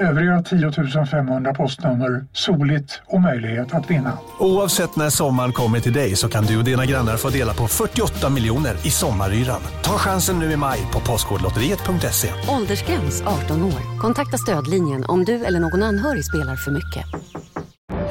Övriga 0.00 0.42
10 0.42 1.06
500 1.06 1.54
postnummer 1.54 2.24
soligt 2.32 3.02
och 3.06 3.20
möjlighet 3.20 3.74
att 3.74 3.90
vinna. 3.90 4.18
Oavsett 4.38 4.96
när 4.96 5.10
sommaren 5.10 5.52
kommer 5.52 5.80
till 5.80 5.92
dig 5.92 6.16
så 6.16 6.28
kan 6.28 6.44
du 6.44 6.58
och 6.58 6.64
dina 6.64 6.86
grannar 6.86 7.16
få 7.16 7.28
dela 7.28 7.54
på 7.54 7.68
48 7.68 8.28
miljoner 8.30 8.86
i 8.86 8.90
sommaryran. 8.90 9.60
Ta 9.82 9.98
chansen 9.98 10.38
nu 10.38 10.52
i 10.52 10.56
maj 10.56 10.78
på 10.92 11.00
Postkodlotteriet.se. 11.00 12.28
Åldersgräns 12.48 13.22
18 13.22 13.62
år. 13.64 13.98
Kontakta 14.00 14.38
stödlinjen 14.38 15.04
om 15.04 15.24
du 15.24 15.44
eller 15.44 15.60
någon 15.60 15.82
anhörig 15.82 16.24
spelar 16.24 16.56
för 16.56 16.70
mycket. 16.70 17.04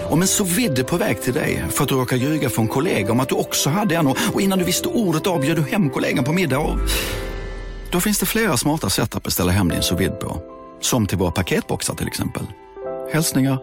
Om 0.09 0.21
en 0.21 0.27
så 0.27 0.43
vidde 0.43 0.83
på 0.83 0.97
väg 0.97 1.21
till 1.21 1.33
dig 1.33 1.65
för 1.69 1.83
att 1.83 1.89
du 1.89 1.95
råkar 1.95 2.17
ljuga 2.17 2.49
från 2.49 2.67
kollega 2.67 3.11
om 3.11 3.19
att 3.19 3.29
du 3.29 3.35
också 3.35 3.69
hade 3.69 3.95
en 3.95 4.07
och 4.07 4.41
innan 4.41 4.59
du 4.59 4.65
visste 4.65 4.87
ordet 4.87 5.27
av 5.27 5.41
du 5.41 5.61
hem 5.61 5.89
kollegan 5.89 6.23
på 6.23 6.33
middag 6.33 6.59
och... 6.59 6.79
Då 7.91 7.99
finns 7.99 8.19
det 8.19 8.25
flera 8.25 8.57
smarta 8.57 8.89
sätt 8.89 9.15
att 9.15 9.23
beställa 9.23 9.51
hem 9.51 9.69
din 9.69 9.81
sous 9.81 10.09
på. 10.19 10.58
Som 10.81 11.07
till 11.07 11.17
våra 11.17 11.31
paketboxar 11.31 11.95
till 11.95 12.07
exempel. 12.07 12.43
Hälsningar 13.11 13.59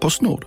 Postnord. 0.00 0.44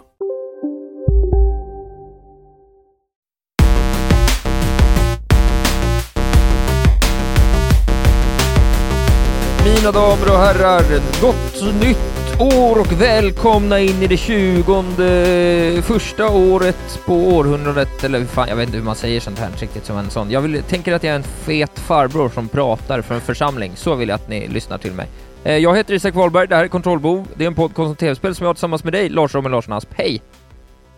Mina 9.65 9.91
damer 9.91 10.31
och 10.31 10.39
herrar, 10.39 10.83
gott 11.21 11.81
nytt 11.81 12.13
år 12.39 12.79
och 12.79 13.01
välkomna 13.01 13.79
in 13.79 14.03
i 14.03 14.07
det 14.07 14.17
tjugonde 14.17 15.81
första 15.83 16.29
året 16.29 16.99
på 17.05 17.13
århundradet, 17.13 18.03
eller 18.03 18.25
fan, 18.25 18.49
jag 18.49 18.55
vet 18.55 18.65
inte 18.65 18.77
hur 18.77 18.85
man 18.85 18.95
säger 18.95 19.19
sånt 19.19 19.39
här 19.39 19.49
riktigt 19.59 19.85
som 19.85 19.97
en 19.97 20.09
sån. 20.09 20.31
Jag 20.31 20.41
vill, 20.41 20.63
tänker 20.63 20.93
att 20.93 21.03
jag 21.03 21.11
är 21.11 21.15
en 21.15 21.23
fet 21.23 21.79
farbror 21.79 22.29
som 22.29 22.47
pratar 22.47 23.01
för 23.01 23.15
en 23.15 23.21
församling, 23.21 23.71
så 23.75 23.95
vill 23.95 24.09
jag 24.09 24.15
att 24.15 24.29
ni 24.29 24.47
lyssnar 24.47 24.77
till 24.77 24.91
mig. 24.91 25.07
Eh, 25.45 25.57
Jag 25.57 25.77
heter 25.77 25.93
Isak 25.93 26.15
Wahlberg, 26.15 26.47
det 26.47 26.55
här 26.55 26.63
är 26.63 26.67
Kontrollbov, 26.67 27.27
det 27.35 27.43
är 27.43 27.47
en 27.47 27.55
podcast 27.55 27.89
om 27.89 27.95
tv-spel 27.95 28.35
som 28.35 28.43
jag 28.43 28.49
har 28.49 28.53
tillsammans 28.53 28.83
med 28.83 28.93
dig, 28.93 29.09
Lars 29.09 29.35
Robin 29.35 29.51
Larsson 29.51 29.73
Asp. 29.73 29.89
Hej! 29.95 30.21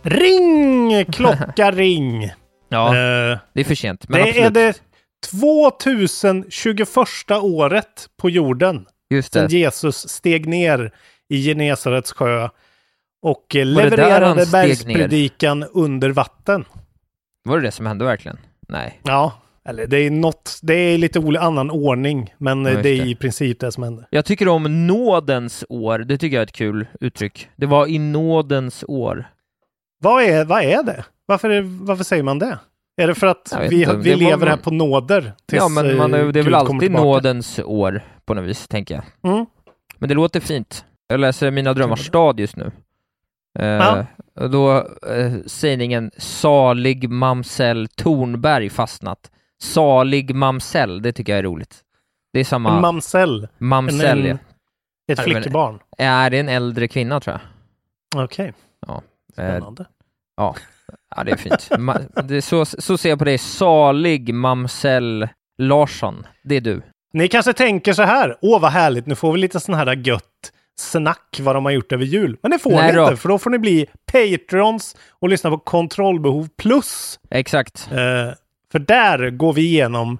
Ring! 0.03 1.05
Klocka 1.05 1.71
ring! 1.71 2.31
Ja, 2.69 2.87
Eh, 2.87 3.37
det 3.53 3.59
är 3.59 3.63
för 3.63 3.75
sent, 3.75 4.09
men 4.09 4.21
det 4.21 4.29
absolut. 4.29 4.45
är 4.45 4.49
det 4.51 4.73
2021 6.11 7.31
året 7.41 8.07
på 8.21 8.29
jorden 8.29 8.85
Just 9.09 9.33
det. 9.33 9.51
Jesus 9.51 10.09
steg 10.09 10.47
ner 10.47 10.91
i 11.29 11.43
Genesarets 11.43 12.11
sjö 12.13 12.49
och 13.21 13.55
eh, 13.55 13.65
levererade 13.65 14.45
bergspredikan 14.51 15.63
under 15.63 16.09
vatten. 16.09 16.65
Var 17.43 17.57
det 17.57 17.63
det 17.67 17.71
som 17.71 17.85
hände 17.85 18.05
verkligen? 18.05 18.37
Nej. 18.67 18.99
Ja, 19.03 19.33
eller 19.69 19.87
det 19.87 19.97
är 19.97 20.11
något, 20.11 20.59
det 20.61 20.73
är 20.73 20.97
lite 20.97 21.39
annan 21.39 21.71
ordning, 21.71 22.33
men 22.37 22.65
eh, 22.65 22.71
Ja, 22.71 22.77
just 22.77 22.83
det 22.83 22.89
är 22.89 23.05
i 23.05 23.15
princip 23.15 23.59
det 23.59 23.71
som 23.71 23.83
händer. 23.83 24.07
Jag 24.09 24.25
tycker 24.25 24.47
om 24.47 24.87
nådens 24.87 25.65
år, 25.69 25.99
det 25.99 26.17
tycker 26.17 26.35
jag 26.37 26.41
är 26.41 26.45
ett 26.47 26.51
kul 26.51 26.85
uttryck. 26.99 27.49
Det 27.55 27.65
var 27.65 27.87
i 27.87 27.99
nådens 27.99 28.83
år. 28.87 29.29
Vad 29.99 30.23
är, 30.23 30.45
vad 30.45 30.63
är 30.63 30.83
det? 30.83 31.05
Varför, 31.25 31.49
är, 31.49 31.61
varför 31.61 32.03
säger 32.03 32.23
man 32.23 32.39
det? 32.39 32.59
Är 33.01 33.07
det 33.07 33.15
för 33.15 33.27
att 33.27 33.57
vi, 33.69 33.79
inte. 33.81 33.95
vi 33.95 34.09
Det 34.09 34.15
lever 34.15 34.37
man- 34.37 34.47
här 34.47 34.57
på 34.57 34.71
nåder? 34.71 35.21
Tills, 35.45 35.61
ja, 35.61 35.67
men 35.69 35.97
man, 35.97 36.13
eh, 36.13 36.19
det 36.19 36.27
är 36.27 36.31
Gud 36.33 36.45
väl 36.45 36.55
alltid 36.55 36.91
nådens 36.91 37.59
år 37.59 38.01
på 38.25 38.33
något 38.33 38.45
vis, 38.45 38.67
tänker 38.67 38.95
jag. 38.95 39.33
Mm. 39.33 39.45
Men 39.97 40.09
det 40.09 40.15
låter 40.15 40.39
fint. 40.39 40.85
Jag 41.07 41.19
läser 41.19 41.51
Mina 41.51 41.73
drömmars 41.73 42.07
stad 42.07 42.39
just 42.39 42.55
nu. 42.55 42.71
Eh, 43.59 43.65
Ja. 43.65 44.05
och 44.39 44.49
då 44.49 44.77
eh, 45.09 45.33
sägningen 45.45 46.11
Salig 46.17 47.09
mamsell 47.09 47.87
Tornberg 47.87 48.69
fastnat. 48.69 49.31
Salig 49.63 50.35
mamsell, 50.35 51.01
det 51.01 51.13
tycker 51.13 51.31
jag 51.33 51.39
är 51.39 51.43
roligt. 51.43 51.81
Det 52.33 52.39
är 52.39 52.43
samma 52.43 52.75
En 52.75 52.81
mamsell, 52.81 53.47
mamsell, 53.57 54.19
en- 54.21 54.25
ja. 54.27 54.33
ett 54.33 54.39
Ja, 55.05 55.15
men- 55.17 55.23
flickebarn. 55.25 55.79
Är 55.97 56.29
det 56.29 56.39
en 56.39 56.49
äldre 56.49 56.87
kvinna 56.87 57.19
tror 57.19 57.39
jag? 58.13 58.23
Okej, 58.23 58.53
Eh, 58.87 58.99
spännande. 59.33 59.85
Ja, 60.37 60.55
det 61.25 61.31
är 61.31 61.35
fint. 61.35 61.69
Ma- 61.71 62.21
det 62.21 62.35
är 62.37 62.41
så, 62.41 62.65
så 62.65 62.97
ser 62.97 63.09
jag 63.09 63.19
på 63.19 63.25
dig. 63.25 63.37
Salig 63.37 64.33
mamsell 64.33 65.27
Larsson. 65.57 66.27
Det 66.43 66.55
är 66.55 66.61
du. 66.61 66.81
Ni 67.13 67.27
kanske 67.27 67.53
tänker 67.53 67.93
så 67.93 68.03
här, 68.03 68.37
åh 68.41 68.61
vad 68.61 68.71
härligt, 68.71 69.05
nu 69.05 69.15
får 69.15 69.33
vi 69.33 69.39
lite 69.39 69.59
sån 69.59 69.75
här 69.75 69.95
gött 69.95 70.23
snack 70.79 71.39
vad 71.41 71.55
de 71.55 71.65
har 71.65 71.71
gjort 71.71 71.91
över 71.91 72.05
jul. 72.05 72.37
Men 72.41 72.51
det 72.51 72.59
får 72.59 72.71
Nej 72.71 72.87
ni 72.91 72.93
då. 72.97 73.03
inte, 73.03 73.17
för 73.17 73.29
då 73.29 73.37
får 73.39 73.49
ni 73.49 73.59
bli 73.59 73.87
Patrons 74.11 74.95
och 75.09 75.29
lyssna 75.29 75.49
på 75.49 75.57
Kontrollbehov 75.57 76.47
plus. 76.57 77.19
Exakt. 77.29 77.89
Eh, 77.91 77.97
för 78.75 78.79
där 78.79 79.29
går 79.29 79.53
vi 79.53 79.61
igenom 79.61 80.17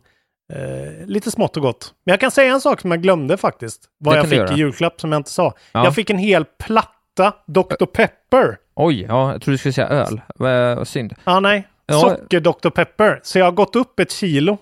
eh, 0.54 1.06
lite 1.08 1.32
smått 1.32 1.58
och 1.58 1.64
gott. 1.64 1.94
Men 2.06 2.14
jag 2.14 2.20
kan 2.20 2.32
säga 2.32 2.54
en 2.54 2.62
sak 2.62 2.82
som 2.82 2.92
jag 2.92 3.02
glömde 3.02 3.38
faktiskt. 3.38 3.82
Vad 3.98 4.18
jag 4.18 4.30
fick 4.30 4.52
i 4.52 4.54
julklapp 4.54 5.02
som 5.02 5.12
jag 5.12 5.20
inte 5.20 5.32
sa. 5.32 5.54
Ja. 5.72 5.84
Jag 5.84 5.96
fick 5.96 6.10
en 6.10 6.18
hel 6.18 6.46
platta 6.46 7.34
Dr. 7.48 7.86
Pepper. 7.86 8.58
Oj, 8.76 9.06
ja, 9.10 9.32
jag 9.32 9.42
trodde 9.42 9.54
du 9.54 9.58
skulle 9.58 9.74
säga 9.74 9.88
öl. 9.88 10.22
Vad 10.36 10.88
synd. 10.88 11.14
Ja, 11.24 11.40
nej. 11.40 11.68
Ja. 11.86 12.00
Socker 12.00 12.40
Dr. 12.40 12.70
Pepper. 12.70 13.20
Så 13.24 13.40
jag 13.40 13.46
har 13.46 13.52
gått 13.52 13.76
upp 13.76 14.00
ett 14.00 14.12
kilo. 14.12 14.58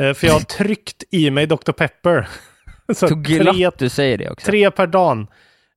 Eh, 0.00 0.14
för 0.14 0.26
jag 0.26 0.34
har 0.34 0.40
tryckt 0.58 1.04
i 1.10 1.30
mig 1.30 1.46
Dr. 1.46 1.72
Pepper. 1.72 2.28
Så 2.88 3.08
Så 3.08 3.22
tre, 3.26 3.70
du 3.78 3.88
säger 3.88 4.18
det 4.18 4.30
också. 4.30 4.46
tre 4.46 4.70
per 4.70 4.86
dag. 4.86 5.26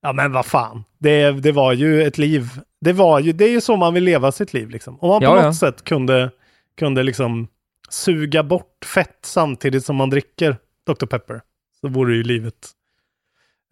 Ja, 0.02 0.14
men 0.14 0.32
vad 0.32 0.46
fan. 0.46 0.84
Det, 1.00 1.32
det 1.32 1.52
var 1.52 1.74
ju 1.74 2.04
ett 2.04 2.18
liv. 2.18 2.50
Det 2.82 2.94
var 2.94 3.20
ju, 3.20 3.32
det 3.34 3.46
är 3.46 3.50
ju 3.50 3.62
så 3.62 3.76
man 3.76 3.94
vill 3.94 4.04
leva 4.04 4.32
sitt 4.32 4.54
liv 4.54 4.70
liksom. 4.70 5.00
Om 5.00 5.10
man 5.10 5.20
på 5.20 5.26
Ja, 5.26 5.36
något 5.36 5.44
ja. 5.44 5.54
sätt 5.54 5.84
kunde, 5.84 6.30
kunde 6.78 7.04
liksom 7.04 7.48
suga 7.90 8.44
bort 8.44 8.86
fett 8.86 9.20
samtidigt 9.22 9.86
som 9.86 9.96
man 9.96 10.10
dricker 10.10 10.58
Dr. 10.88 11.06
Pepper. 11.06 11.42
Så 11.82 11.88
vore 11.88 12.16
ju 12.16 12.24
livet 12.24 12.70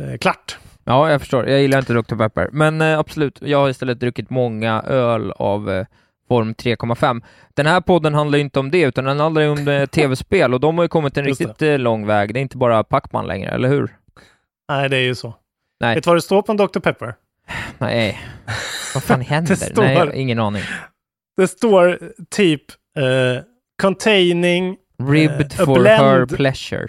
eh, 0.04 0.18
klart. 0.18 0.58
Ja, 0.84 1.12
jag 1.12 1.22
förstår. 1.22 1.50
Jag 1.50 1.62
gillar 1.62 1.80
inte 1.80 1.94
Dr. 1.94 2.16
Pepper. 2.16 2.50
Men 2.52 2.82
eh, 2.82 3.00
absolut, 3.00 3.42
jag 3.42 3.58
har 3.58 3.70
istället 3.70 4.00
druckit 4.00 4.30
många 4.30 4.82
öl 4.82 5.32
av 5.32 5.70
eh, 5.72 5.86
form 6.28 6.54
3,5. 6.54 7.22
Den 7.54 7.66
här 7.66 7.82
podden 7.82 8.14
handlar 8.14 8.38
ju 8.38 8.44
inte 8.44 8.60
om 8.60 8.72
det, 8.72 8.82
utan 8.82 9.06
den 9.06 9.20
handlar 9.20 9.42
ju 9.42 9.50
om 9.50 9.68
eh, 9.68 9.86
tv-spel 9.90 10.54
och 10.54 10.60
de 10.60 10.78
har 10.78 10.86
ju 10.86 10.88
kommit 10.88 11.18
en 11.18 11.26
Just 11.26 11.42
riktigt 11.42 11.62
eh, 11.62 11.80
lång 11.80 12.06
väg. 12.08 12.34
Det 12.34 12.40
är 12.40 12.42
inte 12.42 12.58
bara 12.58 12.84
Pacman 12.84 13.28
längre, 13.28 13.50
eller 13.50 13.70
hur? 13.70 13.96
Nej, 14.70 14.90
det 14.90 14.98
är 14.98 15.02
ju 15.02 15.16
så. 15.16 15.36
Nej. 15.80 15.96
Vet 15.96 16.04
du 16.04 16.10
vad 16.10 16.18
det 16.18 16.22
står 16.22 16.42
på 16.42 16.52
en 16.52 16.58
Dr. 16.58 16.80
Pepper? 16.80 17.16
Nej. 17.78 18.20
Vad 18.94 19.04
fan 19.04 19.22
händer? 19.28 19.56
står- 19.56 19.84
Nej, 19.84 20.12
ingen 20.14 20.40
aning. 20.40 20.64
Det 21.38 21.48
står 21.48 22.00
typ 22.30 22.64
eh, 22.98 23.44
containing, 23.82 24.78
Ribbed 25.10 25.54
a 25.60 25.66
for 25.66 25.80
blend. 25.80 26.02
her 26.04 26.26
pleasure. 26.26 26.88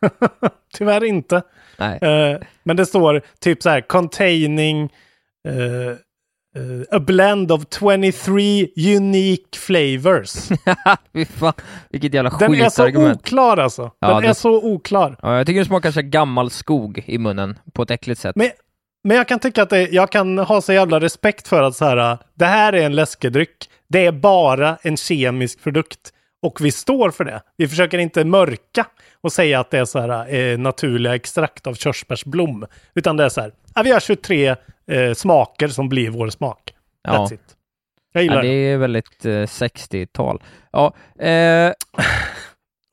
tyvärr 0.74 1.04
inte. 1.04 1.36
Eh, 1.78 2.38
men 2.62 2.76
det 2.76 2.86
står 2.86 3.22
typ 3.40 3.62
så 3.62 3.70
här 3.70 3.80
containing 3.80 4.82
eh, 5.48 5.88
eh, 6.62 6.96
a 6.96 6.98
blend 7.00 7.52
of 7.52 7.62
23 7.80 8.68
unique 8.96 9.58
flavors. 9.58 10.32
Fan, 11.28 11.52
vilket 11.90 12.14
jävla 12.14 12.30
Den 12.30 12.54
är 12.54 12.68
så 12.68 12.82
skitargument. 12.82 13.20
oklar 13.20 13.56
alltså. 13.56 13.90
Ja, 13.98 14.08
Den 14.08 14.22
det- 14.22 14.28
är 14.28 14.32
så 14.32 14.64
oklar. 14.64 15.16
Ja, 15.22 15.36
jag 15.36 15.46
tycker 15.46 15.60
det 15.60 15.66
smakar 15.66 15.90
så 15.90 16.02
gammal 16.02 16.50
skog 16.50 17.02
i 17.06 17.18
munnen 17.18 17.58
på 17.72 17.82
ett 17.82 17.90
äckligt 17.90 18.20
sätt. 18.20 18.36
Men, 18.36 18.50
men 19.04 19.16
jag 19.16 19.28
kan 19.28 19.38
tycka 19.38 19.62
att 19.62 19.70
det, 19.70 19.88
jag 19.92 20.10
kan 20.12 20.38
ha 20.38 20.60
så 20.60 20.72
jävla 20.72 21.00
respekt 21.00 21.48
för 21.48 21.62
att 21.62 21.76
så 21.76 21.84
här, 21.84 22.18
det 22.34 22.44
här 22.46 22.72
är 22.72 22.86
en 22.86 22.94
läskedryck. 22.94 23.70
Det 23.88 24.06
är 24.06 24.12
bara 24.12 24.78
en 24.82 24.96
kemisk 24.96 25.62
produkt. 25.62 26.10
Och 26.42 26.60
vi 26.60 26.70
står 26.72 27.10
för 27.10 27.24
det. 27.24 27.42
Vi 27.56 27.68
försöker 27.68 27.98
inte 27.98 28.24
mörka 28.24 28.86
och 29.20 29.32
säga 29.32 29.60
att 29.60 29.70
det 29.70 29.78
är 29.78 29.84
så 29.84 29.98
här 30.00 30.34
eh, 30.34 30.58
naturliga 30.58 31.14
extrakt 31.14 31.66
av 31.66 31.74
körsbärsblom. 31.74 32.66
Utan 32.94 33.16
det 33.16 33.24
är 33.24 33.28
så 33.28 33.40
här, 33.40 33.52
vi 33.84 33.90
har 33.90 34.00
23 34.00 34.48
eh, 34.90 35.14
smaker 35.14 35.68
som 35.68 35.88
blir 35.88 36.10
vår 36.10 36.30
smak. 36.30 36.74
Ja. 37.02 37.12
That's 37.12 37.34
it. 37.34 37.40
Jag 38.12 38.22
gillar 38.22 38.36
Ja, 38.36 38.42
det 38.42 38.48
det. 38.48 38.72
är 38.72 38.76
väldigt 38.76 39.24
eh, 39.24 39.28
60-tal. 39.30 40.42
Ja, 40.72 40.94
eh, 41.18 41.72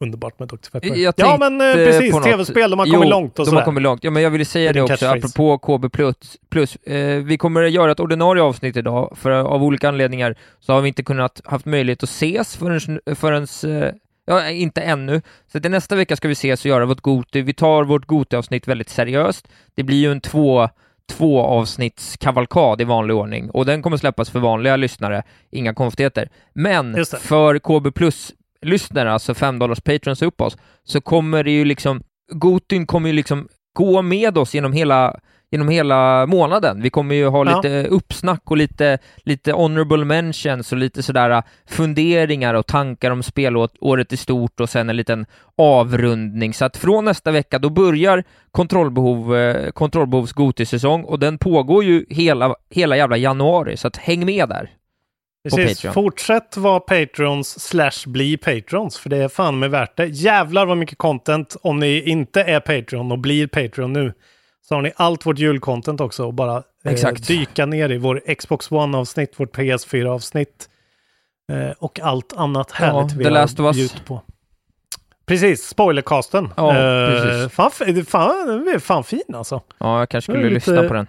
Underbart 0.01 0.39
med 0.39 0.47
Dr. 0.47 0.55
Pepper. 0.71 0.95
Jag 0.95 1.13
ja, 1.17 1.37
men 1.39 1.61
eh, 1.61 1.73
precis. 1.73 2.23
Tv-spel, 2.23 2.69
de 2.69 2.79
har 2.79 2.85
Jo, 2.85 2.93
kommit 2.93 3.09
långt 3.09 3.39
och 3.39 3.45
de 3.45 3.49
sådär. 3.49 3.57
har 3.61 3.65
kommit 3.65 3.83
långt. 3.83 4.03
Ja, 4.03 4.11
men 4.11 4.23
jag 4.23 4.29
ville 4.29 4.45
säga 4.45 4.73
Det 4.73 4.79
det 4.79 4.93
också, 4.93 5.05
apropå 5.05 5.57
KB+. 5.57 5.89
Plus, 5.91 6.15
plus 6.49 6.75
eh, 6.75 7.17
vi 7.23 7.37
kommer 7.37 7.63
att 7.63 7.71
göra 7.71 7.91
ett 7.91 7.99
ordinarie 7.99 8.43
avsnitt 8.43 8.77
idag, 8.77 9.13
för 9.17 9.31
av 9.31 9.63
olika 9.63 9.87
anledningar 9.89 10.35
så 10.59 10.73
har 10.73 10.81
vi 10.81 10.87
inte 10.87 11.03
kunnat 11.03 11.41
haft 11.45 11.65
möjlighet 11.65 12.03
att 12.03 12.09
ses 12.09 12.55
förrän, 12.55 12.99
förrän 13.15 13.47
eh, 13.83 13.91
ja, 14.25 14.49
inte 14.49 14.81
ännu. 14.81 15.21
Så 15.51 15.59
till 15.59 15.71
nästa 15.71 15.95
vecka 15.95 16.15
ska 16.15 16.27
vi 16.27 16.31
ses 16.31 16.59
och 16.59 16.65
göra 16.69 16.85
vårt 16.85 17.01
Goti. 17.01 17.41
Vi 17.41 17.53
tar 17.53 17.83
vårt 17.83 18.05
Goti-avsnitt 18.05 18.67
väldigt 18.67 18.89
seriöst. 18.89 19.47
Det 19.75 19.83
blir 19.83 19.97
ju 19.97 20.11
en 20.11 20.21
två, 20.21 20.69
två 21.11 21.41
avsnitts 21.41 22.17
kavalkad 22.17 22.81
i 22.81 22.83
vanlig 22.83 23.15
ordning 23.15 23.49
och 23.49 23.65
den 23.65 23.81
kommer 23.81 23.97
släppas 23.97 24.29
för 24.29 24.39
vanliga 24.39 24.75
lyssnare, 24.75 25.23
inga 25.51 25.73
konstigheter. 25.73 26.29
Men 26.53 27.05
för 27.05 27.59
KB 27.59 27.93
Plus-lyssnare, 28.61 29.11
alltså 29.13 29.33
5 29.33 29.59
dollars 29.59 29.81
patrons 29.81 30.21
och 30.21 30.27
uppåt, 30.27 30.57
så 30.83 31.01
kommer 31.01 31.43
det 31.43 31.51
ju 31.51 31.65
liksom, 31.65 32.01
Gotin 32.31 32.85
kommer 32.87 33.09
ju 33.09 33.15
liksom 33.15 33.47
gå 33.73 34.01
med 34.01 34.37
oss 34.37 34.53
genom 34.53 34.73
hela 34.73 35.19
genom 35.53 35.69
hela 35.69 36.25
månaden. 36.27 36.81
Vi 36.81 36.89
kommer 36.89 37.15
ju 37.15 37.27
ha 37.27 37.45
Ja. 37.45 37.55
lite 37.55 37.87
uppsnack 37.87 38.41
och 38.51 38.57
lite, 38.57 38.97
lite 39.17 39.51
honorable 39.51 40.05
mentions 40.05 40.71
och 40.71 40.77
lite 40.77 41.03
sådär 41.03 41.29
äh, 41.29 41.41
funderingar 41.67 42.53
och 42.53 42.67
tankar 42.67 43.11
om 43.11 43.23
spelåret 43.23 44.13
i 44.13 44.17
stort 44.17 44.59
och 44.59 44.69
sen 44.69 44.89
en 44.89 44.95
liten 44.95 45.25
avrundning. 45.57 46.53
Så 46.53 46.65
att 46.65 46.77
från 46.77 47.05
nästa 47.05 47.31
vecka, 47.31 47.59
då 47.59 47.69
börjar 47.69 48.23
kontrollbehov, 48.51 49.35
eh, 49.35 49.71
kontrollbehovs 49.71 50.33
Goti-säsong 50.33 51.03
och 51.03 51.19
den 51.19 51.37
pågår 51.37 51.83
ju 51.83 52.05
hela, 52.09 52.55
hela 52.69 52.97
jävla 52.97 53.17
januari, 53.17 53.77
så 53.77 53.87
att 53.87 53.97
häng 53.97 54.25
med 54.25 54.49
där. 54.49 54.69
Precis. 55.43 55.77
Patreon. 55.81 55.93
Fortsätt 55.93 56.57
vara 56.57 56.79
patrons 56.79 57.59
slash 57.67 57.91
bli 58.07 58.37
patrons, 58.37 58.97
för 58.97 59.09
det 59.09 59.17
är 59.17 59.27
fan 59.27 59.59
med 59.59 59.71
värt 59.71 59.97
det. 59.97 60.05
Jävlar 60.05 60.65
vad 60.65 60.77
mycket 60.77 60.97
content 60.97 61.57
om 61.61 61.79
ni 61.79 62.01
inte 62.09 62.41
är 62.41 62.59
Patreon 62.59 63.11
och 63.11 63.19
blir 63.19 63.47
Patreon 63.47 63.93
nu. 63.93 64.13
Så 64.67 64.75
har 64.75 64.81
ni 64.81 64.91
allt 64.95 65.25
vårt 65.25 65.39
julcontent 65.39 66.01
också 66.01 66.25
och 66.25 66.33
bara 66.33 66.63
eh, 66.85 67.13
dyka 67.27 67.65
ner 67.65 67.91
i 67.91 67.97
vår 67.97 68.35
Xbox 68.35 68.71
One-avsnitt, 68.71 69.39
vårt 69.39 69.55
PS4-avsnitt 69.57 70.69
eh, 71.51 71.71
och 71.79 71.99
allt 71.99 72.33
annat 72.37 72.71
härligt 72.71 73.11
vi 73.13 73.23
The 73.23 73.29
har 73.29 73.73
bjudit 73.73 74.05
på. 74.05 74.21
Precis, 75.25 75.67
spoilercasten. 75.67 76.49
Ja, 76.57 76.77
Eh, 76.77 77.21
precis. 77.21 77.53
Fan, 77.55 77.71
fan, 78.05 78.79
fan 78.79 79.03
fin 79.03 79.21
alltså. 79.35 79.61
Ja, 79.77 79.99
jag 79.99 80.09
kanske 80.09 80.31
skulle 80.31 80.43
lite- 80.49 80.53
lyssna 80.71 80.87
på 80.87 80.93
den. 80.93 81.07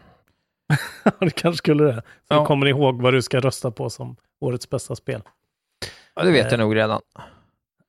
det 1.20 1.31
kanske 1.31 1.59
skulle 1.59 1.85
det. 1.85 1.94
Så 1.94 2.03
Ja. 2.29 2.41
du 2.41 2.47
kommer 2.47 2.67
ihåg 2.67 3.03
vad 3.03 3.12
du 3.14 3.23
ska 3.23 3.41
rösta 3.41 3.70
på 3.70 3.91
som 3.91 4.17
årets 4.41 4.70
bästa 4.70 4.97
spel. 4.97 5.23
Ja, 6.14 6.23
det 6.23 6.31
vet 6.31 6.50
jag 6.50 6.61
nog 6.61 6.76
redan. 6.76 7.00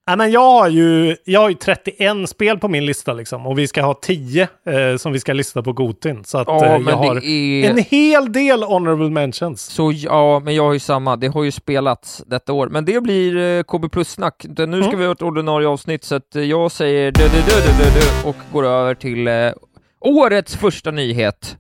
Nej, 0.08 0.18
men 0.18 0.32
jag 0.32 0.40
har 0.52 0.68
ju 0.70 1.16
jag 1.26 1.42
har 1.42 1.50
ju 1.50 1.56
31 1.56 2.30
spel 2.30 2.60
på 2.60 2.68
min 2.68 2.86
lista 2.86 3.14
liksom 3.14 3.48
och 3.48 3.60
vi 3.60 3.68
ska 3.68 3.82
ha 3.82 3.94
10 3.94 4.42
eh, 4.66 4.98
som 4.98 5.12
vi 5.12 5.20
ska 5.20 5.34
lista 5.34 5.64
på 5.64 5.74
Gotin. 5.74 6.24
Så 6.24 6.38
att 6.38 6.48
Ja, 6.48 6.66
eh, 6.66 6.82
jag 6.88 6.96
har 6.98 7.16
är... 7.26 7.70
en 7.70 7.78
hel 7.78 8.32
del 8.32 8.64
honorable 8.64 9.10
mentions. 9.10 9.62
Så 9.62 9.92
ja, 9.92 10.40
men 10.40 10.56
jag 10.56 10.64
har 10.64 10.74
ju 10.74 10.80
samma. 10.80 11.16
Det 11.16 11.28
har 11.28 11.44
ju 11.44 11.52
spelats 11.52 12.24
detta 12.28 12.54
år. 12.54 12.68
Men 12.68 12.86
det 12.86 13.02
blir 13.04 13.38
eh, 13.38 13.64
KB 13.64 13.92
Plus-snack. 13.92 14.46
Nu 14.50 14.56
ska 14.82 14.90
Mm. 14.90 15.00
vi 15.00 15.06
ha 15.06 15.12
ett 15.14 15.22
ordinarie 15.22 15.68
avsnitt, 15.68 16.04
så 16.04 16.16
att 16.16 16.36
eh, 16.36 16.44
jag 16.44 16.72
säger 16.72 17.12
dö, 17.12 17.24
dö, 17.24 17.28
dö, 17.28 17.56
dö, 17.56 17.84
dö, 17.84 18.00
dö, 18.00 18.30
och 18.30 18.36
går 18.52 18.66
över 18.66 18.96
till 18.96 19.28
eh, 19.28 19.52
årets 20.00 20.56
första 20.56 20.92
nyhet. 20.92 21.58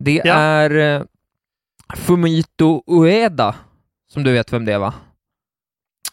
Det 0.00 0.22
Ja. 0.24 0.34
är 0.34 0.70
eh, 1.00 1.02
Fumito 1.96 2.82
Ueda, 2.86 3.54
som 4.12 4.22
du 4.24 4.32
vet 4.32 4.52
vem 4.52 4.64
det 4.64 4.72
är 4.72 4.78
va? 4.78 4.94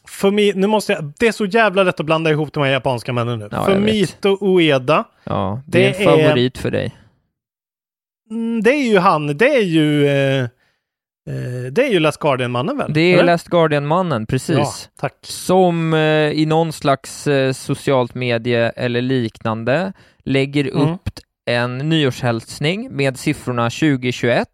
För 0.08 0.32
mig, 0.32 0.54
nu 0.56 0.68
måste 0.68 0.94
jag, 0.94 1.14
det 1.20 1.28
är 1.28 1.32
så 1.32 1.46
jävla 1.46 1.84
lätt 1.84 2.00
att 2.00 2.06
blanda 2.06 2.32
ihop 2.32 2.54
de 2.54 2.64
här 2.64 2.72
japanska 2.72 3.14
männen 3.14 3.40
nu. 3.40 3.50
Ja, 3.52 3.66
Fumito 3.66 4.38
Ueda, 4.42 5.04
Ja, 5.24 5.62
det, 5.68 5.86
är 5.86 5.92
Det 5.94 5.98
en 6.04 6.10
är- 6.20 6.24
favorit 6.28 6.58
för 6.58 6.72
dig. 6.72 6.96
mm, 8.30 8.64
det 8.64 8.72
är 8.72 8.84
ju 8.92 8.98
han, 8.98 9.38
det 9.38 9.56
är 9.56 9.62
ju 9.64 10.08
eh, 10.08 10.44
eh, 10.44 11.72
det 11.72 11.84
är 11.88 11.90
ju 11.92 12.00
Last 12.00 12.20
Guardian-mannen 12.20 12.78
väl? 12.78 12.94
Det 12.94 13.02
är 13.02 13.14
Eller? 13.14 13.24
Last 13.24 13.48
Guardian-mannen, 13.48 14.26
precis. 14.26 14.58
Ja, 14.58 14.72
tack. 15.00 15.16
som 15.24 15.94
eh, 15.94 16.00
i 16.32 16.46
någon 16.46 16.74
slags 16.74 17.28
eh, 17.28 17.54
socialt 17.54 18.16
medie 18.16 18.70
eller 18.70 19.02
liknande 19.02 19.94
lägger 20.24 20.72
Mm. 20.72 20.94
upp 20.94 21.10
en 21.48 21.78
nyårshälsning 21.78 22.88
med 22.92 23.18
siffrorna 23.20 23.70
2021. 23.70 24.48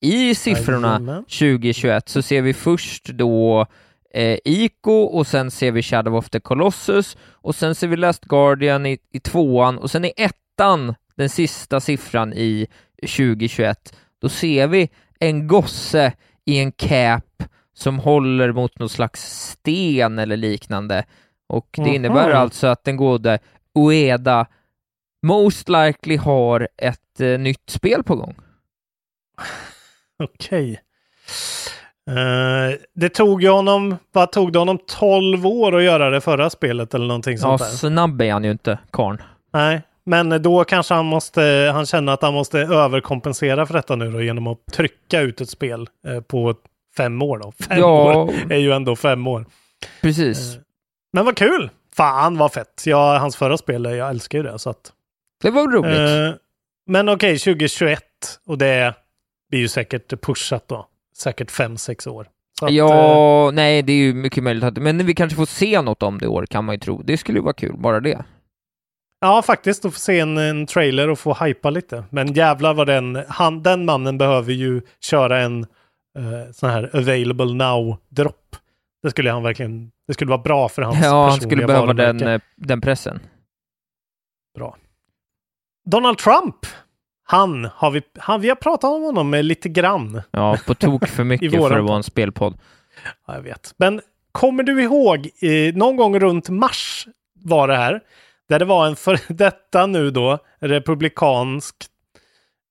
I 0.00 0.34
siffrorna 0.34 0.88
Jajamän. 0.88 1.24
2021 1.24 2.08
så 2.08 2.22
ser 2.22 2.42
vi 2.42 2.54
först 2.54 3.04
då 3.06 3.66
eh, 4.14 4.38
Ico 4.44 4.92
och 4.92 5.26
sen 5.26 5.50
ser 5.50 5.72
vi 5.72 5.82
Shadow 5.82 6.16
of 6.16 6.30
the 6.30 6.40
Colossus 6.40 7.16
och 7.32 7.54
sen 7.54 7.74
ser 7.74 7.88
vi 7.88 7.96
Last 7.96 8.24
Guardian 8.24 8.86
i, 8.86 8.98
i 9.12 9.20
tvåan 9.20 9.78
och 9.78 9.90
sen 9.90 10.04
i 10.04 10.12
ettan, 10.16 10.94
den 11.16 11.28
sista 11.28 11.80
siffran 11.80 12.32
i 12.32 12.66
2021, 13.02 13.96
då 14.22 14.28
ser 14.28 14.66
vi 14.66 14.88
en 15.18 15.46
gosse 15.48 16.12
i 16.44 16.58
en 16.58 16.72
cap 16.72 17.42
som 17.74 17.98
håller 17.98 18.52
mot 18.52 18.78
någon 18.78 18.88
slags 18.88 19.48
sten 19.50 20.18
eller 20.18 20.36
liknande. 20.36 21.04
Och 21.48 21.68
det 21.72 21.82
Mhm. 21.82 21.94
innebär 21.94 22.30
alltså 22.30 22.66
att 22.66 22.84
den 22.84 22.96
gode 22.96 23.38
Ueda 23.74 24.46
most 25.22 25.68
likely 25.68 26.16
har 26.16 26.68
ett 26.76 27.20
eh, 27.20 27.38
nytt 27.38 27.70
spel 27.70 28.02
på 28.02 28.16
gång. 28.16 28.34
Okej. 30.22 30.80
Eh, 32.10 32.78
det 32.94 33.08
tog 33.08 33.42
ju 33.42 33.48
honom, 33.48 33.96
vad 34.12 34.32
tog 34.32 34.52
det 34.52 34.58
honom 34.58 34.78
12 34.86 35.46
år 35.46 35.76
att 35.76 35.82
göra 35.82 36.10
det 36.10 36.20
förra 36.20 36.50
spelet 36.50 36.94
eller 36.94 37.06
någonting 37.06 37.32
Ja, 37.32 37.38
sånt 37.38 37.60
där? 37.60 37.66
snabb 37.66 38.22
är 38.22 38.32
han 38.32 38.44
ju 38.44 38.50
inte, 38.50 38.78
karn. 38.92 39.22
Nej, 39.52 39.82
men 40.04 40.42
då 40.42 40.64
kanske 40.64 40.94
han 40.94 41.06
måste, 41.06 41.70
han 41.74 41.86
känner 41.86 42.12
att 42.12 42.22
han 42.22 42.34
måste 42.34 42.58
överkompensera 42.60 43.66
för 43.66 43.74
detta 43.74 43.96
nu 43.96 44.10
då 44.10 44.22
genom 44.22 44.46
att 44.46 44.66
trycka 44.72 45.20
ut 45.20 45.40
ett 45.40 45.48
spel 45.50 45.88
eh, 46.06 46.20
på 46.20 46.54
fem 46.96 47.22
år 47.22 47.38
då. 47.38 47.52
Fem 47.68 47.78
Ja. 47.78 48.14
år 48.22 48.32
är 48.50 48.58
ju 48.58 48.72
ändå 48.72 48.96
fem 48.96 49.26
år. 49.26 49.46
Precis. 50.02 50.58
Men 51.12 51.24
vad 51.24 51.36
kul! 51.36 51.70
Fan 51.96 52.36
vad 52.38 52.52
fett! 52.52 52.82
Ja, 52.86 53.18
hans 53.18 53.36
förra 53.36 53.56
spel, 53.56 53.84
jag 53.84 54.08
älskar 54.10 54.38
ju 54.38 54.44
det 54.44 54.58
så 54.58 54.70
att. 54.70 54.92
Det 55.42 55.50
var 55.50 55.68
roligt. 55.68 56.34
Eh, 56.34 56.40
men 56.86 57.08
okej, 57.08 57.38
2021 57.38 58.04
och 58.46 58.58
det 58.58 58.94
blir 59.50 59.60
ju 59.60 59.68
säkert 59.68 60.20
pushat 60.20 60.68
då. 60.68 60.86
Säkert 61.16 61.50
fem, 61.50 61.76
sex 61.76 62.06
år. 62.06 62.28
Att, 62.62 62.70
eh, 62.70 62.76
ja, 62.76 63.50
nej, 63.50 63.82
det 63.82 63.92
är 63.92 63.96
ju 63.96 64.14
mycket 64.14 64.44
möjligt 64.44 64.64
att... 64.64 64.76
Men 64.76 65.06
vi 65.06 65.14
kanske 65.14 65.36
får 65.36 65.46
se 65.46 65.82
något 65.82 66.02
om 66.02 66.18
det 66.18 66.24
i 66.24 66.28
år, 66.28 66.46
kan 66.46 66.64
man 66.64 66.74
ju 66.74 66.78
tro. 66.78 67.02
Det 67.02 67.16
skulle 67.16 67.38
ju 67.38 67.42
vara 67.42 67.54
kul, 67.54 67.76
bara 67.76 68.00
det. 68.00 68.24
Ja, 69.20 69.42
faktiskt. 69.42 69.84
Att 69.84 69.92
få 69.92 70.00
se 70.00 70.20
en, 70.20 70.38
en 70.38 70.66
trailer 70.66 71.10
och 71.10 71.18
få 71.18 71.34
hypa 71.34 71.70
lite. 71.70 72.04
Men 72.10 72.32
jävlar 72.32 72.74
vad 72.74 72.86
den, 72.86 73.24
han, 73.28 73.62
den 73.62 73.84
mannen 73.84 74.18
behöver 74.18 74.52
ju 74.52 74.82
köra 75.00 75.40
en 75.40 75.66
uh, 76.18 76.52
sån 76.52 76.70
här 76.70 76.96
available 76.96 77.54
now-dropp. 77.54 78.56
Det 79.02 79.10
skulle 79.10 79.30
han 79.30 79.42
verkligen, 79.42 79.90
det 80.06 80.14
skulle 80.14 80.28
vara 80.28 80.42
bra 80.42 80.68
för 80.68 80.82
hans 80.82 80.98
Ja, 81.02 81.28
han 81.28 81.40
skulle 81.40 81.66
behöva 81.66 81.92
den, 81.92 82.26
eh, 82.26 82.40
den 82.56 82.80
pressen. 82.80 83.20
Bra. 84.54 84.76
Donald 85.84 86.18
Trump! 86.18 86.56
Han 87.24 87.68
har 87.74 87.90
vi, 87.90 88.02
han, 88.18 88.40
vi 88.40 88.48
har 88.48 88.56
pratat 88.56 88.90
om 88.90 89.02
honom 89.02 89.34
lite 89.34 89.68
grann. 89.68 90.22
Ja, 90.30 90.58
på 90.66 90.74
tok 90.74 91.08
för 91.08 91.24
mycket 91.24 91.52
för 91.52 91.78
att 91.78 91.84
vara 91.84 91.96
en 91.96 92.02
spelpodd. 92.02 92.58
Ja, 93.26 93.34
jag 93.34 93.42
vet. 93.42 93.74
Men 93.76 94.00
kommer 94.32 94.62
du 94.62 94.82
ihåg, 94.82 95.28
eh, 95.40 95.74
någon 95.74 95.96
gång 95.96 96.20
runt 96.20 96.48
mars 96.48 97.06
var 97.34 97.68
det 97.68 97.76
här, 97.76 98.00
där 98.48 98.58
det 98.58 98.64
var 98.64 98.86
en 98.86 98.96
för 98.96 99.18
detta 99.34 99.86
nu 99.86 100.10
då, 100.10 100.38
republikansk, 100.60 101.76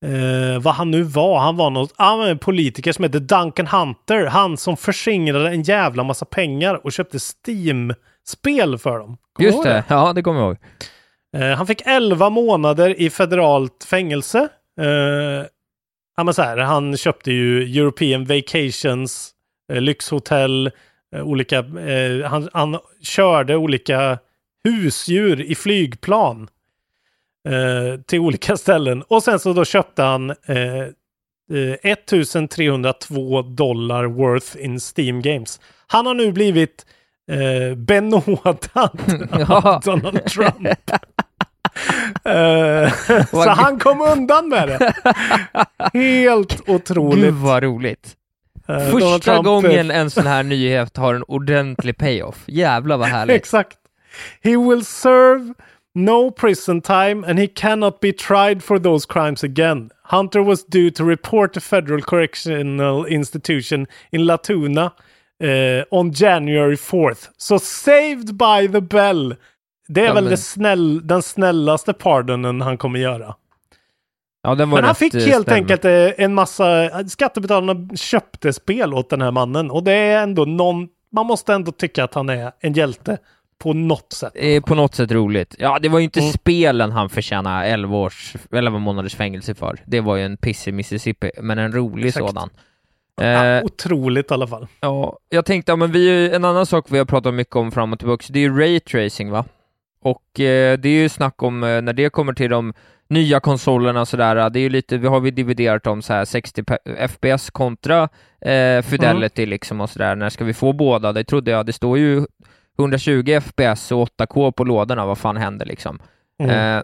eh, 0.06 0.62
vad 0.62 0.74
han 0.74 0.92
nu 0.92 1.04
var, 1.04 1.40
han 1.40 1.58
var 1.58 1.70
något, 1.70 1.94
ah, 1.96 2.28
en 2.28 2.40
politiker 2.40 2.92
som 2.92 3.04
hette 3.04 3.20
Duncan 3.20 3.68
Hunter, 3.68 4.26
han 4.26 4.58
som 4.58 4.78
förskingrade 4.78 5.50
en 5.50 5.64
jävla 5.64 6.04
massa 6.04 6.26
pengar 6.26 6.86
och 6.86 6.92
köpte 6.92 7.18
Steam-spel 7.20 8.78
för 8.78 9.00
dem. 9.00 9.18
Kommer 9.34 9.50
Just 9.50 9.56
ihåg 9.56 9.66
det, 9.66 9.84
ja 9.88 10.14
det 10.14 10.22
kommer 10.22 10.40
jag 10.40 10.48
ihåg. 10.48 10.58
Eh, 11.38 11.50
han 11.58 11.68
fick 11.68 11.82
11 11.86 12.30
månader 12.30 13.02
i 13.02 13.10
federalt 13.10 13.84
fängelse. 13.84 14.50
Eh, 14.82 15.46
ja, 16.18 16.24
men 16.24 16.34
så 16.34 16.42
här, 16.42 16.58
han 16.58 16.98
köpte 16.98 17.32
ju 17.32 17.80
European 17.80 18.26
Vacations, 18.26 19.32
eh, 19.72 19.82
lyxhotell, 19.82 20.72
eh, 21.16 21.24
olika, 21.24 21.58
eh, 21.58 22.30
han, 22.30 22.50
han 22.54 22.80
körde 23.02 23.56
olika 23.56 24.20
husdjur 24.64 25.42
i 25.42 25.56
flygplan 25.56 26.48
eh, 27.50 28.02
till 28.02 28.20
olika 28.20 28.58
ställen. 28.58 29.02
Och 29.08 29.24
sen 29.24 29.40
så 29.40 29.54
då 29.54 29.66
köpte 29.66 30.04
han 30.04 30.30
eh, 30.30 30.82
eh, 31.52 31.76
1302 31.84 33.42
dollar 33.42 34.06
worth 34.06 34.66
in 34.66 34.80
Steam 34.80 35.22
Games. 35.22 35.60
Han 35.88 36.06
har 36.06 36.14
nu 36.14 36.32
blivit 36.32 36.86
eh, 37.30 37.78
Ja. 39.32 39.62
av 39.66 39.82
Donald 39.86 40.26
Trump. 40.26 40.68
Eh, 42.26 42.94
så 43.32 43.50
han 43.50 43.80
kom 43.80 44.02
undan 44.02 44.50
med 44.50 44.68
det. 44.68 44.94
Helt 45.94 46.70
otroligt. 46.70 47.24
Gud 47.24 47.34
vad 47.34 47.64
roligt. 47.64 48.16
Donald 48.68 48.92
Första 48.92 49.20
Trump, 49.20 49.48
eh, 49.48 49.52
gången 49.52 49.92
en 49.92 50.10
sån 50.10 50.28
här 50.28 50.44
nyhet 50.44 50.98
har 50.98 51.14
en 51.14 51.24
ordentlig 51.28 51.98
payoff. 51.98 52.44
Jävlar 52.48 52.98
vad 52.98 53.08
härligt. 53.08 53.36
Exakt. 53.36 53.78
He 54.42 54.58
will 54.58 54.86
serve 54.86 55.54
no 55.96 56.32
prison 56.32 56.82
time 56.82 57.24
and 57.28 57.40
he 57.40 57.48
cannot 57.48 58.00
be 58.00 58.12
tried 58.12 58.64
for 58.64 58.80
those 58.80 59.08
crimes 59.10 59.44
again. 59.44 59.90
Hunter 60.04 60.40
was 60.40 60.66
due 60.66 60.92
to 60.92 61.04
report 61.04 61.54
to 61.54 61.60
Federal 61.60 62.02
Correctional 62.02 63.08
Institution 63.08 63.88
in 64.12 64.26
Latuna 64.26 64.92
eh, 65.44 65.84
on 65.92 66.12
January 66.12 66.76
4th. 66.76 67.28
Så 67.38 67.60
saved 67.60 68.36
by 68.36 68.72
the 68.74 68.82
bell. 68.82 69.36
Det 69.88 70.02
är 70.02 70.06
Ja, 70.06 70.14
väl 70.14 70.24
men- 70.24 70.38
snäll, 70.38 71.08
den 71.08 71.22
snällaste 71.22 71.94
pardonen 71.94 72.62
han 72.62 72.78
kommer 72.78 73.00
göra. 73.00 73.36
Ja, 74.44 74.56
den 74.56 74.70
var 74.70 74.78
Men 74.78 74.86
han 74.86 74.96
fick 74.96 75.14
eh, 75.14 75.20
helt 75.22 75.44
spännande. 75.48 75.74
enkelt 75.74 75.86
eh, 76.18 76.24
en 76.26 76.34
massa, 76.34 76.90
skattebetalarna 77.10 77.90
köpte 77.96 78.54
spel 78.54 78.94
åt 78.94 79.10
den 79.10 79.22
här 79.22 79.32
mannen 79.32 79.72
och 79.72 79.84
det 79.84 79.92
är 79.94 80.24
ändå 80.24 80.46
någon, 80.46 80.88
man 81.12 81.26
måste 81.26 81.54
ändå 81.54 81.72
tycka 81.72 82.04
att 82.04 82.14
han 82.14 82.30
är 82.30 82.52
en 82.60 82.74
hjälte 82.74 83.18
på 83.64 83.74
något 83.74 84.14
sätt. 84.14 84.32
Eh, 84.36 84.64
på 84.64 84.76
något 84.76 84.96
sätt 84.96 85.12
roligt. 85.12 85.56
Ja, 85.60 85.80
det 85.82 85.90
var 85.90 86.00
ju 86.00 86.06
inte 86.06 86.20
Mm. 86.20 86.32
spelen 86.32 86.92
han 86.92 87.10
förtjänade 87.10 87.66
11 87.66 87.98
års, 87.98 88.34
11 88.52 88.80
månaders 88.80 89.16
fängelse 89.16 89.56
för. 89.56 89.80
Det 89.86 90.02
var 90.02 90.16
ju 90.16 90.24
en 90.26 90.38
piss 90.38 90.68
i 90.68 90.72
Mississippi, 90.72 91.32
men 91.42 91.60
en 91.60 91.72
rolig 91.72 92.08
Exakt. 92.08 92.28
sådan. 92.28 92.50
Ja, 93.20 93.46
Eh, 93.46 93.64
otroligt 93.66 94.32
i 94.32 94.34
alla 94.34 94.48
fall. 94.48 94.68
ja, 94.82 95.18
jag 95.30 95.46
tänkte, 95.46 95.72
ja, 95.72 95.76
men 95.76 95.92
vi, 95.92 96.30
en 96.36 96.46
annan 96.46 96.66
sak 96.66 96.86
vi 96.90 96.98
har 96.98 97.06
pratat 97.06 97.34
mycket 97.34 97.56
om 97.56 97.72
fram 97.72 97.94
och 97.94 98.00
tillbaka, 98.00 98.26
det 98.30 98.40
är 98.40 98.44
ju 98.44 98.60
raytracing 98.60 99.32
va? 99.32 99.46
Och 100.02 100.40
eh, 100.40 100.78
det 100.80 100.90
är 100.90 101.02
ju 101.02 101.10
snack 101.10 101.44
om 101.44 101.64
eh, 101.64 101.82
när 101.82 101.94
det 101.94 102.10
kommer 102.10 102.34
till 102.34 102.50
de 102.50 102.74
nya 103.10 103.40
konsolerna 103.40 104.02
och 104.02 104.08
sådär, 104.08 104.50
det 104.50 104.60
är 104.60 104.62
ju 104.62 104.70
lite, 104.70 104.98
vi 104.98 105.08
har 105.08 105.20
vi 105.20 105.32
dividerat 105.32 105.88
om 105.88 106.02
så 106.02 106.14
här 106.14 106.26
60 106.26 106.62
pe- 106.62 107.08
FPS 107.08 107.50
kontra 107.50 108.04
eh, 108.42 108.82
Fidelity 108.82 109.46
liksom 109.46 109.82
och 109.82 109.90
sådär, 109.90 110.16
när 110.16 110.30
ska 110.30 110.44
vi 110.46 110.54
få 110.54 110.74
båda? 110.74 111.12
Det 111.14 111.24
trodde 111.24 111.52
jag, 111.52 111.66
det 111.66 111.74
står 111.74 111.98
ju 111.98 112.26
120 112.80 113.40
FPS 113.42 113.92
och 113.92 114.10
8K 114.18 114.52
på 114.52 114.64
lådorna, 114.64 115.06
vad 115.06 115.18
fan 115.18 115.38
händer 115.38 115.66
liksom? 115.66 116.00
Mm. 116.44 116.78
Eh, 116.78 116.84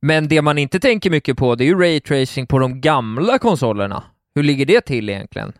men 0.00 0.28
det 0.28 0.42
man 0.42 0.58
inte 0.58 0.80
tänker 0.80 1.10
mycket 1.10 1.36
på, 1.36 1.54
det 1.54 1.64
är 1.64 1.66
ju 1.66 1.78
raytracing 1.80 2.46
på 2.46 2.58
de 2.58 2.80
gamla 2.80 3.38
konsolerna. 3.38 4.02
Hur 4.34 4.42
ligger 4.42 4.66
det 4.66 4.80
till 4.80 5.08
egentligen? 5.08 5.52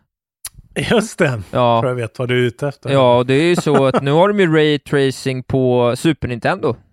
Just 0.90 1.18
det, 1.18 1.42
Ja, 1.50 1.80
tror 1.80 1.90
jag 1.90 1.96
vet 1.96 2.18
vad 2.18 2.28
du 2.28 2.34
är 2.42 2.46
ute 2.46 2.68
efter. 2.68 2.90
ja 2.90 3.18
och 3.18 3.26
det 3.26 3.34
är 3.34 3.42
ju 3.44 3.56
så 3.56 3.86
att 3.86 4.02
nu 4.02 4.10
har 4.10 4.28
de 4.28 4.40
ju 4.40 4.52
raytracing 4.56 5.42
på 5.42 5.94
Super 5.96 6.28
Nintendo. 6.28 6.76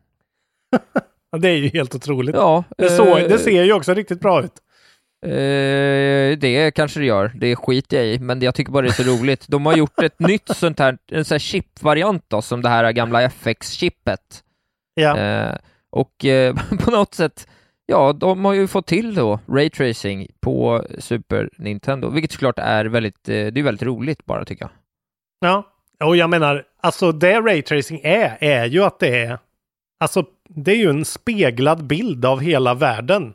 Det 1.38 1.50
är 1.50 1.56
ju 1.56 1.68
helt 1.70 1.96
otroligt. 1.96 2.36
Ja, 2.36 2.64
Det, 2.78 2.90
så, 2.90 3.18
eh, 3.18 3.28
det 3.28 3.38
ser 3.38 3.64
ju 3.64 3.74
också 3.74 3.94
riktigt 3.94 4.20
bra 4.20 4.44
ut. 4.44 4.52
Eh, 5.26 6.38
det 6.40 6.72
kanske 6.76 7.00
det 7.00 7.06
gör, 7.06 7.32
det 7.36 7.56
skiter 7.56 7.98
jag 7.98 8.06
i, 8.08 8.20
men 8.20 8.42
jag 8.42 8.56
tycker 8.56 8.72
bara 8.72 8.82
det 8.82 8.88
är 8.88 9.04
så 9.04 9.22
roligt. 9.22 9.46
De 9.48 9.66
har 9.66 9.78
gjort 9.78 10.00
ett 10.04 10.20
nytt 10.20 10.48
sånt 10.56 10.80
här, 10.80 10.98
en 11.12 11.26
sån 11.26 11.36
här 11.36 11.40
chip-variant 11.40 12.24
då, 12.28 12.42
som 12.42 12.62
det 12.62 12.70
här 12.70 12.92
gamla 12.92 13.22
FX-chippet. 13.22 14.44
Ja. 14.94 15.18
Eh, 15.18 15.56
och 15.90 16.26
eh, 16.26 16.56
på 16.80 16.92
något 16.92 17.14
sätt, 17.14 17.48
ja, 17.90 18.14
de 18.14 18.46
har 18.46 18.54
ju 18.54 18.68
fått 18.68 18.88
till 18.88 19.16
då 19.16 19.40
raytracing 19.48 20.28
på 20.40 20.86
Super 21.00 21.50
Nintendo, 21.58 22.10
vilket 22.10 22.32
såklart 22.32 22.60
är 22.60 22.86
väldigt, 22.86 23.30
eh, 23.30 23.48
det 23.48 23.60
är 23.60 23.64
väldigt 23.64 23.88
roligt 23.88 24.26
bara 24.26 24.46
tycker 24.46 24.64
jag. 24.64 24.72
Ja, 25.40 25.68
och 26.04 26.18
jag 26.18 26.30
menar, 26.30 26.64
alltså 26.82 27.12
det 27.12 27.42
raytracing 27.42 28.02
är, 28.04 28.38
är 28.40 28.66
ju 28.66 28.84
att 28.84 29.00
det 29.00 29.24
är, 29.24 29.40
alltså 30.00 30.26
det 30.50 30.72
är 30.72 30.76
ju 30.76 30.90
en 30.90 31.06
speglad 31.06 31.84
bild 31.84 32.26
av 32.26 32.40
hela 32.40 32.74
världen. 32.74 33.34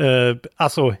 Uh, 0.00 0.36
alltså 0.56 0.94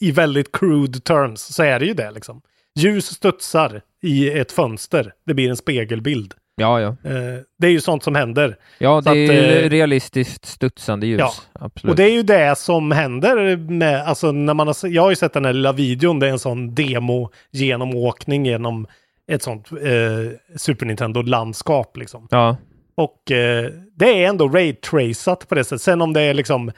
i 0.00 0.10
väldigt 0.10 0.52
crude 0.52 1.00
terms 1.00 1.40
så 1.40 1.62
är 1.62 1.80
det 1.80 1.86
ju 1.86 1.94
det 1.94 2.10
liksom. 2.10 2.42
Ljus 2.74 3.06
studsar 3.06 3.82
i 4.02 4.30
ett 4.30 4.52
fönster, 4.52 5.12
det 5.26 5.34
blir 5.34 5.50
en 5.50 5.56
spegelbild. 5.56 6.34
Ja, 6.58 6.80
ja. 6.80 6.88
Eh, 6.88 7.40
det 7.58 7.66
är 7.66 7.70
ju 7.70 7.80
sånt 7.80 8.02
som 8.02 8.14
händer. 8.14 8.56
Ja, 8.78 9.00
det 9.00 9.10
är 9.10 9.28
att, 9.28 9.34
ju 9.34 9.64
eh, 9.64 9.70
realistiskt 9.70 10.46
studsande 10.46 11.06
ljus. 11.06 11.18
ja. 11.18 11.32
Absolut. 11.52 11.90
Och 11.90 11.96
det 11.96 12.04
är 12.04 12.12
ju 12.12 12.22
det 12.22 12.58
som 12.58 12.90
händer 12.90 13.56
med, 13.56 14.02
alltså 14.02 14.32
när 14.32 14.54
man 14.54 14.66
har, 14.66 14.88
jag 14.88 15.02
har 15.02 15.10
ju 15.10 15.16
sett 15.16 15.32
den 15.32 15.44
här 15.44 15.52
lilla 15.52 15.72
videon, 15.72 16.18
det 16.18 16.26
är 16.26 16.30
en 16.30 16.38
sån 16.38 16.74
demo 16.74 17.30
genomåkning 17.52 18.46
genom 18.46 18.86
ett 19.32 19.42
sånt 19.42 19.72
eh, 19.72 20.56
Super 20.56 20.86
Nintendo-landskap 20.86 21.96
liksom. 21.96 22.28
Ja, 22.30 22.56
Och 22.94 23.30
eh, 23.30 23.70
det 23.96 24.24
är 24.24 24.28
ändå 24.28 24.48
raytracat 24.48 25.48
på 25.48 25.54
det 25.54 25.64
sättet. 25.64 25.82
Sen 25.82 26.02
om 26.02 26.12
det 26.12 26.20
är 26.20 26.34
liksom 26.34 26.72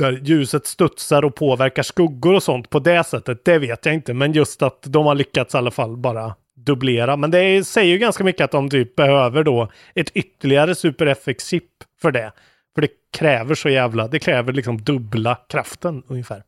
där 0.00 0.20
ljuset 0.24 0.66
studsar 0.66 1.24
och 1.24 1.34
påverkar 1.34 1.82
skuggor 1.82 2.34
och 2.34 2.42
sånt 2.42 2.70
på 2.70 2.78
det 2.78 3.04
sättet, 3.04 3.44
det 3.44 3.58
vet 3.58 3.86
jag 3.86 3.94
inte. 3.94 4.14
Men 4.14 4.32
just 4.32 4.62
att 4.62 4.82
de 4.82 5.06
har 5.06 5.14
lyckats 5.14 5.54
i 5.54 5.58
alla 5.58 5.70
fall 5.70 5.96
bara 5.96 6.34
dubblera. 6.64 7.16
Men 7.16 7.30
det 7.30 7.66
säger 7.66 7.92
ju 7.92 7.98
ganska 7.98 8.24
mycket 8.24 8.44
att 8.44 8.50
de 8.50 8.70
typ 8.70 8.96
behöver 8.96 9.44
då 9.44 9.70
ett 9.94 10.10
ytterligare 10.14 10.74
Super 10.74 11.06
FX-chip 11.06 11.68
för 12.00 12.12
det. 12.12 12.32
För 12.74 12.82
det 12.82 12.90
kräver 13.12 13.54
så 13.54 13.68
jävla, 13.68 14.08
det 14.08 14.18
kräver 14.18 14.52
liksom 14.52 14.82
dubbla 14.82 15.38
kraften 15.48 16.02
ungefär. 16.06 16.42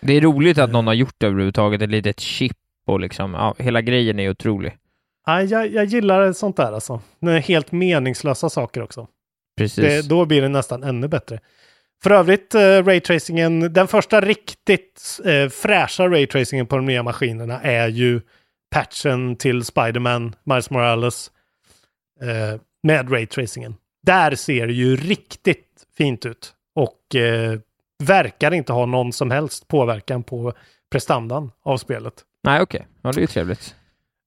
det 0.00 0.12
är 0.12 0.20
roligt 0.20 0.58
att 0.58 0.70
någon 0.70 0.86
har 0.86 0.94
gjort 0.94 1.14
det 1.18 1.26
överhuvudtaget, 1.26 1.82
ett 1.82 1.90
litet 1.90 2.20
chip 2.20 2.56
och 2.86 3.00
liksom, 3.00 3.34
ja, 3.34 3.54
hela 3.58 3.80
grejen 3.80 4.18
är 4.18 4.30
otrolig. 4.30 4.76
Ja, 5.26 5.42
jag, 5.42 5.72
jag 5.72 5.84
gillar 5.84 6.32
sånt 6.32 6.56
där 6.56 6.72
alltså. 6.72 7.00
Helt 7.42 7.72
meningslösa 7.72 8.50
saker 8.50 8.82
också. 8.82 9.08
Precis. 9.56 9.84
Det, 9.84 10.08
då 10.08 10.24
blir 10.24 10.42
det 10.42 10.48
nästan 10.48 10.82
ännu 10.82 11.08
bättre. 11.08 11.40
För 12.02 12.10
övrigt, 12.10 12.54
eh, 12.54 12.60
raytracingen, 12.60 13.72
den 13.72 13.88
första 13.88 14.20
riktigt 14.20 15.20
eh, 15.24 15.48
fräscha 15.48 16.08
raytracingen 16.08 16.66
på 16.66 16.76
de 16.76 16.86
nya 16.86 17.02
maskinerna 17.02 17.60
är 17.60 17.88
ju 17.88 18.20
patchen 18.74 19.36
till 19.36 19.64
Spider-Man, 19.64 20.34
Miles 20.44 20.70
Morales, 20.70 21.30
eh, 22.22 22.60
med 22.82 23.12
raytracingen. 23.12 23.74
Där 24.02 24.34
ser 24.34 24.66
det 24.66 24.72
ju 24.72 24.96
riktigt 24.96 25.66
fint 25.98 26.26
ut 26.26 26.52
och 26.74 27.14
eh, 27.16 27.58
verkar 28.02 28.54
inte 28.54 28.72
ha 28.72 28.86
någon 28.86 29.12
som 29.12 29.30
helst 29.30 29.68
påverkan 29.68 30.22
på 30.22 30.52
prestandan 30.92 31.50
av 31.64 31.76
spelet. 31.76 32.14
Nej, 32.44 32.60
okej. 32.62 32.86
Ja, 33.02 33.12
det 33.12 33.18
är 33.18 33.20
ju 33.20 33.26
trevligt. 33.26 33.74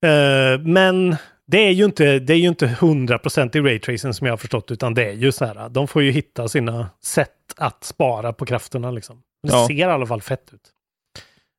Eh, 0.05 0.61
men 0.65 1.15
det 1.47 1.57
är 1.57 1.71
ju 1.71 1.85
inte, 1.85 2.19
det 2.19 2.33
är 2.33 2.37
ju 2.37 2.47
inte 2.47 2.67
100% 2.67 3.57
i 3.57 3.61
raytracing 3.61 4.13
som 4.13 4.27
jag 4.27 4.31
har 4.31 4.37
förstått, 4.37 4.71
utan 4.71 4.93
det 4.93 5.05
är 5.05 5.13
ju 5.13 5.31
så 5.31 5.45
här, 5.45 5.69
de 5.69 5.87
får 5.87 6.03
ju 6.03 6.11
hitta 6.11 6.47
sina 6.47 6.89
sätt 7.03 7.31
att 7.57 7.83
spara 7.83 8.33
på 8.33 8.45
krafterna 8.45 8.91
liksom. 8.91 9.21
Det 9.43 9.49
Ja. 9.53 9.67
ser 9.67 9.73
i 9.73 9.83
alla 9.83 10.05
fall 10.07 10.21
fett 10.21 10.53
ut. 10.53 10.61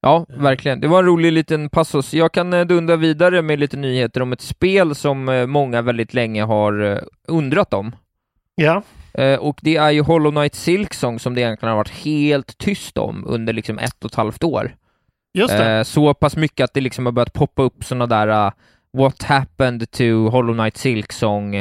Ja, 0.00 0.26
verkligen. 0.28 0.80
Det 0.80 0.88
var 0.88 0.98
en 0.98 1.06
rolig 1.06 1.32
liten 1.32 1.68
passus. 1.70 2.14
Jag 2.14 2.32
kan 2.32 2.52
eh, 2.52 2.64
dunda 2.66 2.96
vidare 2.96 3.42
med 3.42 3.58
lite 3.58 3.76
nyheter 3.76 4.22
om 4.22 4.32
ett 4.32 4.40
spel 4.40 4.94
som 4.94 5.28
eh, 5.28 5.46
många 5.46 5.82
väldigt 5.82 6.14
länge 6.14 6.42
har 6.42 6.80
eh, 6.82 6.98
undrat 7.28 7.74
om. 7.74 7.96
Ja, 8.54 8.82
Eh, 9.14 9.38
Och 9.38 9.58
det 9.62 9.76
är 9.76 9.90
ju 9.90 10.02
Hollow 10.02 10.30
Knight 10.32 10.54
Silksong 10.54 11.18
som 11.18 11.34
det 11.34 11.40
egentligen 11.40 11.70
har 11.70 11.76
varit 11.76 12.04
helt 12.04 12.58
tyst 12.58 12.98
om 12.98 13.24
under 13.26 13.52
liksom 13.52 13.78
ett 13.78 14.04
och 14.04 14.10
ett 14.10 14.14
halvt 14.14 14.44
år. 14.44 14.74
just 15.34 15.58
det. 15.58 15.76
Eh, 15.76 15.82
Så 15.82 16.14
pass 16.14 16.36
mycket 16.36 16.64
att 16.64 16.74
det 16.74 16.80
liksom 16.80 17.06
har 17.06 17.12
börjat 17.12 17.32
poppa 17.32 17.62
upp 17.62 17.84
sådana 17.84 18.06
där 18.06 18.46
uh, 18.46 18.52
What 18.92 19.22
happened 19.22 19.90
to 19.90 20.28
Hollow 20.28 20.54
Knight 20.54 20.76
Silksong 20.76 21.54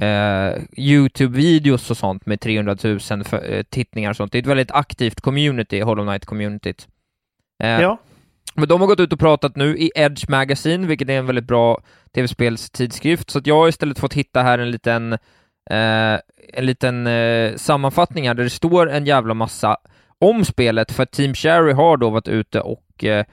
eh, 0.00 0.52
Youtube-videos 0.76 1.90
och 1.90 1.96
sånt 1.96 2.26
med 2.26 2.40
300 2.40 2.76
000 2.84 3.00
för, 3.00 3.52
eh, 3.54 3.62
tittningar 3.62 4.10
och 4.10 4.16
sånt. 4.16 4.32
Det 4.32 4.38
är 4.38 4.42
ett 4.42 4.46
väldigt 4.46 4.70
aktivt 4.70 5.20
community, 5.20 5.80
Hollow 5.80 6.06
Knight-communityt. 6.06 6.88
Eh, 7.62 7.80
ja, 7.80 7.98
Men 8.54 8.68
de 8.68 8.80
har 8.80 8.88
gått 8.88 9.00
ut 9.00 9.12
och 9.12 9.18
pratat 9.18 9.56
nu 9.56 9.78
i 9.78 9.90
Edge 9.94 10.28
Magazine, 10.28 10.86
vilket 10.86 11.08
är 11.08 11.18
en 11.18 11.26
väldigt 11.26 11.44
bra 11.46 11.80
tv-spelstidskrift, 12.14 13.30
så 13.30 13.40
jag 13.44 13.56
har 13.56 13.68
istället 13.68 13.98
fått 13.98 14.14
hitta 14.14 14.42
här 14.42 14.58
en 14.58 14.70
liten, 14.70 15.12
eh, 15.70 16.18
en 16.54 16.66
liten 16.66 17.06
eh, 17.06 17.54
sammanfattning 17.56 18.28
här 18.28 18.34
där 18.34 18.44
det 18.44 18.50
står 18.50 18.90
en 18.90 19.06
jävla 19.06 19.34
massa 19.34 19.76
om 20.18 20.44
spelet, 20.44 20.92
för 20.92 21.02
att 21.02 21.10
Team 21.12 21.34
Cherry 21.34 21.72
har 21.72 21.96
då 21.96 22.10
varit 22.10 22.28
ute 22.28 22.60
och 22.60 23.04
eh, 23.04 23.24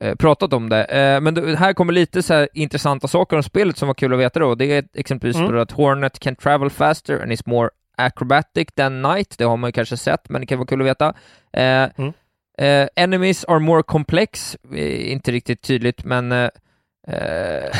eh, 0.00 0.14
pratat 0.14 0.52
om 0.52 0.68
det. 0.68 0.84
Eh, 0.84 1.20
men 1.20 1.34
det, 1.34 1.56
här 1.56 1.72
kommer 1.72 1.92
lite 1.92 2.22
så 2.22 2.46
intressanta 2.54 3.08
saker 3.08 3.36
om 3.36 3.42
spelet 3.42 3.76
som 3.76 3.86
var 3.86 3.94
kul 3.94 4.12
att 4.12 4.18
veta 4.18 4.40
då. 4.40 4.54
Det 4.54 4.66
är 4.66 4.84
exempelvis 4.94 5.36
Mm. 5.36 5.58
att 5.58 5.72
Hornet 5.72 6.18
can 6.18 6.36
travel 6.36 6.70
faster 6.70 7.22
and 7.22 7.32
is 7.32 7.46
more 7.46 7.70
acrobatic 7.96 8.68
than 8.76 9.02
Knight. 9.02 9.38
Det 9.38 9.44
har 9.44 9.56
man 9.56 9.68
ju 9.68 9.72
kanske 9.72 9.96
sett, 9.96 10.28
men 10.28 10.40
det 10.40 10.46
kan 10.46 10.58
vara 10.58 10.66
kul 10.66 10.80
att 10.80 10.86
veta. 10.86 11.14
Mm. 11.52 12.12
Eh, 12.58 12.88
enemies 12.96 13.44
are 13.44 13.58
more 13.58 13.82
complex, 13.82 14.56
eh, 14.74 15.12
inte 15.12 15.32
riktigt 15.32 15.62
tydligt, 15.62 16.04
men 16.04 16.32
eh, 16.32 16.48
eh, 17.08 17.70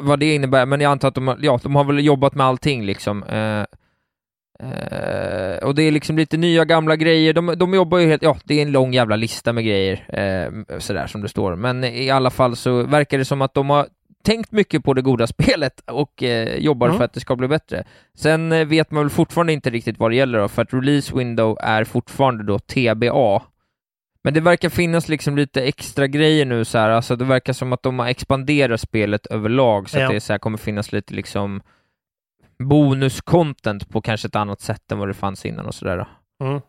vad 0.00 0.18
det 0.20 0.34
innebär, 0.34 0.66
men 0.66 0.80
jag 0.80 0.90
antar 0.92 1.08
att 1.08 1.14
de, 1.14 1.28
har- 1.28 1.38
ja, 1.40 1.60
de 1.62 1.76
har 1.76 1.84
väl 1.84 2.04
jobbat 2.04 2.34
med 2.34 2.46
allting 2.46 2.84
liksom. 2.84 3.22
Och 5.62 5.74
det 5.74 5.82
är 5.82 5.90
liksom 5.90 6.16
lite 6.18 6.36
nya 6.36 6.64
gamla 6.64 6.96
grejer, 6.96 7.32
de, 7.32 7.46
de 7.56 7.74
jobbar 7.74 7.98
ju 7.98 8.06
helt, 8.08 8.22
ja, 8.22 8.36
det 8.44 8.58
är 8.58 8.62
en 8.62 8.72
lång 8.72 8.92
jävla 8.92 9.16
lista 9.16 9.52
med 9.52 9.64
grejer, 9.64 10.04
sådär 10.78 11.06
som 11.06 11.22
det 11.22 11.28
står, 11.28 11.56
men 11.56 11.84
i 11.84 12.10
alla 12.10 12.30
fall 12.30 12.56
så 12.56 12.82
verkar 12.82 13.18
det 13.18 13.24
som 13.24 13.42
att 13.42 13.54
de 13.54 13.70
har 13.70 13.86
tänkt 14.24 14.52
mycket 14.52 14.84
på 14.84 14.94
det 14.94 15.02
goda 15.02 15.26
spelet 15.36 15.80
och 15.90 16.22
eh, 16.22 16.56
jobbar 16.58 16.86
Mm. 16.86 16.98
för 16.98 17.04
att 17.04 17.12
det 17.12 17.20
ska 17.20 17.36
bli 17.36 17.48
bättre. 17.48 17.84
Sen 18.14 18.68
vet 18.68 18.90
man 18.90 19.02
väl 19.02 19.10
fortfarande 19.10 19.52
inte 19.52 19.70
riktigt 19.70 19.98
vad 19.98 20.10
det 20.10 20.16
gäller 20.16 20.38
då, 20.38 20.48
för 20.48 20.62
att 20.62 20.74
release 20.74 21.16
window 21.16 21.56
är 21.60 21.84
fortfarande 21.84 22.44
då 22.44 22.58
TBA, 22.58 23.42
men 24.24 24.34
det 24.34 24.40
verkar 24.40 24.68
finnas 24.68 25.08
liksom 25.08 25.36
lite 25.36 25.62
extra 25.62 26.06
grejer 26.06 26.44
nu 26.46 26.64
så 26.64 26.78
här, 26.78 26.88
alltså 26.90 27.16
det 27.16 27.24
verkar 27.24 27.52
som 27.52 27.72
att 27.72 27.82
de 27.82 27.98
har 27.98 28.06
expanderat 28.06 28.80
spelet 28.80 29.26
överlag 29.26 29.90
så 29.90 29.98
Ja. 29.98 30.04
att 30.04 30.10
det 30.12 30.20
så 30.20 30.32
här, 30.32 30.38
kommer 30.38 30.58
finnas 30.58 30.92
lite 30.92 31.14
liksom 31.14 31.60
bonus-content 32.62 33.88
på 33.90 34.00
kanske 34.00 34.28
ett 34.28 34.36
annat 34.36 34.60
sätt 34.60 34.92
än 34.92 34.98
vad 34.98 35.08
det 35.08 35.14
fanns 35.14 35.46
innan 35.46 35.66
och 35.66 35.74
sådär. 35.74 36.06
mm. 36.42 36.60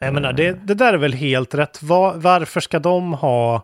jag 0.00 0.14
menar, 0.14 0.32
det, 0.32 0.52
det 0.66 0.74
där 0.74 0.92
är 0.92 0.98
väl 0.98 1.12
helt 1.12 1.54
rätt. 1.54 1.82
Va, 1.82 2.12
varför 2.16 2.60
ska 2.60 2.78
de 2.78 3.12
ha 3.12 3.62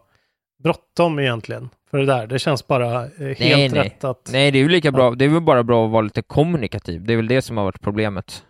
bråttom 0.62 1.18
egentligen? 1.18 1.68
För 1.90 1.98
det 1.98 2.06
där, 2.06 2.26
det 2.26 2.38
känns 2.38 2.66
bara 2.66 3.04
eh, 3.04 3.10
helt 3.18 3.38
Nej, 3.40 3.68
nej. 3.68 3.80
rätt 3.82 4.04
att... 4.04 4.28
Nej, 4.32 4.50
det 4.50 4.58
är 4.58 4.60
ju 4.62 4.68
lika 4.68 4.92
bra, 4.92 5.10
det 5.10 5.24
är 5.24 5.28
väl 5.28 5.40
bara 5.42 5.62
bra 5.62 5.84
att 5.86 5.90
vara 5.92 6.02
lite 6.02 6.22
kommunikativ, 6.22 7.04
det 7.04 7.12
är 7.12 7.16
väl 7.16 7.28
det 7.28 7.42
som 7.42 7.56
har 7.56 7.64
varit 7.64 7.80
problemet. 7.80 8.44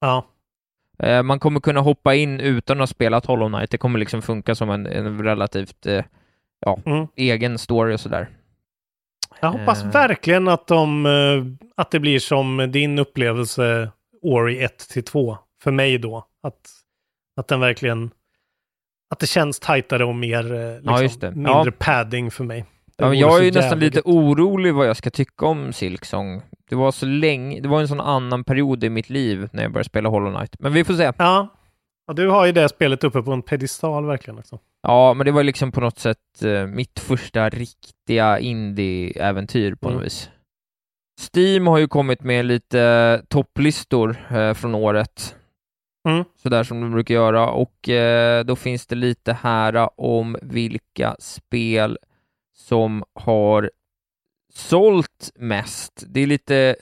Ja, 0.00 0.26
man 1.22 1.38
kommer 1.40 1.60
kunna 1.60 1.80
hoppa 1.80 2.14
in 2.14 2.40
utan 2.40 2.76
att 2.76 2.80
ha 2.82 2.86
spelat 2.86 3.26
Hollow 3.26 3.48
Knight. 3.48 3.70
Det 3.70 3.78
kommer 3.78 3.98
liksom 3.98 4.22
funka 4.22 4.54
som 4.54 4.70
en, 4.70 4.86
en 4.86 5.22
relativt 5.24 5.86
eh, 5.86 6.04
ja, 6.66 6.78
Mm. 6.86 7.06
egen 7.16 7.58
story 7.58 7.94
och 7.94 8.00
sådär. 8.00 8.28
Jag 9.40 9.50
hoppas 9.50 9.84
Eh. 9.84 9.90
verkligen 9.90 10.48
att, 10.48 10.66
de, 10.66 11.06
eh, 11.06 11.44
att 11.76 11.90
det 11.90 12.00
blir 12.00 12.18
som 12.18 12.68
din 12.72 12.98
upplevelse 12.98 13.90
Ori 14.22 14.62
1 14.64 14.78
till 14.88 15.04
2. 15.04 15.38
För 15.62 15.70
mig 15.70 15.98
då. 15.98 16.26
Att, 16.42 16.70
att 17.36 17.48
den 17.48 17.60
verkligen... 17.60 18.10
Att 19.10 19.18
det 19.18 19.26
känns 19.26 19.60
tajtare 19.60 20.04
och 20.04 20.14
mer... 20.14 20.52
eh, 20.54 21.00
Liksom, 21.00 21.20
det. 21.20 21.30
Mindre 21.30 21.52
Ja. 21.66 21.72
padding 21.78 22.30
för 22.30 22.44
mig. 22.44 22.64
Det 22.96 23.04
Ja, 23.04 23.14
jag 23.14 23.38
är 23.38 23.42
ju 23.44 23.50
nästan 23.50 23.78
lite 23.78 23.96
gött. 23.98 24.06
orolig 24.06 24.74
vad 24.74 24.88
jag 24.88 24.96
ska 24.96 25.10
tycka 25.10 25.46
om 25.46 25.72
Silksong. 25.72 26.42
Det 26.70 26.76
var 26.76 26.92
så 26.92 27.06
länge, 27.06 27.60
det 27.60 27.68
var 27.68 27.80
en 27.80 27.88
sån 27.88 28.00
annan 28.00 28.44
period 28.44 28.84
i 28.84 28.90
mitt 28.90 29.10
liv 29.10 29.48
när 29.52 29.62
jag 29.62 29.72
började 29.72 29.88
spela 29.88 30.08
Hollow 30.08 30.34
Knight. 30.36 30.56
Men 30.58 30.72
vi 30.72 30.84
får 30.84 30.94
se. 30.94 31.12
Ja. 31.18 31.48
ja, 32.06 32.14
du 32.14 32.28
har 32.28 32.46
ju 32.46 32.52
det 32.52 32.68
spelet 32.68 33.04
uppe 33.04 33.22
på 33.22 33.32
en 33.32 33.42
pedestal 33.42 34.06
verkligen 34.06 34.38
också. 34.38 34.58
Ja, 34.82 35.14
men 35.14 35.24
det 35.26 35.32
var 35.32 35.42
liksom 35.42 35.72
på 35.72 35.80
något 35.80 35.98
sätt 35.98 36.42
eh, 36.44 36.66
mitt 36.66 37.00
första 37.00 37.48
riktiga 37.48 38.38
indie-äventyr 38.38 39.74
på 39.74 39.88
något 39.88 39.92
Mm. 39.94 40.04
vis. 40.04 40.30
Steam 41.34 41.66
har 41.66 41.78
ju 41.78 41.88
kommit 41.88 42.22
med 42.22 42.44
lite 42.44 42.80
eh, 42.80 43.24
topplistor 43.28 44.16
eh, 44.30 44.54
från 44.54 44.74
året. 44.74 45.36
Mm. 46.08 46.24
Sådär 46.42 46.64
som 46.64 46.80
de 46.80 46.92
brukar 46.92 47.14
göra 47.14 47.50
och 47.50 47.88
eh, 47.88 48.44
då 48.44 48.56
finns 48.56 48.86
det 48.86 48.96
lite 48.96 49.32
här 49.32 50.00
om 50.00 50.36
vilka 50.42 51.16
spel 51.18 51.98
som 52.56 53.04
har 53.14 53.70
sålt 54.54 55.30
mest. 55.34 56.04
Det 56.06 56.20
är 56.20 56.26
lite 56.26 56.76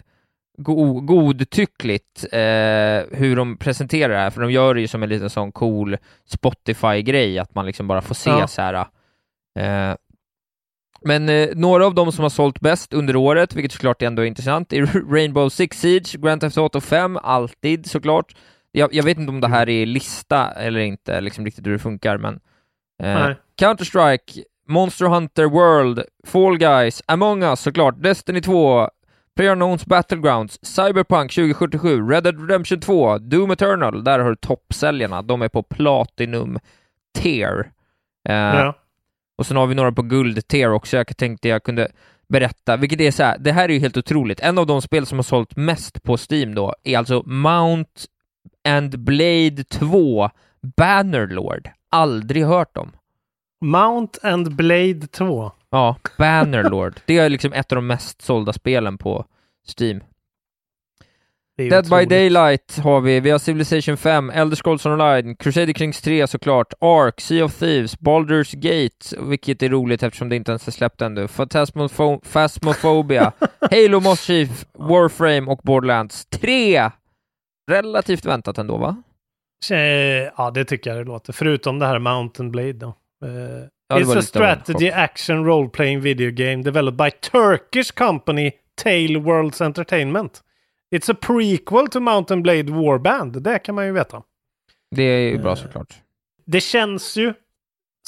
go 0.58 1.00
godtyckligt 1.00 2.24
eh, 2.32 3.18
hur 3.18 3.36
de 3.36 3.56
presenterar 3.56 4.14
det 4.14 4.20
här, 4.20 4.30
för 4.30 4.40
de 4.40 4.50
gör 4.50 4.74
det 4.74 4.80
ju 4.80 4.88
som 4.88 5.02
en 5.02 5.08
liten 5.08 5.30
sån 5.30 5.52
cool 5.52 5.96
Spotify-grej, 6.26 7.38
att 7.38 7.54
man 7.54 7.66
liksom 7.66 7.86
bara 7.88 8.00
får 8.02 8.14
se 8.14 8.30
Ja. 8.30 8.46
så 8.46 8.62
här. 8.62 8.74
Eh, 9.58 9.96
men 11.00 11.28
eh, 11.28 11.48
några 11.54 11.86
av 11.86 11.94
dem 11.94 12.12
som 12.12 12.22
har 12.22 12.30
sålt 12.30 12.60
bäst 12.60 12.92
under 12.92 13.16
året, 13.16 13.54
vilket 13.54 13.72
såklart 13.72 14.02
ändå 14.02 14.22
är 14.22 14.26
intressant, 14.26 14.72
är 14.72 14.86
Rainbow 15.12 15.48
Six 15.48 15.80
Siege, 15.80 16.18
Grand 16.18 16.40
Theft 16.40 16.58
Auto 16.58 16.80
5, 16.80 17.16
alltid 17.22 17.86
såklart. 17.90 18.36
Jag, 18.72 18.94
jag 18.94 19.04
vet 19.04 19.18
inte 19.18 19.30
om 19.30 19.40
det 19.40 19.48
här 19.48 19.68
är 19.68 19.86
lista 19.86 20.50
eller 20.52 20.80
inte, 20.80 21.20
liksom 21.20 21.44
riktigt 21.44 21.66
hur 21.66 21.72
det 21.72 21.78
funkar, 21.78 22.18
men 22.18 22.40
eh. 23.02 23.30
Counter-Strike, 23.60 24.42
Monster 24.68 25.06
Hunter 25.06 25.46
World, 25.48 26.02
Fall 26.26 26.56
Guys, 26.58 27.02
Among 27.06 27.42
Us 27.42 27.60
såklart, 27.60 27.94
Destiny 28.02 28.40
2, 28.40 28.88
PlayerUnknown's 29.38 29.88
Battlegrounds, 29.88 30.58
Cyberpunk 30.62 31.32
2077, 31.32 32.08
Red 32.10 32.24
Dead 32.24 32.40
Redemption 32.40 32.80
2, 32.80 33.18
Doom 33.18 33.50
Eternal, 33.50 34.04
där 34.04 34.18
har 34.18 34.30
du 34.30 34.36
toppsäljarna, 34.36 35.22
de 35.22 35.42
är 35.42 35.48
på 35.48 35.62
Platinum 35.62 36.58
Tier. 37.18 37.70
Eh, 38.28 38.34
Ja. 38.34 38.74
och 39.38 39.46
sen 39.46 39.56
har 39.56 39.66
vi 39.66 39.74
några 39.74 39.92
på 39.92 40.02
guld-tier 40.02 40.72
också, 40.72 40.96
jag 40.96 41.16
tänkte 41.16 41.48
jag 41.48 41.62
kunde 41.62 41.88
berätta, 42.28 42.76
vilket 42.76 43.00
är 43.00 43.10
så 43.10 43.22
här, 43.22 43.38
det 43.38 43.52
här 43.52 43.68
är 43.68 43.72
ju 43.72 43.78
helt 43.80 43.96
otroligt. 43.96 44.40
En 44.40 44.58
av 44.58 44.66
de 44.66 44.82
spel 44.82 45.06
som 45.06 45.18
har 45.18 45.22
sålt 45.22 45.56
mest 45.56 46.02
på 46.02 46.16
Steam 46.30 46.54
då 46.54 46.74
är 46.84 46.98
alltså 46.98 47.22
Mount 47.26 47.90
and 48.68 48.98
Blade 48.98 49.64
2 49.70 50.30
Bannerlord. 50.76 51.70
Aldrig 51.90 52.44
hört 52.46 52.76
om. 52.76 52.90
Mount 53.60 54.18
and 54.22 54.56
Blade 54.56 55.06
2. 55.06 55.52
Ja, 55.70 55.96
Bannerlord. 56.18 57.00
det 57.06 57.18
är 57.18 57.28
liksom 57.28 57.52
ett 57.52 57.72
av 57.72 57.76
de 57.76 57.86
mest 57.86 58.22
sålda 58.22 58.52
spelen 58.52 58.98
på 58.98 59.24
Steam. 59.78 60.00
Dead 61.56 61.70
by 61.70 61.78
otroligt. 61.88 62.08
Daylight 62.10 62.78
har 62.78 63.00
vi, 63.00 63.20
vi 63.20 63.30
har 63.30 63.38
Civilization 63.38 63.96
5, 63.96 64.30
Elder 64.30 64.56
Scrolls 64.56 64.86
Online, 64.86 65.36
Crusader 65.36 65.72
Kings 65.72 66.00
3 66.02 66.26
såklart, 66.26 66.72
Ark, 66.80 67.20
Sea 67.20 67.44
of 67.44 67.54
Thieves, 67.58 67.98
Baldur's 67.98 68.56
Gate, 68.56 69.28
vilket 69.30 69.62
är 69.62 69.68
roligt 69.68 70.02
eftersom 70.02 70.28
det 70.28 70.36
inte 70.36 70.50
ens 70.52 70.68
är 70.68 70.72
släppt 70.72 71.02
ännu, 71.02 71.26
Phantasmopho- 71.26 72.32
Phasmophobia, 72.32 73.32
Halo 73.70 74.00
Moss 74.00 74.20
Chief, 74.22 74.64
Warframe 74.72 75.52
och 75.52 75.60
Borderlands 75.62 76.26
3! 76.26 76.90
Relativt 77.70 78.24
väntat 78.24 78.58
ändå 78.58 78.76
va? 78.76 79.02
Eh, 79.70 79.76
Ja, 80.36 80.50
det 80.54 80.64
tycker 80.64 80.90
jag 80.90 80.98
det 81.00 81.04
låter. 81.04 81.32
Förutom 81.32 81.78
det 81.78 81.86
här 81.86 81.98
Mountain 81.98 82.50
Blade 82.50 82.72
då. 82.72 82.94
Eh, 83.24 83.66
Ja, 83.90 83.98
It's 83.98 84.18
a 84.18 84.22
strategy 84.22 84.90
action 84.90 85.44
role-playing 85.44 86.00
video 86.00 86.30
game 86.30 86.56
developed 86.62 86.96
by 86.98 87.10
Turkish 87.30 87.90
company 87.94 88.50
Tale 88.82 89.18
Worlds 89.18 89.60
Entertainment. 89.60 90.40
It's 90.94 91.12
a 91.12 91.16
prequel 91.20 91.88
to 91.88 92.00
Mountain 92.00 92.42
Blade 92.42 92.72
Warband. 92.72 93.42
Det 93.42 93.58
kan 93.58 93.74
man 93.74 93.86
ju 93.86 93.92
veta. 93.92 94.22
Det 94.96 95.02
är 95.02 95.30
ju 95.30 95.38
bra 95.38 95.50
Eh, 95.50 95.56
såklart. 95.56 95.94
Det 96.46 96.60
känns 96.60 97.16
ju 97.16 97.34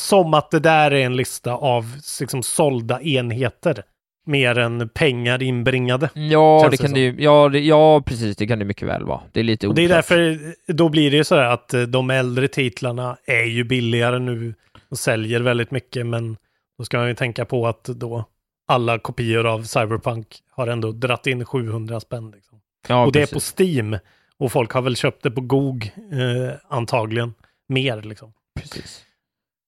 som 0.01 0.35
att 0.35 0.51
det 0.51 0.61
där 0.61 0.91
är 0.91 1.07
en 1.07 1.17
lista 1.17 1.53
av 1.55 1.85
liksom 2.21 2.43
sålda 2.43 3.01
enheter. 3.03 3.83
Mer 4.27 4.59
än 4.59 4.89
pengar 4.89 5.43
inbringade. 5.43 6.11
Ja, 6.15 6.61
känns 6.63 6.71
det 6.71 6.77
det 6.77 6.87
kan 6.89 6.95
det 6.95 7.01
ju, 7.01 7.15
ja, 7.19 7.49
det, 7.49 7.61
ja 7.61 8.03
precis, 8.07 8.37
det 8.37 8.47
kan 8.47 8.59
det 8.59 8.65
mycket 8.65 8.89
väl 8.89 9.05
vara. 9.05 9.21
Det 9.33 9.41
är 9.41 9.45
lite 9.45 9.69
Och 9.69 9.75
det 9.75 9.83
är 9.83 9.85
oklart. 9.87 9.97
därför, 10.09 10.39
då 10.73 10.89
blir 10.89 11.11
det 11.11 11.17
ju 11.17 11.25
så 11.25 11.35
här 11.35 11.45
att 11.53 11.75
eh, 11.75 11.83
de 11.83 12.11
äldre 12.11 12.49
titlarna 12.49 13.17
är 13.25 13.45
ju 13.45 13.65
billigare 13.65 14.19
nu 14.19 14.55
och 14.91 14.99
säljer 14.99 15.41
väldigt 15.41 15.71
mycket, 15.71 16.07
men 16.07 16.37
då 16.79 16.85
ska 16.85 16.99
man 16.99 17.09
ju 17.09 17.15
tänka 17.15 17.45
på 17.45 17.67
att 17.67 17.85
då 17.85 18.25
alla 18.69 18.99
kopior 18.99 19.47
av 19.47 19.63
Cyberpunk 19.63 20.43
har 20.51 20.67
ändå 20.67 20.93
dratt 20.93 21.27
in 21.27 21.45
700 21.45 22.01
spänn. 22.01 22.31
Liksom. 22.31 22.61
ja, 22.89 23.05
och 23.07 23.13
det 23.13 23.23
är 23.23 23.27
precis. 23.27 23.53
på 23.53 23.63
Steam. 23.63 23.99
Och 24.39 24.53
folk 24.53 24.73
har 24.73 24.83
väl 24.83 24.97
köpt 24.97 25.23
det 25.23 25.31
på 25.31 25.41
GOG 25.41 25.93
eh, 26.13 26.55
antagligen 26.69 27.35
mer 27.69 28.03
liksom. 28.03 28.33
precis. 28.61 29.05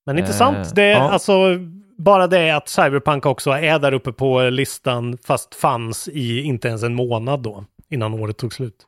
Men 0.05 0.15
Eh, 0.15 0.19
intressant. 0.19 0.75
Det, 0.75 0.87
ja. 0.87 1.09
Alltså, 1.09 1.33
bara 1.97 2.27
det 2.27 2.51
att 2.51 2.69
Cyberpunk 2.69 3.25
också 3.25 3.51
är 3.51 3.79
där 3.79 3.93
uppe 3.93 4.11
på 4.11 4.41
listan 4.41 5.17
fast 5.17 5.55
fanns 5.55 6.07
i 6.07 6.41
inte 6.41 6.67
ens 6.67 6.83
en 6.83 6.93
månad 6.93 7.39
då 7.39 7.65
innan 7.89 8.13
året 8.13 8.37
tog 8.37 8.53
slut. 8.53 8.87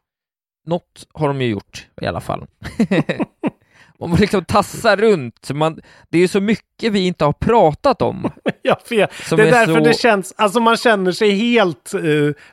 Något 0.68 1.08
har 1.14 1.28
de 1.28 1.42
ju 1.42 1.48
gjort 1.48 1.88
i 2.02 2.06
alla 2.06 2.22
fall. 2.22 2.46
Man 4.00 4.16
liksom 4.16 4.46
tassar 4.46 4.98
runt, 4.98 5.52
man, 5.54 5.80
det 6.10 6.20
är 6.20 6.28
så 6.28 6.42
mycket 6.42 6.92
vi 6.92 7.08
inte 7.08 7.26
har 7.26 7.34
pratat 7.34 8.02
om. 8.02 8.32
Ja. 8.62 8.78
Som 8.86 9.38
det 9.38 9.44
är, 9.44 9.48
är 9.48 9.52
därför 9.52 9.74
så- 9.74 9.80
det 9.80 9.94
känns, 10.00 10.34
alltså 10.38 10.60
man 10.60 10.78
känner 10.78 11.12
sig 11.12 11.32
helt, 11.32 11.94
eh, 11.94 12.02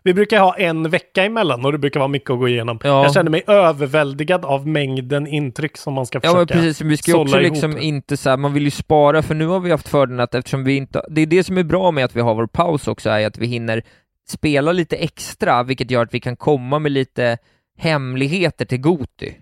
vi 0.02 0.14
brukar 0.14 0.40
ha 0.40 0.56
en 0.56 0.90
vecka 0.90 1.24
emellan 1.24 1.64
och 1.64 1.72
det 1.72 1.78
brukar 1.78 2.00
vara 2.00 2.08
mycket 2.08 2.30
att 2.30 2.38
gå 2.38 2.48
igenom. 2.48 2.78
Ja. 2.84 3.02
Jag 3.04 3.14
känner 3.14 3.30
mig 3.30 3.42
överväldigad 3.46 4.44
av 4.44 4.66
mängden 4.68 5.26
intryck 5.26 5.76
som 5.76 5.94
man 5.94 6.06
ska 6.06 6.20
Ja 6.22 6.34
men 6.34 6.46
försöka 6.46 6.54
precis, 6.54 6.80
men 6.80 6.88
vi 6.88 6.96
ska 6.96 7.10
ju 7.10 7.16
också 7.16 7.40
ihop 7.40 7.52
liksom 7.52 7.70
det. 7.74 7.82
inte 7.84 8.16
så 8.16 8.30
här, 8.30 8.36
man 8.36 8.52
vill 8.54 8.62
ju 8.64 8.70
spara 8.70 9.22
för 9.22 9.34
nu 9.34 9.46
har 9.46 9.60
vi 9.60 9.70
haft 9.70 9.88
fördelen 9.88 10.20
att 10.20 10.34
eftersom 10.34 10.64
vi 10.64 10.76
inte, 10.76 11.02
det 11.10 11.20
är 11.20 11.26
det 11.26 11.44
som 11.44 11.58
är 11.58 11.62
bra 11.62 11.90
med 11.90 12.04
att 12.04 12.16
vi 12.16 12.20
har 12.20 12.34
vår 12.34 12.46
paus 12.46 12.88
också 12.88 13.10
är 13.10 13.26
att 13.26 13.38
vi 13.38 13.46
hinner 13.46 13.82
spela 14.28 14.72
lite 14.72 14.96
extra, 14.96 15.62
vilket 15.62 15.90
gör 15.90 16.02
att 16.02 16.14
vi 16.14 16.20
kan 16.20 16.36
komma 16.36 16.78
med 16.78 16.92
lite 16.92 17.38
hemligheter 17.78 18.64
till 18.64 18.80
Goti. 18.80 19.34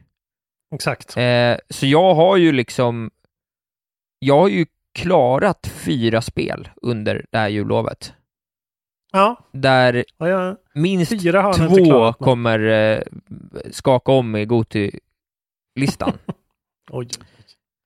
Exakt. 0.74 1.16
Eh, 1.16 1.56
så 1.70 1.87
jag 1.87 2.14
har 2.14 2.37
ju 2.37 2.52
liksom, 2.52 3.11
jag 4.18 4.38
har 4.38 4.48
ju 4.48 4.66
klarat 4.94 5.66
fyra 5.66 6.22
spel 6.22 6.68
under 6.83 7.24
det 7.30 7.38
här 7.38 7.48
jullovet. 7.48 8.14
Ja, 9.12 9.37
Där 9.52 10.04
ja, 10.18 10.28
ja. 10.28 10.56
minst 10.74 11.20
två 11.20 12.12
kommer 12.12 12.59
eh, 12.61 13.02
skaka 13.70 14.12
om 14.12 14.37
i 14.37 14.44
Goti-listan. 14.44 16.12
Oj, 16.90 17.09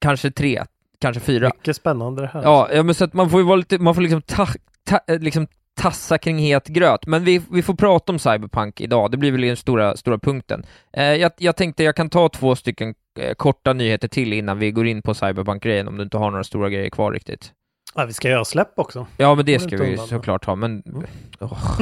kanske 0.00 0.30
tre, 0.30 0.64
kanske 0.98 1.20
fyra. 1.20 1.50
mycket 1.54 1.76
spännande 1.76 2.22
det 2.22 2.28
här. 2.28 2.42
Ja, 2.42 2.68
ja 2.72 2.82
men 2.82 2.94
så 2.94 3.04
att 3.04 3.12
man 3.12 3.30
får 3.30 3.40
ju 3.40 3.46
vara 3.46 3.56
lite, 3.56 3.78
man 3.78 3.94
får 3.94 4.02
liksom, 4.02 4.22
ta, 4.22 4.48
ta, 4.84 5.00
eh, 5.06 5.18
liksom 5.18 5.46
tassa 5.74 6.18
kring 6.18 6.38
het 6.38 6.66
gröt. 6.68 7.06
Men 7.06 7.24
vi, 7.24 7.42
vi 7.50 7.62
får 7.62 7.74
prata 7.74 8.12
om 8.12 8.18
Cyberpunk 8.18 8.80
idag, 8.80 9.10
det 9.10 9.16
blir 9.16 9.32
väl 9.32 9.40
den 9.40 9.56
stora, 9.56 9.96
stora 9.96 10.18
punkten. 10.18 10.66
Eh, 10.92 11.04
jag, 11.04 11.32
jag 11.38 11.56
tänkte 11.56 11.84
jag 11.84 11.96
kan 11.96 12.10
ta 12.10 12.28
två 12.28 12.56
stycken 12.56 12.94
eh, 13.18 13.34
korta 13.34 13.72
nyheter 13.72 14.08
till 14.08 14.32
innan 14.32 14.58
vi 14.58 14.70
går 14.70 14.86
in 14.86 15.02
på 15.02 15.14
Cyberpunk-grejen, 15.14 15.88
om 15.88 15.96
du 15.96 16.02
inte 16.02 16.16
har 16.18 16.30
några 16.30 16.44
stora 16.44 16.68
grejer 16.68 16.90
kvar 16.90 17.12
riktigt. 17.12 17.52
Ja, 17.94 18.04
vi 18.04 18.12
ska 18.12 18.28
göra 18.28 18.44
släpp 18.44 18.78
också. 18.78 19.06
Ja, 19.16 19.34
men 19.34 19.44
det 19.44 19.58
ska 19.58 19.76
vi 19.76 19.90
undan. 19.90 20.06
såklart 20.06 20.44
ha, 20.44 20.54
men... 20.54 20.82
Mm. 20.86 21.02
Åh. 21.40 21.80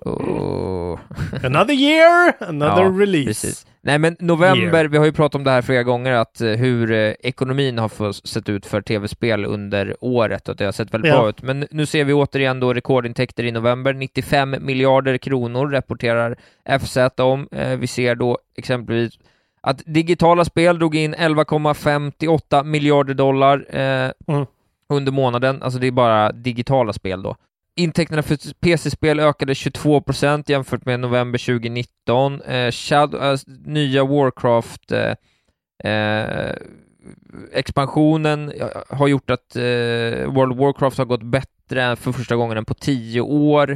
Åh. 0.04 0.98
Another 1.44 1.74
year, 1.74 2.32
another 2.40 2.82
Ja, 2.82 2.90
release. 2.90 3.26
Precis. 3.26 3.66
Nej 3.88 3.98
men 3.98 4.16
november, 4.20 4.78
Year. 4.78 4.88
vi 4.88 4.98
har 4.98 5.04
ju 5.04 5.12
pratat 5.12 5.34
om 5.34 5.44
det 5.44 5.50
här 5.50 5.62
flera 5.62 5.82
gånger, 5.82 6.12
att 6.12 6.40
eh, 6.40 6.48
hur 6.50 6.92
eh, 6.92 7.12
ekonomin 7.20 7.78
har 7.78 8.12
sett 8.26 8.48
ut 8.48 8.66
för 8.66 8.80
tv-spel 8.80 9.44
under 9.44 9.96
året 10.00 10.48
och 10.48 10.52
att 10.52 10.58
det 10.58 10.64
har 10.64 10.72
sett 10.72 10.94
väldigt 10.94 11.08
Ja. 11.12 11.18
bra 11.20 11.28
ut. 11.28 11.42
Men 11.42 11.66
nu 11.70 11.86
ser 11.86 12.04
vi 12.04 12.12
återigen 12.12 12.60
då 12.60 12.74
rekordintäkter 12.74 13.44
i 13.44 13.52
november, 13.52 13.92
95 13.92 14.56
miljarder 14.60 15.18
kronor 15.18 15.68
rapporterar 15.70 16.36
FZ 16.80 16.96
om. 17.20 17.48
Eh, 17.52 17.76
vi 17.78 17.86
ser 17.86 18.14
då 18.14 18.38
exempelvis 18.56 19.12
att 19.60 19.82
digitala 19.86 20.44
spel 20.44 20.78
drog 20.78 20.96
in 20.96 21.14
11,58 21.14 22.64
miljarder 22.64 23.14
dollar 23.14 23.66
eh, 23.70 24.10
Mm. 24.26 24.46
under 24.88 25.12
månaden, 25.12 25.62
alltså 25.62 25.78
det 25.78 25.86
är 25.86 25.90
bara 25.90 26.32
digitala 26.32 26.92
spel 26.92 27.22
då. 27.22 27.36
Intäkterna 27.78 28.22
för 28.22 28.54
PC-spel 28.60 29.20
ökade 29.20 29.52
22% 29.52 30.44
jämfört 30.46 30.84
med 30.84 31.00
november 31.00 31.38
2019. 31.38 32.42
Eh, 32.42 32.70
Shadow, 32.70 33.22
äh, 33.22 33.38
nya 33.64 34.04
Warcraft 34.04 34.92
eh, 34.92 35.14
eh, 35.92 36.56
expansionen 37.52 38.52
har 38.88 39.08
gjort 39.08 39.30
att 39.30 39.56
eh, 39.56 39.62
World 40.32 40.52
of 40.52 40.58
Warcraft 40.58 40.98
har 40.98 41.04
gått 41.04 41.22
bättre 41.22 41.96
för 41.96 42.12
första 42.12 42.36
gången 42.36 42.64
på 42.64 42.74
tio 42.74 43.20
år. 43.20 43.70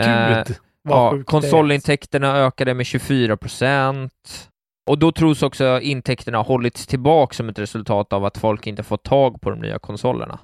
Eh, 0.00 0.28
Gud, 0.28 0.56
ja, 0.88 1.22
konsolintäkterna 1.26 2.36
ökade 2.36 2.74
med 2.74 2.86
24 2.86 3.36
procent. 3.36 4.50
Och 4.86 4.98
då 4.98 5.12
tros 5.12 5.42
också 5.42 5.80
intäkterna 5.80 6.38
ha 6.38 6.44
hållits 6.44 6.86
tillbaka 6.86 7.34
som 7.34 7.48
ett 7.48 7.58
resultat 7.58 8.12
av 8.12 8.24
att 8.24 8.38
folk 8.38 8.66
inte 8.66 8.82
fått 8.82 9.02
tag 9.02 9.40
på 9.40 9.50
de 9.50 9.58
nya 9.58 9.78
konsolerna. 9.78 10.38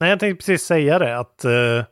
Nej, 0.00 0.10
jag 0.10 0.20
tänkte 0.20 0.36
precis 0.36 0.66
säga 0.66 0.98
det, 0.98 1.18
att 1.18 1.44
uh, 1.44 1.84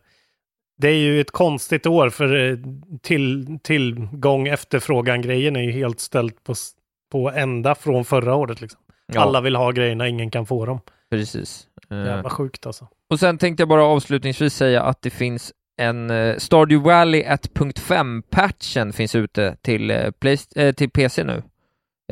det 0.77 0.89
är 0.89 0.97
ju 0.97 1.21
ett 1.21 1.31
konstigt 1.31 1.87
år 1.87 2.11
för 2.11 2.35
uh, 2.35 2.59
till, 3.03 3.59
tillgång 3.63 4.49
efterfrågan-grejen 4.49 5.57
är 5.57 5.63
ju 5.63 5.73
helt 5.73 6.01
ställt 6.01 6.45
på, 6.45 6.55
på 7.13 7.31
ända 7.31 7.75
från 7.75 8.05
förra 8.05 8.35
året. 8.35 8.61
Liksom. 8.61 8.81
Ja. 9.13 9.21
Alla 9.21 9.41
vill 9.41 9.57
ha 9.57 9.71
grejerna, 9.71 10.09
ingen 10.09 10.31
kan 10.31 10.47
få 10.47 10.67
dem. 10.67 10.81
Precis. 11.11 11.67
Uh, 11.93 12.07
Jävla 12.07 12.31
sjukt 12.31 12.67
alltså. 12.67 12.89
Och 13.11 13.21
sen 13.21 13.39
tänkte 13.39 13.61
jag 13.61 13.69
bara 13.69 13.85
avslutningsvis 13.85 14.55
säga 14.55 14.83
att 14.83 15.03
det 15.03 15.11
finns 15.11 15.53
en 15.81 16.11
uh, 16.11 16.39
Stardew 16.39 16.91
Valley 16.91 17.25
1.5-patchen 17.25 18.93
finns 18.93 19.15
ute 19.15 19.57
till, 19.63 20.13
play, 20.21 20.39
uh, 20.59 20.73
till 20.73 20.91
PC 20.91 21.25
nu. 21.25 21.43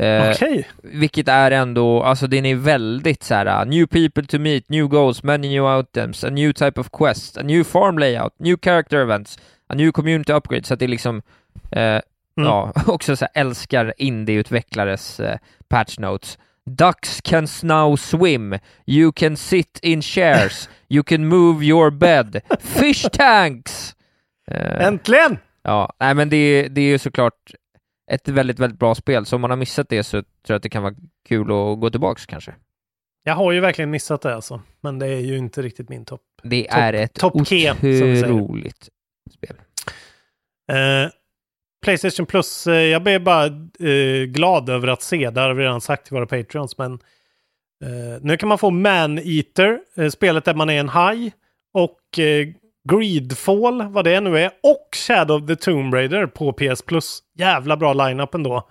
Eh, 0.00 0.30
okay. 0.30 0.64
Vilket 0.82 1.28
är 1.28 1.50
ändå, 1.50 2.02
alltså 2.02 2.26
den 2.26 2.46
är 2.46 2.54
väldigt 2.54 3.22
så 3.22 3.34
här, 3.34 3.62
uh, 3.62 3.70
new 3.70 3.86
people 3.86 4.26
to 4.26 4.38
meet, 4.38 4.68
new 4.68 4.88
goals, 4.88 5.22
many 5.22 5.48
new 5.48 5.80
items, 5.80 6.24
a 6.24 6.30
new 6.30 6.52
type 6.52 6.80
of 6.80 6.90
quest, 6.92 7.38
a 7.38 7.42
new 7.42 7.64
farm 7.64 7.98
layout, 7.98 8.34
new 8.38 8.56
character 8.62 8.98
events, 8.98 9.38
a 9.66 9.74
new 9.74 9.92
community 9.92 10.32
upgrade, 10.32 10.64
så 10.64 10.74
att 10.74 10.80
det 10.80 10.86
är 10.86 10.88
liksom, 10.88 11.22
eh, 11.72 11.82
mm. 11.82 12.02
ja, 12.34 12.72
också 12.86 13.16
så 13.16 13.24
här, 13.24 13.40
älskar 13.40 13.94
indieutvecklares 13.96 15.20
eh, 15.20 15.38
patch 15.68 15.98
notes. 15.98 16.38
Ducks 16.64 17.20
can 17.20 17.46
now 17.62 17.96
swim, 17.96 18.58
you 18.86 19.12
can 19.12 19.36
sit 19.36 19.78
in 19.82 20.02
chairs, 20.02 20.68
you 20.88 21.02
can 21.02 21.28
move 21.28 21.64
your 21.64 21.90
bed, 21.90 22.40
fish 22.60 23.08
tanks! 23.12 23.94
Eh, 24.50 24.86
Äntligen! 24.86 25.38
Ja, 25.64 25.92
nej 26.00 26.14
men 26.14 26.28
det, 26.28 26.68
det 26.68 26.80
är 26.80 26.88
ju 26.88 26.98
såklart 26.98 27.52
ett 28.14 28.28
väldigt, 28.28 28.58
väldigt 28.58 28.78
bra 28.78 28.94
spel. 28.94 29.26
Så 29.26 29.36
om 29.36 29.40
man 29.40 29.50
har 29.50 29.56
missat 29.56 29.88
det 29.88 30.02
så 30.02 30.10
tror 30.10 30.26
jag 30.46 30.56
att 30.56 30.62
det 30.62 30.68
kan 30.68 30.82
vara 30.82 30.94
kul 31.28 31.42
att 31.42 31.80
gå 31.80 31.90
tillbaks 31.90 32.26
kanske. 32.26 32.54
Jag 33.24 33.34
har 33.34 33.52
ju 33.52 33.60
verkligen 33.60 33.90
missat 33.90 34.22
det 34.22 34.34
alltså, 34.34 34.62
men 34.80 34.98
det 34.98 35.06
är 35.06 35.20
ju 35.20 35.38
inte 35.38 35.62
riktigt 35.62 35.88
min 35.88 36.04
topp. 36.04 36.22
Det 36.42 36.64
top, 36.64 36.78
är 36.78 36.92
ett 36.92 37.14
top 37.14 37.36
otroligt 37.36 38.88
spel. 39.30 39.56
Uh, 40.72 41.10
Playstation 41.84 42.26
Plus, 42.26 42.66
uh, 42.66 42.74
jag 42.74 43.02
blir 43.02 43.18
bara 43.18 43.46
uh, 43.80 44.24
glad 44.24 44.68
över 44.68 44.88
att 44.88 45.02
se, 45.02 45.30
det 45.30 45.40
har 45.40 45.54
vi 45.54 45.62
redan 45.62 45.80
sagt 45.80 46.06
till 46.06 46.14
våra 46.14 46.26
Patreons, 46.26 46.78
men 46.78 46.98
nu 48.20 48.36
kan 48.36 48.48
man 48.48 48.58
få 48.58 48.70
Man 48.70 49.18
Eater, 49.18 49.80
spelet 50.10 50.44
där 50.44 50.54
man 50.54 50.70
är 50.70 50.80
en 50.80 50.88
haj, 50.88 51.32
och 51.74 51.98
Greedfall, 52.88 53.82
vad 53.88 54.04
det 54.04 54.20
nu 54.20 54.38
är, 54.38 54.46
och 54.46 54.96
Shadow 54.96 55.42
of 55.42 55.48
the 55.48 55.56
Tomb 55.56 55.94
Raider 55.94 56.26
på 56.26 56.52
PS 56.52 56.82
Plus. 56.82 57.22
Jävla 57.38 57.76
bra 57.76 57.92
line-up 57.92 58.34
ändå. 58.34 58.68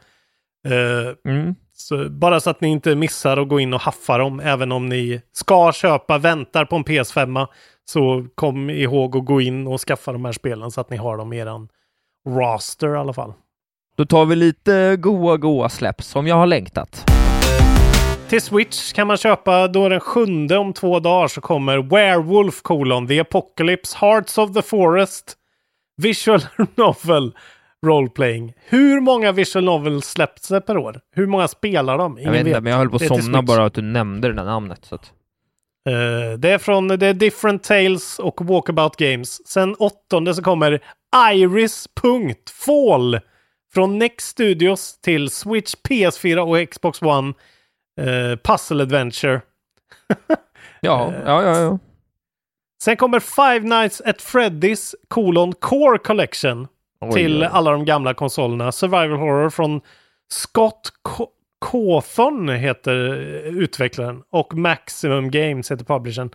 Uh, 0.67 1.32
mm. 1.34 1.56
så 1.74 2.10
bara 2.10 2.39
så 2.39 2.50
att 2.50 2.62
ni 2.62 2.67
inte 2.67 2.95
missar 2.95 3.38
att 3.38 3.47
gå 3.47 3.60
in 3.60 3.74
och 3.74 3.82
haffa 3.82 4.17
dem, 4.17 4.39
även 4.39 4.71
om 4.71 4.89
ni 4.89 5.21
ska 5.32 5.71
köpa, 5.74 6.17
väntar 6.17 6.65
på 6.65 6.76
en 6.76 6.84
PS5, 6.84 7.47
så 7.86 8.28
kom 8.36 8.69
ihåg 8.69 9.17
att 9.17 9.26
gå 9.26 9.41
in 9.41 9.67
och 9.67 9.82
skaffa 9.82 10.12
de 10.12 10.26
här 10.26 10.32
spelen 10.32 10.71
så 10.71 10.82
att 10.82 10.89
ni 10.89 10.97
har 10.97 11.17
dem 11.17 11.34
i 11.34 11.38
eran 11.38 11.69
roster 12.28 12.95
i 12.95 12.97
alla 12.97 13.13
fall. 13.13 13.34
Då 13.97 14.06
tar 14.06 14.26
vi 14.26 14.36
lite 14.36 14.95
goa, 15.00 15.38
goa 15.38 15.69
släpp 15.69 16.04
som 16.04 16.28
jag 16.28 16.36
har 16.36 16.47
längtat. 16.47 17.12
Till 18.32 18.41
Switch 18.41 18.94
kan 18.94 19.08
man 19.08 19.17
köpa 19.17 19.67
då 19.67 19.89
den 19.89 20.00
sjunde 20.00 20.58
om 20.58 20.74
två 20.74 21.00
dagar 21.00 21.28
så 21.28 21.41
kommer 21.41 21.78
Werewolf 21.78 22.62
colon 22.62 23.08
The 23.08 23.20
Apocalypse 23.20 23.98
Hearts 23.98 24.38
of 24.38 24.54
the 24.54 24.62
Forest 24.62 25.36
Visual 25.98 26.41
Novel 26.76 27.32
Roleplaying. 27.86 28.54
Hur 28.65 29.02
många 29.02 29.32
visual 29.32 29.65
novels 29.65 30.06
släpps 30.06 30.48
det 30.48 30.62
per 30.62 30.78
år? 30.78 31.00
Hur 31.15 31.28
många 31.28 31.48
spelar 31.48 31.98
de? 31.98 32.20
Ingen 32.20 32.26
jag 32.26 32.32
vet 32.32 32.48
inte, 32.48 32.62
men 32.62 32.72
jag 32.72 32.78
höll 32.78 32.89
på 32.89 32.96
att 32.96 33.08
somna 33.08 33.41
bara 33.41 33.65
att 33.65 33.74
du 33.74 33.82
nämnde 33.82 34.28
det 34.28 34.34
där 34.34 34.46
namnet. 34.46 34.86
Så 34.86 34.96
att... 34.96 35.13
Uh, 35.89 35.94
det 36.38 36.50
är 36.50 36.58
från 36.58 36.88
det 36.88 37.08
är 37.08 37.13
Different 37.13 37.63
Tales 37.63 38.20
och 38.20 38.46
Walkabout 38.46 38.96
Games. 38.96 39.48
Sen 39.48 39.76
åttonde 39.76 40.36
så 40.36 40.44
kommer 40.44 40.80
Iris.Fall 41.34 43.20
från 43.74 44.00
Next 44.00 44.28
Studios 44.28 45.02
till 45.02 45.30
Switch, 45.30 45.74
PS4 45.89 46.38
och 46.38 46.70
Xbox 46.70 47.02
One. 47.02 47.34
Uh, 48.00 48.36
puzzle 48.36 48.84
Adventure. 48.84 49.42
ja, 50.82 51.14
ja, 51.26 51.44
ja, 51.44 51.60
ja. 51.60 51.80
Sen 52.84 52.98
kommer 52.98 53.20
Five 53.20 53.60
Nights 53.60 54.02
at 54.06 54.22
Freddy's 54.22 54.96
colon 55.08 55.54
Core 55.54 55.98
Collection 55.98 56.68
oj, 57.02 57.14
till 57.14 57.44
oj. 57.44 57.50
alla 57.52 57.72
de 57.72 57.86
gamla 57.86 58.14
konsolerna. 58.14 58.72
Survival 58.72 59.18
Horror 59.18 59.50
från 59.50 59.82
Scott 60.32 60.90
Cawthon 61.72 62.50
heter 62.50 62.98
utvecklaren 63.46 64.24
och 64.30 64.54
Maximum 64.54 65.32
Games 65.32 65.72
heter 65.72 65.86
publishern. 65.86 66.30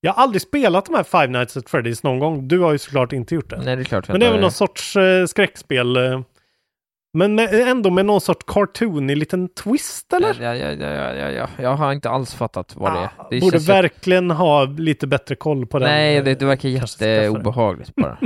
Jag 0.00 0.12
har 0.12 0.22
aldrig 0.22 0.42
spelat 0.42 0.86
de 0.86 0.94
här 0.94 1.02
Five 1.02 1.26
Nights 1.26 1.56
at 1.56 1.64
Freddy's 1.64 2.00
någon 2.02 2.18
gång. 2.18 2.48
Du 2.48 2.58
har 2.58 2.72
ju 2.72 2.78
såklart 2.78 3.12
inte 3.12 3.34
gjort 3.34 3.50
det. 3.50 3.56
Nej, 3.64 3.76
det 3.76 3.82
är 3.82 3.84
klart. 3.84 4.08
Men 4.08 4.20
det 4.20 4.26
är 4.26 4.30
väl 4.30 4.40
någon 4.40 4.52
sorts 4.52 4.96
uh, 4.96 5.26
skräckspel. 5.26 5.96
Uh, 5.96 6.20
men 7.16 7.34
med, 7.34 7.54
ändå 7.54 7.90
med 7.90 8.06
någon 8.06 8.20
sorts 8.20 8.44
cartoonig 8.46 9.16
liten 9.16 9.48
twist 9.48 10.12
eller? 10.12 10.42
Ja, 10.42 10.54
ja, 10.54 10.72
ja, 10.72 11.14
ja, 11.14 11.30
ja, 11.30 11.48
jag 11.58 11.76
har 11.76 11.92
inte 11.92 12.10
alls 12.10 12.34
fattat 12.34 12.76
vad 12.76 12.92
ah, 12.92 12.94
det 12.94 13.00
är. 13.00 13.10
Det 13.30 13.40
borde 13.40 13.58
verkligen 13.58 14.28
jag... 14.28 14.36
ha 14.36 14.64
lite 14.64 15.06
bättre 15.06 15.34
koll 15.34 15.66
på 15.66 15.78
den. 15.78 15.88
Nej, 15.88 16.22
det, 16.22 16.34
det 16.34 16.46
verkar 16.46 16.68
jätteobehagligt 16.68 17.94
bara. 17.94 18.18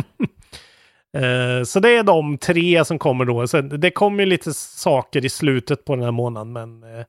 uh, 1.19 1.65
så 1.65 1.81
det 1.81 1.91
är 1.91 2.03
de 2.03 2.39
tre 2.39 2.85
som 2.85 2.99
kommer 2.99 3.25
då. 3.25 3.47
Sen, 3.47 3.81
det 3.81 3.91
kommer 3.91 4.25
ju 4.25 4.31
lite 4.31 4.55
saker 4.55 5.25
i 5.25 5.29
slutet 5.29 5.85
på 5.85 5.95
den 5.95 6.05
här 6.05 6.11
månaden, 6.11 6.53
men 6.53 6.85
uh, 6.85 7.05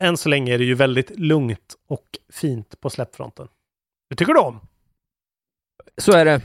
än 0.00 0.16
så 0.16 0.28
länge 0.28 0.54
är 0.54 0.58
det 0.58 0.64
ju 0.64 0.74
väldigt 0.74 1.18
lugnt 1.18 1.74
och 1.88 2.06
fint 2.32 2.80
på 2.80 2.90
släppfronten. 2.90 3.48
Det 4.10 4.16
tycker 4.16 4.34
du 4.34 4.40
om? 4.40 4.60
Så 5.98 6.12
är 6.12 6.24
det. 6.24 6.40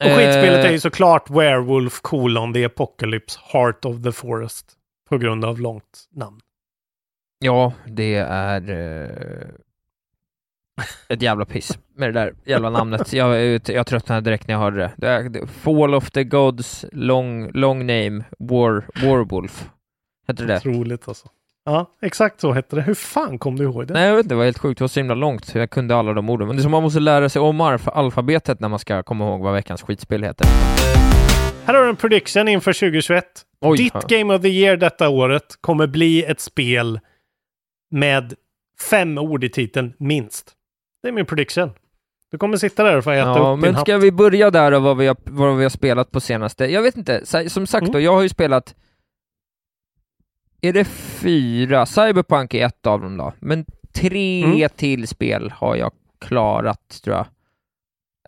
Och 0.00 0.06
skitspelet 0.06 0.64
är 0.64 0.68
ju 0.68 0.74
eh. 0.74 0.80
såklart 0.80 1.30
Werewolf 1.30 2.00
colon 2.00 2.52
The 2.52 2.64
Apocalypse 2.64 3.40
Heart 3.52 3.84
of 3.84 4.02
the 4.02 4.12
Forest. 4.12 4.72
På 5.08 5.18
grund 5.18 5.44
av 5.44 5.60
långt 5.60 6.08
namn. 6.10 6.40
Ja, 7.38 7.72
det 7.86 8.14
är 8.14 8.70
uh, 8.70 9.48
ett 11.08 11.22
jävla 11.22 11.44
piss 11.44 11.78
med 11.94 12.08
det 12.08 12.20
där 12.20 12.34
jävla 12.44 12.70
namnet. 12.70 13.12
Jag, 13.12 13.60
jag 13.68 13.86
tröttnade 13.86 14.20
direkt 14.20 14.48
när 14.48 14.54
jag 14.54 14.60
hörde 14.60 14.76
det. 14.76 14.92
det, 14.96 15.38
är, 15.38 15.46
Fall 15.46 15.94
of 15.94 16.10
the 16.10 16.24
Gods, 16.24 16.84
long, 16.92 17.50
long 17.50 17.78
name, 17.78 18.24
War, 18.38 18.84
Warwolf. 19.02 19.70
Heter 20.28 20.46
det 20.46 20.56
Otroligt 20.56 21.08
alltså. 21.08 21.28
Ja, 21.68 21.86
exakt 22.02 22.40
så 22.40 22.52
hette 22.52 22.76
det. 22.76 22.82
Hur 22.82 22.94
fan 22.94 23.38
kom 23.38 23.56
du 23.56 23.64
ihåg 23.64 23.86
det? 23.86 23.94
Nej, 23.94 24.08
jag 24.08 24.16
vet 24.16 24.24
inte, 24.24 24.34
det 24.34 24.38
var 24.38 24.44
helt 24.44 24.58
sjukt. 24.58 24.78
Det 24.78 24.82
var 24.82 24.88
så 24.88 25.00
himla 25.00 25.14
långt. 25.14 25.54
Jag 25.54 25.70
kunde 25.70 25.96
alla 25.96 26.12
de 26.12 26.30
orden. 26.30 26.46
Men 26.46 26.56
det 26.56 26.60
är 26.60 26.62
som 26.62 26.70
man 26.70 26.82
måste 26.82 27.00
lära 27.00 27.28
sig 27.28 27.42
om 27.42 27.60
alfabetet 27.84 28.60
när 28.60 28.68
man 28.68 28.78
ska 28.78 29.02
komma 29.02 29.24
ihåg 29.24 29.40
vad 29.40 29.54
veckans 29.54 29.82
skitspel 29.82 30.22
heter. 30.22 30.46
Här 31.64 31.74
har 31.74 31.82
du 31.82 31.88
en 31.88 31.96
prediction 31.96 32.48
inför 32.48 32.72
2021. 32.72 33.24
Oj, 33.60 33.78
Ditt 33.78 33.92
ja. 33.94 34.02
Game 34.08 34.34
of 34.34 34.42
the 34.42 34.48
Year 34.48 34.76
detta 34.76 35.08
året 35.08 35.44
kommer 35.60 35.86
bli 35.86 36.24
ett 36.24 36.40
spel 36.40 37.00
med 37.90 38.34
fem 38.90 39.18
ord 39.18 39.44
i 39.44 39.48
titeln, 39.48 39.92
minst. 39.98 40.52
Det 41.02 41.08
är 41.08 41.12
min 41.12 41.26
prediction. 41.26 41.70
Du 42.30 42.38
kommer 42.38 42.56
sitta 42.56 42.84
där 42.84 42.96
och 42.96 43.04
få 43.04 43.10
äta 43.10 43.20
ja, 43.20 43.52
upp 43.52 43.60
men 43.60 43.74
din 43.74 43.80
ska 43.80 43.92
hatt. 43.92 44.02
vi 44.02 44.12
börja 44.12 44.50
där 44.50 44.72
och 44.72 44.82
vad 44.82 44.96
vi, 44.96 45.06
har, 45.06 45.16
vad 45.24 45.56
vi 45.56 45.62
har 45.62 45.70
spelat 45.70 46.10
på 46.10 46.20
senaste? 46.20 46.66
Jag 46.66 46.82
vet 46.82 46.96
inte, 46.96 47.26
som 47.48 47.66
sagt 47.66 47.82
mm. 47.82 47.92
då, 47.92 48.00
jag 48.00 48.12
har 48.12 48.22
ju 48.22 48.28
spelat 48.28 48.74
är 50.68 50.72
det 50.72 50.84
fyra? 50.84 51.86
Cyberpunk 51.86 52.54
är 52.54 52.66
ett 52.66 52.86
av 52.86 53.00
dem 53.00 53.16
då, 53.16 53.32
men 53.38 53.64
tre 53.92 54.44
mm. 54.44 54.68
till 54.76 55.08
spel 55.08 55.52
har 55.56 55.76
jag 55.76 55.92
klarat 56.18 57.00
tror 57.04 57.16
jag. 57.16 57.26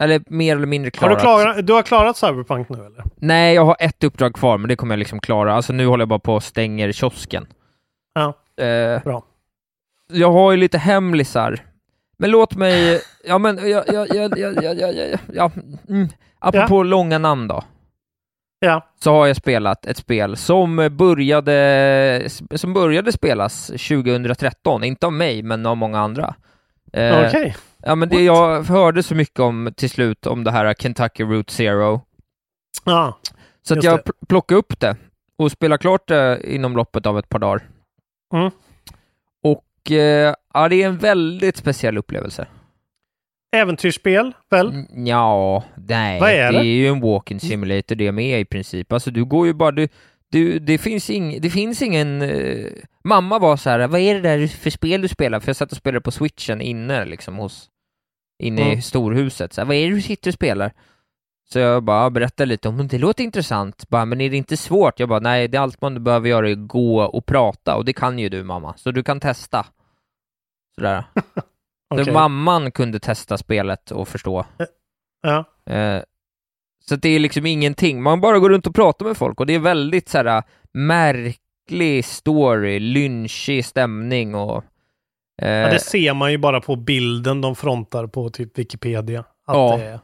Eller 0.00 0.22
mer 0.26 0.56
eller 0.56 0.66
mindre 0.66 0.90
klarat. 0.90 1.22
Har 1.22 1.38
du, 1.38 1.44
klarat, 1.44 1.66
du 1.66 1.72
har 1.72 1.82
klarat 1.82 2.16
Cyberpunk 2.16 2.68
nu 2.68 2.76
eller? 2.76 3.04
Nej, 3.16 3.54
jag 3.54 3.64
har 3.64 3.76
ett 3.80 4.04
uppdrag 4.04 4.34
kvar, 4.34 4.58
men 4.58 4.68
det 4.68 4.76
kommer 4.76 4.94
jag 4.94 4.98
liksom 4.98 5.20
klara. 5.20 5.54
Alltså 5.54 5.72
nu 5.72 5.86
håller 5.86 6.02
jag 6.02 6.08
bara 6.08 6.18
på 6.18 6.34
och 6.34 6.42
stänger 6.42 6.92
kiosken. 6.92 7.46
Ja, 8.14 8.34
eh, 8.64 9.02
bra. 9.02 9.24
Jag 10.12 10.32
har 10.32 10.50
ju 10.50 10.56
lite 10.56 10.78
hemlisar. 10.78 11.60
Men 12.18 12.30
låt 12.30 12.56
mig... 12.56 13.00
Ja, 13.24 13.38
men... 13.38 13.70
Ja, 13.70 13.84
ja, 13.86 14.06
ja, 14.14 14.28
ja, 14.36 14.52
ja, 14.62 14.72
ja, 14.72 15.18
ja. 15.32 15.50
Mm. 15.88 16.08
Apropå 16.38 16.74
ja. 16.74 16.82
långa 16.82 17.18
namn 17.18 17.48
då 17.48 17.62
ja. 18.60 18.86
så 19.00 19.12
har 19.12 19.26
jag 19.26 19.36
spelat 19.36 19.86
ett 19.86 19.96
spel 19.96 20.36
som 20.36 20.88
började, 20.90 22.28
som 22.54 22.72
började 22.74 23.12
spelas 23.12 23.66
2013, 23.66 24.84
inte 24.84 25.06
av 25.06 25.12
mig, 25.12 25.42
men 25.42 25.66
av 25.66 25.76
många 25.76 26.00
andra. 26.00 26.34
Eh, 26.92 27.26
Okej. 27.26 27.56
Ja 27.82 27.94
men 27.94 28.08
det 28.08 28.22
jag 28.24 28.62
hörde 28.62 29.02
så 29.02 29.14
mycket 29.14 29.40
om 29.40 29.72
till 29.76 29.90
slut 29.90 30.26
om 30.26 30.44
det 30.44 30.50
här 30.50 30.74
Kentucky 30.74 31.24
Route 31.24 31.52
Zero, 31.52 32.00
Ja. 32.84 33.18
så 33.62 33.78
att 33.78 33.84
jag 33.84 33.98
det. 33.98 34.02
pl- 34.02 34.26
plockade 34.28 34.58
upp 34.58 34.80
det 34.80 34.96
och 35.38 35.52
spelade 35.52 35.78
klart 35.80 36.08
det 36.08 36.54
inom 36.54 36.76
loppet 36.76 37.06
av 37.06 37.18
ett 37.18 37.28
par 37.28 37.38
dagar. 37.38 37.62
Mm. 38.34 38.50
Och 39.42 39.92
eh, 39.92 40.34
ja, 40.54 40.68
det 40.68 40.82
är 40.82 40.86
en 40.88 40.98
väldigt 40.98 41.56
speciell 41.56 41.98
upplevelse. 41.98 42.46
Äventyrsspel, 43.52 44.32
väl? 44.50 44.68
Mm, 44.68 45.06
Ja, 45.06 45.64
nej, 45.88 46.20
Vad 46.20 46.30
är 46.30 46.52
det 46.52 46.58
det? 46.58 46.64
är 46.64 46.64
ju 46.64 46.88
en 46.88 47.00
walking 47.00 47.40
simulator 47.40 47.94
det 47.96 48.12
med 48.12 48.40
i 48.40 48.44
princip. 48.44 48.92
Alltså 48.92 49.10
du 49.10 49.24
går 49.24 49.46
ju 49.46 49.52
bara, 49.54 49.70
du, 49.70 49.88
du, 50.30 50.58
det, 50.58 50.78
finns 50.78 51.10
ing, 51.10 51.40
det 51.40 51.50
finns 51.50 51.82
ingen... 51.82 52.22
Eh, 52.22 52.66
mamma 53.04 53.38
var 53.38 53.56
så 53.56 53.70
här, 53.70 53.86
vad 53.88 54.00
är 54.00 54.14
det 54.14 54.20
där 54.20 54.46
för 54.46 54.70
spel 54.70 55.00
du 55.00 55.08
spelar? 55.08 55.40
För 55.40 55.48
jag 55.48 55.56
satt 55.56 55.70
och 55.72 55.76
spelade 55.78 56.00
på 56.00 56.10
switchen 56.10 56.60
inne 56.60 57.04
liksom 57.04 57.36
hos, 57.36 57.68
inne 58.42 58.62
Mm. 58.62 58.78
i 58.78 58.82
storhuset. 58.82 59.52
Så 59.52 59.60
här, 59.60 59.66
vad 59.66 59.76
är 59.76 59.88
det 59.88 59.94
du 59.94 60.02
sitter 60.02 60.30
och 60.30 60.34
spelar? 60.34 60.72
Så 61.52 61.58
jag 61.58 61.82
bara 61.82 62.10
berättade 62.10 62.46
lite 62.46 62.68
om 62.68 62.88
det 62.88 62.98
låter 62.98 63.24
intressant, 63.24 63.88
bara, 63.88 64.04
men 64.04 64.20
är 64.20 64.30
det 64.30 64.36
inte 64.36 64.56
svårt? 64.56 65.00
Jag 65.00 65.08
bara, 65.08 65.20
nej, 65.20 65.48
det 65.48 65.56
är 65.58 65.62
allt 65.62 65.80
man 65.80 66.04
behöver 66.04 66.28
göra 66.28 66.50
är 66.50 66.54
gå 66.54 67.02
och 67.02 67.26
prata 67.26 67.76
och 67.76 67.84
det 67.84 67.92
kan 67.92 68.18
ju 68.18 68.28
du 68.28 68.42
mamma, 68.44 68.74
så 68.76 68.90
du 68.90 69.02
kan 69.02 69.20
testa. 69.20 69.66
Sådär. 70.74 71.04
Okej. 71.90 72.04
Så 72.04 72.12
mamman 72.12 72.70
kunde 72.70 73.00
testa 73.00 73.38
spelet 73.38 73.90
och 73.90 74.08
förstå. 74.08 74.44
Ja. 75.22 75.44
Eh, 75.74 76.02
så 76.84 76.96
det 76.96 77.08
är 77.08 77.18
liksom 77.18 77.46
ingenting, 77.46 78.02
man 78.02 78.20
bara 78.20 78.38
går 78.38 78.50
runt 78.50 78.66
och 78.66 78.74
pratar 78.74 79.06
med 79.06 79.16
folk 79.16 79.40
och 79.40 79.46
det 79.46 79.54
är 79.54 79.58
väldigt 79.58 80.08
så 80.08 80.18
här 80.18 80.42
märklig 80.74 82.04
story, 82.04 82.78
lynchig 82.78 83.64
stämning 83.64 84.34
och... 84.34 84.64
eh, 85.42 85.50
ja, 85.50 85.70
det 85.70 85.78
ser 85.80 86.14
man 86.14 86.32
ju 86.32 86.38
bara 86.38 86.60
på 86.60 86.76
bilden 86.76 87.40
de 87.40 87.56
frontar 87.56 88.06
på 88.06 88.30
typ 88.30 88.58
Wikipedia. 88.58 89.20
Att 89.20 89.26
Ja. 89.46 89.76
det 89.76 89.84
är... 89.84 90.00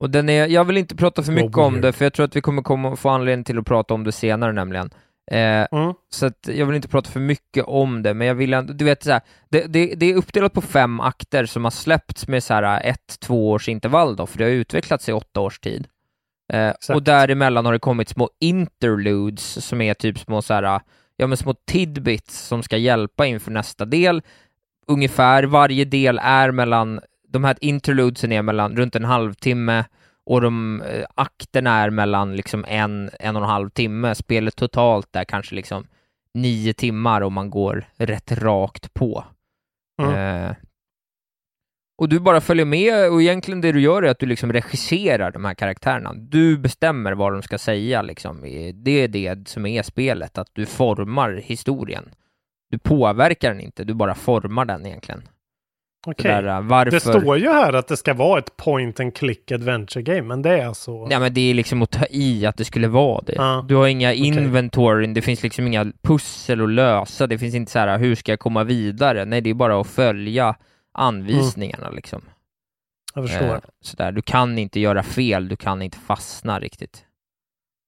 och 0.00 0.10
den 0.10 0.28
är, 0.28 0.46
jag 0.46 0.64
vill 0.64 0.76
inte 0.76 0.96
prata 0.96 1.22
för 1.22 1.32
mycket 1.32 1.58
om 1.58 1.80
det, 1.80 1.92
för 1.92 2.04
jag 2.04 2.12
tror 2.12 2.24
att 2.24 2.36
vi 2.36 2.40
kommer 2.40 2.62
komma, 2.62 2.96
få 2.96 3.08
anledning 3.08 3.44
till 3.44 3.58
att 3.58 3.66
prata 3.66 3.94
om 3.94 4.04
det 4.04 4.12
senare 4.12 4.52
nämligen. 4.52 4.90
Eh, 5.30 5.66
Mm. 5.72 5.94
Så 6.10 6.26
att 6.26 6.48
jag 6.48 6.66
vill 6.66 6.76
inte 6.76 6.88
prata 6.88 7.10
för 7.10 7.20
mycket 7.20 7.64
om 7.64 8.02
det, 8.02 8.14
men 8.14 8.26
jag 8.26 8.34
vill 8.34 8.54
ändå, 8.54 8.72
du 8.72 8.84
vet 8.84 9.02
så 9.02 9.10
här, 9.10 9.20
det, 9.48 9.66
det, 9.66 9.94
det 9.94 10.06
är 10.06 10.14
uppdelat 10.14 10.52
på 10.52 10.60
fem 10.60 11.00
akter 11.00 11.46
som 11.46 11.64
har 11.64 11.70
släppts 11.70 12.28
med 12.28 12.44
så 12.44 12.54
här 12.54 12.80
ett, 12.84 13.20
två 13.20 13.50
års 13.50 13.68
intervall 13.68 14.16
då, 14.16 14.26
för 14.26 14.38
det 14.38 14.44
har 14.44 14.50
utvecklats 14.50 15.08
i 15.08 15.12
åtta 15.12 15.40
års 15.40 15.58
tid. 15.60 15.86
Eh, 16.52 16.68
Exakt. 16.68 16.96
och 16.96 17.02
däremellan 17.02 17.64
har 17.66 17.72
det 17.72 17.78
kommit 17.78 18.08
små 18.08 18.30
interludes 18.40 19.66
som 19.66 19.80
är 19.80 19.94
typ 19.94 20.18
små 20.18 20.42
så 20.42 20.54
här, 20.54 20.80
ja 21.16 21.26
men 21.26 21.36
små 21.36 21.54
tidbits 21.54 22.46
som 22.46 22.62
ska 22.62 22.76
hjälpa 22.76 23.26
inför 23.26 23.50
nästa 23.50 23.84
del. 23.84 24.22
Ungefär 24.86 25.42
varje 25.42 25.84
del 25.84 26.20
är 26.22 26.50
mellan, 26.50 27.00
de 27.28 27.44
här 27.44 27.56
interludesen 27.60 28.32
är 28.32 28.42
mellan 28.42 28.76
runt 28.76 28.96
en 28.96 29.04
halvtimme 29.04 29.84
och 30.30 30.40
de 30.40 30.82
eh, 30.82 31.04
akterna 31.14 31.78
är 31.78 31.90
mellan 31.90 32.36
liksom 32.36 32.64
en, 32.68 33.10
en 33.20 33.36
och 33.36 33.42
en 33.42 33.48
halv 33.48 33.70
timme. 33.70 34.14
Spelet 34.14 34.56
totalt 34.56 35.16
är 35.16 35.24
kanske 35.24 35.54
liksom 35.54 35.86
nio 36.34 36.72
timmar 36.72 37.20
om 37.20 37.32
man 37.32 37.50
går 37.50 37.84
rätt 37.96 38.32
rakt 38.32 38.94
på. 38.94 39.24
Mm. 40.02 40.14
Eh, 40.14 40.56
och 41.98 42.08
du 42.08 42.20
bara 42.20 42.40
följer 42.40 42.64
med 42.64 43.10
och 43.10 43.22
egentligen 43.22 43.60
det 43.60 43.72
du 43.72 43.80
gör 43.80 44.02
är 44.02 44.10
att 44.10 44.18
du 44.18 44.26
liksom 44.26 44.52
regisserar 44.52 45.30
de 45.30 45.44
här 45.44 45.54
karaktärerna. 45.54 46.12
Du 46.14 46.58
bestämmer 46.58 47.12
vad 47.12 47.32
de 47.32 47.42
ska 47.42 47.58
säga 47.58 48.02
liksom. 48.02 48.40
Det 48.74 48.90
är 48.90 49.08
det 49.08 49.48
som 49.48 49.66
är 49.66 49.82
spelet, 49.82 50.38
att 50.38 50.50
du 50.52 50.66
formar 50.66 51.32
historien. 51.32 52.10
Du 52.70 52.78
påverkar 52.78 53.50
den 53.50 53.60
inte, 53.60 53.84
du 53.84 53.94
bara 53.94 54.14
formar 54.14 54.64
den 54.64 54.86
egentligen. 54.86 55.22
Sådär, 56.04 56.46
eh, 56.46 56.60
varför... 56.60 56.90
Det 56.90 57.00
står 57.00 57.38
ju 57.38 57.48
här 57.48 57.72
att 57.72 57.88
det 57.88 57.96
ska 57.96 58.14
vara 58.14 58.38
ett 58.38 58.56
point 58.56 59.00
and 59.00 59.14
click 59.14 59.52
adventure 59.52 60.02
game, 60.02 60.22
men 60.22 60.42
det 60.42 60.58
är 60.58 60.66
alltså... 60.66 61.06
Ja 61.10 61.18
men 61.18 61.34
det 61.34 61.50
är 61.50 61.54
liksom 61.54 61.82
att 61.82 61.90
ta 61.90 62.06
i 62.10 62.46
att 62.46 62.56
det 62.56 62.64
skulle 62.64 62.88
vara 62.88 63.22
det. 63.26 63.34
Ja. 63.36 63.64
Du 63.68 63.74
har 63.74 63.86
inga 63.86 64.12
inventoryn, 64.12 65.14
det 65.14 65.22
finns 65.22 65.42
liksom 65.42 65.66
inga 65.66 65.92
pussel 66.02 66.60
att 66.60 66.70
lösa, 66.70 67.26
det 67.26 67.38
finns 67.38 67.54
inte 67.54 67.72
så 67.72 67.78
här 67.78 67.98
hur 67.98 68.14
ska 68.14 68.32
jag 68.32 68.40
komma 68.40 68.64
vidare? 68.64 69.24
Nej, 69.24 69.40
det 69.40 69.50
är 69.50 69.54
bara 69.54 69.80
att 69.80 69.86
följa 69.86 70.54
anvisningarna 70.92 71.90
liksom. 71.90 72.22
Jag 73.14 73.28
förstår. 73.28 73.54
Eh, 73.54 73.60
sådär. 73.80 74.12
Du 74.12 74.22
kan 74.22 74.58
inte 74.58 74.80
göra 74.80 75.02
fel, 75.02 75.48
du 75.48 75.56
kan 75.56 75.82
inte 75.82 75.98
fastna 75.98 76.60
riktigt. 76.60 77.04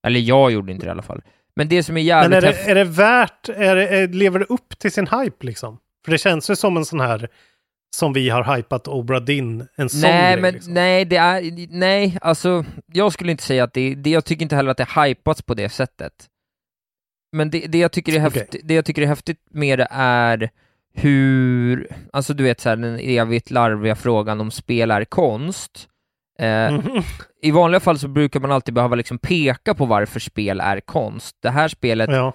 Eller 0.06 0.20
jag 0.20 0.52
gjorde 0.52 0.72
inte 0.72 0.86
det 0.86 0.88
i 0.88 0.92
alla 0.92 1.02
fall. 1.02 1.22
Men 1.56 1.68
det 1.68 1.82
som 1.82 1.96
är 1.96 2.00
jävligt 2.00 2.42
Men 2.42 2.50
är 2.50 2.52
det, 2.52 2.70
är 2.70 2.74
det 2.74 2.84
värt, 2.84 3.48
är 3.48 3.76
det, 3.76 3.88
är, 3.88 4.08
lever 4.08 4.38
det 4.38 4.44
upp 4.44 4.78
till 4.78 4.92
sin 4.92 5.06
hype 5.06 5.46
liksom? 5.46 5.78
För 6.04 6.12
det 6.12 6.18
känns 6.18 6.50
ju 6.50 6.56
som 6.56 6.76
en 6.76 6.84
sån 6.84 7.00
här 7.00 7.28
som 7.94 8.12
vi 8.12 8.28
har 8.28 8.56
hypat 8.56 8.88
Obra 8.88 9.20
Dinn, 9.20 9.68
en 9.76 9.88
sån 9.88 10.00
Nej, 10.00 10.32
grej. 10.32 10.42
men 10.42 10.54
liksom. 10.54 10.74
nej, 10.74 11.04
det 11.04 11.16
är, 11.16 11.66
nej, 11.70 12.18
alltså, 12.20 12.64
jag 12.92 13.12
skulle 13.12 13.30
inte 13.32 13.42
säga 13.44 13.64
att 13.64 13.74
det, 13.74 13.94
det 13.94 14.10
jag 14.10 14.24
tycker 14.24 14.42
inte 14.42 14.56
heller 14.56 14.70
att 14.70 14.76
det 14.76 14.88
hypats 15.06 15.42
på 15.42 15.54
det 15.54 15.68
sättet. 15.68 16.12
Men 17.36 17.50
det, 17.50 17.58
det, 17.68 17.78
jag 17.78 17.92
tycker 17.92 18.12
är 18.14 18.18
häftigt, 18.18 18.56
det 18.64 18.74
jag 18.74 18.84
tycker 18.84 19.02
är 19.02 19.06
häftigt 19.06 19.38
med 19.50 19.78
det 19.78 19.88
är 19.90 20.50
hur, 20.94 21.88
alltså 22.12 22.34
du 22.34 22.44
vet 22.44 22.60
så 22.60 22.68
här, 22.68 22.76
den 22.76 22.98
evigt 23.00 23.50
larviga 23.50 23.96
frågan 23.96 24.40
om 24.40 24.50
spel 24.50 24.90
är 24.90 25.04
konst. 25.04 25.88
Eh, 26.38 26.70
Mhm. 26.72 27.02
I 27.42 27.50
vanliga 27.50 27.80
fall 27.80 27.98
så 27.98 28.08
brukar 28.08 28.40
man 28.40 28.52
alltid 28.52 28.74
behöva 28.74 28.96
liksom 28.96 29.18
peka 29.18 29.74
på 29.74 29.86
varför 29.86 30.20
spel 30.20 30.60
är 30.60 30.80
konst. 30.80 31.36
Det 31.42 31.50
här 31.50 31.68
spelet 31.68 32.10
Ja. 32.10 32.32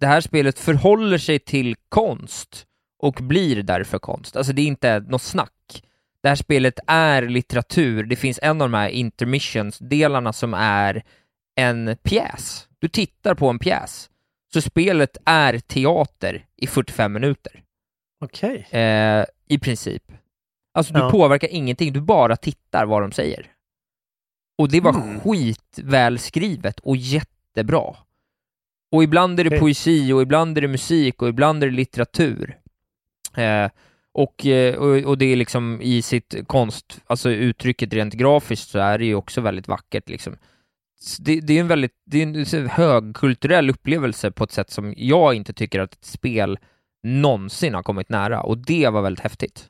det 0.00 0.06
här 0.06 0.20
spelet 0.20 0.58
förhåller 0.58 1.18
sig 1.18 1.38
till 1.38 1.76
konst 1.88 2.64
och 2.98 3.14
blir 3.14 3.62
därför 3.62 3.98
konst. 3.98 4.36
Alltså 4.36 4.52
det 4.52 4.62
är 4.62 4.66
inte 4.66 5.00
något 5.00 5.22
snack. 5.22 5.82
Det 6.22 6.28
här 6.28 6.36
spelet 6.36 6.78
är 6.86 7.22
litteratur. 7.22 8.04
Det 8.04 8.16
finns 8.16 8.38
en 8.42 8.62
av 8.62 8.70
de 8.70 8.74
här 8.76 8.88
intermissions-delarna 8.88 10.32
som 10.32 10.54
är 10.54 11.02
en 11.56 11.96
pjäs. 12.02 12.68
Du 12.78 12.88
tittar 12.88 13.34
på 13.34 13.48
en 13.48 13.58
pjäs. 13.58 14.10
Så 14.52 14.60
spelet 14.62 15.16
är 15.24 15.58
teater 15.58 16.46
i 16.56 16.66
45 16.66 17.12
minuter. 17.12 17.62
Okej. 18.24 18.66
Eh, 18.70 19.24
I 19.48 19.58
princip. 19.58 20.02
Alltså 20.74 20.92
du 20.94 21.00
Ja. 21.00 21.10
påverkar 21.10 21.48
ingenting, 21.48 21.92
du 21.92 22.00
bara 22.00 22.36
tittar 22.36 22.86
vad 22.86 23.02
de 23.02 23.12
säger. 23.12 23.46
Och 24.58 24.68
det 24.70 24.80
var 24.80 24.94
Mm. 24.94 25.20
skitväl 25.20 26.18
skrivet 26.18 26.80
och 26.80 26.96
jättebra. 26.96 27.96
Och 28.92 29.02
ibland 29.04 29.40
är 29.40 29.44
det 29.44 29.50
Okej. 29.50 29.60
poesi 29.60 30.12
och 30.12 30.22
ibland 30.22 30.58
är 30.58 30.62
det 30.62 30.68
musik 30.68 31.22
och 31.22 31.28
ibland 31.28 31.62
är 31.62 31.66
det 31.66 31.76
litteratur. 31.76 32.58
Eh, 33.36 33.70
och, 34.12 34.46
eh, 34.46 34.74
och, 34.74 34.96
och 34.96 35.18
det 35.18 35.32
är 35.32 35.36
liksom 35.36 35.80
i 35.82 36.02
sitt 36.02 36.34
konst, 36.46 37.00
alltså 37.06 37.30
uttrycket 37.30 37.92
rent 37.92 38.14
grafiskt 38.14 38.70
så 38.70 38.78
är 38.78 38.98
det 38.98 39.04
ju 39.04 39.14
också 39.14 39.40
väldigt 39.40 39.68
vackert 39.68 40.08
liksom. 40.08 40.36
Det, 41.20 41.40
det 41.40 41.56
är 41.56 41.60
en 41.60 41.68
väldigt, 41.68 41.94
det 42.04 42.22
är 42.22 42.54
en 42.54 42.68
högkulturell 42.68 43.70
upplevelse 43.70 44.30
på 44.30 44.44
ett 44.44 44.52
sätt 44.52 44.70
som 44.70 44.94
jag 44.96 45.34
inte 45.34 45.52
tycker 45.52 45.80
att 45.80 45.92
ett 45.92 46.04
spel 46.04 46.58
någonsin 47.02 47.74
har 47.74 47.82
kommit 47.82 48.08
nära 48.08 48.42
och 48.42 48.58
det 48.58 48.88
var 48.88 49.02
väldigt 49.02 49.22
häftigt. 49.24 49.68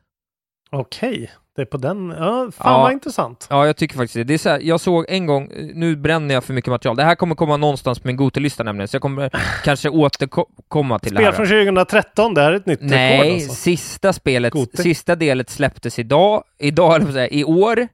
Okej. 0.71 1.31
Det 1.57 1.63
är 1.63 1.67
på 1.67 1.77
den. 1.77 2.09
Ja, 2.19 2.51
fan 2.53 2.73
Ja. 2.73 2.79
vad 2.83 2.93
intressant. 2.93 3.47
Ja, 3.51 3.67
jag 3.67 3.77
tycker 3.77 3.97
faktiskt 3.97 4.15
det. 4.15 4.25
det 4.25 4.35
är 4.35 4.39
så 4.39 4.49
här, 4.49 4.61
jag 4.61 4.81
såg 4.81 5.05
en 5.09 5.27
gång, 5.27 5.51
nu 5.75 5.97
bränner 5.97 6.35
jag 6.35 6.45
för 6.45 6.55
mycket 6.55 6.71
material, 6.71 6.97
det 6.97 7.03
här 7.05 7.15
kommer 7.15 7.35
komma 7.35 7.57
någonstans 7.57 7.99
på 7.99 8.07
min 8.09 8.17
Gotelista 8.17 8.63
nämligen, 8.65 8.89
så 8.89 8.95
jag 8.95 9.03
kommer 9.03 9.31
kanske 9.65 9.89
återkomma 9.89 10.99
till 10.99 11.15
det 11.15 11.17
Spel 11.17 11.25
här. 11.25 11.33
från 11.33 11.47
2013, 11.47 12.35
det 12.35 12.41
här 12.43 12.53
är 12.53 12.57
ett 12.57 12.67
nytt 12.67 12.81
rekord 12.81 12.91
Nej, 12.91 13.33
alltså. 13.35 13.55
sista 13.55 14.13
spelet, 14.13 14.53
Gote. 14.53 14.83
sista 14.83 15.17
delet 15.17 15.51
släpptes 15.51 15.99
idag, 15.99 16.45
idag 16.59 16.95
eller 16.97 17.13
säga, 17.13 17.29
i 17.29 17.45
år, 17.45 17.89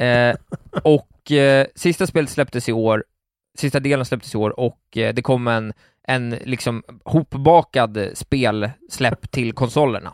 eh, 0.00 0.34
och 0.82 1.32
eh, 1.32 1.66
sista 1.74 2.06
spelet 2.06 2.30
släpptes 2.30 2.68
i 2.68 2.72
år, 2.72 3.04
sista 3.58 3.80
delen 3.80 4.04
släpptes 4.04 4.34
i 4.34 4.38
år 4.38 4.60
och 4.60 4.96
eh, 4.96 5.14
det 5.14 5.22
kom 5.22 5.48
en, 5.48 5.72
en 6.08 6.30
liksom 6.30 6.82
hopbakad 7.04 7.98
spelsläpp 8.14 9.30
till 9.30 9.52
konsolerna 9.52 10.12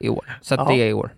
i 0.00 0.08
år. 0.08 0.38
Så 0.42 0.54
att 0.54 0.60
Ja. 0.60 0.74
det 0.74 0.82
är 0.82 0.86
i 0.86 0.92
år. 0.92 1.12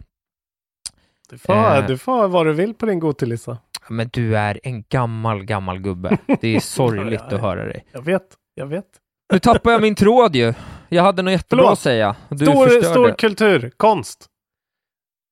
Du 1.31 1.39
får, 1.39 1.55
Eh. 1.55 1.87
du 1.87 1.99
får 1.99 2.29
vad 2.29 2.47
du 2.47 2.53
vill 2.53 2.75
på 2.75 2.87
din 2.87 3.01
Gotelista. 3.01 3.59
Men 3.89 4.11
du 4.13 4.37
är 4.37 4.61
en 4.63 4.83
gammal, 4.89 5.45
gammal 5.45 5.79
gubbe. 5.79 6.19
Det 6.41 6.57
är 6.57 6.61
sorgligt 6.61 7.21
Ja, 7.21 7.27
ja. 7.31 7.37
att 7.37 7.43
höra 7.43 7.65
dig. 7.65 7.85
Jag 7.93 8.03
vet, 8.03 8.23
jag 8.55 8.67
vet. 8.67 8.85
Nu 9.33 9.39
tappar 9.39 9.71
jag 9.73 9.83
min 9.83 9.95
tråd 9.95 10.37
ju. 10.37 10.55
Jag 10.89 11.03
hade 11.03 11.23
något 11.23 11.33
jättebra 11.33 11.63
Förlåt. 11.63 11.73
att 11.73 11.79
säga. 11.79 12.17
Du 12.29 12.47
Stor, 12.47 12.65
förstörde. 12.67 12.87
stor 12.91 13.15
kultur, 13.19 13.73
konst. 13.77 14.27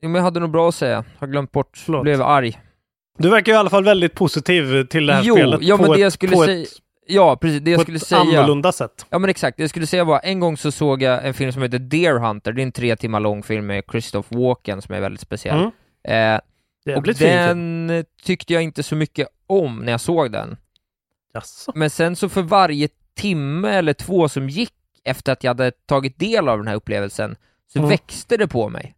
Jo, 0.03 0.09
men 0.09 0.15
jag 0.19 0.23
hade 0.25 0.41
nog 0.41 0.51
bra 0.51 0.69
att 0.69 0.75
säga. 0.75 1.05
Har 1.19 1.27
glömt 1.27 1.53
bort. 1.53 1.77
Förlåt. 1.77 2.03
Blev 2.03 2.23
arg. 2.23 2.59
Du 3.19 3.31
verkar 3.31 3.53
i 3.53 3.57
alla 3.57 3.71
fall 3.71 3.85
väldigt 3.85 4.15
positiv 4.15 4.85
till 4.87 5.07
det 5.07 5.15
här 5.15 5.23
Jo, 5.25 5.35
spelet. 5.35 5.63
ja, 5.63 5.77
men 5.77 5.87
på 5.87 5.93
det 5.93 5.99
ett, 5.99 6.03
jag 6.03 6.13
skulle 6.13 6.33
på 6.37 6.45
säga- 6.45 6.63
Ett, 6.63 6.69
Ja, 7.07 7.37
precis. 7.37 7.61
Det 7.63 7.71
jag 7.71 7.79
på 7.79 7.83
skulle 7.83 7.97
ett 7.97 8.07
säga. 8.07 8.21
annorlunda 8.21 8.73
sätt. 8.73 9.07
Ja, 9.11 9.19
men 9.19 9.31
exakt. 9.31 9.57
Det 9.57 9.63
jag 9.63 9.71
skulle 9.71 9.87
säga 9.87 10.05
var, 10.05 10.21
en 10.25 10.41
gång 10.41 10.57
så 10.57 10.73
såg 10.73 11.03
jag 11.03 11.27
en 11.27 11.35
film 11.35 11.53
som 11.53 11.63
heter 11.63 11.79
Deer 11.79 12.19
Hunter. 12.19 12.53
Det 12.53 12.61
är 12.61 12.63
en 12.63 12.73
tre 12.73 12.97
timmar 12.97 13.21
lång 13.21 13.43
film 13.43 13.67
med 13.67 13.85
Christoph 13.91 14.29
Walken 14.39 14.83
som 14.83 14.95
är 14.95 15.01
väldigt 15.01 15.21
speciell. 15.21 15.59
Mm. 15.59 15.71
Eh, 16.05 16.37
och 16.37 16.43
Jävligt 16.91 17.19
fin 17.19 17.29
den 17.29 18.05
tyckte 18.23 18.53
jag 18.53 18.63
inte 18.63 18.83
så 18.83 18.97
mycket 18.97 19.29
om 19.47 19.79
när 19.79 19.93
jag 19.93 20.01
såg 20.01 20.33
den. 20.33 20.57
Jaså? 21.35 21.73
Men 21.75 21.91
sen 21.91 22.17
så 22.17 22.29
för 22.29 22.43
varje 22.43 22.89
timme 23.15 23.69
eller 23.71 23.93
två 23.93 24.29
som 24.29 24.49
gick 24.49 24.75
efter 25.05 25.33
att 25.33 25.45
jag 25.45 25.51
hade 25.51 25.71
tagit 25.71 26.19
del 26.19 26.49
av 26.49 26.59
den 26.59 26.69
här 26.69 26.75
upplevelsen 26.75 27.37
så 27.73 27.79
Mm. 27.79 27.89
växte 27.91 28.37
det 28.37 28.49
på 28.49 28.69
mig. 28.69 28.95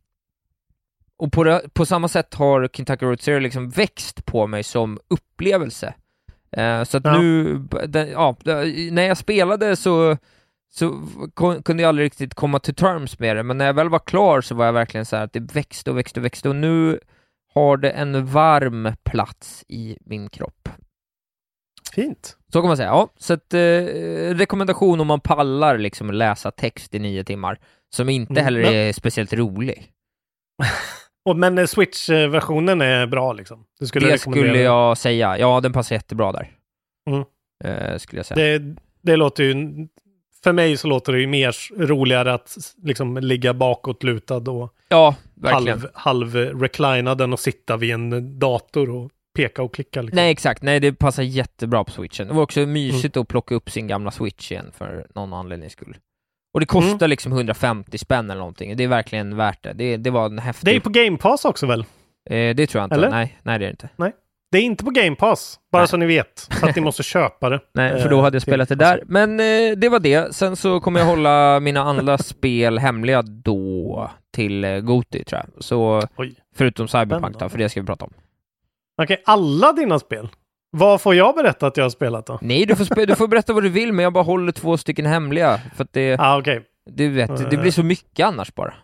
Och 1.17 1.33
på, 1.33 1.45
det, 1.45 1.63
på 1.75 1.87
samma 1.87 2.09
sätt 2.09 2.35
har 2.35 2.69
Kentucky 2.73 3.07
Road 3.07 3.21
Zero 3.21 3.39
liksom 3.39 3.71
växt 3.71 4.25
på 4.25 4.47
mig 4.47 4.63
som 4.63 4.99
upplevelse. 5.09 5.95
Eh, 6.53 6.85
så 6.85 6.97
att 6.97 7.05
Ja. 7.05 7.19
nu, 7.19 7.59
den, 7.87 8.09
ja, 8.11 8.37
när 8.91 9.03
jag 9.03 9.17
spelade 9.17 9.77
så, 9.77 10.17
så 10.75 11.03
kunde 11.65 11.83
jag 11.83 11.89
aldrig 11.89 12.05
riktigt 12.07 12.35
komma 12.35 12.59
till 12.59 12.75
terms 12.75 13.19
med 13.19 13.37
det, 13.37 13.43
men 13.43 13.59
när 13.59 13.67
jag 13.67 13.75
väl 13.75 13.89
var 13.89 13.99
klar 13.99 14.41
så 14.41 14.55
var 14.55 14.67
jag 14.67 14.73
verkligen 14.73 15.07
så 15.07 15.17
här 15.17 15.25
att 15.25 15.33
det 15.33 15.41
växte 15.55 15.91
och 15.91 15.99
växte 15.99 16.21
och 16.21 16.25
växte 16.25 16.49
och 16.49 16.57
nu 16.57 17.01
har 17.55 17.77
det 17.77 17.91
en 17.91 18.27
varm 18.27 18.89
plats 19.05 19.65
i 19.69 19.99
min 20.01 20.29
kropp. 20.31 20.69
Fint. 21.95 22.37
Så 22.53 22.61
kan 22.61 22.69
man 22.69 22.77
säga. 22.77 22.89
Ja, 22.89 23.09
så 23.19 23.35
att, 23.35 23.55
eh, 23.55 23.59
rekommendation 24.35 25.01
om 25.01 25.07
man 25.07 25.21
pallar 25.21 25.79
liksom 25.79 26.11
läsa 26.11 26.51
text 26.51 26.95
i 26.95 26.99
nio 26.99 27.25
timmar, 27.25 27.59
som 27.95 28.09
inte 28.09 28.33
Mm, 28.33 28.45
heller 28.45 28.63
men- 28.63 28.75
är 28.75 28.93
speciellt 28.93 29.33
rolig. 29.33 29.91
Och, 31.29 31.37
men 31.37 31.59
eh, 31.59 31.67
Switch-versionen 31.67 32.81
är 32.81 33.07
bra 33.07 33.33
liksom? 33.33 33.65
Det 33.81 33.87
skulle 33.87 34.61
jag 34.61 34.99
säga. 34.99 35.39
Ja, 35.39 35.61
den 35.61 35.73
passar 35.73 35.95
jättebra 35.97 36.33
där. 36.33 36.51
Mm. 37.11 37.25
Eh, 37.65 37.99
skulle 37.99 38.19
jag 38.19 38.27
säga. 38.27 38.59
Det, 38.59 38.75
det 39.03 39.17
låter 39.17 39.45
ju... 39.45 39.55
För 40.45 40.53
mig 40.53 40.77
så 40.77 40.89
låter 40.89 41.13
det 41.13 41.21
ju 41.21 41.27
mer 41.27 41.57
roligare 41.87 42.35
att 42.35 42.57
liksom 42.83 43.17
ligga 43.19 43.55
bakåtlutad 43.55 44.51
och 44.51 44.75
ja, 44.89 45.15
halv, 45.43 45.89
halv 45.95 46.37
reclinad 46.37 47.21
än 47.21 47.33
att 47.33 47.41
sitta 47.41 47.77
vid 47.77 47.91
en 47.95 48.39
dator 48.39 48.91
och 48.91 49.11
peka 49.37 49.63
och 49.63 49.75
klicka. 49.75 50.03
Liksom. 50.03 50.17
Nej, 50.17 50.31
exakt. 50.31 50.63
Nej, 50.63 50.81
det 50.81 50.93
passar 50.93 51.23
jättebra 51.23 51.85
på 51.85 51.91
switchen. 51.91 52.29
Det 52.29 52.35
var 52.35 52.43
också 52.43 52.61
Mm. 52.61 52.73
mysigt 52.73 53.17
att 53.17 53.29
plocka 53.29 53.55
upp 53.55 53.71
sin 53.71 53.87
gamla 53.87 54.11
switch 54.11 54.53
igen 54.53 54.71
för 54.79 55.07
någon 55.15 55.33
anledning 55.33 55.71
skull. 55.71 55.97
Och 56.55 56.61
det 56.61 56.67
kostar 56.67 56.97
Mm. 57.07 57.11
liksom 57.11 57.33
150 57.33 57.99
spänn 57.99 58.31
eller 58.31 58.39
någonting. 58.41 58.77
Det 58.77 58.85
är 58.85 58.89
verkligen 58.89 59.37
värt 59.37 59.63
det. 59.63 59.73
Det, 59.73 59.97
det 59.97 60.11
var 60.11 60.27
en 60.27 60.39
häftig... 60.39 60.67
Det 60.73 60.77
är 60.77 60.81
på 60.81 60.91
Game 60.91 61.17
Pass 61.17 61.45
också 61.45 61.67
väl? 61.67 61.81
eh, 62.31 62.55
det 62.55 62.67
tror 62.67 62.81
jag 62.81 62.87
inte. 62.87 62.95
Eller? 62.97 63.11
Nej, 63.11 63.39
nej, 63.43 63.59
det 63.59 63.65
är 63.65 63.69
det 63.69 63.71
inte. 63.71 63.89
Det 64.55 64.59
är 64.59 64.63
inte 64.63 64.85
på 64.85 64.91
Game 64.91 65.17
Pass, 65.17 65.61
bara 65.73 65.79
Nej. 65.83 65.89
så 65.89 65.97
ni 65.97 66.07
vet. 66.07 66.49
Så 66.61 66.67
att 66.67 66.77
ni 66.77 66.83
måste 66.83 67.03
köpa 67.15 67.49
det. 67.51 67.61
Nej, 67.75 67.91
för 67.91 68.05
Eh, 68.05 68.11
då 68.11 68.21
hade 68.21 68.35
jag 68.35 68.43
spelat 68.43 68.69
det 68.69 68.75
där. 68.75 69.03
Men 69.07 69.41
eh, 69.41 69.77
det 69.77 69.89
var 69.89 69.99
det. 69.99 70.35
Sen 70.35 70.57
så 70.57 70.81
kommer 70.81 71.01
jag 71.01 71.07
hålla 71.07 71.61
mina 71.61 71.81
andra 71.83 72.19
spel 72.19 72.79
hemliga 72.79 73.23
då 73.23 74.11
till 74.35 74.65
eh, 74.65 74.79
Goti, 74.79 75.25
tror 75.25 75.41
jag. 75.45 75.65
Så 75.65 76.03
Oj. 76.17 76.35
förutom 76.57 76.89
Cyberpunk 76.89 77.39
då, 77.39 77.49
för 77.49 77.59
det 77.59 77.69
ska 77.69 77.81
vi 77.81 77.87
prata 77.87 78.05
om. 78.05 78.13
Okej, 79.03 79.23
alla 79.27 79.73
dina 79.73 79.99
spel? 79.99 80.29
Vad 80.71 81.01
får 81.01 81.15
jag 81.15 81.35
berätta 81.35 81.67
att 81.67 81.77
jag 81.77 81.85
har 81.85 81.91
spelat 81.91 82.27
då? 82.27 82.39
Nej, 82.43 82.67
du 82.67 82.77
får, 82.77 83.07
du 83.07 83.15
får 83.15 83.29
berätta 83.29 83.53
vad 83.53 83.63
du 83.63 83.69
vill, 83.69 83.93
men 83.93 84.03
jag 84.03 84.13
bara 84.13 84.25
håller 84.25 84.53
två 84.53 84.77
stycken 84.77 85.07
hemliga. 85.07 85.61
För 85.77 85.85
att 85.85 85.93
det, 85.93 86.17
ah, 86.21 86.39
okej. 86.39 86.63
du 86.91 87.09
vet, 87.09 87.51
det 87.51 87.57
blir 87.57 87.71
så 87.71 87.83
mycket 87.83 88.27
annars 88.27 88.55
bara. 88.55 88.75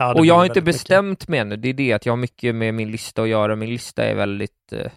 Ja, 0.00 0.14
Och 0.14 0.26
jag 0.26 0.34
har 0.34 0.44
inte 0.44 0.60
väldigt 0.60 0.64
mycket. 0.64 0.78
bestämt 0.78 1.28
mig 1.28 1.40
ännu, 1.40 1.56
det 1.56 1.68
är 1.68 1.74
det 1.74 1.92
att 1.92 2.06
jag 2.06 2.12
har 2.12 2.16
mycket 2.16 2.54
med 2.54 2.74
min 2.74 2.90
lista 2.90 3.22
att 3.22 3.28
göra. 3.28 3.56
Min 3.56 3.70
lista 3.70 4.04
är 4.04 4.14
väldigt... 4.14 4.72
Eh, 4.72 4.90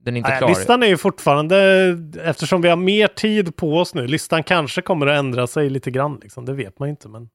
den 0.00 0.14
är 0.14 0.18
inte 0.18 0.30
Nej, 0.30 0.38
klar. 0.38 0.48
listan 0.48 0.82
är 0.82 0.86
ju 0.86 0.96
fortfarande, 0.96 1.56
eftersom 2.24 2.60
vi 2.62 2.68
har 2.68 2.76
mer 2.76 3.08
tid 3.08 3.56
på 3.56 3.78
oss 3.78 3.94
nu, 3.94 4.06
listan 4.06 4.42
kanske 4.42 4.82
kommer 4.82 5.06
att 5.06 5.18
ändra 5.18 5.46
sig 5.46 5.70
lite 5.70 5.90
grann. 5.90 6.18
Liksom. 6.22 6.44
Det 6.44 6.52
vet 6.52 6.78
man 6.78 6.88
inte, 6.88 7.08
men 7.08 7.28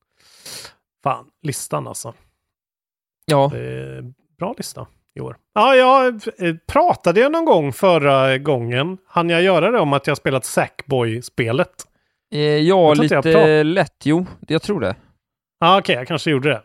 fan, 1.03 1.25
listan 1.43 1.87
alltså. 1.87 2.13
Ja, 3.25 3.51
bra 4.39 4.53
lista 4.57 4.87
i 5.15 5.21
år. 5.21 5.37
Ja, 5.53 5.75
jag 5.75 6.07
eh, 6.37 6.55
pratade 6.67 7.19
jag 7.19 7.31
någon 7.31 7.45
gång 7.45 7.73
förra 7.73 8.37
gången. 8.37 8.97
Han 9.07 9.29
jag 9.29 9.41
göra 9.41 9.71
det 9.71 9.79
om 9.79 9.93
att 9.93 10.07
jag 10.07 10.17
spelat 10.17 10.45
Sackboy-spelet? 10.45 11.85
eh, 12.33 12.39
ja 12.41 12.93
lite 12.93 13.63
lätt. 13.63 14.01
Jo, 14.03 14.25
jag 14.47 14.61
tror 14.61 14.79
det. 14.81 14.95
Ja, 15.59 15.79
okej, 15.79 15.95
jag 15.95 16.07
kanske 16.07 16.31
gjorde 16.31 16.49
det. 16.49 16.61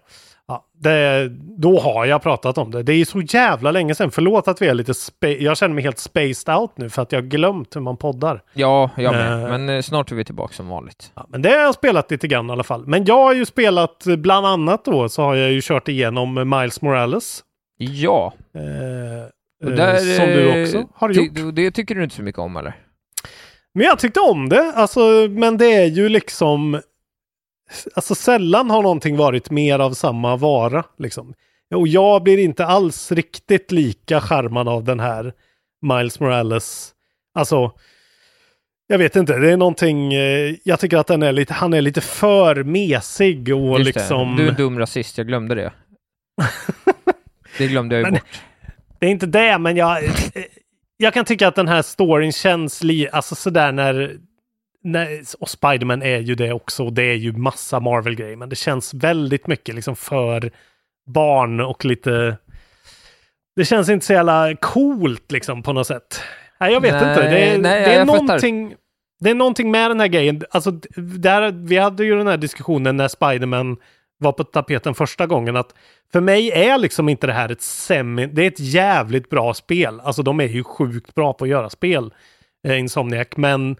Ja, 0.47 0.65
det. 0.81 1.29
Då 1.59 1.81
har 1.81 2.05
jag 2.05 2.23
pratat 2.23 2.59
om 2.59 2.71
det. 2.71 2.83
Det 2.83 2.93
är 2.93 3.05
så 3.05 3.21
jävla 3.21 3.71
länge 3.71 3.95
sedan. 3.95 4.11
Förlåt 4.11 4.49
att 4.49 4.63
vi 4.63 4.67
är 4.67 4.75
lite... 4.75 4.93
Jag 5.29 5.57
känner 5.57 5.75
mig 5.75 5.85
helt 5.85 5.99
spaced 5.99 6.55
out 6.55 6.71
nu 6.77 6.91
för 6.91 7.03
att 7.03 7.13
jag 7.13 7.23
har 7.23 7.27
glömt 7.27 7.77
hur 7.77 7.81
man 7.81 7.97
poddar. 7.97 8.43
Ja, 8.53 8.91
jag 8.97 9.15
med. 9.15 9.43
Eh. 9.43 9.49
Men 9.49 9.69
eh, 9.69 9.83
snart 9.83 10.13
är 10.13 10.17
vi 10.17 10.25
tillbaka 10.25 10.55
som 10.55 10.69
vanligt. 10.69 11.13
Ja, 11.15 11.27
men 11.29 11.43
det 11.43 11.49
har 11.49 11.57
jag 11.57 11.75
spelat 11.75 12.11
lite 12.11 12.29
grann 12.29 12.49
i 12.49 12.53
alla 12.53 12.63
fall. 12.63 12.87
Men 12.87 13.05
jag 13.05 13.25
har 13.25 13.35
ju 13.35 13.45
spelat, 13.47 14.07
eh, 14.07 14.17
bland 14.17 14.47
annat 14.47 14.85
då, 14.85 15.09
så 15.09 15.23
har 15.23 15.35
jag 15.35 15.53
ju 15.53 15.61
kört 15.63 15.89
igenom 15.89 16.35
Miles 16.59 16.83
Morales. 16.83 17.41
Ja, 17.79 18.35
och 18.55 18.61
eh, 18.61 19.77
där, 19.77 19.97
som 19.97 20.27
du 20.27 20.63
också 20.63 20.89
har 20.95 21.11
gjort. 21.11 21.55
Det 21.55 21.71
tycker 21.71 21.95
du 21.95 22.05
inte 22.05 22.17
så 22.17 22.23
mycket 22.23 22.39
om, 22.39 22.57
eller? 22.57 22.77
Men 23.75 23.87
jag 23.87 23.99
tyckte 23.99 24.21
om 24.21 24.49
det, 24.49 24.73
alltså, 24.77 25.01
men 25.31 25.59
det 25.59 25.75
är 25.75 25.87
ju 25.87 26.09
liksom... 26.09 26.81
Alltså 27.95 28.15
sällan 28.15 28.71
har 28.71 28.83
någonting 28.83 29.17
varit 29.17 29.51
mer 29.51 29.79
av 29.79 29.93
samma 29.93 30.37
vara. 30.37 30.85
Liksom. 30.99 31.35
Och 31.75 31.89
jag 31.89 32.23
blir 32.23 32.39
inte 32.39 32.67
alls 32.67 33.13
riktigt 33.13 33.73
lika 33.73 34.21
charmad 34.21 34.69
av 34.69 34.85
den 34.85 35.01
här 35.01 35.33
Miles 35.83 36.21
Morales. 36.21 36.93
Alltså, 37.35 37.73
jag 38.87 38.99
vet 38.99 39.17
inte, 39.17 39.39
det 39.39 39.53
är 39.53 39.57
någonting... 39.57 40.15
Eh, 40.15 40.55
jag 40.65 40.81
tycker 40.81 40.97
att 40.97 41.07
den 41.07 41.23
är 41.23 41.33
lite, 41.33 41.55
han 41.55 41.75
är 41.75 41.81
lite 41.81 42.01
för 42.01 42.65
mesig 42.65 43.55
och 43.55 43.79
Just 43.79 43.97
liksom... 43.97 44.37
det. 44.37 44.43
Du 44.43 44.47
är 44.47 44.51
en 44.51 44.57
dum 44.57 44.79
rasist, 44.79 45.19
jag 45.19 45.27
glömde 45.27 45.55
det. 45.55 45.73
det 47.59 47.67
glömde 47.67 47.95
jag 47.95 48.01
ju 48.01 48.05
Men- 48.05 48.13
bort. 48.15 48.41
Det 48.99 49.07
är 49.07 49.11
inte 49.11 49.27
det, 49.27 49.59
men 49.59 49.77
jag, 49.77 50.03
jag 50.97 51.15
kan 51.15 51.25
tycka 51.25 51.49
att 51.49 51.55
den 51.55 51.69
här 51.69 51.83
storyn 51.83 52.33
känns 52.33 52.83
li, 52.83 53.09
alltså 53.13 53.35
sådär 53.35 53.73
när, 53.73 54.17
när 54.85 55.23
och 55.41 55.49
Spiderman 55.49 56.03
är 56.03 56.19
ju 56.19 56.35
det 56.35 56.53
också, 56.53 56.85
och 56.85 56.93
det 56.93 57.03
är 57.03 57.15
ju 57.15 57.33
massa 57.33 57.81
Marvel-grejer, 57.81 58.37
men 58.37 58.49
det 58.49 58.57
känns 58.57 58.95
väldigt 58.95 59.47
mycket 59.47 59.75
liksom 59.75 59.97
för 59.97 60.51
barn 61.07 61.61
och 61.61 61.85
lite, 61.85 62.37
det 63.57 63.65
känns 63.65 63.89
inte 63.89 64.07
så 64.07 64.13
jävla 64.13 64.57
coolt 64.61 65.33
liksom 65.33 65.63
på 65.63 65.73
något 65.73 65.87
sätt. 65.87 66.21
Nej, 66.61 66.73
jag 66.73 66.81
vet 66.81 66.93
Nej, 66.93 67.09
inte. 67.09 67.23
Det 67.23 67.39
är, 67.39 67.59
nej, 67.59 67.81
det 67.81 67.93
är 67.95 67.99
jag 67.99 68.07
fattar. 68.07 68.23
någonting, 68.23 68.75
det 69.21 69.31
är 69.31 69.35
någonting 69.35 69.71
med 69.71 69.91
den 69.91 70.01
här 70.01 70.09
grejen. 70.09 70.43
Alltså, 70.51 70.71
där, 70.97 71.53
vi 71.53 71.77
hade 71.77 72.05
ju 72.05 72.17
den 72.17 72.27
här 72.27 72.37
diskussionen 72.37 72.97
när 72.97 73.09
Spiderman 73.09 73.77
var 74.19 74.33
på 74.33 74.45
tapeten 74.45 74.95
första 74.95 75.27
gången 75.27 75.57
att 75.57 75.75
för 76.13 76.21
mig 76.21 76.51
är 76.51 76.79
liksom 76.79 77.09
inte 77.09 77.27
det 77.27 77.33
här 77.33 77.53
ett 77.53 77.63
semi... 77.63 78.27
Det 78.27 78.43
är 78.43 78.47
ett 78.47 78.61
jävligt 78.61 79.31
bra 79.31 79.55
spel. 79.55 80.01
Alltså 80.01 80.23
de 80.23 80.41
är 80.41 80.49
ju 80.49 80.65
sjukt 80.65 81.15
bra 81.15 81.33
på 81.33 81.45
att 81.45 81.51
göra 81.51 81.71
spel, 81.71 82.15
eh, 82.67 82.79
Insomniac, 82.79 83.29
men 83.37 83.77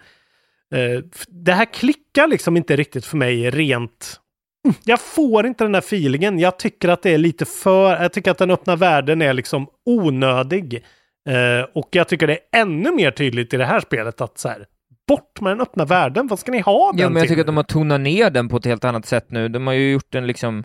det 1.29 1.53
här 1.53 1.65
klickar 1.73 2.27
liksom 2.29 2.57
inte 2.57 2.77
riktigt 2.77 3.05
för 3.07 3.17
mig 3.17 3.51
rent... 3.51 4.21
Mm, 4.67 4.75
Jag 4.85 5.01
får 5.01 5.47
inte 5.47 5.65
den 5.65 5.73
där 5.73 5.79
feelingen. 5.79 6.39
Jag 6.39 6.59
tycker 6.59 6.89
att 6.89 7.03
det 7.03 7.11
är 7.11 7.19
lite 7.19 7.45
för... 7.45 8.03
Jag 8.03 8.13
tycker 8.13 8.31
att 8.31 8.39
den 8.39 8.51
öppna 8.51 8.77
världen 8.77 9.23
är 9.23 9.33
liksom 9.33 9.67
onödig. 9.87 10.85
Eh, 11.29 11.67
och 11.75 11.89
jag 11.91 12.09
tycker 12.09 12.27
det 12.27 12.33
är 12.33 12.61
ännu 12.61 12.91
mer 12.95 13.11
tydligt 13.11 13.55
i 13.55 13.57
det 13.57 13.65
här 13.65 13.81
spelet 13.81 14.21
att 14.21 14.39
så 14.39 14.49
här, 14.49 14.67
bort 15.09 15.41
med 15.41 15.53
den 15.53 15.61
öppna 15.61 15.85
världen. 15.85 16.27
Vad 16.27 16.39
ska 16.39 16.53
ni 16.53 16.61
ha 16.61 16.93
den 16.93 17.01
Ja, 17.01 17.09
men 17.09 17.17
jag 17.17 17.23
till? 17.23 17.29
tycker 17.29 17.41
att 17.41 17.47
de 17.47 17.57
har 17.57 17.65
tonat 17.65 18.01
ner 18.01 18.31
den 18.31 18.49
på 18.49 18.57
ett 18.57 18.65
helt 18.65 18.85
annat 18.85 19.07
sätt 19.07 19.27
nu. 19.31 19.49
De 19.49 19.67
har 19.67 19.75
ju 19.75 19.93
gjort 19.93 20.11
den 20.13 20.27
liksom... 20.27 20.65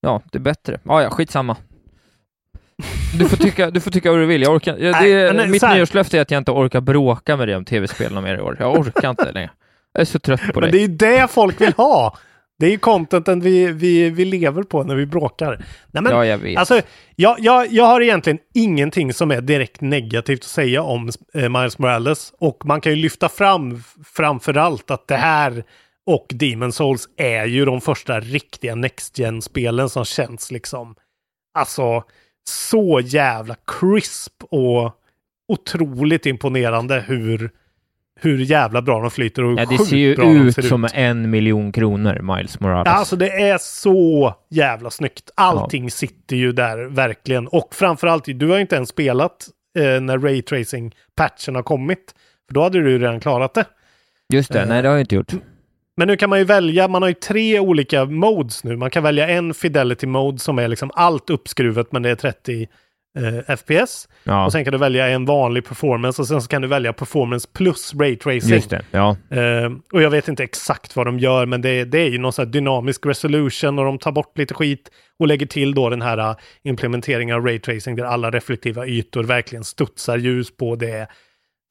Ja, 0.00 0.22
det 0.32 0.38
är 0.38 0.42
bättre. 0.42 0.80
Ja, 0.84 1.02
ja, 1.02 1.10
skitsamma. 1.10 1.56
Du 3.18 3.28
får 3.28 3.36
tycka, 3.36 3.70
du 3.70 3.80
får 3.80 3.90
tycka 3.90 4.10
vad 4.10 4.20
du 4.20 4.26
vill. 4.26 4.42
Jag 4.42 4.54
orkar... 4.54 4.76
Ja, 4.78 4.90
Nej, 4.90 5.12
det, 5.12 5.32
men 5.32 5.50
mitt 5.50 5.60
så 5.60 5.66
här- 5.66 5.76
nyårslöfte 5.76 6.18
är 6.18 6.22
att 6.22 6.30
jag 6.30 6.38
inte 6.38 6.50
orkar 6.50 6.80
bråka 6.80 7.36
med 7.36 7.48
dig 7.48 7.56
om 7.56 7.64
tv-spel 7.64 8.20
mer 8.20 8.38
i 8.38 8.40
år. 8.40 8.56
Jag 8.60 8.78
orkar 8.78 9.10
inte 9.10 9.32
längre. 9.32 9.50
Jag 9.92 10.00
är 10.00 10.04
så 10.04 10.18
trött 10.18 10.40
på 10.54 10.60
Men 10.60 10.70
dig. 10.70 10.70
det 10.70 10.78
är 10.78 10.88
ju 10.88 10.96
det 11.20 11.30
folk 11.30 11.60
vill 11.60 11.72
ha. 11.72 12.16
Det 12.58 12.66
är 12.66 12.70
ju 12.70 12.78
contenten 12.78 13.40
vi, 13.40 13.66
vi, 13.72 14.10
vi 14.10 14.24
lever 14.24 14.62
på 14.62 14.82
när 14.84 14.94
vi 14.94 15.06
bråkar. 15.06 15.64
Nej, 15.90 16.02
men, 16.02 16.12
Ja, 16.12 16.26
jag 16.26 16.38
vet. 16.38 16.58
Alltså, 16.58 16.80
jag, 17.16 17.36
jag, 17.40 17.72
jag 17.72 17.84
har 17.84 18.00
egentligen 18.00 18.38
ingenting 18.54 19.12
som 19.12 19.30
är 19.30 19.40
direkt 19.40 19.80
negativt 19.80 20.40
att 20.40 20.44
säga 20.44 20.82
om 20.82 21.10
eh, 21.34 21.48
Miles 21.48 21.78
Morales. 21.78 22.32
Och 22.38 22.66
man 22.66 22.80
kan 22.80 22.92
ju 22.92 22.96
lyfta 22.96 23.28
fram 23.28 23.82
framför 24.16 24.56
allt 24.56 24.90
att 24.90 25.08
det 25.08 25.16
här 25.16 25.64
och 26.06 26.26
Demon 26.30 26.72
Souls 26.72 27.08
är 27.16 27.44
ju 27.46 27.64
de 27.64 27.80
första 27.80 28.20
riktiga 28.20 28.74
Next 28.74 29.18
Gen-spelen 29.18 29.88
som 29.88 30.04
känns 30.04 30.50
liksom 30.50 30.94
alltså 31.58 32.02
så 32.48 33.00
jävla 33.04 33.56
crisp 33.80 34.32
och 34.50 34.92
otroligt 35.48 36.26
imponerande 36.26 37.04
hur, 37.06 37.50
hur 38.20 38.38
jävla 38.38 38.82
bra 38.82 39.00
de 39.00 39.10
flyter 39.10 39.44
och 39.44 39.50
hur 39.50 39.58
ja, 39.58 39.66
det 39.66 39.78
ser 39.78 39.96
ju 39.96 40.16
bra 40.16 40.32
ut 40.32 40.54
ser 40.54 40.62
som 40.62 40.84
ut. 40.84 40.90
en 40.94 41.30
miljon 41.30 41.72
kronor, 41.72 42.36
Miles 42.36 42.60
Morales. 42.60 42.86
Ja, 42.86 42.92
Alltså 42.92 43.16
det 43.16 43.48
är 43.48 43.58
så 43.58 44.34
jävla 44.50 44.90
snyggt. 44.90 45.30
Allting 45.34 45.90
sitter 45.90 46.36
ju 46.36 46.52
där 46.52 46.84
verkligen. 46.84 47.46
Och 47.48 47.74
framförallt, 47.74 48.24
du 48.24 48.48
har 48.48 48.54
ju 48.54 48.60
inte 48.60 48.76
ens 48.76 48.88
spelat 48.88 49.48
eh, 49.78 50.00
när 50.00 50.18
raytracing-patchen 50.18 51.54
har 51.54 51.62
kommit. 51.62 52.14
För 52.48 52.54
då 52.54 52.62
hade 52.62 52.82
du 52.82 52.90
ju 52.90 52.98
redan 52.98 53.20
klarat 53.20 53.54
det. 53.54 53.64
Just 54.32 54.52
det, 54.52 54.64
nej 54.66 54.82
det 54.82 54.88
har 54.88 54.94
jag 54.94 55.02
inte 55.02 55.14
gjort. 55.14 55.32
Men 55.96 56.08
nu 56.08 56.16
kan 56.16 56.30
man 56.30 56.38
ju 56.38 56.44
välja, 56.44 56.88
man 56.88 57.02
har 57.02 57.08
ju 57.08 57.14
tre 57.14 57.58
olika 57.58 58.04
modes 58.04 58.64
nu. 58.64 58.76
Man 58.76 58.90
kan 58.90 59.02
välja 59.02 59.28
en 59.28 59.54
fidelity 59.54 60.06
mode 60.06 60.38
som 60.38 60.58
är 60.58 60.68
liksom 60.68 60.90
allt 60.94 61.30
uppskruvat 61.30 61.92
men 61.92 62.02
det 62.02 62.10
är 62.10 62.14
30 62.14 62.68
eh, 63.18 63.56
FPS. 63.56 64.08
Ja, 64.24 64.44
Och 64.44 64.52
sen 64.52 64.64
kan 64.64 64.72
du 64.72 64.78
välja 64.78 65.08
en 65.08 65.24
vanlig 65.24 65.64
performance 65.64 66.22
och 66.22 66.28
sen 66.28 66.42
så 66.42 66.48
kan 66.48 66.62
du 66.62 66.68
välja 66.68 66.92
performance 66.92 67.48
plus 67.52 67.94
ray 67.94 68.16
tracing. 68.16 68.54
just 68.54 68.70
det. 68.70 68.82
Ja, 68.90 69.16
Eh, 69.30 69.70
och 69.92 70.02
jag 70.02 70.10
vet 70.10 70.28
inte 70.28 70.44
exakt 70.44 70.96
vad 70.96 71.06
de 71.06 71.18
gör, 71.18 71.46
men 71.46 71.62
det, 71.62 71.84
det 71.84 71.98
är 71.98 72.08
ju 72.08 72.18
någon 72.18 72.32
sån 72.32 72.44
här 72.44 72.52
dynamisk 72.52 73.06
resolution 73.06 73.78
och 73.78 73.84
de 73.84 73.98
tar 73.98 74.12
bort 74.12 74.38
lite 74.38 74.54
skit 74.54 74.90
och 75.18 75.26
lägger 75.26 75.46
till 75.46 75.74
då 75.74 75.90
den 75.90 76.02
här 76.02 76.30
uh, 76.30 76.36
implementeringen 76.64 77.36
av 77.36 77.46
raytracing 77.46 77.96
där 77.96 78.04
alla 78.04 78.30
reflektiva 78.30 78.86
ytor 78.86 79.24
verkligen 79.24 79.64
studsar 79.64 80.18
ljus 80.18 80.56
på. 80.56 80.76
Det, 80.76 81.08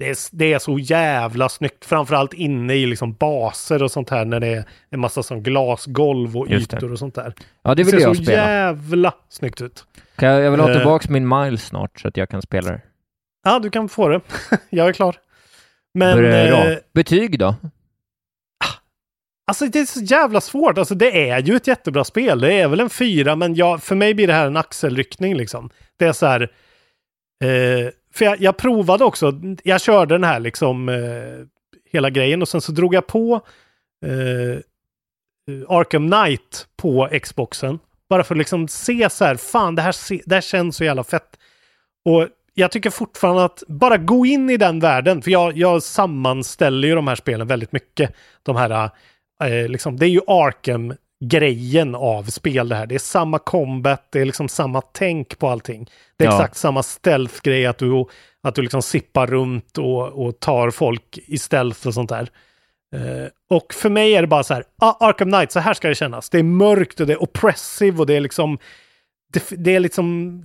det, 0.01 0.09
är, 0.09 0.17
det 0.31 0.53
är 0.53 0.59
så 0.59 0.79
jävla 0.79 1.49
snyggt, 1.49 1.85
framförallt 1.85 2.33
inne 2.33 2.73
i 2.73 2.85
liksom 2.85 3.13
baser 3.13 3.83
och 3.83 3.91
sånt 3.91 4.09
här 4.09 4.25
när 4.25 4.39
det 4.39 4.47
är 4.47 4.63
en 4.89 4.99
massa 4.99 5.23
sån 5.23 5.43
glasgolv 5.43 6.37
och 6.37 6.49
Just 6.49 6.69
det. 6.71 6.77
ytor 6.77 6.91
och 6.91 6.99
sånt 6.99 7.15
där. 7.15 7.33
ja 7.61 7.69
det 7.69 7.75
Det 7.75 7.83
vill 7.83 7.91
ser 8.01 8.07
jag 8.07 8.17
så 8.17 8.23
spela. 8.23 8.37
jävla 8.51 9.13
snyggt 9.29 9.61
ut. 9.61 9.85
Kan 10.15 10.29
jag, 10.29 10.41
jag 10.43 10.51
vill 10.51 10.59
ha 10.59 10.69
Eh. 10.69 10.75
tillbaks 10.75 11.09
min 11.09 11.27
Miles 11.27 11.65
snart 11.65 11.99
så 11.99 12.07
att 12.07 12.17
jag 12.17 12.29
kan 12.29 12.41
spela 12.41 12.71
det. 12.71 12.81
Ja, 13.43 13.59
du 13.59 13.69
kan 13.69 13.89
få 13.89 14.07
det. 14.07 14.21
jag 14.69 14.87
är 14.89 14.93
klar. 14.93 15.15
Men... 15.93 16.17
Bra. 16.17 16.71
eh, 16.71 16.77
Betyg 16.93 17.39
då? 17.39 17.55
Alltså 19.47 19.65
det 19.65 19.79
är 19.79 19.85
så 19.85 19.99
jävla 19.99 20.41
svårt. 20.41 20.77
Alltså 20.77 20.95
det 20.95 21.29
är 21.29 21.41
ju 21.41 21.55
ett 21.55 21.67
jättebra 21.67 22.03
spel. 22.03 22.39
Det 22.41 22.53
är 22.53 22.67
väl 22.67 22.79
en 22.79 22.89
fyra, 22.89 23.35
men 23.35 23.55
jag, 23.55 23.83
för 23.83 23.95
mig 23.95 24.13
blir 24.13 24.27
det 24.27 24.33
här 24.33 24.47
en 24.47 24.57
axelryckning 24.57 25.35
liksom. 25.35 25.69
Det 25.99 26.05
är 26.05 26.13
så 26.13 26.25
här... 26.25 26.41
Eh, 27.43 27.89
för 28.13 28.25
jag, 28.25 28.41
jag 28.41 28.57
provade 28.57 29.03
också, 29.03 29.33
jag 29.63 29.81
körde 29.81 30.15
den 30.15 30.23
här 30.23 30.39
liksom 30.39 30.89
eh, 30.89 31.45
hela 31.91 32.09
grejen 32.09 32.41
och 32.41 32.47
sen 32.47 32.61
så 32.61 32.71
drog 32.71 32.93
jag 32.93 33.07
på 33.07 33.41
eh, 34.05 34.59
Arkham 35.67 36.11
Knight 36.11 36.67
på 36.77 37.09
Xboxen. 37.23 37.79
Bara 38.09 38.23
för 38.23 38.35
att 38.35 38.39
liksom 38.39 38.67
se 38.67 39.09
så 39.09 39.25
här, 39.25 39.35
fan 39.35 39.75
det 39.75 39.81
här, 39.81 39.91
se, 39.91 40.21
det 40.25 40.35
här 40.35 40.41
känns 40.41 40.75
så 40.75 40.83
jävla 40.83 41.03
fett. 41.03 41.39
Och 42.05 42.27
jag 42.53 42.71
tycker 42.71 42.89
fortfarande 42.89 43.43
att 43.43 43.63
bara 43.67 43.97
gå 43.97 44.25
in 44.25 44.49
i 44.49 44.57
den 44.57 44.79
världen, 44.79 45.21
för 45.21 45.31
jag, 45.31 45.57
jag 45.57 45.83
sammanställer 45.83 46.87
ju 46.87 46.95
de 46.95 47.07
här 47.07 47.15
spelen 47.15 47.47
väldigt 47.47 47.71
mycket. 47.71 48.15
De 48.43 48.55
här, 48.55 48.89
eh, 49.43 49.67
liksom, 49.67 49.97
det 49.97 50.05
är 50.05 50.09
ju 50.09 50.21
Arkham-grejen 51.21 51.95
av 51.95 52.23
spel 52.23 52.69
det 52.69 52.75
här. 52.75 52.85
Det 52.85 52.95
är 52.95 52.99
samma 52.99 53.39
combat, 53.39 54.07
det 54.11 54.19
är 54.19 54.25
liksom 54.25 54.49
samma 54.49 54.81
tänk 54.81 55.39
på 55.39 55.49
allting. 55.49 55.89
Det 56.17 56.25
är 56.25 56.29
Ja. 56.29 56.35
exakt 56.35 56.57
samma 56.57 56.83
stealth-grej, 56.83 57.65
att 57.65 57.77
du, 57.77 58.05
att 58.43 58.55
du 58.55 58.61
liksom 58.61 58.81
sippar 58.81 59.27
runt 59.27 59.77
och, 59.77 60.07
och 60.25 60.39
tar 60.39 60.69
folk 60.71 61.19
i 61.25 61.37
stealth 61.37 61.87
och 61.87 61.93
sånt 61.93 62.09
där. 62.09 62.29
Eh, 62.95 63.27
och 63.49 63.73
för 63.73 63.89
mig 63.89 64.15
är 64.15 64.21
det 64.21 64.27
bara 64.27 64.43
så 64.43 64.53
här, 64.53 64.63
ah, 64.81 65.07
Arkham 65.07 65.31
Knight, 65.31 65.51
så 65.51 65.59
här 65.59 65.73
ska 65.73 65.87
det 65.87 65.95
kännas. 65.95 66.29
Det 66.29 66.39
är 66.39 66.43
mörkt 66.43 66.99
och 66.99 67.07
det 67.07 67.13
är 67.13 67.23
oppressive 67.23 67.99
och 67.99 68.05
det 68.05 68.15
är 68.15 68.19
liksom, 68.21 68.57
det, 69.33 69.43
det 69.49 69.75
är 69.75 69.79
liksom 69.79 70.43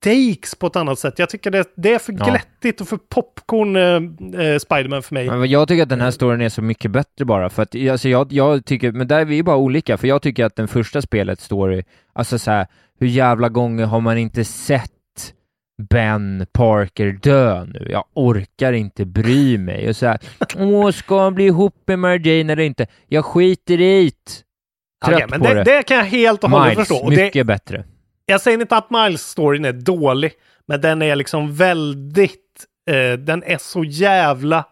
stakes 0.00 0.54
på 0.54 0.66
ett 0.66 0.76
annat 0.76 0.98
sätt. 0.98 1.18
Jag 1.18 1.28
tycker 1.30 1.50
det, 1.50 1.64
det 1.76 1.94
är 1.94 1.98
för 1.98 2.14
Ja. 2.18 2.24
glättigt 2.24 2.80
och 2.80 2.88
för 2.88 2.96
popcorn 3.08 3.76
eh, 3.76 4.46
eh, 4.46 4.58
Spiderman 4.58 5.02
för 5.02 5.14
mig. 5.14 5.30
Men 5.30 5.50
jag 5.50 5.68
tycker 5.68 5.82
att 5.82 5.88
den 5.88 6.00
här 6.00 6.10
storyn 6.10 6.40
är 6.40 6.48
så 6.48 6.62
mycket 6.62 6.90
bättre 6.90 7.24
bara 7.24 7.50
för 7.50 7.62
att 7.62 7.74
alltså 7.90 8.08
jag, 8.08 8.32
jag 8.32 8.64
tycker, 8.64 8.92
men 8.92 9.08
där 9.08 9.20
är 9.20 9.24
vi 9.24 9.42
bara 9.42 9.56
olika 9.56 9.96
för 9.96 10.08
jag 10.08 10.22
tycker 10.22 10.44
att 10.44 10.56
den 10.56 10.68
första 10.68 11.02
spelet 11.02 11.40
story, 11.40 11.82
alltså 12.12 12.38
så 12.38 12.50
här, 12.50 12.66
hur 13.00 13.06
jävla 13.06 13.48
gånger 13.48 13.86
har 13.86 14.00
man 14.00 14.18
inte 14.18 14.44
sett 14.44 14.90
Ben 15.90 16.46
Parker 16.52 17.18
dö 17.22 17.64
nu? 17.64 17.88
Jag 17.90 18.04
orkar 18.14 18.72
inte 18.72 19.04
bry 19.04 19.58
mig 19.58 19.88
och 19.88 19.96
så 19.96 20.06
här, 20.06 20.18
åh, 20.56 20.90
ska 20.90 21.22
han 21.22 21.34
bli 21.34 21.44
ihop 21.46 21.74
med 21.86 21.98
Mary 21.98 22.38
Jane 22.38 22.52
eller 22.52 22.62
inte? 22.62 22.86
Jag 23.06 23.24
skiter 23.24 23.80
i 23.80 24.04
det. 24.04 24.10
Trött 25.06 25.16
Okej, 25.16 25.26
men 25.30 25.40
på 25.40 25.46
det, 25.46 25.54
det. 25.54 25.64
det 25.64 25.82
kan 25.82 25.96
jag 25.96 26.04
helt 26.04 26.44
och 26.44 26.50
hållet 26.50 26.68
Miles, 26.76 26.88
förstå. 26.88 27.04
Och 27.04 27.10
det, 27.10 27.24
mycket 27.24 27.46
bättre. 27.46 27.84
Jag 28.30 28.40
säger 28.40 28.60
inte 28.60 28.76
att 28.76 28.90
Miles-storyn 28.90 29.64
är 29.64 29.72
dålig, 29.72 30.32
men 30.66 30.80
den 30.80 31.02
är 31.02 31.16
liksom 31.16 31.54
väldigt, 31.54 32.66
eh, 32.90 33.12
den 33.18 33.42
är 33.42 33.58
så 33.58 33.84
jävla 33.84 34.64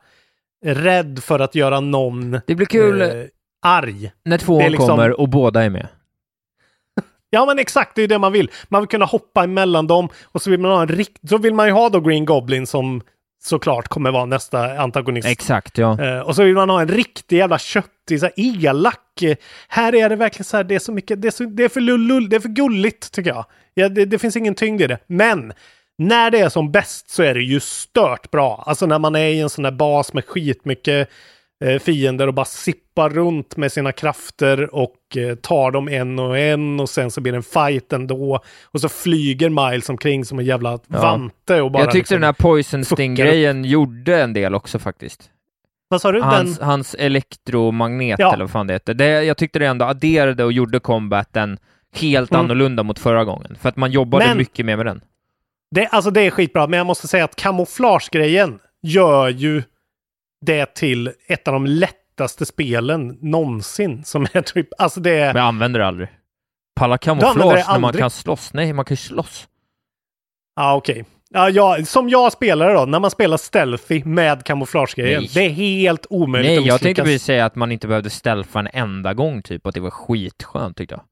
rädd 0.65 1.19
för 1.23 1.39
att 1.39 1.55
göra 1.55 1.81
någon 1.81 2.41
Det 2.47 2.55
blir 2.55 2.67
kul 2.67 3.03
eh, 3.03 3.09
arg. 3.63 4.13
när 4.25 4.39
tvåan 4.39 4.71
liksom- 4.71 4.89
kommer 4.89 5.21
och 5.21 5.29
båda 5.29 5.63
är 5.65 5.71
med. 5.71 5.89
Ja 7.31 7.47
men 7.47 7.59
exakt, 7.59 7.95
det 7.95 8.03
är 8.03 8.09
det 8.09 8.19
man 8.19 8.33
vill. 8.33 8.51
Man 8.69 8.83
vill 8.83 8.89
kunna 8.89 9.05
hoppa 9.05 9.45
emellan 9.45 9.87
dem 9.87 10.09
och 10.25 10.43
så 10.43 10.51
vill 10.51 10.61
man 10.61 10.71
ha 10.71 10.83
en 10.83 10.89
rikt... 10.89 11.29
Så 11.29 11.39
vill 11.39 11.55
man 11.55 11.67
ju 11.67 11.73
ha 11.73 11.89
då 11.89 12.01
Green 12.01 12.25
Goblin 12.25 12.67
som 12.67 13.03
såklart 13.47 13.89
kommer 13.89 14.11
vara 14.11 14.25
nästa 14.25 14.79
antagonist. 14.79 15.29
Exakt, 15.29 15.79
ja. 15.79 16.03
Eh, 16.05 16.21
och 16.21 16.37
så 16.37 16.43
vill 16.43 16.55
man 16.55 16.71
ha 16.71 16.81
en 16.81 16.89
riktig 16.89 17.37
jävla 17.37 17.59
köttig, 17.59 18.21
så 18.21 18.27
här 18.27 18.33
elak. 18.37 19.23
Eh, 19.23 19.37
här 19.69 19.95
är 19.95 20.09
det 20.09 20.17
verkligen 20.17 20.45
så 20.45 20.57
här, 20.57 20.65
det 20.65 20.75
är 20.75 20.79
så 20.79 20.93
mycket, 20.93 21.23
det 21.23 21.29
är, 21.29 21.33
så, 21.33 21.45
det 21.45 21.65
är 21.65 21.69
för 21.69 21.81
lullull, 21.81 22.29
det 22.29 22.37
är 22.37 22.41
för 22.41 22.49
gulligt 22.49 23.13
tycker 23.13 23.31
jag. 23.31 23.45
Ja, 23.75 23.89
det, 23.89 24.05
det 24.05 24.19
finns 24.19 24.37
ingen 24.37 24.55
tyngd 24.55 24.83
i 24.83 24.87
det. 24.87 24.99
Men 25.07 25.53
när 25.99 26.31
det 26.31 26.39
är 26.39 26.49
som 26.49 26.73
bäst 26.73 27.11
så 27.11 27.23
är 27.23 27.35
det 27.35 27.41
ju 27.43 27.61
stört 27.61 28.31
bra. 28.31 28.65
Alltså 28.67 28.87
när 28.87 28.99
man 28.99 29.17
är 29.17 29.29
i 29.29 29.41
en 29.41 29.51
sån 29.51 29.65
där 29.65 29.71
bas 29.71 30.13
med 30.13 30.25
skitmycket 30.25 31.09
fiender 31.81 32.27
och 32.27 32.35
bara 32.35 32.45
sippar 32.45 33.11
runt 33.11 33.57
med 33.57 33.73
sina 33.73 33.93
krafter 33.93 34.75
och 34.75 35.17
eh, 35.17 35.35
tar 35.35 35.71
dem 35.71 35.89
en 35.89 36.19
och 36.19 36.39
en 36.39 36.81
och 36.81 36.89
sen 36.89 37.11
så 37.11 37.21
blir 37.21 37.33
det 37.33 37.37
en 37.39 37.43
fight 37.43 37.93
ändå. 37.93 38.41
Och 38.65 38.81
så 38.81 38.89
flyger 38.89 39.71
Miles 39.71 39.89
omkring 39.89 40.25
som 40.25 40.39
en 40.39 40.45
jävla 40.45 40.79
vante 40.87 41.61
och 41.63 41.71
bara 41.71 41.83
jag 41.83 41.87
tyckte 41.93 41.99
liksom, 41.99 42.15
den 42.15 42.25
här 42.25 42.33
Poison 42.33 42.85
Sting-grejen 42.85 43.65
gjorde 43.65 44.23
en 44.23 44.33
del 44.33 44.55
också 44.55 44.79
faktiskt. 44.79 45.31
Vad 45.89 46.01
sa 46.01 46.13
du? 46.13 46.21
Hans, 46.23 46.59
Den... 46.59 46.67
hans 46.69 46.95
elektromagnet 46.99 48.19
Ja. 48.19 48.33
eller 48.35 48.45
vad 48.45 48.51
fan 48.51 48.67
det 48.67 48.73
heter. 48.73 48.95
Det, 48.95 49.07
jag 49.25 49.37
tyckte 49.37 49.59
det 49.59 49.67
ändå 49.67 49.85
adderade 49.85 50.45
och 50.45 50.53
gjorde 50.53 50.81
combaten 50.81 51.59
helt 51.95 52.31
Mm. 52.31 52.45
annorlunda 52.45 52.83
mot 52.83 52.99
förra 52.99 53.25
gången. 53.25 53.57
För 53.61 53.69
att 53.69 53.77
man 53.77 53.91
jobbade 53.91 54.27
Men- 54.27 54.39
mycket 54.39 54.67
mer 54.67 54.77
med 54.77 54.87
den. 54.87 55.01
Det, 55.71 55.87
alltså 55.87 56.11
det 56.11 56.21
är 56.21 56.31
skitbra, 56.31 56.67
men 56.67 56.77
jag 56.79 56.87
måste 56.87 57.09
säga 57.09 57.25
att 57.25 57.37
kamouflagegrejen 57.37 58.59
gör 58.83 59.29
ju 59.29 59.63
det 60.41 60.75
till 60.75 61.13
ett 61.27 61.49
av 61.49 61.55
de 61.55 61.67
lättaste 61.67 62.47
spelen 62.47 63.19
någonsin. 63.21 64.05
Som 64.05 64.27
är 64.33 64.43
typ, 64.43 64.69
alltså 64.79 65.01
det 65.01 65.11
är... 65.19 65.35
Men 65.35 65.43
jag 65.43 65.49
använder 65.49 65.81
det 65.81 65.87
aldrig. 65.87 66.09
Palla 66.77 66.99
kamouflage 66.99 67.65
när 67.69 67.79
man 67.79 67.93
kan 67.93 68.11
slåss. 68.11 68.53
Nej, 68.55 68.73
man 68.73 68.85
kan 68.85 68.93
ju 68.93 68.97
slåss. 68.97 69.49
Ja, 70.57 70.75
okej. 70.75 71.05
Ja, 71.31 71.51
jag, 71.51 71.87
som 71.87 72.09
jag 72.09 72.33
spelar 72.33 72.75
då, 72.75 72.85
när 72.85 73.01
man 73.01 73.11
spelar 73.11 73.37
stealthy 73.37 74.05
med 74.05 74.45
kamouflagegrejen. 74.45 75.25
Det 75.35 75.41
är 75.41 75.51
helt 75.51 76.07
omöjligt 76.11 76.51
Nej, 76.51 76.59
att 76.59 76.67
jag 76.67 76.81
tänkte 76.81 77.03
precis 77.03 77.25
säga 77.25 77.45
att 77.47 77.55
man 77.55 77.73
inte 77.73 77.89
behövde 77.89 78.11
stealtha 78.11 78.59
en 78.61 78.69
enda 78.73 79.15
gång 79.15 79.43
typ, 79.43 79.63
och 79.65 79.69
att 79.69 79.75
det 79.75 79.81
var 79.81 79.91
skitskönt 79.91 80.77
tyckte 80.77 80.95
jag. 80.95 81.03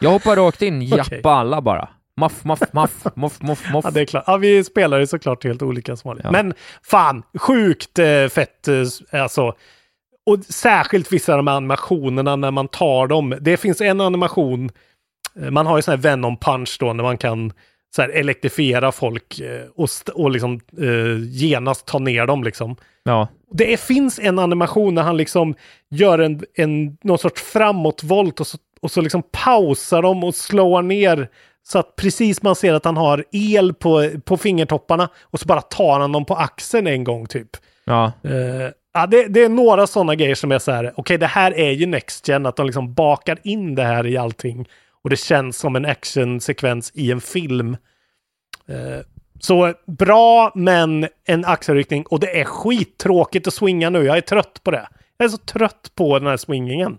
Jag 0.00 0.10
hoppar 0.10 0.36
rakt 0.36 0.62
in, 0.62 0.82
jappa 0.82 1.02
Okej. 1.06 1.20
alla 1.24 1.62
bara. 1.62 1.88
Maff, 2.16 2.44
maff, 2.44 2.60
maff, 2.72 3.04
moff, 3.14 3.42
moff, 3.42 3.70
moff. 3.72 3.84
Ja, 3.84 3.90
det 3.90 4.00
är 4.00 4.04
klart. 4.04 4.24
Ja, 4.26 4.36
vi 4.36 4.64
spelar 4.64 4.98
ju 4.98 5.06
såklart 5.06 5.44
helt 5.44 5.62
olika 5.62 5.96
som 5.96 6.08
vanligt. 6.08 6.24
Ja. 6.24 6.30
Men 6.30 6.54
fan, 6.82 7.22
sjukt 7.38 7.98
eh, 7.98 8.28
fett 8.28 8.68
eh, 8.68 9.22
alltså. 9.22 9.54
Och 10.26 10.44
särskilt 10.44 11.12
vissa 11.12 11.32
av 11.32 11.38
de 11.38 11.46
här 11.46 11.56
animationerna 11.56 12.36
när 12.36 12.50
man 12.50 12.68
tar 12.68 13.06
dem. 13.06 13.34
Det 13.40 13.56
finns 13.56 13.80
en 13.80 14.00
animation, 14.00 14.70
eh, 15.40 15.50
man 15.50 15.66
har 15.66 15.78
ju 15.78 15.82
sån 15.82 15.92
här 15.92 15.98
Venom 15.98 16.36
punch 16.36 16.76
då 16.80 16.92
när 16.92 17.04
man 17.04 17.18
kan 17.18 17.52
så 17.96 18.02
här 18.02 18.08
elektrifiera 18.08 18.92
folk 18.92 19.40
och, 19.74 19.88
och 20.14 20.30
liksom 20.30 20.60
eh, 20.80 21.18
genast 21.20 21.86
ta 21.86 21.98
ner 21.98 22.26
dem 22.26 22.44
liksom. 22.44 22.76
Ja, 23.04 23.28
Det 23.52 23.72
är, 23.72 23.76
finns 23.76 24.18
en 24.18 24.38
animation 24.38 24.94
när 24.94 25.02
han 25.02 25.16
liksom 25.16 25.54
gör 25.90 26.18
en, 26.18 26.42
en, 26.54 26.96
någon 27.02 27.18
sorts 27.18 27.42
framåtvolt 27.42 28.40
och 28.40 28.46
så, 28.46 28.58
och 28.80 28.90
så 28.90 29.00
liksom 29.00 29.22
pausar 29.32 30.02
dem 30.02 30.24
och 30.24 30.34
slår 30.34 30.82
ner 30.82 31.28
så 31.66 31.78
att 31.78 31.96
precis 31.96 32.42
man 32.42 32.56
ser 32.56 32.74
att 32.74 32.84
han 32.84 32.96
har 32.96 33.24
el 33.32 33.74
på, 33.74 34.10
på 34.24 34.36
fingertopparna 34.36 35.08
och 35.22 35.40
så 35.40 35.46
bara 35.46 35.60
tar 35.60 36.00
han 36.00 36.12
dem 36.12 36.24
på 36.24 36.34
axeln 36.34 36.86
en 36.86 37.04
gång 37.04 37.26
typ. 37.26 37.48
ja. 37.84 38.12
Eh, 38.22 38.70
ja, 38.94 39.06
det, 39.06 39.26
det 39.28 39.44
är 39.44 39.48
några 39.48 39.86
sådana 39.86 40.14
grejer 40.14 40.34
som 40.34 40.52
är 40.52 40.58
så 40.58 40.72
här, 40.72 40.92
okej 40.96 41.18
det 41.18 41.26
här 41.26 41.58
är 41.58 41.70
ju 41.70 41.86
Next 41.86 42.28
Gen, 42.28 42.46
att 42.46 42.56
de 42.56 42.66
liksom 42.66 42.94
bakar 42.94 43.38
in 43.42 43.74
det 43.74 43.82
här 43.84 44.06
i 44.06 44.16
allting 44.16 44.68
och 45.04 45.10
det 45.10 45.16
känns 45.16 45.58
som 45.58 45.76
en 45.76 45.84
actionsekvens 45.84 46.92
i 46.94 47.10
en 47.10 47.20
film. 47.20 47.76
Eh, 48.68 49.06
så 49.40 49.72
bra, 49.86 50.52
men 50.54 51.08
en 51.24 51.44
axelryckning 51.44 52.06
och 52.06 52.20
det 52.20 52.40
är 52.40 52.44
skittråkigt 52.44 53.46
att 53.46 53.54
swinga 53.54 53.90
nu. 53.90 54.04
Jag 54.04 54.16
är 54.16 54.20
trött 54.20 54.60
på 54.62 54.70
det. 54.70 54.88
Jag 55.16 55.24
är 55.24 55.28
så 55.28 55.36
trött 55.36 55.92
på 55.94 56.18
den 56.18 56.28
här 56.28 56.36
swingingen. 56.36 56.98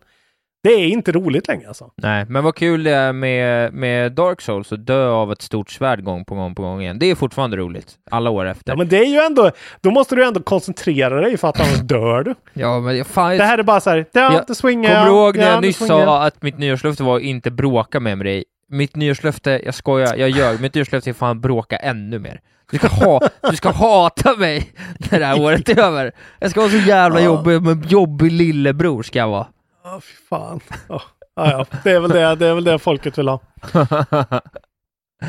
Det 0.65 0.73
är 0.73 0.87
inte 0.87 1.11
roligt 1.11 1.47
längre 1.47 1.67
alltså. 1.67 1.91
Nej, 1.95 2.25
men 2.29 2.43
vad 2.43 2.55
kul 2.55 2.83
det 2.83 2.91
är 2.91 3.13
med, 3.13 3.73
med 3.73 4.11
Dark 4.11 4.41
Souls 4.41 4.71
att 4.71 4.85
dö 4.85 5.09
av 5.09 5.31
ett 5.31 5.41
stort 5.41 5.71
svärd 5.71 6.03
gång 6.03 6.25
på 6.25 6.35
gång 6.35 6.55
på 6.55 6.61
gång 6.61 6.81
igen. 6.81 6.99
Det 6.99 7.05
är 7.05 7.15
fortfarande 7.15 7.57
roligt, 7.57 7.93
alla 8.11 8.29
år 8.29 8.45
efter. 8.45 8.71
Ja, 8.71 8.77
men 8.77 8.87
det 8.87 8.97
är 8.97 9.05
ju 9.05 9.19
ändå, 9.19 9.51
då 9.81 9.91
måste 9.91 10.15
du 10.15 10.25
ändå 10.25 10.39
koncentrera 10.39 11.21
dig 11.21 11.37
för 11.37 11.47
att 11.47 11.59
annars 11.59 11.79
dör 11.79 12.23
du. 12.23 12.35
Ja, 12.53 12.79
men 12.79 13.05
fan, 13.05 13.37
Det 13.37 13.43
här 13.43 13.57
är 13.57 13.63
bara 13.63 13.79
så 13.79 13.89
här, 13.89 14.05
ja, 14.11 14.43
det 14.47 14.55
swingar 14.55 14.93
Kommer 14.93 15.05
du 15.05 15.17
ihåg 15.17 15.37
när 15.37 15.43
ja, 15.43 15.51
jag 15.51 15.61
nyss 15.61 15.87
sa 15.87 16.23
att 16.23 16.41
mitt 16.41 16.57
nyårslöfte 16.57 17.03
var 17.03 17.17
att 17.17 17.23
inte 17.23 17.51
bråka 17.51 17.99
med 17.99 18.19
dig? 18.19 18.43
Mitt 18.69 18.95
nyårslöfte, 18.95 19.61
jag 19.65 19.73
skojar, 19.73 20.15
jag 20.15 20.29
gör, 20.29 20.57
mitt 20.57 20.73
nyårslöfte 20.73 21.09
är 21.09 21.13
fan 21.13 21.41
bråka 21.41 21.77
ännu 21.77 22.19
mer. 22.19 22.41
Du 22.71 22.77
ska, 22.77 22.87
ha, 22.87 23.21
du 23.49 23.55
ska 23.55 23.69
hata 23.71 24.35
mig 24.35 24.71
när 24.97 25.19
det 25.19 25.25
här 25.25 25.41
året 25.41 25.69
är 25.69 25.79
över. 25.79 26.11
Jag 26.39 26.51
ska 26.51 26.59
vara 26.59 26.71
så 26.71 26.77
jävla 26.77 27.21
jobbig, 27.21 27.61
men 27.61 27.83
jobbig 27.87 28.31
lillebror 28.31 29.03
ska 29.03 29.19
jag 29.19 29.27
vara. 29.27 29.47
Ja, 29.85 29.99
fy 30.03 30.13
fan. 30.29 30.59
Ja, 30.89 31.01
ja, 31.35 31.51
ja. 31.51 31.65
Det, 31.83 31.91
är 31.91 31.99
väl 31.99 32.09
det, 32.11 32.35
det 32.35 32.47
är 32.47 32.53
väl 32.53 32.63
det 32.63 32.79
folket 32.79 33.17
vill 33.17 33.27
ha. 33.27 33.39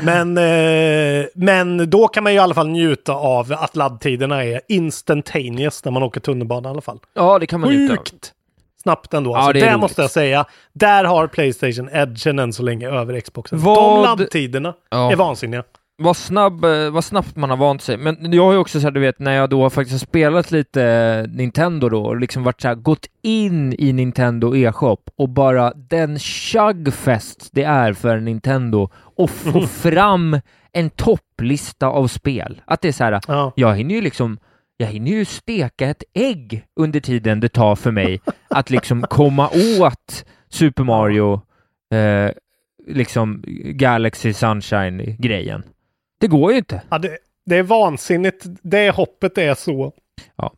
Men, 0.03 0.37
eh, 0.37 1.25
men 1.35 1.89
då 1.89 2.07
kan 2.07 2.23
man 2.23 2.31
ju 2.33 2.37
i 2.37 2.39
alla 2.39 2.53
fall 2.53 2.67
njuta 2.69 3.13
av 3.13 3.53
att 3.53 3.75
laddtiderna 3.75 4.43
är 4.43 4.61
instantaneous 4.67 5.85
när 5.85 5.91
man 5.91 6.03
åker 6.03 6.19
tunnelbana 6.19 6.69
i 6.69 6.71
alla 6.71 6.81
fall. 6.81 6.99
Ja, 7.13 7.39
det 7.39 7.47
kan 7.47 7.59
man 7.59 7.69
njuta 7.69 7.93
av. 7.93 7.97
Sjukt 7.97 8.33
snabbt 8.83 9.13
ändå. 9.13 9.31
Ja, 9.31 9.37
Alltså, 9.37 9.53
det 9.53 9.59
det 9.71 9.77
måste 9.77 10.01
jag 10.01 10.11
säga. 10.11 10.45
Där 10.73 11.03
har 11.03 11.27
Playstation 11.27 11.89
edgen 11.91 12.39
än 12.39 12.53
så 12.53 12.63
länge 12.63 12.89
över 12.89 13.19
Xboxen. 13.19 13.59
Vad- 13.59 13.77
De 13.77 14.03
laddtiderna 14.19 14.73
Ja. 14.89 15.11
är 15.11 15.15
vansinniga. 15.15 15.63
Vad, 15.97 16.17
snabb, 16.17 16.65
eh, 16.65 16.89
vad 16.89 17.03
snabbt 17.03 17.35
man 17.35 17.49
har 17.49 17.57
vant 17.57 17.81
sig. 17.81 17.97
Men 17.97 18.33
jag 18.33 18.43
har 18.43 18.51
ju 18.51 18.57
också 18.57 18.79
så 18.79 18.87
här, 18.87 18.91
du 18.91 18.99
vet, 18.99 19.19
när 19.19 19.31
jag 19.31 19.49
då 19.49 19.69
faktiskt 19.69 19.93
har 19.93 20.07
spelat 20.07 20.51
lite 20.51 21.25
Nintendo 21.29 21.89
då, 21.89 22.05
och 22.05 22.17
liksom 22.17 22.43
varit 22.43 22.61
så 22.61 22.67
här, 22.67 22.75
gått 22.75 23.05
in 23.23 23.75
i 23.79 23.93
Nintendo 23.93 24.55
e-shop 24.55 24.97
och 25.17 25.29
bara 25.29 25.73
den 25.75 26.19
chugfest 26.19 27.49
det 27.51 27.63
är 27.63 27.93
för 27.93 28.19
Nintendo 28.19 28.89
och 28.93 29.29
få 29.29 29.61
fram 29.67 30.39
en 30.71 30.89
topplista 30.89 31.87
av 31.87 32.07
spel. 32.07 32.61
Att 32.65 32.81
det 32.81 32.87
är 32.87 32.91
så 32.91 33.03
här, 33.03 33.21
Ja. 33.27 33.53
jag 33.55 33.75
hinner 33.75 33.95
ju 33.95 34.01
liksom 34.01 34.37
jag 34.79 34.87
hinner 34.87 35.11
ju 35.11 35.25
steka 35.25 35.87
ett 35.89 36.03
ägg 36.13 36.65
under 36.75 36.99
tiden 36.99 37.39
det 37.39 37.49
tar 37.49 37.75
för 37.75 37.91
mig 37.91 38.21
att 38.49 38.69
liksom 38.69 39.01
komma 39.01 39.49
åt 39.79 40.25
Super 40.49 40.83
Mario, 40.83 41.41
eh, 41.93 42.31
liksom 42.87 43.43
Galaxy 43.65 44.33
Sunshine-grejen. 44.33 45.63
Det 46.19 46.27
går 46.27 46.51
ju 46.51 46.57
inte. 46.57 46.81
Ja, 46.89 46.97
det, 46.97 47.17
det 47.45 47.55
är 47.57 47.63
vansinnigt. 47.63 48.45
Det 48.61 48.89
hoppet 48.95 49.37
är 49.37 49.53
så. 49.53 49.93
Ja. 50.35 50.53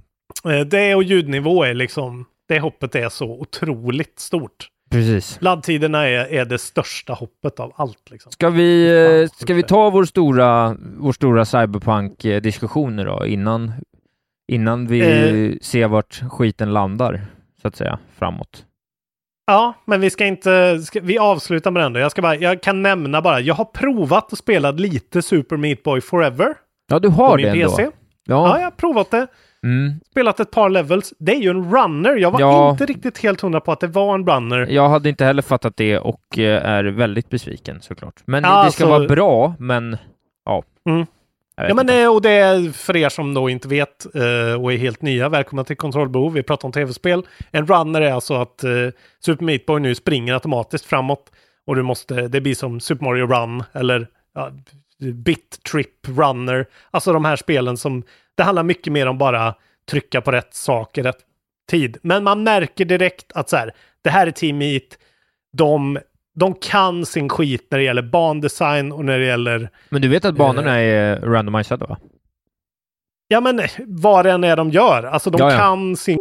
Eh, 0.51 0.59
Det 0.65 0.95
och 0.95 1.03
ljudnivå 1.03 1.63
är 1.63 1.73
liksom. 1.73 2.25
Det 2.47 2.59
hoppet 2.59 2.95
är 2.95 3.09
så 3.09 3.25
otroligt 3.31 4.19
stort. 4.19 4.67
Precis. 4.91 5.37
Laddtiderna 5.41 6.07
är, 6.07 6.33
är 6.33 6.45
det 6.45 6.57
största 6.57 7.13
hoppet 7.13 7.59
av 7.59 7.73
allt. 7.75 8.11
Liksom. 8.11 8.31
Ska 8.31 8.49
vi, 8.49 8.87
eh, 9.23 9.29
ska 9.43 9.53
vi 9.53 9.63
ta 9.63 9.89
vår 9.89 10.05
stora, 10.05 10.77
vår 10.97 11.11
stora 11.13 11.45
cyberpunk-diskussion 11.45 12.95
då, 12.97 13.25
innan, 13.27 13.71
innan 14.51 14.87
vi 14.87 14.99
Eh. 15.51 15.57
ser 15.61 15.87
vart 15.87 16.21
skiten 16.31 16.73
landar, 16.73 17.21
så 17.61 17.67
att 17.67 17.75
säga, 17.75 17.99
framåt? 18.17 18.65
Ja, 19.51 19.73
men 19.85 20.01
vi 20.01 20.09
ska 20.09 20.25
inte, 20.25 20.79
ska, 20.79 20.99
vi 21.03 21.17
avslutar 21.17 21.71
med 21.71 21.83
den 21.83 21.93
då. 21.93 21.99
Jag, 21.99 22.11
ska 22.11 22.21
bara, 22.21 22.35
jag 22.35 22.61
kan 22.61 22.81
nämna 22.81 23.21
bara, 23.21 23.39
jag 23.39 23.55
har 23.55 23.65
provat 23.65 24.31
och 24.31 24.37
spelat 24.37 24.79
lite 24.79 25.21
Super 25.21 25.57
Meat 25.57 25.83
Boy 25.83 26.01
Forever 26.01 26.53
Ja, 26.91 26.99
du 26.99 27.07
har 27.07 27.37
det 27.37 27.47
ändå. 27.47 27.75
Ja, 27.77 27.91
Ja. 28.27 28.57
jag 28.57 28.63
har 28.65 28.71
provat 28.71 29.11
det. 29.11 29.27
Mm. 29.63 29.99
Spelat 30.11 30.39
ett 30.39 30.51
par 30.51 30.69
levels. 30.69 31.13
Det 31.19 31.31
är 31.35 31.39
ju 31.39 31.49
en 31.49 31.71
runner. 31.75 32.15
Jag 32.15 32.31
var 32.31 32.39
Ja. 32.39 32.69
inte 32.71 32.85
riktigt 32.85 33.17
helt 33.17 33.41
hundra 33.41 33.59
på 33.59 33.71
att 33.71 33.79
det 33.79 33.87
var 33.87 34.15
en 34.15 34.27
runner. 34.27 34.67
Jag 34.69 34.89
hade 34.89 35.09
inte 35.09 35.25
heller 35.25 35.41
fattat 35.41 35.73
det 35.77 35.97
och 35.99 36.39
eh, 36.39 36.65
är 36.65 36.83
väldigt 36.83 37.29
besviken 37.29 37.81
såklart. 37.81 38.15
Men 38.25 38.43
Ja, 38.43 38.63
det 38.63 38.71
ska 38.71 38.83
alltså- 38.83 38.97
vara 38.99 39.07
bra, 39.07 39.53
men 39.59 39.97
ja. 40.45 40.63
Mm. 40.89 41.05
Ja, 41.67 41.73
men 41.73 41.87
det, 41.87 42.07
och 42.07 42.21
det 42.21 42.29
är 42.29 42.71
för 42.71 42.95
er 42.95 43.09
som 43.09 43.33
då 43.33 43.49
inte 43.49 43.67
vet 43.67 44.15
eh, 44.15 44.61
och 44.61 44.73
är 44.73 44.77
helt 44.77 45.01
nya, 45.01 45.29
välkomna 45.29 45.63
till 45.63 45.77
Kontrollbehov. 45.77 46.33
Vi 46.33 46.43
pratar 46.43 46.67
om 46.67 46.71
tv-spel. 46.71 47.27
En 47.51 47.67
runner 47.67 48.01
är 48.01 48.11
alltså 48.11 48.33
att 48.33 48.63
eh, 48.63 48.71
Super 49.19 49.45
Meat 49.45 49.65
Boy 49.65 49.79
nu 49.79 49.95
springer 49.95 50.33
automatiskt 50.33 50.85
framåt 50.85 51.31
och 51.67 51.75
du 51.75 51.83
måste, 51.83 52.27
det 52.27 52.41
blir 52.41 52.55
som 52.55 52.79
Super 52.79 53.05
Mario 53.05 53.27
Run 53.27 53.63
eller 53.73 54.07
ja, 54.35 54.51
Bit 55.13 55.63
Trip 55.71 56.07
Runner. 56.07 56.65
Alltså 56.91 57.13
de 57.13 57.25
här 57.25 57.35
spelen 57.35 57.77
som, 57.77 58.03
det 58.35 58.43
handlar 58.43 58.63
mycket 58.63 58.93
mer 58.93 59.07
om 59.07 59.17
bara 59.17 59.55
trycka 59.89 60.21
på 60.21 60.31
rätt 60.31 60.53
sak 60.53 60.97
i 60.97 61.01
rätt 61.01 61.19
tid. 61.69 61.97
Men 62.01 62.23
man 62.23 62.43
märker 62.43 62.85
direkt 62.85 63.31
att 63.31 63.49
så 63.49 63.57
här, 63.57 63.71
det 64.01 64.09
här 64.09 64.27
är 64.27 64.31
Team 64.31 64.57
Meat. 64.57 64.97
De, 65.57 65.99
de 66.39 66.53
kan 66.53 67.05
sin 67.05 67.29
skit 67.29 67.67
när 67.71 67.77
det 67.77 67.83
gäller 67.83 68.01
bandesign 68.01 68.91
och 68.91 69.05
när 69.05 69.19
det 69.19 69.25
gäller 69.25 69.69
Men 69.89 70.01
du 70.01 70.07
vet 70.07 70.25
att 70.25 70.35
banorna 70.35 70.79
är 70.79 71.21
randomiserade 71.21 71.85
va? 71.85 71.97
Ja 73.27 73.41
men 73.41 73.61
vad 73.87 74.25
det 74.25 74.31
än 74.31 74.43
är 74.43 74.55
de 74.55 74.69
gör. 74.69 75.03
Alltså 75.03 75.29
de 75.29 75.37
Ja, 75.39 75.51
ja. 75.51 75.57
kan 75.57 75.95
sin... 75.95 76.17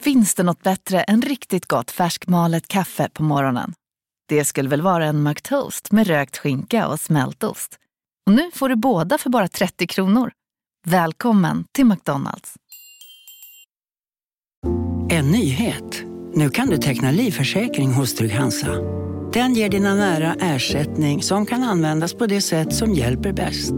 Finns 0.00 0.34
det 0.34 0.42
något 0.42 0.62
bättre 0.62 1.02
än 1.02 1.22
riktigt 1.22 1.66
gott 1.66 1.90
färskmalet 1.90 2.68
kaffe 2.68 3.08
på 3.12 3.22
morgonen? 3.22 3.72
Det 4.28 4.44
skulle 4.44 4.68
väl 4.68 4.82
vara 4.82 5.06
en 5.06 5.22
McToast 5.22 5.92
med 5.92 6.06
rökt 6.06 6.36
skinka 6.36 6.88
och 6.88 7.00
smältost. 7.00 7.78
Och 8.26 8.32
nu 8.32 8.50
får 8.54 8.68
du 8.68 8.76
båda 8.76 9.18
för 9.18 9.30
bara 9.30 9.48
30 9.48 9.86
kronor. 9.86 10.30
Välkommen 10.86 11.64
till 11.72 11.84
McDonalds. 11.84 12.54
En 15.10 15.30
nyhet. 15.30 16.07
Nu 16.34 16.50
kan 16.50 16.68
du 16.68 16.76
teckna 16.76 17.10
livförsäkring 17.10 17.92
hos 17.92 18.14
Trygg-Hansa. 18.14 18.74
Den 19.32 19.54
ger 19.54 19.68
dina 19.68 19.94
nära 19.94 20.34
ersättning 20.40 21.22
som 21.22 21.46
kan 21.46 21.62
användas 21.62 22.14
på 22.14 22.26
det 22.26 22.40
sätt 22.40 22.74
som 22.74 22.94
hjälper 22.94 23.32
bäst. 23.32 23.72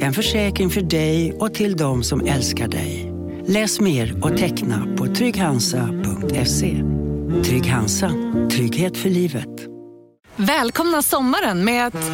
En 0.00 0.12
försäkring 0.12 0.70
för 0.70 0.80
dig 0.80 1.32
och 1.32 1.54
till 1.54 1.76
de 1.76 2.02
som 2.02 2.26
älskar 2.26 2.68
dig. 2.68 3.12
Läs 3.46 3.80
mer 3.80 4.24
och 4.24 4.36
teckna 4.36 4.96
på 4.96 5.06
trygghansa.se. 5.06 6.82
Trygg 7.44 7.66
Hansa. 7.66 8.10
Trygghet 8.50 8.96
för 8.96 9.10
livet. 9.10 9.48
Välkomna 10.36 11.02
sommaren 11.02 11.64
med 11.64 11.86
att... 11.86 12.10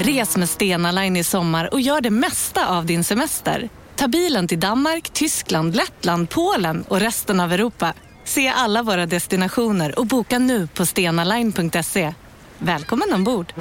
Res 0.00 0.36
med 0.36 0.48
Stena 0.48 0.92
Line 0.92 1.16
i 1.16 1.24
sommar 1.24 1.68
och 1.72 1.80
gör 1.80 2.00
det 2.00 2.10
mesta 2.10 2.68
av 2.68 2.86
din 2.86 3.04
semester. 3.04 3.68
Ta 3.96 4.08
bilen 4.08 4.48
till 4.48 4.60
Danmark, 4.60 5.10
Tyskland, 5.10 5.76
Lettland, 5.76 6.30
Polen 6.30 6.84
och 6.88 7.00
resten 7.00 7.40
av 7.40 7.52
Europa. 7.52 7.94
Se 8.24 8.48
alla 8.48 8.82
våra 8.82 9.06
destinationer 9.06 9.98
och 9.98 10.06
boka 10.06 10.38
nu 10.38 10.66
på 10.66 10.86
stenaline.se. 10.86 12.14
Välkommen 12.58 13.12
ombord! 13.14 13.52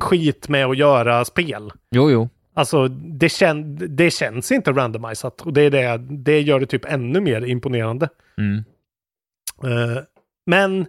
skit 0.00 0.48
med 0.48 0.66
att 0.66 0.76
göra 0.76 1.24
spel. 1.24 1.72
Jo, 1.90 2.10
jo. 2.10 2.28
Alltså 2.54 2.88
det, 2.88 3.28
kän... 3.28 3.96
det 3.96 4.10
känns 4.10 4.52
inte 4.52 4.72
randomisat 4.72 5.40
och 5.40 5.52
det, 5.52 5.62
är 5.62 5.70
det, 5.70 5.98
det 5.98 6.40
gör 6.40 6.60
det 6.60 6.66
typ 6.66 6.84
ännu 6.84 7.20
mer 7.20 7.44
imponerande. 7.46 8.08
Mm. 8.38 8.64
Eh, 9.64 10.02
men 10.46 10.86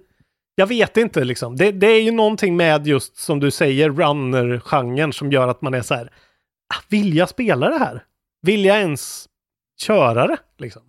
jag 0.55 0.67
vet 0.67 0.97
inte 0.97 1.23
liksom. 1.23 1.55
Det, 1.55 1.71
det 1.71 1.87
är 1.87 2.01
ju 2.01 2.11
någonting 2.11 2.57
med 2.57 2.87
just 2.87 3.15
som 3.17 3.39
du 3.39 3.51
säger 3.51 3.89
runner-genren 3.89 5.13
som 5.13 5.31
gör 5.31 5.47
att 5.47 5.61
man 5.61 5.73
är 5.73 5.81
så 5.81 5.95
här. 5.95 6.05
"Ah, 6.73 6.81
Vill 6.89 7.15
jag 7.15 7.29
spela 7.29 7.69
det 7.69 7.77
här? 7.77 8.03
Vill 8.41 8.65
jag 8.65 8.77
ens 8.79 9.25
köra 9.81 10.27
det? 10.27 10.37
Liksom? 10.57 10.81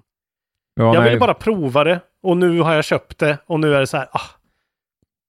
Ja, 0.75 0.95
jag 0.95 1.03
ville 1.03 1.19
bara 1.19 1.35
prova 1.35 1.85
det 1.85 2.01
och 2.23 2.37
nu 2.37 2.61
har 2.61 2.75
jag 2.75 2.85
köpt 2.85 3.19
det 3.19 3.39
och 3.47 3.61
nu 3.61 3.75
är 3.75 3.81
det 3.81 3.87
så 3.87 3.97
här. 3.97 4.09
Ah, 4.13 4.21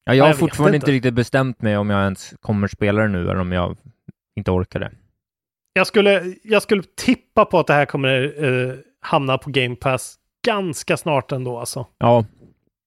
Ja, 0.05 0.13
jag 0.13 0.23
har 0.23 0.29
Jag 0.29 0.39
fortfarande 0.39 0.75
inte. 0.75 0.85
inte 0.85 0.91
riktigt 0.91 1.13
bestämt 1.13 1.61
mig 1.61 1.77
om 1.77 1.89
jag 1.89 2.01
ens 2.03 2.33
kommer 2.41 2.67
spela 2.67 3.01
det 3.01 3.07
nu 3.07 3.21
eller 3.21 3.39
om 3.39 3.51
jag 3.51 3.77
inte 4.35 4.51
orkar 4.51 4.79
det. 4.79 4.91
jag, 5.73 5.87
skulle, 5.87 6.35
jag 6.43 6.61
skulle 6.61 6.83
tippa 6.83 7.45
på 7.45 7.59
att 7.59 7.67
det 7.67 7.73
här 7.73 7.85
kommer 7.85 8.43
eh, 8.43 8.73
hamna 9.01 9.37
på 9.37 9.49
Game 9.49 9.75
Pass 9.75 10.15
ganska 10.47 10.97
snart 10.97 11.31
ändå 11.31 11.59
alltså. 11.59 11.87
Ja, 11.97 12.25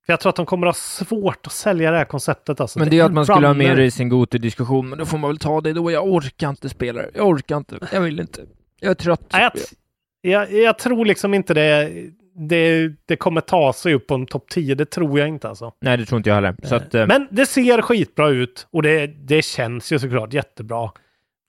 För 0.06 0.12
jag 0.12 0.20
tror 0.20 0.30
att 0.30 0.36
de 0.36 0.46
kommer 0.46 0.66
ha 0.66 0.74
svårt 0.74 1.46
att 1.46 1.52
sälja 1.52 1.90
det 1.90 1.96
här 1.96 2.04
konceptet 2.04 2.60
alltså. 2.60 2.78
men 2.78 2.90
det 2.90 2.98
är 2.98 3.04
att 3.04 3.12
man 3.12 3.26
skulle 3.26 3.46
ha 3.46 3.54
runner. 3.54 3.68
med 3.68 3.76
det 3.76 3.84
i 3.84 3.90
sin 3.90 4.08
Goti-diskussion, 4.08 4.88
men 4.88 4.98
då 4.98 5.06
får 5.06 5.18
man 5.18 5.30
väl 5.30 5.38
ta 5.38 5.60
det 5.60 5.72
då. 5.72 5.90
Jag 5.90 6.06
orkar 6.06 6.48
inte 6.48 6.68
spela 6.68 7.02
det. 7.02 7.10
Jag 7.14 7.28
orkar 7.28 7.56
inte. 7.56 7.78
Jag 7.92 8.00
vill 8.00 8.20
inte. 8.20 8.40
Jag 8.80 8.90
är 8.90 8.94
trött. 8.94 9.26
Nej, 9.32 9.50
jag, 10.20 10.52
jag, 10.52 10.52
jag 10.52 10.78
tror 10.78 11.04
liksom 11.04 11.34
inte 11.34 11.54
det, 11.54 11.92
det, 12.48 12.92
det 13.06 13.16
kommer 13.16 13.40
ta 13.40 13.72
sig 13.72 13.94
upp 13.94 14.06
på 14.06 14.14
en 14.14 14.26
topp 14.26 14.48
10. 14.50 14.74
Det 14.74 14.84
tror 14.90 15.18
jag 15.18 15.28
inte 15.28 15.48
alltså. 15.48 15.72
Nej, 15.80 15.96
det 15.96 16.04
tror 16.04 16.16
inte 16.16 16.30
jag 16.30 16.34
heller. 16.34 16.56
Så 16.62 16.74
att, 16.74 16.94
eh, 16.94 17.06
Men 17.06 17.28
det 17.30 17.46
ser 17.46 17.82
skitbra 17.82 18.28
ut 18.28 18.66
och 18.70 18.82
det, 18.82 19.06
det 19.06 19.42
känns 19.44 19.92
ju 19.92 19.98
såklart 19.98 20.32
jättebra. 20.32 20.90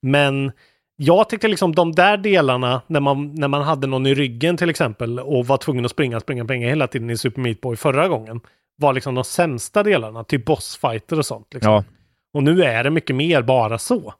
Men 0.02 0.52
jag 1.00 1.28
tyckte 1.28 1.48
liksom 1.48 1.74
de 1.74 1.92
där 1.92 2.16
delarna 2.16 2.82
när 2.86 3.00
man, 3.00 3.34
när 3.34 3.48
man 3.48 3.62
hade 3.62 3.86
någon 3.86 4.06
i 4.06 4.14
ryggen 4.14 4.56
till 4.56 4.70
exempel 4.70 5.20
och 5.20 5.46
var 5.46 5.56
tvungen 5.56 5.84
att 5.84 5.90
springa, 5.90 6.20
springa, 6.20 6.44
springa 6.44 6.68
hela 6.68 6.86
tiden 6.86 7.10
i 7.10 7.16
Super 7.18 7.40
Meat 7.40 7.60
Boy 7.60 7.76
förra 7.76 8.08
gången 8.08 8.40
var 8.76 8.92
liksom 8.92 9.14
de 9.14 9.24
sämsta 9.24 9.82
delarna, 9.82 10.24
typ 10.24 10.44
bossfighter 10.44 11.18
och 11.18 11.26
sånt. 11.26 11.54
Liksom. 11.54 11.72
ja. 11.72 11.84
Och 12.32 12.42
nu 12.42 12.62
är 12.62 12.84
det 12.84 12.90
mycket 12.90 13.16
mer 13.16 13.42
bara 13.42 13.78
så. 13.78 14.14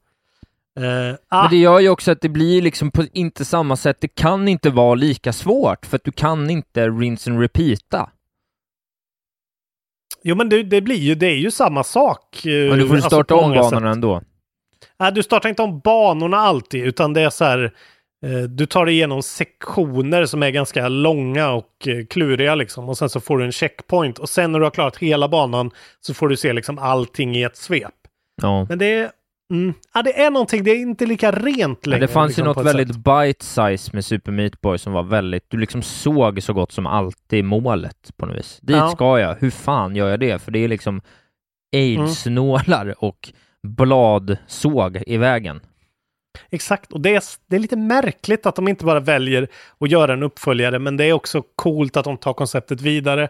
Eh, 0.80 1.14
ah, 1.28 1.42
Men 1.42 1.50
det 1.50 1.56
gör 1.56 1.80
ju 1.80 1.88
också 1.88 2.10
att 2.10 2.20
det 2.20 2.28
blir 2.28 2.62
liksom 2.62 2.90
på 2.90 3.04
inte 3.12 3.44
samma 3.44 3.76
sätt. 3.76 3.96
Det 4.00 4.08
kan 4.08 4.48
inte 4.48 4.70
vara 4.70 4.94
lika 4.94 5.32
svårt 5.32 5.86
för 5.86 5.96
att 5.96 6.04
du 6.04 6.12
kan 6.12 6.50
inte 6.50 6.88
rinse 6.88 7.30
and 7.30 7.40
repeata. 7.40 8.10
Jo 10.22 10.36
men 10.36 10.48
det, 10.48 10.62
det 10.62 10.80
blir 10.80 10.96
ju, 10.96 11.14
det 11.14 11.26
är 11.26 11.36
ju 11.36 11.50
samma 11.50 11.84
sak. 11.84 12.46
eh, 12.46 12.70
Men 12.70 12.78
du 12.78 12.86
får 12.88 12.94
alltså, 12.94 13.08
starta 13.08 13.34
om 13.34 13.50
banorna 13.50 13.70
sätt. 13.70 13.82
ändå. 13.82 14.22
Nej, 15.00 15.12
du 15.12 15.22
startar 15.22 15.48
inte 15.48 15.62
om 15.62 15.80
banorna 15.80 16.36
alltid, 16.36 16.84
utan 16.84 17.12
det 17.12 17.20
är 17.20 17.30
så 17.30 17.44
här. 17.44 17.72
Eh, 18.26 18.42
du 18.48 18.66
tar 18.66 18.84
dig 18.86 18.94
igenom 18.94 19.22
sektioner 19.22 20.26
som 20.26 20.42
är 20.42 20.50
ganska 20.50 20.88
långa 20.88 21.50
och 21.50 21.88
eh, 21.88 22.06
kluriga 22.06 22.54
liksom. 22.54 22.88
Och 22.88 22.98
sen 22.98 23.08
så 23.08 23.20
får 23.20 23.38
du 23.38 23.44
en 23.44 23.52
checkpoint. 23.52 24.18
Och 24.18 24.28
sen 24.28 24.52
när 24.52 24.58
du 24.58 24.64
har 24.66 24.70
klarat 24.70 24.96
hela 24.96 25.28
banan 25.28 25.70
så 26.00 26.14
får 26.14 26.28
du 26.28 26.36
se 26.36 26.52
liksom 26.52 26.78
allting 26.78 27.36
i 27.36 27.42
ett 27.42 27.56
svep. 27.56 27.92
Ja. 28.42 28.66
Men 28.68 28.78
det 28.78 28.86
är, 28.94 29.10
Mm. 29.52 29.74
Ja, 29.94 30.02
det 30.02 30.20
är 30.22 30.30
någonting, 30.30 30.64
det 30.64 30.70
är 30.70 30.76
inte 30.76 31.06
lika 31.06 31.30
rent 31.32 31.86
längre. 31.86 32.00
det 32.06 32.08
fanns 32.12 32.28
liksom, 32.28 32.44
ju 32.44 32.48
något 32.54 32.66
väldigt 32.66 32.88
sätt. 32.94 33.04
bite 33.04 33.44
size 33.44 33.90
med 33.92 34.04
Super 34.04 34.32
Meat 34.32 34.60
Boy 34.60 34.78
som 34.78 34.92
var 34.92 35.02
väldigt, 35.02 35.44
du 35.50 35.56
liksom 35.58 35.82
såg 35.82 36.42
så 36.42 36.52
gott 36.52 36.72
som 36.72 36.86
alltid 36.86 37.44
målet 37.44 38.10
på 38.16 38.26
något 38.26 38.36
vis. 38.36 38.58
Dit 38.62 38.76
Ja. 38.76 38.88
ska 38.90 39.18
jag, 39.20 39.34
hur 39.40 39.50
fan 39.50 39.96
gör 39.96 40.08
jag 40.10 40.20
det? 40.20 40.42
För 40.42 40.50
det 40.52 40.58
är 40.58 40.68
liksom 40.68 41.00
Mm. 41.74 42.00
aids-nålar 42.02 42.94
och 43.04 43.32
bladsåg 43.62 45.02
i 45.06 45.16
vägen. 45.16 45.60
Exakt, 46.50 46.92
och 46.92 47.00
det 47.00 47.14
är, 47.14 47.22
det 47.46 47.56
är 47.56 47.60
lite 47.60 47.76
märkligt 47.76 48.46
att 48.46 48.56
de 48.56 48.68
inte 48.68 48.84
bara 48.84 49.00
väljer 49.00 49.48
att 49.80 49.90
göra 49.90 50.12
en 50.12 50.22
uppföljare, 50.22 50.78
men 50.78 50.96
det 50.96 51.04
är 51.04 51.12
också 51.12 51.42
coolt 51.56 51.96
att 51.96 52.04
de 52.04 52.16
tar 52.16 52.32
konceptet 52.32 52.80
vidare. 52.80 53.28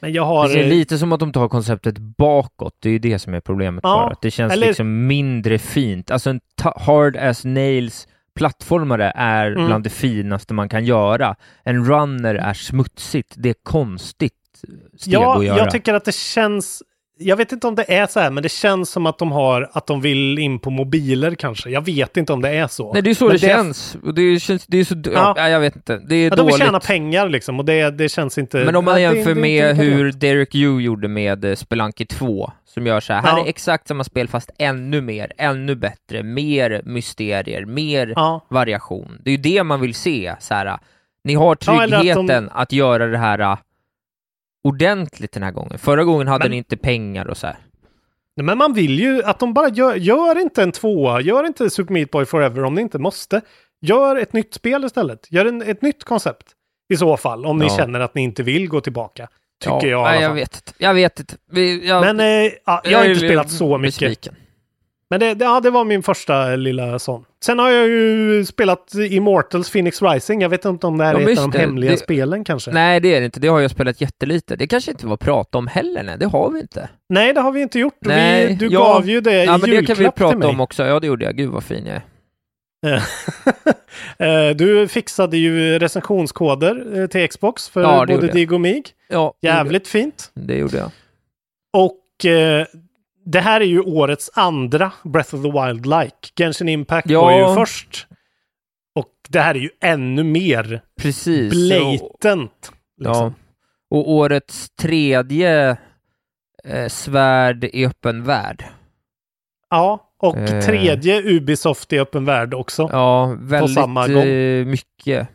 Men 0.00 0.12
jag 0.12 0.24
har... 0.24 0.48
Det 0.48 0.60
är 0.64 0.68
lite 0.68 0.98
som 0.98 1.12
att 1.12 1.20
de 1.20 1.32
tar 1.32 1.48
konceptet 1.48 1.98
bakåt, 1.98 2.76
det 2.80 2.88
är 2.88 2.92
ju 2.92 2.98
det 2.98 3.18
som 3.18 3.34
är 3.34 3.40
problemet 3.40 3.80
Ja, 3.82 3.88
bara. 4.08 4.16
Det 4.22 4.30
känns 4.30 4.52
eller- 4.52 4.66
liksom 4.66 5.06
mindre 5.06 5.58
fint. 5.58 6.10
Alltså 6.10 6.30
en 6.30 6.40
hard 6.76 7.16
as 7.16 7.44
nails 7.44 8.08
plattformare 8.34 9.12
är 9.16 9.46
Mm. 9.52 9.66
bland 9.66 9.84
det 9.84 9.90
finaste 9.90 10.54
man 10.54 10.68
kan 10.68 10.84
göra. 10.84 11.36
En 11.64 11.84
runner 11.86 12.34
är 12.34 12.54
smutsigt, 12.54 13.34
det 13.36 13.48
är 13.48 13.54
konstigt 13.62 14.32
steg 14.98 15.14
Ja, 15.14 15.38
att 15.38 15.44
göra. 15.44 15.58
jag 15.58 15.70
tycker 15.70 15.94
att 15.94 16.04
det 16.04 16.14
känns... 16.14 16.82
Jag 17.18 17.36
vet 17.36 17.52
inte 17.52 17.66
om 17.66 17.74
det 17.74 17.92
är 17.94 18.06
så 18.06 18.20
här, 18.20 18.30
men 18.30 18.42
det 18.42 18.48
känns 18.48 18.90
som 18.90 19.06
att 19.06 19.18
de 19.18 19.32
har 19.32 19.70
att 19.72 19.86
de 19.86 20.00
vill 20.00 20.38
in 20.38 20.58
på 20.58 20.70
mobiler 20.70 21.34
kanske. 21.34 21.70
Jag 21.70 21.84
vet 21.84 22.16
inte 22.16 22.32
om 22.32 22.42
det 22.42 22.48
är 22.48 22.66
så. 22.66 22.92
Nej, 22.92 23.02
det 23.02 23.10
är 23.10 23.14
så 23.14 23.24
Men 23.24 23.32
det, 23.32 23.38
känns. 23.38 23.96
Och 24.02 24.14
det 24.14 24.40
känns, 24.40 24.66
det 24.66 24.78
är 24.78 24.84
så, 24.84 24.94
ja. 25.04 25.34
Ja. 25.36 25.48
jag 25.48 25.60
vet 25.60 25.76
inte. 25.76 25.96
Det 26.08 26.14
är 26.16 26.24
Ja, 26.24 26.30
de 26.30 26.36
dåligt. 26.36 26.54
vill 26.54 26.60
tjäna 26.66 26.80
pengar 26.80 27.28
liksom 27.28 27.58
och 27.58 27.64
det, 27.64 27.90
det 27.90 28.08
känns 28.08 28.38
inte... 28.38 28.64
Men 28.64 28.76
om 28.76 28.84
man 28.84 29.02
Ja, 29.02 29.10
det- 29.10 29.16
jämför 29.16 29.34
det 29.34 29.40
är 29.40 29.42
med 29.42 29.76
hur. 29.76 30.12
Derek 30.12 30.54
Yu 30.54 30.80
gjorde 30.80 31.08
med 31.08 31.44
eh, 31.44 31.54
Spelunky 31.54 32.04
2, 32.06 32.50
som 32.64 32.86
gör 32.86 33.00
så 33.00 33.12
här, 33.12 33.22
här 33.22 33.38
Ja. 33.38 33.44
är 33.44 33.48
exakt 33.48 33.88
samma 33.88 34.04
spel 34.04 34.28
fast 34.28 34.50
ännu 34.58 35.00
mer, 35.00 35.32
ännu 35.38 35.74
bättre, 35.74 36.22
mer 36.22 36.82
mysterier, 36.84 37.64
mer 37.64 38.12
Ja. 38.16 38.46
variation. 38.50 39.18
Det 39.24 39.30
är 39.30 39.36
ju 39.36 39.42
det 39.42 39.62
man 39.62 39.80
vill 39.80 39.94
se, 39.94 40.34
så 40.40 40.54
här. 40.54 40.78
Ni 41.24 41.34
har 41.34 41.56
Ja, 41.66 41.82
eller 41.82 41.96
att 41.96 42.02
de- 42.02 42.14
tryggheten 42.14 42.50
att, 42.52 42.72
göra 42.72 43.06
det 43.06 43.18
här 43.18 43.56
ordentligt 44.64 45.32
den 45.32 45.42
här 45.42 45.50
gången. 45.50 45.78
Förra 45.78 46.04
gången 46.04 46.28
hade 46.28 46.44
Men- 46.44 46.50
ni 46.50 46.56
inte 46.56 46.76
pengar 46.76 47.26
och 47.26 47.36
så 47.36 47.46
här. 47.46 47.56
Nej, 48.36 48.44
Men 48.44 48.58
man 48.58 48.72
vill 48.72 48.98
ju 49.00 49.22
att 49.24 49.38
de 49.38 49.54
bara 49.54 49.68
gör, 49.68 49.94
gör 49.94 50.38
inte 50.40 50.62
en 50.62 50.72
tvåa, 50.72 51.20
gör 51.20 51.46
inte 51.46 51.70
Super 51.70 51.92
Meat 51.94 52.10
Boy 52.10 52.24
Forever 52.24 52.64
om 52.64 52.74
ni 52.74 52.80
inte 52.80 52.98
måste. 52.98 53.40
Gör 53.80 54.16
ett 54.16 54.32
nytt 54.32 54.54
spel 54.54 54.84
istället. 54.84 55.26
Gör 55.32 55.46
en, 55.46 55.62
ett 55.62 55.82
nytt 55.82 56.04
koncept 56.04 56.46
i 56.88 56.96
så 56.96 57.16
fall, 57.16 57.46
om 57.46 57.58
ni 57.58 57.64
Ja. 57.66 57.76
känner 57.76 58.00
att 58.00 58.14
ni 58.14 58.22
inte 58.22 58.42
vill 58.42 58.68
gå 58.68 58.80
tillbaka. 58.80 59.28
Tycker 59.64 59.74
ja, 59.74 59.86
jag 59.86 59.90
i 59.90 59.94
alla 59.94 60.20
jag 60.20 60.30
fall. 60.30 60.36
vet 60.36 60.54
inte. 60.56 60.72
Jag 60.78 60.94
vet 60.94 61.20
inte. 61.20 61.36
Jag, 61.86 62.00
Men 62.00 62.20
eh, 62.20 62.52
ja, 62.66 62.80
jag 62.84 62.98
har 62.98 63.04
är 63.04 63.08
inte 63.08 63.20
spelat 63.26 63.50
så 63.50 63.78
mycket. 63.78 64.00
besviken. 64.00 64.34
Men 65.14 65.20
det, 65.20 65.34
det, 65.34 65.44
ja, 65.44 65.60
det 65.60 65.70
var 65.70 65.84
min 65.84 66.02
första 66.02 66.56
lilla 66.56 66.98
sån. 66.98 67.24
Sen 67.44 67.58
har 67.58 67.70
jag 67.70 67.88
ju 67.88 68.44
spelat 68.44 68.94
Immortals 68.94 69.70
Phoenix 69.70 70.02
Rising. 70.02 70.40
Jag 70.42 70.48
vet 70.48 70.64
inte 70.64 70.86
om 70.86 70.98
det 70.98 71.04
här 71.04 71.14
Ja, 71.14 71.20
är 71.20 71.32
ett 71.32 71.38
av 71.38 71.50
de 71.50 71.58
hemliga 71.58 71.90
Det- 71.90 71.96
spelen 71.96 72.44
kanske. 72.44 72.70
Nej, 72.70 73.00
det 73.00 73.14
är 73.14 73.20
det 73.20 73.24
inte. 73.26 73.40
Det 73.40 73.48
har 73.48 73.60
jag 73.60 73.70
spelat 73.70 74.00
jättelite. 74.00 74.56
Det 74.56 74.66
kanske 74.66 74.90
inte 74.90 75.06
var 75.06 75.14
att 75.14 75.20
prata 75.20 75.58
om 75.58 75.66
heller, 75.66 76.02
nej. 76.02 76.16
Det 76.18 76.26
har 76.26 76.50
vi 76.50 76.60
inte. 76.60 76.88
Nej, 77.08 77.32
det 77.34 77.40
har 77.40 77.52
vi 77.52 77.60
inte 77.62 77.78
gjort. 77.78 77.96
Nej, 78.00 78.46
vi, 78.46 78.54
du 78.54 78.66
ja. 78.66 78.80
gav 78.80 79.08
ju 79.08 79.20
det 79.20 79.42
i 79.42 79.44
Ja, 79.44 79.58
men 79.58 79.60
det 79.60 79.76
kan 79.76 79.96
vi 79.96 80.02
julklapp 80.02 80.14
prata 80.14 80.48
om 80.48 80.60
också. 80.60 80.84
Ja, 80.84 81.00
det 81.00 81.06
gjorde 81.06 81.24
jag. 81.24 81.36
Gud 81.36 81.50
vad 81.50 81.64
fin 81.64 81.86
jag 81.86 81.96
är. 81.96 82.02
Eh, 84.18 84.56
du 84.56 84.88
fixade 84.88 85.36
ju 85.36 85.78
recensionskoder 85.78 87.00
eh, 87.00 87.06
till 87.06 87.28
Xbox 87.28 87.68
för 87.68 87.80
Ja, 87.82 87.98
både 88.08 88.12
jag. 88.26 88.34
Dig 88.34 88.48
och 88.50 88.60
Mig. 88.60 88.82
Ja, 89.08 89.34
Jävligt 89.42 89.88
fint. 89.88 90.30
jag. 90.34 90.44
Det 90.46 90.56
gjorde 90.56 90.76
jag. 90.76 90.90
Och 91.72 92.24
eh, 92.26 92.66
det 93.24 93.40
här 93.40 93.60
är 93.60 93.64
ju 93.64 93.80
årets 93.80 94.30
andra 94.34 94.92
Breath 95.02 95.34
of 95.34 95.42
the 95.42 95.48
Wild-like. 95.50 96.32
Genshin 96.38 96.68
Impact 96.68 97.10
Ja. 97.10 97.20
var 97.22 97.48
ju 97.48 97.54
först. 97.54 98.06
Och 98.94 99.10
det 99.28 99.40
här 99.40 99.54
är 99.54 99.58
ju 99.58 99.70
ännu 99.80 100.22
mer 100.24 100.82
Precis. 101.00 101.52
blatant. 101.52 102.72
Ja. 102.96 103.08
Liksom. 103.08 103.34
Och 103.90 104.10
årets 104.10 104.70
tredje 104.70 105.76
eh, 106.64 106.88
svärd 106.88 107.64
i 107.64 107.86
öppen 107.86 108.24
värld. 108.24 108.64
Ja, 109.70 110.10
och 110.18 110.36
Eh. 110.36 110.60
tredje 110.60 111.22
Ubisoft 111.22 111.92
i 111.92 111.98
öppen 111.98 112.24
värld 112.24 112.54
också. 112.54 112.88
Ja, 112.92 113.36
väldigt 113.40 113.74
samma 113.74 114.08
gång. 114.08 114.22
eh, 114.22 114.66
mycket 114.66 115.28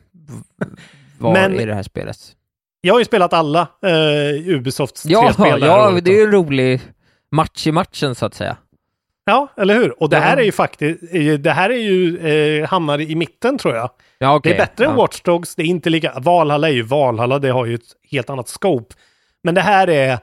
var 1.20 1.34
Men- 1.34 1.60
i 1.60 1.66
det 1.66 1.74
här 1.74 1.84
spelet. 1.84 2.18
Jag 2.82 2.94
har 2.94 3.00
ju 3.00 3.06
spelat 3.06 3.34
alla 3.34 3.68
eh, 3.86 4.48
Ubisofts 4.48 5.06
Ja, 5.06 5.22
tre 5.22 5.34
spel 5.34 5.62
ja 5.62 6.00
det 6.04 6.12
är 6.12 6.16
ju 6.18 6.24
en 6.24 6.32
rolig 6.32 6.82
match 7.32 7.68
i 7.68 7.72
matchen 7.72 8.16
så 8.16 8.26
att 8.26 8.34
säga. 8.34 8.58
Ja, 9.26 9.48
eller 9.58 9.74
hur? 9.74 10.04
Och 10.04 10.10
det 10.10 10.20
här 10.20 10.38
är 10.38 10.42
ju 10.42 10.52
faktiskt, 10.52 11.00
det 11.40 11.52
här 11.52 11.70
är 11.70 11.78
ju, 11.78 12.18
eh, 12.18 12.68
hamnar 12.68 13.02
i 13.02 13.16
mitten 13.16 13.58
tror 13.58 13.76
jag. 13.76 13.90
Ja, 14.18 14.36
okej. 14.36 14.52
Det 14.52 14.58
är 14.58 14.66
bättre 14.66 14.84
ja. 14.84 14.90
än 14.90 14.96
Watch 14.96 15.22
Dogs, 15.22 15.56
det 15.56 15.64
är 15.64 15.66
inte 15.66 15.90
lika, 15.90 16.20
Valhalla 16.20 16.70
är 16.70 16.74
ju 16.74 16.82
Valhalla, 16.82 17.40
det 17.40 17.50
har 17.50 17.66
ju 17.66 17.76
ett 17.76 17.96
helt 18.12 18.30
annat 18.30 18.50
scope. 18.50 18.96
Men 19.44 19.56
det 19.56 19.62
här 19.62 19.90
är, 19.90 20.20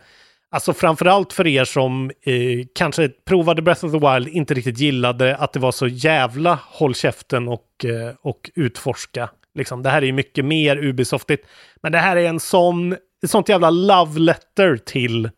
alltså 0.51 0.73
framförallt 0.73 1.33
för 1.33 1.47
er 1.47 1.65
som 1.65 2.11
eh, 2.23 2.67
kanske 2.75 3.09
provade 3.09 3.63
Breath 3.63 3.85
of 3.85 3.93
the 3.93 3.99
Wild, 3.99 4.29
inte 4.29 4.55
riktigt 4.55 4.79
gillade 4.79 5.37
att 5.37 5.53
det 5.53 5.61
var 5.61 5.73
så 5.73 5.87
jävla 5.87 6.59
håll 6.63 6.95
käften 6.95 7.49
och, 7.49 7.85
eh, 7.85 8.15
och 8.23 8.51
utforska. 8.55 9.31
Liksom, 9.55 9.83
det 9.83 9.91
här 9.91 10.03
är 10.03 10.07
ju 10.07 10.13
mycket 10.13 10.45
mer 10.45 10.85
Ubisoftigt. 10.85 11.47
Men 11.83 11.93
det 11.93 11.99
här 11.99 12.17
är 12.17 12.29
en 12.29 12.41
sån, 12.41 12.93
ett 12.93 13.31
sånt 13.31 13.49
jävla 13.49 13.71
love 13.71 14.21
letter 14.21 14.77
till, 14.77 15.25
eh, 15.25 15.31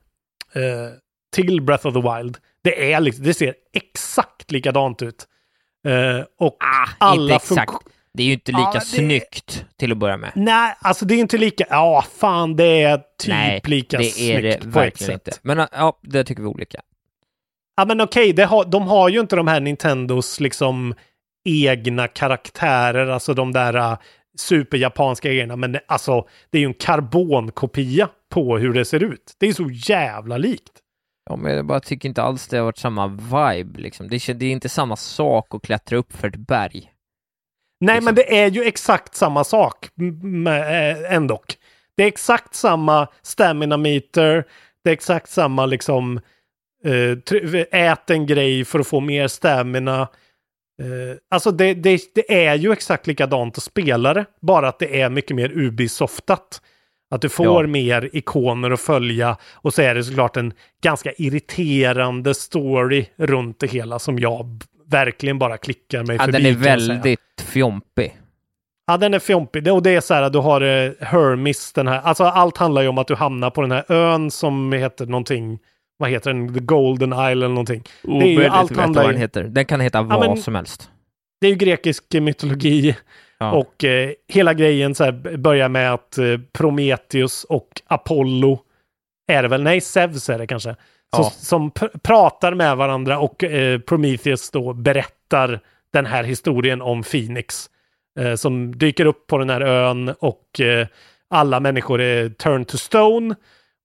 till 1.33 1.63
Breath 1.63 1.87
of 1.87 1.95
the 1.95 2.01
Wild. 2.01 2.37
Det 2.63 2.93
är 2.93 3.01
liksom, 3.01 3.25
det 3.25 3.35
ser 3.35 3.55
exakt 3.73 4.51
likadant 4.51 5.03
ut. 5.03 5.27
Eh, 5.87 6.25
och 6.39 6.57
alla 6.61 6.95
Ah, 6.99 7.15
inte 7.15 7.35
exakt. 7.35 7.73
Det 8.15 8.23
är 8.23 8.27
ju 8.27 8.33
inte 8.33 8.53
lika 8.53 8.61
Ja, 8.63 8.73
det- 8.75 8.81
snyggt 8.81 9.65
till 9.79 9.93
att 9.93 9.99
börja 9.99 10.17
med. 10.17 10.33
Nej, 10.35 10.75
alltså 10.81 11.05
det 11.05 11.15
är 11.15 11.19
inte 11.19 11.39
lika... 11.39 11.65
Ja, 11.71 12.05
fan 12.19 12.57
det 12.57 12.83
är 12.83 12.97
typ 13.19 13.29
Nej, 13.29 13.61
lika 13.65 13.99
det 13.99 14.05
är 14.07 14.11
snyggt 14.11 14.43
det 14.43 14.59
på 14.61 14.69
ett 14.69 14.77
verkligen 14.77 15.13
inte. 15.13 15.33
Men 15.43 15.67
ja, 15.73 15.99
det 16.03 16.25
tycker 16.25 16.43
vi 16.43 16.49
olika. 16.49 16.81
Ja, 17.77 17.85
men 17.85 18.01
okej, 18.01 18.33
det 18.33 18.45
har, 18.45 18.65
de 18.65 18.83
har 18.89 19.09
ju 19.09 19.21
inte 19.21 19.37
de 19.37 19.49
här 19.49 19.61
Nintendos 19.61 20.41
liksom 20.41 20.95
egna 21.49 22.09
karaktärer, 22.09 23.07
alltså 23.07 23.35
de 23.35 23.53
där 23.53 23.77
uh, 23.77 23.99
superjapanska 24.39 25.29
grejerna, 25.29 25.57
men 25.57 25.73
det, 25.73 25.81
alltså 25.89 26.29
det 26.51 26.59
är 26.59 26.61
ju 26.61 26.67
en 26.67 26.75
karbonkopia 26.75 28.09
på 28.31 28.59
hur 28.59 28.73
det 28.73 28.85
ser 28.85 29.03
ut. 29.03 29.35
Det 29.39 29.49
är 29.49 29.53
så 29.53 29.71
jävla 29.71 30.37
likt. 30.39 30.73
Ja, 31.29 31.37
men 31.37 31.57
jag 31.57 31.67
bara 31.67 31.81
tycker 31.81 32.09
inte 32.09 32.23
alls 32.23 32.49
det 32.49 32.57
har 32.57 32.65
varit 32.65 32.79
samma 32.79 33.07
vibe 33.09 33.81
liksom. 33.81 34.09
Det 34.09 34.17
är, 34.29 34.35
det 34.35 34.47
är 34.47 34.51
inte 34.51 34.69
samma 34.69 34.97
sak 34.97 35.55
att 35.55 35.63
klättra 35.63 35.99
upp 35.99 36.13
för 36.13 36.29
ett 36.29 36.37
berg. 36.37 36.93
Nej, 37.81 37.95
Liksom. 37.95 38.05
men 38.05 38.15
det 38.15 38.39
är 38.39 38.51
ju 38.51 38.65
exakt 38.65 39.15
samma 39.15 39.45
sak 39.45 39.89
med, 40.23 40.93
eh, 40.93 41.15
ändå. 41.15 41.43
Det 41.97 42.03
är 42.03 42.07
exakt 42.07 42.55
samma 42.55 43.09
stamina 43.23 43.77
meter. 43.77 44.45
Det 44.85 44.91
är 44.91 44.95
exakt 44.95 45.31
samma 45.31 45.67
liksom 45.67 46.21
eh, 46.85 47.63
ät 47.71 48.11
en 48.11 48.27
grej 48.27 48.65
för 48.65 48.79
att 48.79 48.87
få 48.87 49.01
mer 49.01 49.29
stamina. 49.29 50.01
Eh, 50.83 51.17
alltså 51.31 51.51
det, 51.51 51.75
det, 51.75 52.01
det 52.15 52.45
är 52.47 52.55
ju 52.55 52.73
exakt 52.73 53.07
likadant 53.07 53.59
att 53.59 53.65
spela 53.65 54.15
det, 54.15 54.27
bara 54.41 54.69
att 54.69 54.79
det 54.79 55.01
är 55.01 55.11
mycket 55.11 55.37
mer 55.37 55.51
Ubisoftat. 55.59 56.63
Att 57.11 57.21
du 57.21 57.29
får 57.29 57.65
Ja. 57.65 57.67
mer 57.71 58.11
ikoner 58.13 58.71
att 58.71 58.81
följa 58.81 59.37
och 59.55 59.75
så 59.75 59.83
är 59.83 59.95
det 59.95 60.05
såklart 60.05 60.37
en 60.37 60.53
ganska 60.83 61.13
irriterande 61.19 62.35
story 62.35 63.07
runt 63.17 63.61
det 63.61 63.67
hela 63.67 63.99
som 63.99 64.19
jag 64.19 64.63
verkligen 64.87 65.39
bara 65.39 65.57
klickar 65.57 66.05
mig 66.05 66.17
Ja, 66.17 66.25
förbi. 66.25 66.39
den 66.43 66.47
är 66.47 66.57
väldigt 66.59 67.21
fjompig. 67.47 68.17
Ja, 68.87 68.97
den 68.97 69.15
är 69.15 69.19
fjompig. 69.19 69.73
Och 69.73 69.83
det 69.83 69.91
är 69.91 70.01
så 70.01 70.15
här, 70.15 70.31
du 70.31 70.39
har 70.39 70.61
eh, 70.61 70.91
Hermis, 71.01 71.73
den 71.73 71.87
här. 71.89 72.01
Alltså 72.01 72.25
allt 72.25 72.57
handlar 72.57 72.83
ju 72.83 72.89
om 72.89 72.99
att 72.99 73.07
du 73.09 73.15
hamnar 73.15 73.51
på 73.51 73.61
den 73.63 73.71
här 73.73 73.93
ön 73.93 74.31
som 74.31 74.73
heter 74.73 75.07
någonting. 75.07 75.59
Vad 75.99 76.11
heter 76.11 76.33
den? 76.33 76.55
The 76.55 76.61
Golden 76.61 77.13
Isle 77.13 77.23
eller 77.31 77.49
någonting. 77.49 77.83
det 78.03 78.11
är 78.11 78.27
ju 78.27 78.45
allt 78.47 78.71
att 78.71 78.77
handlar 78.77 79.03
vad 79.03 79.13
den 79.13 79.21
heter. 79.21 79.45
Den 79.45 79.65
kan 79.65 79.81
heta 79.81 80.03
vad 80.03 80.29
men- 80.29 80.37
som 80.43 80.55
helst. 80.55 80.91
Det 81.41 81.47
är 81.47 81.51
ju 81.51 81.57
grekisk 81.57 82.05
mytologi. 82.15 82.97
Ja. 83.39 83.53
Och 83.53 83.85
eh, 83.85 84.11
hela 84.29 84.55
grejen 84.55 84.95
så 84.95 85.05
här 85.05 85.37
börjar 85.37 85.69
med 85.69 85.93
att 85.95 86.19
eh, 86.19 86.39
Prometheus 86.53 87.45
och 87.45 87.69
Apollo 87.87 88.61
är 89.29 89.43
det 89.43 89.49
väl? 89.49 89.63
Nej, 89.63 89.81
Zeus 89.81 90.29
är 90.31 90.39
det 90.39 90.47
kanske. 90.47 90.71
Så, 91.17 91.23
Ja. 91.23 91.31
Som 91.31 91.71
pr- 91.71 91.99
pratar 92.03 92.55
med 92.55 92.77
varandra 92.77 93.19
och 93.19 93.45
eh, 93.45 93.79
Prometheus 93.81 94.51
då 94.51 94.73
berättar 94.73 95.61
den 95.93 96.07
här 96.07 96.25
historien 96.25 96.83
om 96.83 97.03
Phoenix. 97.03 97.71
Eh, 98.21 98.35
som 98.35 98.79
dyker 98.79 99.07
upp 99.07 99.27
på 99.27 99.39
den 99.39 99.51
här 99.51 99.61
ön 99.61 100.15
och 100.21 100.61
eh, 100.61 100.87
alla 101.31 101.61
människor 101.61 102.01
är 102.01 102.29
turned 102.29 102.69
to 102.69 102.77
stone. 102.77 103.35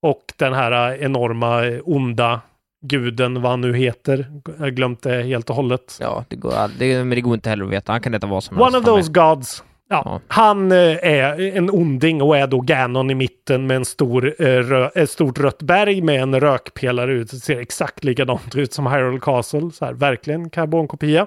Och 0.02 0.22
den 0.36 0.52
här 0.54 0.92
eh, 0.92 1.04
enorma 1.04 1.80
onda 1.84 2.40
guden, 2.88 3.42
vad 3.42 3.50
han 3.50 3.60
nu 3.60 3.74
heter, 3.76 4.26
jag 4.46 4.64
har 4.64 4.70
glömt 4.70 5.02
det 5.02 5.22
helt 5.22 5.50
och 5.50 5.56
hållet. 5.56 5.98
Ja, 6.00 6.24
det 6.28 6.36
går, 6.36 6.52
det, 6.78 6.98
men 7.04 7.10
det 7.10 7.20
går 7.20 7.34
inte 7.34 7.50
heller 7.50 7.64
att 7.64 7.70
veta. 7.70 7.92
Han 7.92 8.00
kan 8.00 8.12
heta 8.12 8.26
vad 8.26 8.44
som 8.44 8.56
One 8.56 8.64
helst. 8.64 8.76
of 8.78 8.84
han 8.84 8.96
those 8.96 9.12
gods. 9.12 9.64
Ja, 9.88 10.20
Han 10.28 10.72
eh, 10.72 10.78
är 11.02 11.56
en 11.56 11.70
onding 11.70 12.22
och 12.22 12.36
är 12.36 12.46
då 12.46 12.60
Ganon 12.60 13.10
i 13.10 13.14
mitten 13.14 13.66
med 13.66 13.76
en 13.76 13.84
stor, 13.84 14.26
eh, 14.38 14.44
rö- 14.44 14.90
ett 14.94 15.10
stort 15.10 15.38
rött 15.38 15.62
berg 15.62 16.02
med 16.02 16.22
en 16.22 16.40
rökpelare 16.40 17.12
ut. 17.12 17.30
Det 17.30 17.36
ser 17.36 17.60
exakt 17.60 18.04
likadant 18.04 18.54
ut 18.56 18.72
som 18.72 18.86
Hyrule 18.86 19.20
Castle. 19.20 19.70
Så 19.72 19.84
här, 19.84 19.92
verkligen 19.92 20.50
karbonkopia. 20.50 21.26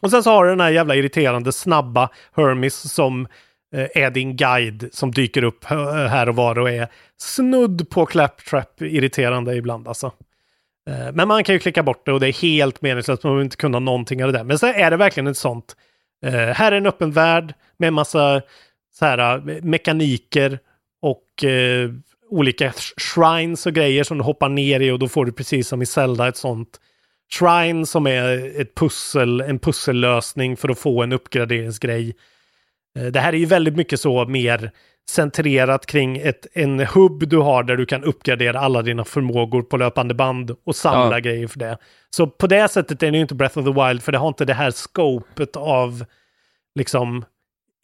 Och 0.00 0.10
sen 0.10 0.22
så 0.22 0.30
har 0.30 0.44
du 0.44 0.50
den 0.50 0.60
här 0.60 0.70
jävla 0.70 0.94
irriterande 0.94 1.52
snabba 1.52 2.08
Hermes 2.36 2.92
som 2.92 3.26
eh, 3.74 4.02
är 4.04 4.10
din 4.10 4.36
guide 4.36 4.88
som 4.92 5.10
dyker 5.12 5.44
upp 5.44 5.64
här 5.64 6.28
och 6.28 6.36
var 6.36 6.58
och 6.58 6.70
är 6.70 6.88
snudd 7.20 7.90
på 7.90 8.06
claptrap 8.06 8.82
irriterande 8.82 9.54
ibland 9.56 9.88
alltså. 9.88 10.12
Eh, 10.88 11.12
men 11.12 11.28
man 11.28 11.44
kan 11.44 11.54
ju 11.54 11.58
klicka 11.58 11.82
bort 11.82 12.06
det 12.06 12.12
och 12.12 12.20
det 12.20 12.28
är 12.28 12.42
helt 12.42 12.82
meningslöst. 12.82 13.22
Man 13.22 13.30
behöver 13.30 13.44
inte 13.44 13.56
kunna 13.56 13.78
någonting 13.78 14.24
av 14.24 14.32
det 14.32 14.38
där. 14.38 14.44
Men 14.44 14.58
så 14.58 14.66
är 14.66 14.90
det 14.90 14.96
verkligen 14.96 15.26
ett 15.26 15.36
sånt. 15.36 15.76
Eh, 16.24 16.32
här 16.32 16.72
är 16.72 16.76
en 16.76 16.86
öppen 16.86 17.12
värld 17.12 17.54
med 17.76 17.92
massa 17.92 18.42
så 18.92 19.04
här, 19.04 19.48
eh, 19.50 19.62
mekaniker 19.62 20.58
och 21.02 21.44
eh, 21.44 21.90
olika 22.30 22.72
shrines 22.96 23.66
och 23.66 23.72
grejer 23.72 24.04
som 24.04 24.18
du 24.18 24.24
hoppar 24.24 24.48
ner 24.48 24.80
i 24.80 24.90
och 24.90 24.98
då 24.98 25.08
får 25.08 25.24
du 25.24 25.32
precis 25.32 25.68
som 25.68 25.82
i 25.82 25.86
Zelda 25.86 26.28
ett 26.28 26.36
sånt 26.36 26.80
shrine 27.32 27.86
som 27.86 28.06
är 28.06 28.60
ett 28.60 28.74
pussel, 28.74 29.40
en 29.40 29.58
pussellösning 29.58 30.56
för 30.56 30.68
att 30.68 30.78
få 30.78 31.02
en 31.02 31.12
uppgraderingsgrej. 31.12 32.14
Eh, 32.98 33.04
Det 33.06 33.20
här 33.20 33.32
är 33.32 33.36
ju 33.38 33.46
väldigt 33.46 33.76
mycket 33.76 34.00
så 34.00 34.24
mer 34.24 34.70
centrerat 35.10 35.86
kring 35.86 36.16
ett, 36.18 36.46
en 36.52 36.80
hubb 36.80 37.28
du 37.28 37.36
har 37.38 37.62
där 37.62 37.76
du 37.76 37.86
kan 37.86 38.04
uppgradera 38.04 38.60
alla 38.60 38.82
dina 38.82 39.04
förmågor 39.04 39.62
på 39.62 39.76
löpande 39.76 40.14
band 40.14 40.56
och 40.66 40.76
samla 40.76 41.16
Ja. 41.16 41.18
grejer 41.18 41.46
för 41.46 41.58
det. 41.58 41.78
Så 42.10 42.26
på 42.26 42.46
det 42.46 42.68
sättet 42.68 43.02
är 43.02 43.10
det 43.10 43.16
ju 43.16 43.22
inte 43.22 43.34
Breath 43.34 43.58
of 43.58 43.64
the 43.64 43.86
Wild 43.86 44.02
för 44.02 44.12
det 44.12 44.18
har 44.18 44.28
inte 44.28 44.44
det 44.44 44.54
här 44.54 44.70
scopet 44.70 45.56
av 45.56 46.04
liksom 46.74 47.24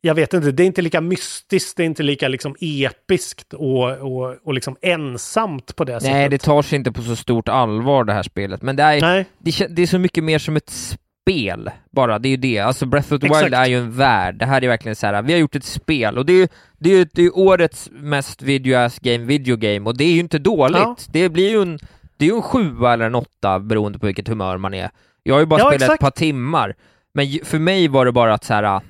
jag 0.01 0.15
vet 0.15 0.35
inte, 0.35 0.51
det 0.53 0.63
är 0.63 0.67
inte 0.67 0.83
lika 0.83 1.01
mystiskt, 1.01 1.77
det 1.77 1.83
är 1.83 1.87
inte 1.87 2.03
lika 2.03 2.29
liksom 2.29 2.57
episkt 2.61 3.53
och, 3.53 3.91
och, 3.99 4.37
och 4.45 4.55
liksom 4.55 4.77
ensamt 4.83 5.77
på 5.77 5.85
det 5.85 6.01
sättet. 6.01 6.13
Nej, 6.15 6.29
det 6.29 6.39
tar 6.39 6.63
sig 6.63 6.77
inte 6.77 6.93
på 6.93 7.03
så 7.03 7.17
stort 7.17 7.49
allvar 7.49 8.05
det 8.05 8.13
här 8.13 8.23
spelet, 8.23 8.63
men 8.63 8.77
det 8.77 8.83
är, 8.83 9.01
Nej. 9.01 9.25
det, 9.39 9.67
det 9.77 9.83
är 9.83 9.87
så 9.87 9.99
mycket 9.99 10.25
mer 10.25 10.39
som 10.39 10.57
ett 10.57 10.99
spel 11.27 11.71
bara, 11.93 12.19
det 12.19 12.29
är 12.29 12.31
ju 12.31 12.37
det. 12.37 12.59
Alltså 12.59 12.87
Breath 12.87 13.13
of 13.15 13.21
the 13.21 13.27
Exakt. 13.27 13.45
Wild 13.45 13.55
är 13.55 13.67
ju 13.67 13.79
en 13.79 13.93
värld, 13.97 14.39
det 14.39 14.47
här 14.47 14.65
är 14.65 14.69
verkligen 14.69 14.97
så 14.97 15.07
här. 15.07 15.23
vi 15.23 15.33
har 15.33 15.41
gjort 15.41 15.55
ett 15.57 15.65
spel 15.65 16.19
och 16.19 16.27
det 16.27 16.33
är 16.33 16.37
ju 16.37 16.49
det 16.79 16.91
är, 16.91 17.09
det 17.13 17.23
är 17.23 17.39
årets 17.39 17.89
mest 17.93 18.43
video 18.43 18.77
ass 18.79 18.99
game, 18.99 19.25
video 19.25 19.57
game, 19.57 19.81
och 19.91 19.97
det 19.97 20.05
är 20.05 20.13
ju 20.13 20.21
inte 20.21 20.39
dåligt. 20.39 20.77
Ja. 20.77 20.97
Det 21.13 21.29
blir 21.29 21.51
ju 21.51 21.63
en, 21.63 21.79
det 22.17 22.25
är 22.25 22.29
ju 22.31 22.37
en 22.37 22.43
sjua 22.43 22.93
eller 22.93 23.07
en 23.07 23.15
åtta 23.15 23.59
beroende 23.61 23.99
på 23.99 24.07
vilket 24.07 24.29
humör 24.29 24.57
man 24.59 24.75
är. 24.75 24.91
Jag 25.23 25.35
har 25.35 25.41
ju 25.41 25.47
bara 25.47 25.61
Ja, 25.61 25.65
spelat 25.67 25.83
exakt. 25.83 25.95
ett 25.95 26.01
par 26.01 26.11
timmar, 26.11 26.75
men 27.15 27.27
för 27.45 27.59
mig 27.59 27.89
var 27.89 28.05
det 28.07 28.13
bara 28.13 28.35
att 28.35 28.45
så 28.45 28.55
här. 28.55 28.81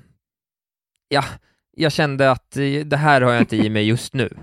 ja, 1.08 1.24
jag 1.76 1.92
kände 1.92 2.30
att 2.30 2.56
eh, 2.56 2.62
det 2.86 2.96
här 2.96 3.20
har 3.20 3.32
jag 3.32 3.42
inte 3.42 3.56
i 3.56 3.70
mig 3.70 3.88
just 3.88 4.14
nu. 4.14 4.36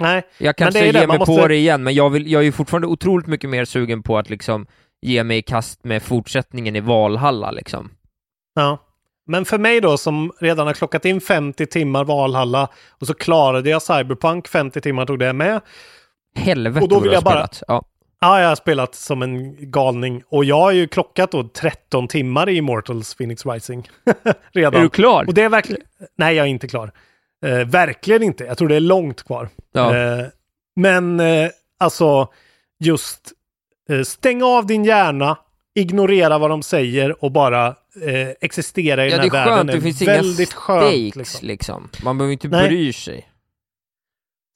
Nej, 0.00 0.22
Jag 0.38 0.56
kanske 0.56 0.84
ger 0.86 0.92
mig 1.06 1.18
på 1.18 1.32
måste- 1.32 1.48
det 1.48 1.56
igen, 1.56 1.82
men 1.82 1.94
jag, 1.94 2.10
vill, 2.10 2.30
jag 2.32 2.40
är 2.40 2.44
ju 2.44 2.52
fortfarande 2.52 2.86
otroligt 2.86 3.26
mycket 3.26 3.50
mer 3.50 3.64
sugen 3.64 4.02
på 4.02 4.18
att 4.18 4.30
liksom 4.30 4.66
ge 5.02 5.24
mig 5.24 5.38
i 5.38 5.42
kast 5.42 5.84
med 5.84 6.02
fortsättningen 6.02 6.76
i 6.76 6.80
Valhalla 6.80 7.50
liksom. 7.50 7.90
Ja. 8.54 8.78
Men 9.26 9.44
för 9.44 9.58
mig 9.58 9.80
då 9.80 9.96
som 9.98 10.32
redan 10.40 10.66
har 10.66 10.74
klockat 10.74 11.04
in 11.04 11.20
50 11.20 11.66
timmar 11.66 12.04
Valhalla 12.04 12.68
och 12.88 13.06
så 13.06 13.14
klarade 13.14 13.70
jag 13.70 13.82
Cyberpunk, 13.82 14.48
50 14.48 14.80
timmar 14.80 15.06
tog 15.06 15.18
det 15.18 15.32
med. 15.32 15.60
Helvete 16.34 16.82
Och 16.84 16.88
då 16.88 17.00
vill 17.00 17.12
jag 17.12 17.22
bara- 17.24 17.32
spelat. 17.46 17.62
Ja. 17.68 17.84
Ja, 18.20 18.40
jag 18.40 18.48
har 18.48 18.56
spelat 18.56 18.94
som 18.94 19.22
en 19.22 19.56
galning 19.70 20.22
och 20.28 20.44
jag 20.44 20.60
har 20.60 20.70
ju 20.72 20.88
klockat 20.88 21.30
då 21.32 21.48
13 21.48 22.08
timmar 22.08 22.48
i 22.48 22.56
Immortals 22.56 23.14
Phoenix 23.14 23.46
Rising. 23.46 23.88
redan. 24.52 24.74
Är 24.74 24.82
du 24.82 24.90
klar? 24.90 25.24
Och 25.26 25.34
det 25.34 25.42
är 25.42 25.48
verkligen... 25.48 25.82
Nej, 26.16 26.34
jag 26.36 26.46
är 26.46 26.50
inte 26.50 26.68
klar. 26.68 26.92
Eh, 27.46 27.58
verkligen 27.66 28.22
inte. 28.22 28.44
Jag 28.44 28.58
tror 28.58 28.68
det 28.68 28.76
är 28.76 28.80
långt 28.80 29.22
kvar. 29.22 29.48
Ja. 29.72 29.96
Eh, 29.96 30.26
men 30.76 31.20
eh, 31.20 31.48
alltså, 31.78 32.28
just 32.80 33.32
stäng 34.04 34.42
av 34.42 34.66
din 34.66 34.84
hjärna, 34.84 35.38
ignorera 35.74 36.38
vad 36.38 36.50
de 36.50 36.62
säger 36.62 37.24
och 37.24 37.32
bara 37.32 37.66
eh, 37.66 38.28
existera 38.40 39.06
i 39.06 39.10
ja, 39.10 39.16
den 39.18 39.28
det 39.28 39.36
här 39.38 39.46
är 39.46 39.50
världen. 39.50 39.66
skönt, 39.68 39.72
det 39.72 39.80
finns 39.80 40.02
väldigt 40.02 40.50
inga 40.52 40.60
skönt, 40.60 40.84
stakes 40.84 41.16
liksom. 41.16 41.46
liksom. 41.48 41.88
Man 42.04 42.18
behöver 42.18 42.32
inte 42.32 42.48
Nej. 42.48 42.68
bry 42.68 42.92
sig. 42.92 43.28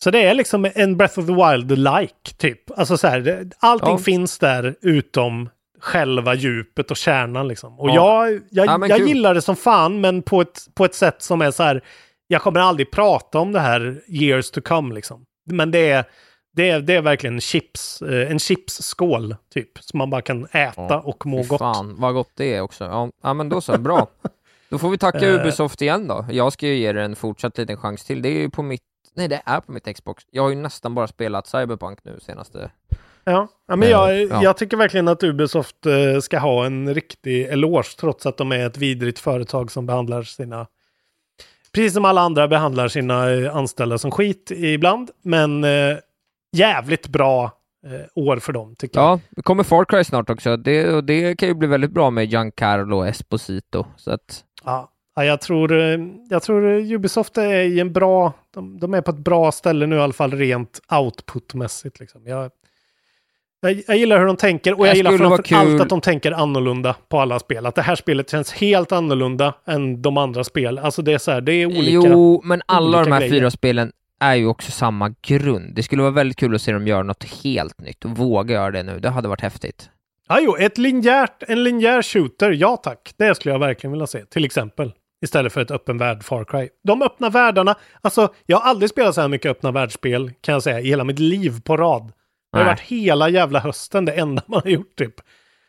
Så 0.04 0.10
det 0.10 0.22
är 0.22 0.34
liksom 0.34 0.70
en 0.74 0.96
Breath 0.96 1.18
of 1.18 1.26
the 1.26 1.32
Wild-like, 1.32 2.36
typ. 2.36 2.78
Alltså 2.78 2.96
så 2.96 3.08
här, 3.08 3.20
det- 3.20 3.50
allting 3.58 3.88
Ja. 3.90 3.98
finns 3.98 4.38
där 4.38 4.74
utom 4.82 5.48
själva 5.80 6.34
djupet 6.34 6.90
och 6.90 6.96
kärnan 6.96 7.48
liksom. 7.48 7.80
Och 7.80 7.90
Ja. 7.90 8.26
jag, 8.28 8.40
jag, 8.50 8.66
Ja, 8.82 8.86
jag 8.88 9.08
gillar 9.08 9.34
det 9.34 9.42
som 9.42 9.56
fan, 9.56 10.00
men 10.00 10.22
på 10.22 10.40
ett, 10.40 10.66
på 10.74 10.84
ett 10.84 10.94
sätt 10.94 11.22
som 11.22 11.42
är 11.42 11.50
så 11.50 11.62
här, 11.62 11.82
jag 12.26 12.42
kommer 12.42 12.60
aldrig 12.60 12.90
prata 12.90 13.38
om 13.38 13.52
det 13.52 13.60
här 13.60 14.00
years 14.08 14.50
to 14.50 14.60
come 14.60 14.94
liksom. 14.94 15.24
Men 15.50 15.70
det 15.70 15.90
är, 15.90 16.04
det 16.52 16.70
är, 16.70 16.80
det 16.80 16.94
är 16.94 17.02
verkligen 17.02 17.40
chips, 17.40 18.02
eh, 18.02 18.30
en 18.30 18.38
chipsskål 18.38 19.36
typ, 19.54 19.78
som 19.80 19.98
man 19.98 20.10
bara 20.10 20.22
kan 20.22 20.44
äta 20.44 20.72
Ja, 20.76 21.02
och 21.04 21.26
må 21.26 21.42
gott. 21.42 21.58
Fan, 21.58 21.94
vad 21.98 22.14
gott 22.14 22.30
det 22.34 22.54
är 22.54 22.60
också. 22.60 22.84
Ja, 22.84 23.10
ja 23.22 23.34
men 23.34 23.48
då 23.48 23.60
så, 23.60 23.78
bra. 23.78 24.08
Då 24.68 24.78
får 24.78 24.90
vi 24.90 24.98
tacka 24.98 25.28
Eh. 25.28 25.34
Ubisoft 25.34 25.82
igen 25.82 26.08
då. 26.08 26.26
Jag 26.30 26.52
ska 26.52 26.66
ju 26.66 26.74
ge 26.74 26.92
det 26.92 27.02
en 27.02 27.16
fortsatt 27.16 27.58
liten 27.58 27.76
chans 27.76 28.04
till. 28.04 28.22
Det 28.22 28.28
är 28.28 28.40
ju 28.40 28.50
på 28.50 28.62
mitt, 28.62 28.82
nej 29.14 29.28
det 29.28 29.42
är 29.44 29.60
på 29.60 29.72
mitt 29.72 29.96
Xbox. 29.96 30.24
Jag 30.30 30.42
har 30.42 30.50
ju 30.50 30.56
nästan 30.56 30.94
bara 30.94 31.06
spelat 31.06 31.46
Cyberpunk 31.46 31.98
nu 32.04 32.18
senaste. 32.22 32.70
Ja, 33.24 33.48
ja 33.68 33.76
men 33.76 33.82
Eh, 33.82 33.90
jag, 33.90 34.22
ja. 34.22 34.42
jag 34.42 34.56
tycker 34.56 34.76
verkligen 34.76 35.08
att 35.08 35.22
Ubisoft 35.22 35.76
ska 36.22 36.38
ha 36.38 36.66
en 36.66 36.94
riktig 36.94 37.44
eloge 37.44 37.96
trots 38.00 38.26
att 38.26 38.36
de 38.36 38.52
är 38.52 38.66
ett 38.66 38.76
vidrigt 38.76 39.18
företag 39.18 39.70
som 39.70 39.86
behandlar 39.86 40.22
sina 40.22 40.66
Precis 41.72 41.94
som 41.94 42.04
alla 42.04 42.20
andra 42.20 42.48
behandlar 42.48 42.88
sina 42.88 43.24
anställda 43.50 43.98
som 43.98 44.10
skit 44.10 44.50
ibland. 44.50 45.10
Men 45.22 45.64
jävligt 46.52 47.08
bra 47.08 47.44
eh, 47.86 48.22
år 48.22 48.36
för 48.36 48.52
dem 48.52 48.74
tycker 48.78 49.00
jag. 49.00 49.08
Ja, 49.08 49.20
det 49.30 49.42
kommer 49.42 49.62
Far 49.62 49.84
Cry 49.84 50.04
snart 50.04 50.30
också. 50.30 50.56
Det, 50.56 50.92
och 50.92 51.04
det 51.04 51.38
kan 51.38 51.48
ju 51.48 51.54
bli 51.54 51.68
väldigt 51.68 51.90
bra 51.90 52.10
med 52.10 52.24
Giancarlo 52.24 53.04
Esposito. 53.04 53.86
Så 53.96 54.10
att, 54.10 54.44
Ja, 54.64 54.88
ja, 55.16 55.24
jag, 55.24 55.40
tror, 55.40 55.72
eh, 55.72 55.98
jag 56.30 56.42
tror 56.42 56.64
Ubisoft 56.94 57.38
är 57.38 57.60
i 57.60 57.80
en 57.80 57.92
bra, 57.92 58.32
de, 58.54 58.80
de 58.80 58.94
är 58.94 59.00
på 59.00 59.10
ett 59.10 59.18
bra 59.18 59.52
ställe 59.52 59.86
nu 59.86 59.96
i 59.96 60.00
alla 60.00 60.12
fall 60.12 60.32
rent 60.32 60.80
outputmässigt. 60.90 62.00
Liksom. 62.00 62.26
Jag, 62.26 62.50
jag, 63.60 63.82
jag 63.86 63.96
gillar 63.96 64.18
hur 64.18 64.26
de 64.26 64.36
tänker 64.36 64.78
och 64.78 64.86
jag 64.86 64.96
gillar 64.96 65.18
framför 65.18 65.54
allt 65.56 65.80
att 65.80 65.88
de 65.88 66.00
tänker 66.00 66.32
annorlunda 66.32 66.96
på 67.08 67.20
alla 67.20 67.38
spel. 67.38 67.66
Att 67.66 67.74
det 67.74 67.82
här 67.82 67.96
spelet 67.96 68.30
känns 68.30 68.52
helt 68.52 68.92
annorlunda 68.92 69.54
än 69.66 70.02
de 70.02 70.16
andra 70.16 70.44
spel. 70.44 70.78
Alltså 70.78 71.02
det 71.02 71.12
är 71.12 71.18
så 71.18 71.30
här, 71.30 71.40
det 71.40 71.52
är 71.52 71.66
olika. 71.66 72.08
jo, 72.08 72.40
men 72.44 72.62
alla 72.66 73.04
de 73.04 73.12
här 73.12 73.20
grejer. 73.20 73.34
fyra 73.34 73.50
spelen 73.50 73.92
är 74.22 74.34
ju 74.34 74.46
också 74.46 74.70
samma 74.70 75.14
grund. 75.22 75.74
Det 75.74 75.82
skulle 75.82 76.02
vara 76.02 76.12
väldigt 76.12 76.38
kul 76.38 76.54
att 76.54 76.62
se 76.62 76.72
dem 76.72 76.86
göra 76.86 77.02
något 77.02 77.24
helt 77.44 77.80
nytt 77.80 78.04
och 78.04 78.10
våga 78.10 78.54
göra 78.54 78.70
det 78.70 78.82
nu. 78.82 79.00
Det 79.00 79.10
hade 79.10 79.28
varit 79.28 79.40
häftigt. 79.40 79.90
Ja, 80.28 80.38
jo, 80.40 80.56
ett 80.56 80.78
linjärt, 80.78 81.42
en 81.48 81.64
linjär 81.64 82.02
shooter, 82.02 82.50
ja 82.50 82.76
tack. 82.76 83.14
Det 83.16 83.34
skulle 83.34 83.54
jag 83.54 83.58
verkligen 83.58 83.92
vilja 83.92 84.06
se, 84.06 84.24
till 84.24 84.44
exempel. 84.44 84.92
Istället 85.24 85.52
för 85.52 85.60
ett 85.60 85.70
öppen 85.70 85.98
värld 85.98 86.22
Far 86.22 86.44
Cry. 86.44 86.68
De 86.84 87.02
öppna 87.02 87.30
världarna, 87.30 87.74
alltså 88.00 88.34
jag 88.46 88.58
har 88.58 88.70
aldrig 88.70 88.90
spelat 88.90 89.14
så 89.14 89.20
här 89.20 89.28
mycket 89.28 89.50
öppna 89.50 89.70
världsspel, 89.70 90.32
kan 90.40 90.52
jag 90.52 90.62
säga, 90.62 90.80
i 90.80 90.86
hela 90.86 91.04
mitt 91.04 91.18
liv 91.18 91.60
på 91.64 91.76
rad. 91.76 92.12
Det 92.52 92.58
har 92.58 92.64
Nej. 92.64 92.72
varit 92.72 92.80
hela 92.80 93.28
jävla 93.28 93.58
hösten 93.58 94.04
det 94.04 94.12
enda 94.12 94.42
man 94.46 94.60
har 94.64 94.70
gjort 94.70 94.96
typ. 94.96 95.14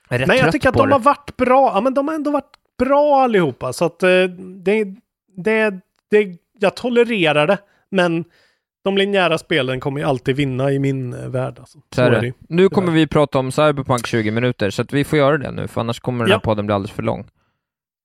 Jag 0.09 0.21
är 0.21 0.33
jag 0.33 0.51
tycker 0.51 0.69
att 0.69 0.75
de 0.75 0.91
har 0.91 0.99
varit 0.99 1.37
bra, 1.37 1.71
ja 1.75 1.81
men 1.81 1.93
de 1.93 2.07
har 2.07 2.15
ändå 2.15 2.31
varit 2.31 2.57
bra 2.79 3.21
allihopa. 3.21 3.73
Så 3.73 3.85
att 3.85 4.03
eh, 4.03 4.23
det, 4.63 4.85
det, 5.35 5.73
det, 6.11 6.37
jag 6.59 6.75
tolererar 6.75 7.47
det. 7.47 7.57
Men 7.93 8.25
de 8.83 8.97
linjära 8.97 9.37
spelen 9.37 9.79
kommer 9.79 9.99
ju 9.99 10.05
alltid 10.05 10.35
vinna 10.35 10.71
i 10.71 10.79
min 10.79 11.13
eh, 11.13 11.29
värld. 11.29 11.55
Alltså. 11.59 11.77
Så 11.95 12.01
är 12.01 12.11
det. 12.11 12.33
Nu 12.49 12.69
kommer 12.69 12.91
vi 12.91 13.07
prata 13.07 13.39
om 13.39 13.51
Cyberpunk 13.51 14.07
20 14.07 14.31
minuter, 14.31 14.69
så 14.69 14.83
vi 14.91 15.03
får 15.03 15.19
göra 15.19 15.37
det 15.37 15.51
nu, 15.51 15.67
för 15.67 15.81
annars 15.81 15.99
kommer 15.99 16.23
den 16.23 16.31
här 16.31 16.35
Ja. 16.37 16.39
podden 16.39 16.65
bli 16.65 16.75
alldeles 16.75 16.91
för 16.91 17.03
lång. 17.03 17.25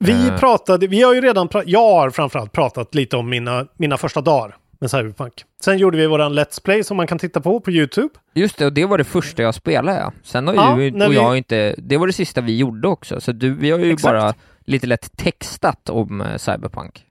Vi 0.04 0.28
Eh. 0.28 0.36
pratade, 0.38 0.86
vi 0.86 1.02
har 1.02 1.14
ju 1.14 1.20
redan, 1.20 1.48
pra- 1.48 1.62
jag 1.66 1.80
har 1.94 2.10
framförallt 2.10 2.52
pratat 2.52 2.94
lite 2.94 3.16
om 3.16 3.28
mina, 3.30 3.66
mina 3.76 3.96
första 3.96 4.20
dagar 4.20 4.56
med 4.80 4.90
Cyberpunk. 4.90 5.32
Sen 5.64 5.78
gjorde 5.78 5.98
vi 5.98 6.06
våran 6.06 6.38
Let's 6.38 6.62
Play 6.64 6.84
som 6.84 6.96
man 6.96 7.06
kan 7.06 7.18
titta 7.18 7.40
på 7.40 7.60
på 7.60 7.70
YouTube. 7.70 8.08
Just 8.34 8.58
det, 8.58 8.66
och 8.66 8.72
det 8.72 8.84
var 8.86 8.98
det 8.98 9.04
första 9.04 9.42
jag 9.42 9.54
spelade 9.54 9.98
ja. 9.98 10.12
Sen 10.22 10.46
har 10.46 10.54
Ja, 10.54 10.76
när 10.76 11.06
och 11.06 11.12
vi- 11.12 11.16
jag 11.16 11.36
inte, 11.38 11.74
det 11.78 11.96
var 11.96 12.06
det 12.06 12.12
sista 12.12 12.40
vi 12.40 12.56
gjorde 12.56 12.88
också, 12.88 13.20
så 13.20 13.32
du, 13.32 13.54
vi 13.54 13.70
har 13.70 13.78
ju 13.78 13.92
Exakt. 13.92 14.12
bara 14.14 14.34
lite 14.64 14.86
lätt 14.86 15.16
textat 15.16 15.90
om 15.90 16.20
eh, 16.20 16.36
Cyberpunk. 16.36 17.04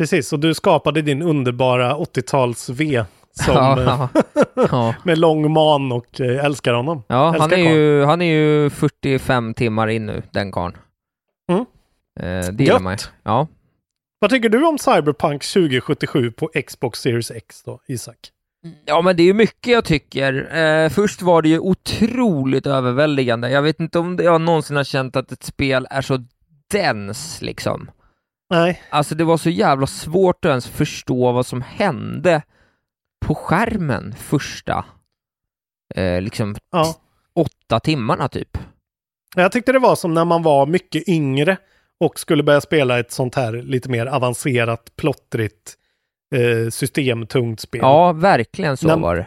Precis, 0.00 0.32
och 0.32 0.40
du 0.40 0.54
skapade 0.54 1.02
din 1.02 1.22
underbara 1.22 1.96
80-tals-V 1.96 3.04
som, 3.32 3.78
eh, 3.78 4.94
med 5.04 5.18
lång 5.18 5.52
man 5.52 5.92
och 5.92 6.20
eh, 6.20 6.44
älskar 6.44 6.74
honom. 6.74 7.02
Ja, 7.06 7.24
han 7.24 7.34
Älskar 7.34 7.58
är, 7.58 7.64
karln. 7.64 7.76
ju, 7.76 8.04
han 8.04 8.22
är 8.22 8.32
ju 8.34 8.70
45 8.70 9.54
timmar 9.54 9.88
in 9.88 10.06
nu, 10.06 10.22
den 10.30 10.52
karln. 10.52 10.76
Mm. 11.52 11.60
Eh, 12.20 12.52
det 12.52 12.64
gillar 12.64 12.80
man. 12.80 12.96
Ja. 13.22 13.46
Vad 14.18 14.30
tycker 14.30 14.48
du 14.48 14.66
om 14.66 14.78
Cyberpunk 14.78 15.44
2077 15.44 16.32
på 16.32 16.50
Xbox 16.66 17.00
Series 17.00 17.30
X 17.30 17.62
då, 17.62 17.80
Isak? 17.86 18.18
Ja, 18.84 19.02
men 19.02 19.16
det 19.16 19.22
är 19.22 19.26
ju 19.26 19.34
mycket 19.34 19.72
jag 19.72 19.84
tycker. 19.84 20.56
Eh, 20.56 20.88
först 20.88 21.22
var 21.22 21.42
det 21.42 21.48
ju 21.48 21.58
otroligt 21.58 22.66
överväldigande. 22.66 23.50
Jag 23.50 23.62
vet 23.62 23.80
inte 23.80 23.98
om 23.98 24.18
jag 24.22 24.40
någonsin 24.40 24.76
har 24.76 24.84
känt 24.84 25.16
att 25.16 25.32
ett 25.32 25.44
spel 25.44 25.86
är 25.90 26.02
så 26.02 26.24
dens, 26.70 27.42
liksom. 27.42 27.90
Nej. 28.50 28.82
Alltså 28.90 29.14
det 29.14 29.24
var 29.24 29.36
så 29.36 29.50
jävla 29.50 29.86
svårt 29.86 30.44
att 30.44 30.48
ens 30.48 30.68
förstå 30.68 31.32
vad 31.32 31.46
som 31.46 31.62
hände 31.62 32.42
på 33.26 33.34
skärmen 33.34 34.14
första, 34.18 34.84
eh, 35.94 36.20
liksom 36.22 36.56
Ja. 36.72 36.94
åtta 37.34 37.80
timmarna 37.80 38.28
typ. 38.28 38.58
Jag 39.36 39.52
tyckte 39.52 39.72
det 39.72 39.78
var 39.78 39.96
som 39.96 40.14
när 40.14 40.24
man 40.24 40.42
var 40.42 40.66
mycket 40.66 41.08
yngre 41.08 41.56
och 42.00 42.18
skulle 42.20 42.42
börja 42.42 42.60
spela 42.60 42.98
ett 42.98 43.12
sånt 43.12 43.34
här 43.34 43.52
lite 43.52 43.88
mer 43.88 44.06
avancerat, 44.06 44.92
plottrigt, 44.96 45.74
eh, 46.34 46.70
systemtungt 46.70 47.60
spel. 47.60 47.80
Ja, 47.82 48.12
verkligen 48.12 48.76
så 48.76 48.86
När- 48.86 48.96
var 48.96 49.16
det. 49.16 49.26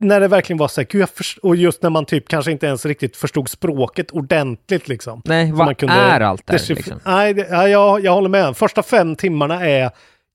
När 0.00 0.20
det 0.20 0.28
verkligen 0.28 0.58
var 0.58 0.68
så 0.68 0.80
här, 0.80 0.88
gud, 0.90 1.08
och 1.42 1.56
just 1.56 1.82
när 1.82 1.90
man 1.90 2.04
typ 2.04 2.28
kanske 2.28 2.52
inte 2.52 2.66
ens 2.66 2.86
riktigt 2.86 3.16
förstod 3.16 3.48
språket 3.48 4.10
ordentligt 4.10 4.88
liksom. 4.88 5.22
Nej, 5.24 5.52
vad 5.52 5.66
man 5.66 5.74
kunde 5.74 5.94
är 5.94 6.20
allt 6.20 6.46
där 6.46 6.74
liksom? 6.74 7.00
Nej, 7.04 7.34
det, 7.34 7.48
ja, 7.50 7.68
jag, 7.68 8.04
jag 8.04 8.12
håller 8.12 8.28
med. 8.28 8.56
Första 8.56 8.82
fem 8.82 9.16
timmarna 9.16 9.66
är 9.66 9.90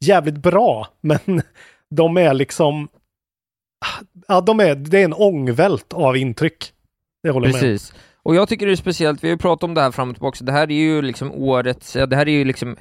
jävligt 0.06 0.38
bra, 0.38 0.88
men 1.02 1.42
de 1.90 2.18
är 2.18 2.34
liksom... 2.34 2.88
Ja, 4.28 4.42
de 4.42 4.60
är, 4.60 4.76
det 4.76 5.00
är 5.00 5.06
en 5.06 5.14
ångvält 5.14 5.94
av 5.94 6.18
intryck. 6.18 6.74
Det 7.24 7.30
håller 7.30 7.48
jag 7.48 7.54
med. 7.54 7.62
Precis. 7.62 7.94
Och 8.24 8.36
jag 8.36 8.50
tycker 8.50 8.66
det 8.66 8.72
är 8.72 8.76
speciellt, 8.76 9.24
vi 9.24 9.28
har 9.28 9.34
ju 9.34 9.38
pratat 9.38 9.64
om 9.64 9.74
det 9.74 9.82
här 9.82 9.92
fram 9.92 10.10
och 10.10 10.16
tillbaka, 10.16 10.46
det 10.46 10.52
här 10.52 10.72
är 10.72 10.76
ju 10.76 11.02
liksom 11.02 11.32
årets, 11.32 11.96
ja, 11.96 12.06
det 12.06 12.16
här 12.16 12.28
är 12.28 12.32
ju 12.32 12.44
liksom 12.44 12.78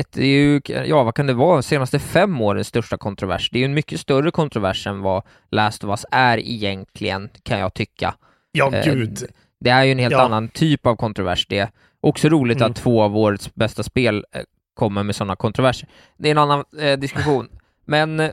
ett, 0.00 0.12
det 0.12 0.22
är 0.24 0.26
ju, 0.26 0.60
ja 0.86 1.02
vad 1.02 1.14
kan 1.14 1.26
det 1.26 1.34
vara, 1.34 1.62
senaste 1.62 1.98
fem 1.98 2.40
årens 2.40 2.66
största 2.68 2.96
kontrovers. 2.96 3.50
Det 3.50 3.58
är 3.58 3.60
ju 3.60 3.64
en 3.64 3.74
mycket 3.74 4.00
större 4.00 4.30
kontrovers 4.30 4.86
än 4.86 5.00
vad 5.00 5.22
Last 5.50 5.84
of 5.84 5.90
Us 5.90 6.06
är 6.10 6.38
egentligen, 6.38 7.28
kan 7.42 7.58
jag 7.58 7.74
tycka. 7.74 8.14
Ja, 8.52 8.74
Eh, 8.74 8.84
gud. 8.84 9.18
Det 9.60 9.70
är 9.70 9.84
ju 9.84 9.92
en 9.92 9.98
helt 9.98 10.12
Ja. 10.12 10.22
annan 10.22 10.48
typ 10.48 10.86
av 10.86 10.96
kontrovers 10.96 11.46
det. 11.46 11.70
Också 12.00 12.28
roligt 12.28 12.56
Mm. 12.56 12.70
att 12.70 12.76
två 12.76 13.02
av 13.02 13.16
årets 13.16 13.54
bästa 13.54 13.82
spel 13.82 14.24
eh, 14.32 14.42
kommer 14.74 15.02
med 15.02 15.16
sådana 15.16 15.36
kontroverser. 15.36 15.88
Det 16.16 16.28
är 16.28 16.30
en 16.30 16.38
annan 16.38 16.64
eh, 16.80 16.98
diskussion. 16.98 17.48
Men... 17.84 18.20
eh, 18.20 18.30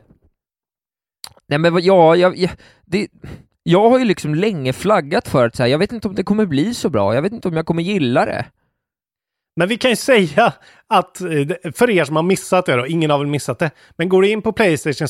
Nej 1.48 1.58
men 1.58 1.84
ja, 1.84 2.16
jag, 2.16 2.36
jag, 2.36 2.50
det, 2.86 3.08
jag 3.62 3.90
har 3.90 3.98
ju 3.98 4.04
liksom 4.04 4.34
länge 4.34 4.72
flaggat 4.72 5.28
för 5.28 5.46
att 5.46 5.56
så 5.56 5.62
här, 5.62 5.70
jag 5.70 5.78
vet 5.78 5.92
inte 5.92 6.08
om 6.08 6.14
det 6.14 6.22
kommer 6.22 6.46
bli 6.46 6.74
så 6.74 6.88
bra, 6.90 7.14
jag 7.14 7.22
vet 7.22 7.32
inte 7.32 7.48
om 7.48 7.56
jag 7.56 7.66
kommer 7.66 7.82
gilla 7.82 8.24
det. 8.24 8.44
Men 9.56 9.68
vi 9.68 9.76
kan 9.76 9.90
ju 9.90 9.96
säga 9.96 10.52
att, 10.88 11.20
eh, 11.20 11.72
för 11.74 11.90
er 11.90 12.04
som 12.04 12.16
har 12.16 12.22
missat 12.22 12.66
det 12.66 12.76
då, 12.76 12.86
ingen 12.86 13.10
har 13.10 13.18
väl 13.18 13.26
missat 13.26 13.58
det, 13.58 13.70
men 13.96 14.08
går 14.08 14.22
du 14.22 14.28
in 14.28 14.42
på 14.42 14.52
Playstation 14.52 15.08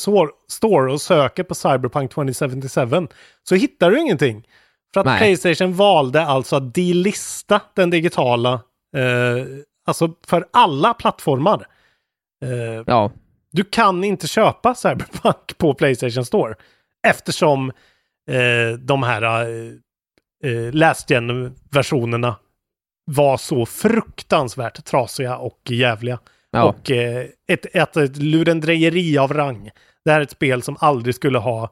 Store 0.48 0.92
och 0.92 1.00
söker 1.00 1.42
på 1.42 1.54
Cyberpunk 1.54 2.10
2077 2.10 3.08
så 3.48 3.54
hittar 3.54 3.90
du 3.90 4.00
ingenting. 4.00 4.46
För 4.94 5.00
att 5.00 5.06
Nej. 5.06 5.18
Playstation 5.18 5.74
valde 5.74 6.22
alltså 6.26 6.56
att 6.56 6.74
delista 6.74 7.60
den 7.74 7.90
digitala, 7.90 8.52
eh, 8.96 9.44
alltså 9.86 10.14
för 10.26 10.46
alla 10.52 10.94
plattformar. 10.94 11.66
Eh, 12.44 12.84
Ja, 12.86 13.12
du 13.52 13.64
kan 13.64 14.04
inte 14.04 14.26
köpa 14.28 14.74
Cyberpunk 14.74 15.58
på 15.58 15.74
Playstation 15.74 16.24
Store 16.24 16.54
eftersom 17.06 17.70
eh, 18.30 18.78
de 18.78 19.02
här 19.02 19.22
eh, 19.22 19.72
eh, 20.50 20.72
last 20.72 21.10
gen-versionerna 21.10 22.36
var 23.04 23.36
så 23.36 23.66
fruktansvärt 23.66 24.84
trasiga 24.84 25.36
och 25.36 25.60
jävliga. 25.68 26.18
Ja. 26.50 26.62
Och 26.64 26.90
eh, 26.90 27.26
ett, 27.48 27.66
ett, 27.72 27.96
ett 27.96 28.16
lurendrejeri 28.16 29.18
av 29.18 29.32
rang. 29.34 29.70
Det 30.04 30.10
här 30.10 30.20
är 30.20 30.24
ett 30.24 30.30
spel 30.30 30.62
som 30.62 30.76
aldrig 30.80 31.14
skulle 31.14 31.38
ha 31.38 31.62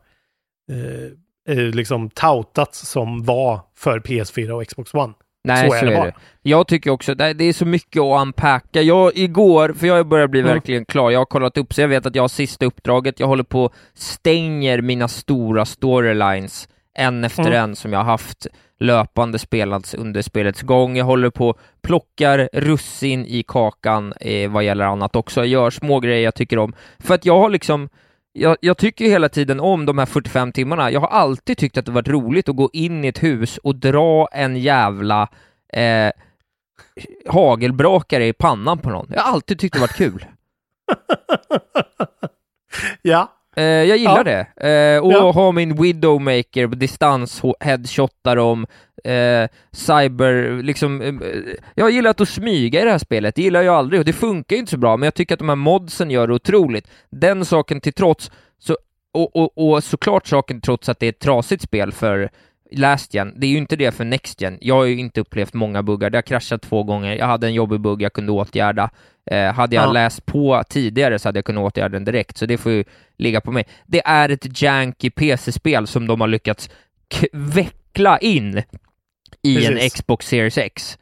eh, 0.73 1.57
eh, 1.57 1.65
liksom 1.65 2.11
toutats 2.11 2.89
som 2.89 3.25
var 3.25 3.61
för 3.77 4.01
PS4 4.01 4.51
och 4.51 4.67
Xbox 4.67 4.95
One. 4.95 5.13
Nej, 5.45 5.71
så 5.71 5.75
är, 5.77 5.85
det. 5.87 6.15
Jag 6.43 6.67
tycker 6.69 6.91
också, 6.91 7.15
det 7.15 7.33
det 7.33 7.45
är 7.45 7.53
så 7.53 7.67
mycket 7.67 8.03
att 8.03 8.23
unpacka. 8.23 8.83
Jag 8.83 9.17
igår, 9.17 9.73
för 9.79 9.87
jag 9.87 10.09
börjar 10.09 10.29
bli 10.29 10.41
Mm. 10.41 10.53
verkligen 10.53 10.85
klar, 10.85 11.11
jag 11.11 11.21
har 11.21 11.25
kollat 11.27 11.59
upp 11.59 11.75
så 11.75 11.81
jag 11.81 11.89
vet 11.89 12.07
att 12.07 12.15
jag 12.15 12.23
har 12.23 12.29
sista 12.29 12.67
uppdraget, 12.67 13.21
jag 13.21 13.27
håller 13.27 13.45
på 13.45 13.71
stänger 13.95 14.83
mina 14.83 15.09
stora 15.09 15.65
storylines 15.65 16.69
en 16.95 17.25
efter 17.25 17.43
Mm. 17.47 17.63
en 17.65 17.77
som 17.77 17.93
jag 17.93 18.01
har 18.01 18.05
haft 18.07 18.47
löpande 18.81 19.39
spelats 19.39 19.95
under 19.95 20.23
spelets 20.23 20.63
gång. 20.63 20.97
Jag 20.97 21.05
håller 21.05 21.31
på 21.31 21.49
och 21.49 21.59
plockar 21.83 22.49
russin 22.53 23.27
i 23.27 23.43
kakan 23.43 24.13
eh, 24.21 24.51
vad 24.51 24.65
gäller 24.65 24.85
annat 24.85 25.17
också. 25.17 25.41
Jag 25.41 25.47
gör 25.47 25.71
små 25.71 26.01
grejer 26.01 26.25
jag 26.25 26.35
tycker 26.35 26.59
om. 26.59 26.75
För 26.99 27.15
att 27.15 27.25
jag 27.25 27.39
har 27.39 27.51
liksom 27.51 27.89
jag, 28.33 28.57
jag 28.61 28.79
tycker 28.79 29.05
hela 29.05 29.29
tiden 29.29 29.61
om 29.61 29.87
de 29.87 29.99
här 29.99 30.07
45 30.07 30.53
timmarna. 30.53 30.91
Jag 30.91 31.01
har 31.01 31.09
alltid 31.09 31.59
tyckt 31.59 31.79
att 31.79 31.87
det 31.87 31.93
varit 31.93 32.09
roligt 32.09 32.49
att 32.49 32.57
gå 32.57 32.71
in 32.73 33.05
i 33.05 33.09
ett 33.09 33.23
hus 33.23 33.59
och 33.59 33.77
dra 33.77 34.29
en 34.33 34.57
jävla 34.57 35.29
eh, 35.73 36.11
hagelbrakare 37.29 38.27
i 38.27 38.33
pannan 38.33 38.79
på 38.79 38.91
någon. 38.91 39.07
Jag 39.11 39.21
har 39.21 39.33
alltid 39.33 39.59
tyckt 39.59 39.75
det 39.75 39.81
varit 39.81 39.97
kul. 39.97 40.27
Ja, 43.03 43.40
Eh, 43.61 43.65
jag 43.89 43.97
gillar 43.99 44.25
Ja. 44.29 44.45
det. 44.57 44.69
Eh, 44.97 45.05
och 45.05 45.13
Ja. 45.13 45.31
ha 45.31 45.53
min 45.53 45.83
Widowmaker 45.83 46.67
på 46.67 46.75
distans, 46.75 47.43
ho- 47.43 47.55
headshotta 47.61 48.35
dem, 48.35 48.67
eh, 49.05 49.49
cyber, 49.73 50.63
liksom. 50.63 51.03
Eh, 51.03 51.15
jag 51.75 51.85
har 51.85 51.91
gillat 51.91 52.21
att 52.21 52.29
smyga 52.29 52.81
i 52.81 52.85
det 52.85 52.91
här 52.91 52.99
spelet, 52.99 53.35
det 53.35 53.43
gillar 53.43 53.63
jag 53.63 53.75
aldrig 53.75 54.01
och 54.01 54.05
det 54.05 54.13
funkar 54.13 54.57
ju 54.57 54.61
inte 54.61 54.71
så 54.71 54.79
bra, 54.79 54.97
men 54.97 55.05
jag 55.07 55.15
tycker 55.15 55.35
att 55.35 55.39
de 55.39 55.49
här 55.49 55.57
modsen 55.57 56.11
gör 56.11 56.27
det 56.27 56.35
otroligt. 56.35 56.89
Den 57.11 57.45
saken 57.45 57.81
till 57.81 57.93
trots, 57.93 58.31
så, 58.59 58.77
och, 59.13 59.37
och, 59.37 59.73
och 59.73 59.85
såklart 59.85 60.27
saken 60.27 60.61
trots 60.61 60.89
att 60.89 60.99
det 60.99 61.07
är 61.07 61.11
ett 61.11 61.19
trasigt 61.21 61.63
spel 61.63 61.93
för 61.93 62.31
Last 62.73 63.15
Gen, 63.15 63.33
det 63.37 63.47
är 63.47 63.51
ju 63.51 63.59
inte 63.59 63.77
det 63.77 63.93
för 63.93 64.05
Next 64.05 64.41
Gen. 64.41 64.59
Jag 64.61 64.75
har 64.75 64.85
ju 64.85 64.99
inte 64.99 65.21
upplevt 65.21 65.55
många 65.55 65.83
buggar, 65.83 66.11
det 66.11 66.19
har 66.19 66.23
kraschat 66.23 66.63
två 66.63 66.83
gånger, 66.83 67.17
jag 67.17 67.27
hade 67.27 67.47
en 67.47 67.55
jobbig 67.55 67.81
bugg 67.81 68.03
jag 68.03 68.13
kunde 68.13 68.33
åtgärda. 68.33 68.91
Eh, 69.31 69.53
hade 69.55 69.77
jag 69.77 69.85
Ja. 69.89 69.93
läst 69.93 70.27
på 70.27 70.63
tidigare 70.69 71.19
så 71.19 71.29
hade 71.29 71.39
jag 71.39 71.45
kunnat 71.45 71.63
åtgärda 71.65 71.89
den 71.89 72.05
direkt, 72.05 72.37
så 72.37 72.47
det 72.47 72.59
får 72.59 72.73
ju 72.73 72.85
ligga 73.19 73.41
på 73.41 73.53
mig. 73.53 73.65
Det 73.87 74.03
är 74.05 74.29
ett 74.29 74.63
janky 74.63 75.11
PC-spel 75.11 75.87
som 75.87 76.07
de 76.07 76.21
har 76.21 76.29
lyckats 76.29 76.71
veckla 77.33 78.19
in 78.19 78.63
i 79.43 79.67
en 79.67 79.73
Precis. 79.75 79.93
Xbox 79.93 80.27
Series 80.27 80.59
X. 80.59 80.99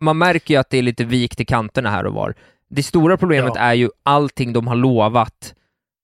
Man 0.00 0.18
märker 0.18 0.54
ju 0.54 0.60
att 0.60 0.70
det 0.70 0.78
är 0.78 0.82
lite 0.82 1.04
vikt 1.04 1.40
i 1.40 1.44
kanterna 1.44 1.90
här 1.90 2.06
och 2.06 2.14
var. 2.14 2.34
Det 2.70 2.82
stora 2.82 3.16
problemet 3.16 3.52
Ja. 3.54 3.60
är 3.60 3.74
ju 3.74 3.90
allting 4.02 4.52
de 4.52 4.66
har 4.66 4.76
lovat 4.76 5.54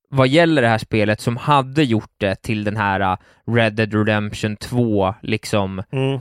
vad 0.09 0.29
gäller 0.29 0.63
det 0.63 0.69
här 0.69 0.79
spelet 0.79 1.21
som 1.21 1.37
hade 1.37 1.83
gjort 1.85 2.13
det 2.17 2.35
till 2.43 2.65
den 2.65 2.77
här 2.77 3.01
uh, 3.13 3.17
Red 3.55 3.73
Dead 3.75 3.95
Redemption 3.95 4.57
2, 4.57 5.15
liksom 5.23 5.83
mm. 5.93 6.21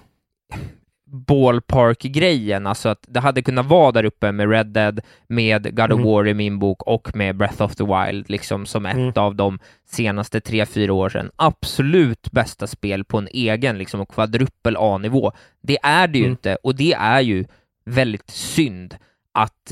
Ballpark-grejen, 1.11 2.67
alltså 2.67 2.89
att 2.89 3.05
det 3.07 3.19
hade 3.19 3.41
kunnat 3.41 3.65
vara 3.65 3.91
där 3.91 4.03
uppe 4.03 4.31
med 4.31 4.49
Red 4.51 4.67
Dead, 4.67 4.99
med 5.27 5.75
God 5.75 5.91
of 5.91 5.99
Mm. 5.99 6.03
War 6.11 6.27
i 6.27 6.33
min 6.33 6.59
bok 6.59 6.83
och 6.83 7.15
med 7.15 7.35
Breath 7.37 7.61
of 7.61 7.75
the 7.75 7.83
Wild, 7.83 8.29
liksom 8.29 8.65
som 8.65 8.85
ett 8.85 8.95
Mm. 8.95 9.13
av 9.15 9.35
de 9.35 9.59
senaste 9.89 10.41
tre, 10.41 10.65
fyra 10.65 10.93
åren. 10.93 11.31
Absolut 11.35 12.31
bästa 12.31 12.67
spel 12.67 13.03
på 13.03 13.17
en 13.17 13.27
egen 13.31 13.77
liksom 13.77 14.05
kvadrupel 14.05 14.75
A-nivå. 14.79 15.31
Det 15.61 15.77
är 15.83 16.07
det 16.07 16.17
ju 16.17 16.23
Mm. 16.25 16.31
inte, 16.31 16.55
och 16.55 16.75
det 16.75 16.93
är 16.93 17.21
ju 17.21 17.45
väldigt 17.85 18.29
synd 18.29 18.95
att 19.33 19.71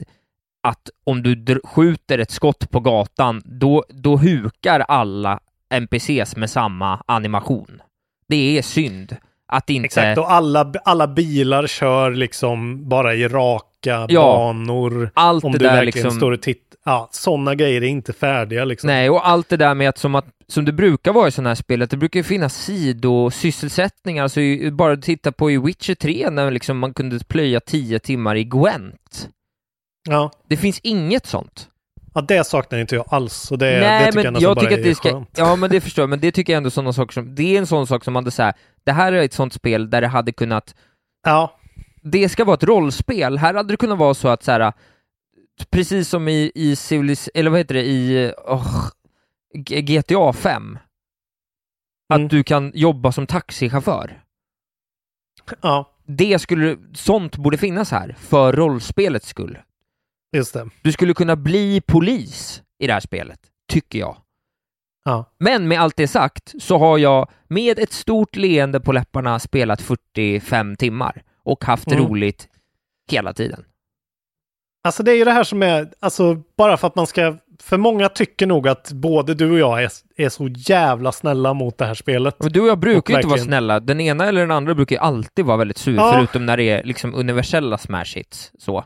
att 0.62 0.90
om 1.04 1.24
du 1.24 1.62
skjuter 1.64 2.20
ett 2.20 2.32
skott 2.32 2.72
på 2.72 2.80
gatan, 2.80 3.42
då, 3.46 3.84
då 3.90 4.18
hukar 4.18 4.80
alla 4.80 5.40
NPCs 5.70 6.36
med 6.36 6.50
samma 6.50 7.04
animation. 7.06 7.82
Det 8.28 8.58
är 8.58 8.62
synd 8.62 9.16
att 9.52 9.70
inte... 9.70 9.86
Exakt, 9.86 10.18
och 10.18 10.32
alla, 10.32 10.74
alla 10.86 11.08
bilar 11.08 11.68
kör 11.68 12.12
liksom 12.12 12.90
bara 12.90 13.16
i 13.16 13.28
raka 13.28 14.06
Ja, 14.10 14.22
banor. 14.36 15.12
allt 15.14 15.44
om 15.44 15.52
det 15.52 15.58
du 15.58 15.66
där 15.66 15.72
verkligen 15.76 16.06
liksom- 16.06 16.20
står 16.20 16.32
och 16.32 16.42
tittar. 16.42 16.80
Ja, 16.86 17.10
sådana 17.12 17.56
grejer 17.56 17.82
är 17.84 17.88
inte 17.88 18.14
färdiga 18.14 18.66
liksom. 18.66 18.88
Nej, 18.88 19.10
och 19.10 19.28
allt 19.28 19.50
det 19.50 19.58
där 19.58 19.76
med 19.76 19.90
att 19.90 19.98
som, 19.98 20.16
att, 20.16 20.26
som 20.48 20.66
det 20.66 20.72
brukar 20.72 21.14
vara 21.14 21.28
i 21.28 21.32
sådana 21.32 21.50
här 21.50 21.56
spel, 21.56 21.82
att 21.82 21.90
det 21.90 21.98
brukar 21.98 22.24
finnas 22.24 22.56
sidosysselsättningar, 22.66 24.24
alltså 24.24 24.40
bara 24.72 24.98
titta 24.98 25.32
på 25.32 25.52
i 25.52 25.58
Witcher 25.58 25.96
3 25.96 26.30
när 26.30 26.52
liksom 26.52 26.80
man 26.80 26.94
kunde 26.94 27.20
plöja 27.20 27.60
10 27.60 28.00
timmar 28.00 28.36
i 28.36 28.44
Gwent. 28.44 29.30
Ja. 30.10 30.32
Det 30.50 30.58
finns 30.58 30.80
inget 30.84 31.26
sånt. 31.26 31.68
Ja, 32.20 32.26
det 32.38 32.44
saknar 32.44 32.80
inte 32.80 32.96
jag 32.96 33.06
alls. 33.08 33.34
Så 33.34 33.56
det, 33.56 33.66
Nej, 33.80 34.06
det 34.06 34.12
tycker 34.12 34.16
men 34.16 34.24
jag 34.24 34.34
nästan 34.34 34.50
jag 34.50 34.56
bara 34.58 34.66
tycker 34.70 34.80
att 34.82 34.86
är 34.88 34.94
ska, 34.94 35.12
skönt. 35.12 35.30
ja 35.38 35.56
men 35.56 35.70
det 35.70 35.82
förstår 35.82 36.02
jag, 36.04 36.10
men 36.10 36.20
det 36.20 36.32
tycker 36.32 36.54
jag 36.54 36.58
ändå 36.58 36.70
sådana 36.70 36.94
saker 36.94 37.14
som, 37.14 37.36
det 37.36 37.56
är 37.56 37.60
en 37.60 37.68
sån 37.68 37.88
sak 37.88 38.04
som 38.04 38.14
man 38.14 38.24
hade 38.24 38.32
säga, 38.32 38.54
det 38.84 38.92
här 38.92 39.12
är 39.14 39.22
ett 39.24 39.34
sånt 39.34 39.54
spel 39.54 39.90
där 39.90 40.02
det 40.02 40.08
hade 40.08 40.32
kunnat, 40.32 40.76
Ja, 41.24 41.56
det 42.04 42.30
ska 42.30 42.46
vara 42.46 42.54
ett 42.54 42.64
rollspel, 42.64 43.38
här 43.38 43.54
hade 43.54 43.74
det 43.74 43.78
kunnat 43.78 43.98
vara 43.98 44.14
så 44.14 44.28
att 44.28 44.44
så 44.44 44.52
här, 44.52 44.74
precis 45.70 46.10
som 46.10 46.28
i, 46.28 46.52
i 46.56 46.76
Civilis, 46.76 47.30
eller 47.34 47.50
vad 47.52 47.60
heter 47.60 47.76
det, 47.76 47.86
i 47.86 48.34
G- 49.54 49.82
GTA 49.82 50.34
5, 50.34 50.78
att 52.10 52.18
Mm. 52.18 52.28
du 52.28 52.44
kan 52.44 52.72
jobba 52.76 53.12
som 53.12 53.28
taxichaufför. 53.28 54.22
ja, 55.62 55.90
Det 56.06 56.40
skulle, 56.40 56.78
sånt 56.94 57.38
borde 57.38 57.58
finnas 57.58 57.92
här, 57.92 58.16
för 58.20 58.54
rollspelets 58.54 59.28
skull. 59.28 59.58
Just 60.36 60.54
det. 60.54 60.70
Du 60.82 60.92
skulle 60.92 61.14
kunna 61.14 61.36
bli 61.36 61.82
polis 61.82 62.62
i 62.80 62.88
det 62.88 62.94
här 62.94 63.00
spelet, 63.00 63.40
tycker 63.72 64.00
jag. 64.00 64.18
Ja. 65.06 65.26
Men 65.40 65.68
med 65.68 65.80
allt 65.82 65.96
det 65.96 66.08
sagt 66.08 66.54
så 66.60 66.78
har 66.78 66.98
jag 66.98 67.30
med 67.48 67.80
ett 67.80 67.94
stort 67.94 68.36
leende 68.36 68.80
på 68.80 68.92
läpparna 68.92 69.40
spelat 69.40 69.82
45 69.82 70.76
timmar 70.76 71.24
och 71.44 71.64
haft 71.66 71.92
Mm. 71.92 72.06
roligt 72.06 72.48
hela 73.12 73.34
tiden. 73.34 73.64
Alltså 74.84 75.04
det 75.04 75.12
är 75.12 75.16
ju 75.16 75.24
det 75.26 75.32
här 75.32 75.44
som 75.44 75.64
är, 75.64 75.90
alltså 76.00 76.42
bara 76.58 76.78
för 76.78 76.88
att 76.88 76.96
man 76.96 77.08
ska, 77.08 77.38
för 77.60 77.78
många 77.78 78.10
tycker 78.10 78.48
nog 78.48 78.68
att 78.68 78.92
både 78.92 79.34
du 79.34 79.52
och 79.52 79.60
jag 79.60 79.84
är, 79.84 79.92
är 80.16 80.30
så 80.30 80.48
jävla 80.48 81.12
snälla 81.12 81.54
mot 81.54 81.78
det 81.78 81.86
här 81.86 81.94
spelet. 81.94 82.36
Men 82.40 82.52
du 82.52 82.62
och 82.62 82.68
jag 82.68 82.80
brukar 82.80 83.00
Och 83.02 83.10
ju 83.10 83.16
inte 83.16 83.28
vara 83.28 83.40
snälla. 83.40 83.80
Den 83.80 84.00
ena 84.02 84.26
eller 84.26 84.42
den 84.42 84.52
andra 84.52 84.76
brukar 84.76 84.96
ju 84.96 85.00
alltid 85.00 85.46
vara 85.46 85.58
väldigt 85.58 85.78
sur, 85.78 85.96
Ja. 85.96 86.12
förutom 86.14 86.46
när 86.46 86.58
det 86.58 86.64
är 86.64 86.84
liksom 86.84 87.16
universella 87.16 87.78
smash 87.78 88.16
hits. 88.16 88.52
Så. 88.60 88.86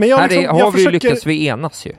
Men 0.00 0.08
jag, 0.08 0.18
Här 0.18 0.28
liksom, 0.28 0.44
är, 0.44 0.48
har 0.48 0.58
jag 0.58 0.70
vi 0.70 0.78
försöker, 0.78 0.92
lyckats 0.92 1.26
vi 1.26 1.46
enas 1.46 1.86
ju. 1.86 1.92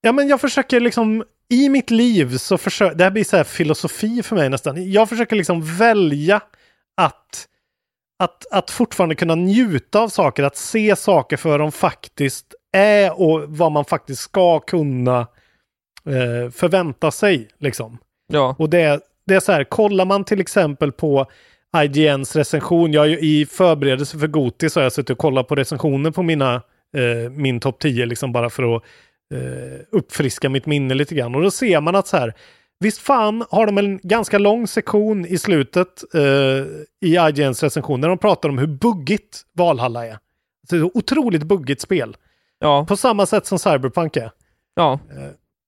Ja, 0.00 0.12
men 0.12 0.28
jag 0.28 0.40
försöker 0.40 0.80
liksom 0.80 1.24
i 1.50 1.68
mitt 1.68 1.90
liv 1.90 2.36
så 2.36 2.58
försöker, 2.58 2.94
det 2.96 3.04
här 3.04 3.10
blir 3.10 3.24
så 3.24 3.36
här 3.36 3.44
filosofi 3.44 4.22
för 4.22 4.36
mig 4.36 4.48
nästan. 4.48 4.90
Jag 4.92 5.08
försöker 5.08 5.36
liksom 5.36 5.76
välja 5.76 6.40
att, 6.96 7.48
att, 8.18 8.46
att 8.50 8.70
fortfarande 8.70 9.14
kunna 9.14 9.34
njuta 9.34 10.00
av 10.00 10.08
saker, 10.08 10.42
att 10.42 10.56
se 10.56 10.96
saker 10.96 11.36
för 11.36 11.58
de 11.58 11.72
faktiskt 11.72 12.54
är 12.72 13.20
och 13.20 13.44
vad 13.48 13.72
man 13.72 13.84
faktiskt 13.84 14.22
ska 14.22 14.60
kunna 14.60 15.18
eh, 16.06 16.50
förvänta 16.50 17.10
sig. 17.10 17.48
Liksom. 17.58 17.98
Ja. 18.32 18.56
Och 18.58 18.70
det, 18.70 19.00
det 19.26 19.34
är 19.34 19.40
så 19.40 19.52
här, 19.52 19.64
kollar 19.64 20.04
man 20.04 20.24
till 20.24 20.40
exempel 20.40 20.92
på 20.92 21.26
IGNs 21.76 22.36
recension, 22.36 22.92
jag 22.92 23.08
i 23.08 23.46
förberedelse 23.46 24.18
för 24.18 24.26
Goti 24.26 24.70
så 24.70 24.80
har 24.80 24.82
jag 24.82 24.92
suttit 24.92 25.10
och 25.10 25.18
kollat 25.18 25.48
på 25.48 25.54
recensioner 25.54 26.10
på 26.10 26.22
mina, 26.22 26.62
eh, 26.96 27.30
min 27.30 27.60
topp 27.60 27.78
10 27.80 28.06
liksom 28.06 28.32
bara 28.32 28.50
för 28.50 28.76
att 28.76 28.82
eh, 29.34 29.80
uppfriska 29.92 30.48
mitt 30.48 30.66
minne 30.66 30.94
lite 30.94 31.14
grann. 31.14 31.34
Och 31.34 31.42
då 31.42 31.50
ser 31.50 31.80
man 31.80 31.96
att 31.96 32.06
så 32.06 32.16
här, 32.16 32.34
visst 32.80 32.98
fan 32.98 33.44
har 33.50 33.66
de 33.66 33.78
en 33.78 34.00
ganska 34.02 34.38
lång 34.38 34.66
sektion 34.66 35.26
i 35.26 35.38
slutet 35.38 36.14
eh, 36.14 36.20
i 37.08 37.16
IGNs 37.28 37.62
recension 37.62 38.00
där 38.00 38.08
de 38.08 38.18
pratar 38.18 38.48
om 38.48 38.58
hur 38.58 38.66
buggigt 38.66 39.42
Valhalla 39.52 40.06
är. 40.06 40.18
Det 40.70 40.76
är 40.76 40.84
ett 40.86 40.90
otroligt 40.94 41.42
buggigt 41.42 41.80
spel. 41.80 42.16
Ja. 42.58 42.84
På 42.88 42.96
samma 42.96 43.26
sätt 43.26 43.46
som 43.46 43.58
Cyberpunk 43.58 44.16
är. 44.16 44.30
Ja. 44.74 44.98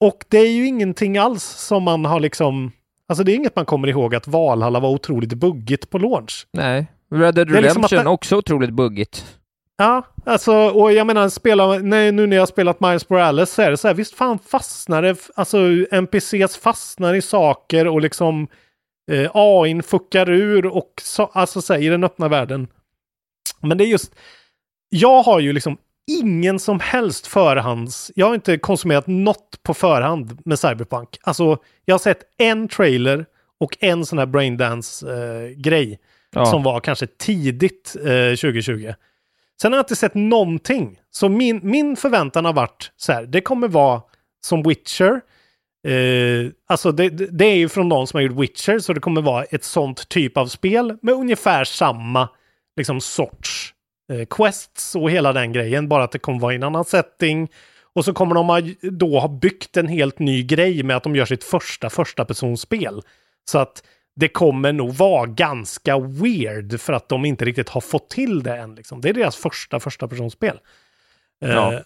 Och 0.01 0.25
det 0.29 0.39
är 0.39 0.51
ju 0.53 0.66
ingenting 0.66 1.18
alls 1.18 1.45
som 1.45 1.83
man 1.83 2.05
har 2.05 2.21
liksom... 2.21 2.73
Alltså 3.09 3.25
det 3.25 3.33
är 3.33 3.37
inget 3.37 3.57
man 3.57 3.64
kommer 3.64 3.89
ihåg 3.89 4.14
att 4.14 4.27
Valhalla 4.29 4.81
var 4.81 4.89
otroligt 4.91 5.35
buggigt 5.35 5.91
på 5.91 5.99
launch. 5.99 6.47
Nej. 6.53 6.87
Red 7.14 7.35
Dead 7.35 7.49
liksom 7.51 7.62
Redemption 7.64 7.99
att 7.99 8.05
det- 8.05 8.11
också 8.11 8.37
otroligt 8.37 8.71
buggigt. 8.71 9.39
Ja, 9.81 10.07
alltså 10.26 10.53
och 10.55 10.93
jag 10.93 11.07
menar 11.07 11.28
spela, 11.28 11.78
nej, 11.78 12.12
nu 12.12 12.26
när 12.26 12.37
jag 12.37 12.41
har 12.41 12.47
spelat 12.47 12.81
Miles 12.81 13.09
Morales 13.09 13.53
så 13.53 13.62
är 13.62 13.70
det 13.70 13.76
så 13.76 13.89
här, 13.89 13.95
visst 13.95 14.14
fan 14.14 14.39
fastnar 14.39 15.03
det, 15.03 15.16
alltså 15.35 15.59
NPCs 15.91 16.57
fastnar 16.57 17.14
i 17.14 17.22
saker 17.22 17.87
och 17.87 18.01
liksom 18.01 18.49
eh, 19.11 19.31
AIn 19.35 19.83
fuckar 19.83 20.31
ur 20.31 20.66
och 20.66 20.93
så, 21.03 21.26
alltså 21.26 21.62
så 21.62 21.72
här, 21.72 21.81
i 21.81 21.89
den 21.89 22.05
öppna 22.05 22.28
världen. 22.28 22.68
Men 23.61 23.78
det 23.78 23.85
är 23.85 23.87
just, 23.87 24.14
jag 24.89 25.22
har 25.22 25.41
ju 25.41 25.53
liksom 25.53 25.76
ingen 26.20 26.59
som 26.59 26.81
helst 26.81 27.26
förhands, 27.26 28.12
jag 28.14 28.26
har 28.26 28.35
inte 28.35 28.59
konsumerat 28.59 29.07
något 29.07 29.62
på 29.62 29.74
förhand 29.74 30.39
med 30.45 30.59
Cyberpunk. 30.59 31.18
Alltså 31.22 31.59
jag 31.85 31.95
har 31.95 31.99
sett 31.99 32.22
en 32.39 32.68
trailer 32.68 33.26
och 33.61 33.76
en 33.81 34.07
sån 34.07 34.18
här 34.18 34.26
braindance-grej 34.26 35.99
Ja. 36.33 36.47
som 36.47 36.62
var 36.62 36.81
kanske 36.81 37.07
tidigt 37.07 37.97
eh, 37.99 38.37
2020. 38.37 38.93
Sen 39.62 39.72
har 39.72 39.78
jag 39.78 39.84
inte 39.84 39.96
sett 39.96 40.14
någonting. 40.14 40.98
Så 41.11 41.28
min, 41.28 41.61
min 41.62 41.96
förväntan 41.96 42.44
har 42.44 42.52
varit 42.52 42.92
så 42.96 43.12
här, 43.12 43.22
det 43.22 43.40
kommer 43.40 43.68
vara 43.68 44.02
som 44.44 44.62
Witcher. 44.62 45.20
Eh, 45.86 46.50
alltså 46.68 46.92
det, 46.92 47.08
det 47.08 47.44
är 47.44 47.56
ju 47.56 47.68
från 47.68 47.88
någon 47.88 48.06
som 48.06 48.16
har 48.16 48.22
gjort 48.22 48.40
Witcher, 48.40 48.78
så 48.78 48.92
det 48.92 49.00
kommer 49.00 49.22
vara 49.22 49.44
ett 49.44 49.64
sånt 49.64 50.08
typ 50.08 50.36
av 50.36 50.46
spel 50.46 50.96
med 51.02 51.14
ungefär 51.14 51.64
samma 51.64 52.28
liksom 52.76 53.00
sorts 53.00 53.74
eh, 54.12 54.26
quests 54.30 54.96
och 54.96 55.11
hela 55.11 55.32
den 55.32 55.52
grejen, 55.52 55.88
bara 55.88 56.04
att 56.04 56.12
det 56.12 56.18
kommer 56.18 56.40
vara 56.40 56.52
i 56.52 56.56
en 56.56 56.62
annan 56.62 56.84
setting. 56.84 57.48
Och 57.92 58.04
så 58.04 58.12
kommer 58.12 58.34
de 58.34 58.48
ha, 58.48 58.61
då 58.82 59.18
ha 59.18 59.28
byggt 59.28 59.76
en 59.76 59.88
helt 59.88 60.18
ny 60.18 60.42
grej 60.42 60.82
med 60.82 60.96
att 60.96 61.02
de 61.02 61.16
gör 61.16 61.24
sitt 61.24 61.44
första 61.44 61.90
första 61.90 62.24
personspel. 62.24 63.02
Så 63.44 63.58
att 63.58 63.82
det 64.16 64.28
kommer 64.28 64.72
nog 64.72 64.94
vara 64.94 65.26
ganska 65.26 65.98
weird 65.98 66.80
för 66.80 66.92
att 66.92 67.08
de 67.08 67.24
inte 67.24 67.44
riktigt 67.44 67.68
har 67.68 67.80
fått 67.80 68.11
till 68.11 68.42
det 68.42 68.56
än. 68.56 68.74
Liksom. 68.74 69.00
Det 69.00 69.08
är 69.08 69.12
deras 69.12 69.36
första 69.36 69.80
första 69.80 70.08
personspel. 70.08 70.58
Ja. 71.38 71.74
Eh, 71.74 71.80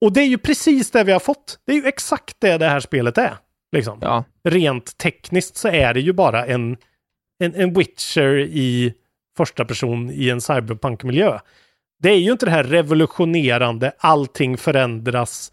och 0.00 0.12
det 0.12 0.20
är 0.20 0.26
ju 0.26 0.38
precis 0.38 0.90
det 0.90 1.04
vi 1.04 1.12
har 1.12 1.20
fått. 1.20 1.58
Det 1.66 1.72
är 1.72 1.76
ju 1.76 1.86
exakt 1.86 2.36
det 2.38 2.58
det 2.58 2.68
här 2.68 2.80
spelet 2.80 3.18
är. 3.18 3.36
Liksom. 3.72 3.98
Ja. 4.02 4.24
Rent 4.44 4.98
tekniskt 4.98 5.56
så 5.56 5.68
är 5.68 5.94
det 5.94 6.00
ju 6.00 6.12
bara 6.12 6.46
en, 6.46 6.76
en, 7.38 7.54
en 7.54 7.74
Witcher 7.74 8.38
i 8.38 8.94
första 9.36 9.64
person 9.64 10.10
i 10.10 10.30
en 10.30 10.40
cyberpunk-miljö. 10.40 11.38
Det 12.02 12.10
är 12.10 12.18
ju 12.18 12.32
inte 12.32 12.46
det 12.46 12.52
här 12.52 12.64
revolutionerande, 12.64 13.92
allting 13.98 14.56
förändras, 14.56 15.52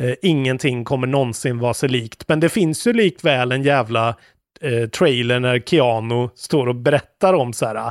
eh, 0.00 0.14
ingenting 0.22 0.84
kommer 0.84 1.06
någonsin 1.06 1.58
vara 1.58 1.74
sig 1.74 1.88
likt. 1.88 2.28
Men 2.28 2.40
det 2.40 2.48
finns 2.48 2.86
ju 2.86 2.92
likväl 2.92 3.52
en 3.52 3.62
jävla 3.62 4.16
eh, 4.60 4.88
trailer 4.88 5.40
när 5.40 5.58
Keanu 5.58 6.28
står 6.34 6.66
och 6.66 6.74
berättar 6.74 7.34
om 7.34 7.52
så 7.52 7.66
här 7.66 7.76
eh, 7.76 7.88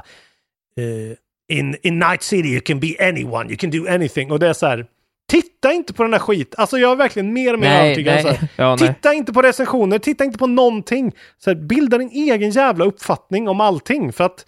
in, 1.58 1.76
in 1.84 2.00
Night 2.00 2.24
City 2.24 2.50
you 2.50 2.62
can 2.62 2.80
be 2.80 2.96
anyone, 3.00 3.50
you 3.50 3.58
can 3.58 3.70
do 3.72 3.88
anything. 3.90 4.32
Och 4.32 4.40
det 4.40 4.48
är 4.48 4.54
så 4.54 4.66
här, 4.68 4.86
titta 5.32 5.74
inte 5.74 5.94
på 5.94 6.04
den 6.04 6.12
där 6.12 6.20
skit. 6.20 6.56
Alltså 6.58 6.78
jag 6.78 6.92
är 6.92 6.96
verkligen 6.96 7.34
mer 7.34 7.54
och 7.54 7.60
mer 7.60 7.70
Nej, 7.70 7.86
övertygad. 7.86 8.16
nej. 8.24 8.34
Här, 8.36 8.48
Ja, 8.56 8.76
nej. 8.80 8.88
titta 8.88 9.14
inte 9.14 9.34
på 9.34 9.42
recensioner, 9.42 10.00
titta 10.00 10.24
inte 10.24 10.38
på 10.38 10.48
någonting. 10.48 11.12
Så 11.38 11.50
här, 11.50 11.56
bilda 11.56 11.98
din 11.98 12.10
egen 12.10 12.50
jävla 12.50 12.86
uppfattning 12.86 13.48
om 13.50 13.62
allting. 13.62 14.14
För 14.14 14.24
att 14.24 14.46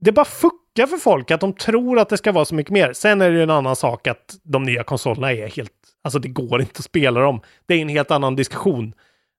det 0.00 0.12
bara 0.12 0.24
fuckar 0.24 0.86
för 0.86 0.96
folk 0.96 1.30
att 1.30 1.40
de 1.40 1.52
tror 1.52 1.98
att 1.98 2.08
det 2.08 2.16
ska 2.16 2.32
vara 2.32 2.44
så 2.44 2.54
mycket 2.54 2.72
mer. 2.72 2.92
Sen 2.92 3.20
är 3.20 3.30
det 3.30 3.36
ju 3.36 3.42
en 3.42 3.50
annan 3.50 3.76
sak 3.76 4.06
att 4.06 4.34
de 4.42 4.62
nya 4.62 4.84
konsolerna 4.84 5.32
är 5.32 5.48
helt, 5.48 5.72
alltså 6.04 6.18
det 6.18 6.28
går 6.28 6.60
inte 6.60 6.78
att 6.78 6.84
spela 6.84 7.20
dem. 7.20 7.40
Det 7.66 7.74
är 7.74 7.78
en 7.82 7.88
helt 7.88 8.10
annan 8.10 8.36
diskussion. 8.36 8.92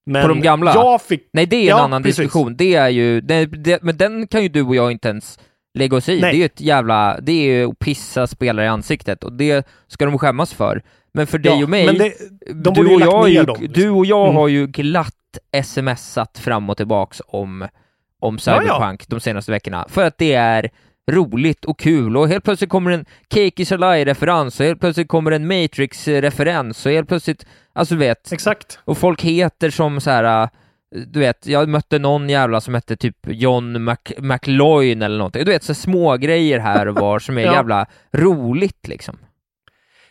Men 0.08 0.22
På 0.22 0.28
de 0.28 0.42
gamla? 0.42 0.74
Jag 0.74 1.02
fick, 1.02 1.30
Nej, 1.34 1.46
det 1.46 1.56
är 1.56 1.62
en 1.62 1.68
Ja, 1.68 1.80
annan 1.84 2.04
precis. 2.04 2.18
diskussion. 2.18 2.56
Det 2.58 2.76
är 2.76 2.90
ju, 2.90 3.22
det, 3.22 3.46
det, 3.46 3.84
men 3.84 3.98
den 3.98 4.28
kan 4.28 4.44
ju 4.44 4.50
du 4.50 4.62
och 4.62 4.76
jag 4.76 4.92
inte 4.92 5.08
ens 5.10 5.40
lägga 5.74 5.98
oss 5.98 6.10
i. 6.10 6.22
Nej. 6.22 6.32
Det 6.32 6.38
är 6.38 6.40
ju 6.40 6.46
ett 6.46 6.62
jävla, 6.62 7.20
det 7.22 7.32
är 7.32 7.44
ju 7.58 7.70
att 7.70 7.80
pissa 7.80 8.28
spelare 8.28 8.66
i 8.66 8.70
ansiktet 8.70 9.24
och 9.24 9.34
det 9.34 9.68
ska 9.88 10.06
de 10.06 10.18
skämmas 10.20 10.54
för. 10.54 10.82
Men 11.14 11.28
för 11.28 11.38
dig 11.38 11.52
Ja, 11.58 11.64
och 11.64 11.70
mig, 11.70 11.86
det- 11.88 12.14
de 12.64 12.74
du, 12.74 12.96
och 12.96 13.02
jag, 13.02 13.30
ju, 13.30 13.44
dem, 13.44 13.58
liksom. 13.62 13.82
du 13.82 13.90
och 13.90 14.06
jag 14.06 14.24
Mm. 14.26 14.36
har 14.36 14.48
ju 14.48 14.68
glatt 14.68 15.14
smsat 15.64 16.38
fram 16.38 16.70
och 16.70 16.78
tillbaks 16.78 17.22
om, 17.28 17.68
om 18.22 18.38
Ja, 18.46 18.54
ja. 18.56 18.62
Cyberpunk 18.62 19.08
de 19.08 19.20
senaste 19.20 19.52
veckorna. 19.52 19.86
För 19.90 20.04
att 20.06 20.18
det 20.18 20.34
är 20.34 20.70
roligt 21.12 21.66
och 21.66 21.80
kul 21.80 22.18
och 22.18 22.28
helt 22.28 22.44
plötsligt 22.44 22.70
kommer 22.70 22.92
en 22.92 23.06
Cake 23.28 23.62
is 23.62 23.72
a 23.72 23.78
Lie-referens 23.78 24.60
och 24.60 24.66
helt 24.66 24.80
plötsligt 24.80 25.08
kommer 25.08 25.32
en 25.32 25.48
Matrix-referens 25.48 26.86
och 26.86 26.92
helt 26.92 27.08
plötsligt, 27.08 27.46
alltså 27.74 27.94
du 27.96 28.00
vet, 28.00 28.32
Exakt. 28.32 28.80
och 28.86 28.98
folk 28.98 29.22
heter 29.22 29.70
som 29.70 30.02
så 30.02 30.10
här. 30.12 30.44
äh, 30.44 30.50
Du 31.08 31.20
vet, 31.20 31.48
jag 31.48 31.70
mötte 31.70 32.00
någon 32.00 32.30
jävla 32.30 32.62
som 32.62 32.74
hette 32.74 32.96
typ 32.96 33.18
John 33.28 33.76
Mc, 33.76 33.98
McLoyne 34.18 35.06
eller 35.06 35.18
någonting. 35.18 35.46
Du 35.46 35.52
vet, 35.52 35.64
så 35.64 35.74
små 35.74 36.18
grejer 36.18 36.60
här 36.60 36.88
och 36.88 36.96
var 36.96 37.20
som 37.20 37.38
är 37.38 37.42
Ja. 37.46 37.54
jävla 37.54 37.86
roligt 38.14 38.88
liksom. 38.88 39.18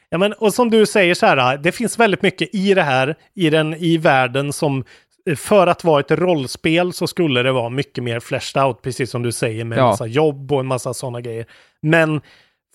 Ja, 0.09 0.18
men, 0.18 0.32
och 0.32 0.55
som 0.55 0.70
du 0.70 0.86
säger 0.86 1.14
så 1.14 1.26
här, 1.26 1.59
det 1.59 1.72
finns 1.72 1.99
väldigt 1.99 2.22
mycket 2.22 2.55
i 2.55 2.74
det 2.74 2.82
här, 2.82 3.14
i, 3.34 3.51
den, 3.51 3.74
i 3.74 3.97
världen 3.99 4.53
som 4.53 4.84
för 5.36 5.66
att 5.66 5.84
vara 5.84 6.00
ett 6.00 6.10
rollspel 6.10 6.92
så 6.92 7.06
skulle 7.06 7.42
det 7.42 7.52
vara 7.52 7.68
mycket 7.68 8.04
mer 8.04 8.20
fleshed 8.20 8.62
out, 8.64 8.82
precis 8.82 9.10
som 9.10 9.22
du 9.22 9.32
säger, 9.32 9.64
med 9.64 9.78
en 9.78 9.84
Ja. 9.84 9.90
massa 9.90 10.06
jobb 10.06 10.52
och 10.52 10.60
en 10.60 10.66
massa 10.66 10.94
sådana 10.94 11.20
grejer. 11.20 11.46
Men 11.82 12.20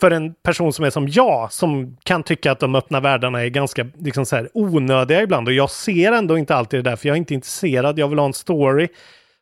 för 0.02 0.12
en 0.12 0.34
person 0.34 0.74
som 0.74 0.86
är 0.86 0.90
som 0.90 1.08
jag, 1.08 1.52
som 1.54 1.98
kan 2.04 2.24
tycka 2.24 2.52
att 2.52 2.60
de 2.60 2.76
öppna 2.76 3.00
världarna 3.00 3.42
är 3.44 3.48
ganska 3.50 3.86
liksom 4.00 4.26
så 4.26 4.36
här, 4.36 4.50
onödiga 4.54 5.22
ibland, 5.22 5.48
och 5.48 5.54
jag 5.54 5.70
ser 5.70 6.12
ändå 6.12 6.38
inte 6.38 6.56
alltid 6.56 6.84
det 6.84 6.90
där, 6.90 6.96
för 6.96 7.08
jag 7.08 7.14
är 7.16 7.18
inte 7.18 7.34
intresserad, 7.34 8.00
jag 8.00 8.08
vill 8.08 8.20
ha 8.20 8.26
en 8.26 8.34
story, 8.34 8.88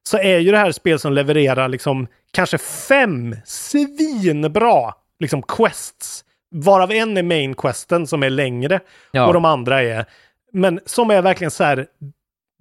så 0.03 0.18
är 0.18 0.38
ju 0.38 0.51
det 0.51 0.57
här 0.57 0.72
spel 0.72 0.99
som 0.99 1.14
levererar 1.14 1.68
liksom 1.68 2.07
kanske 2.34 2.57
fem 2.57 3.36
svinbra 3.45 4.93
liksom 5.20 5.41
quests, 5.41 6.24
varav 6.51 6.91
en 6.91 7.18
är 7.18 7.24
main 7.24 7.53
questen 7.55 8.07
som 8.07 8.24
är 8.24 8.30
längre 8.30 8.80
Ja. 9.12 9.28
och 9.28 9.34
de 9.34 9.45
andra 9.45 9.82
är, 9.84 10.05
men 10.53 10.80
som 10.86 11.12
är 11.12 11.22
verkligen 11.22 11.51
så 11.51 11.64
här, 11.64 11.86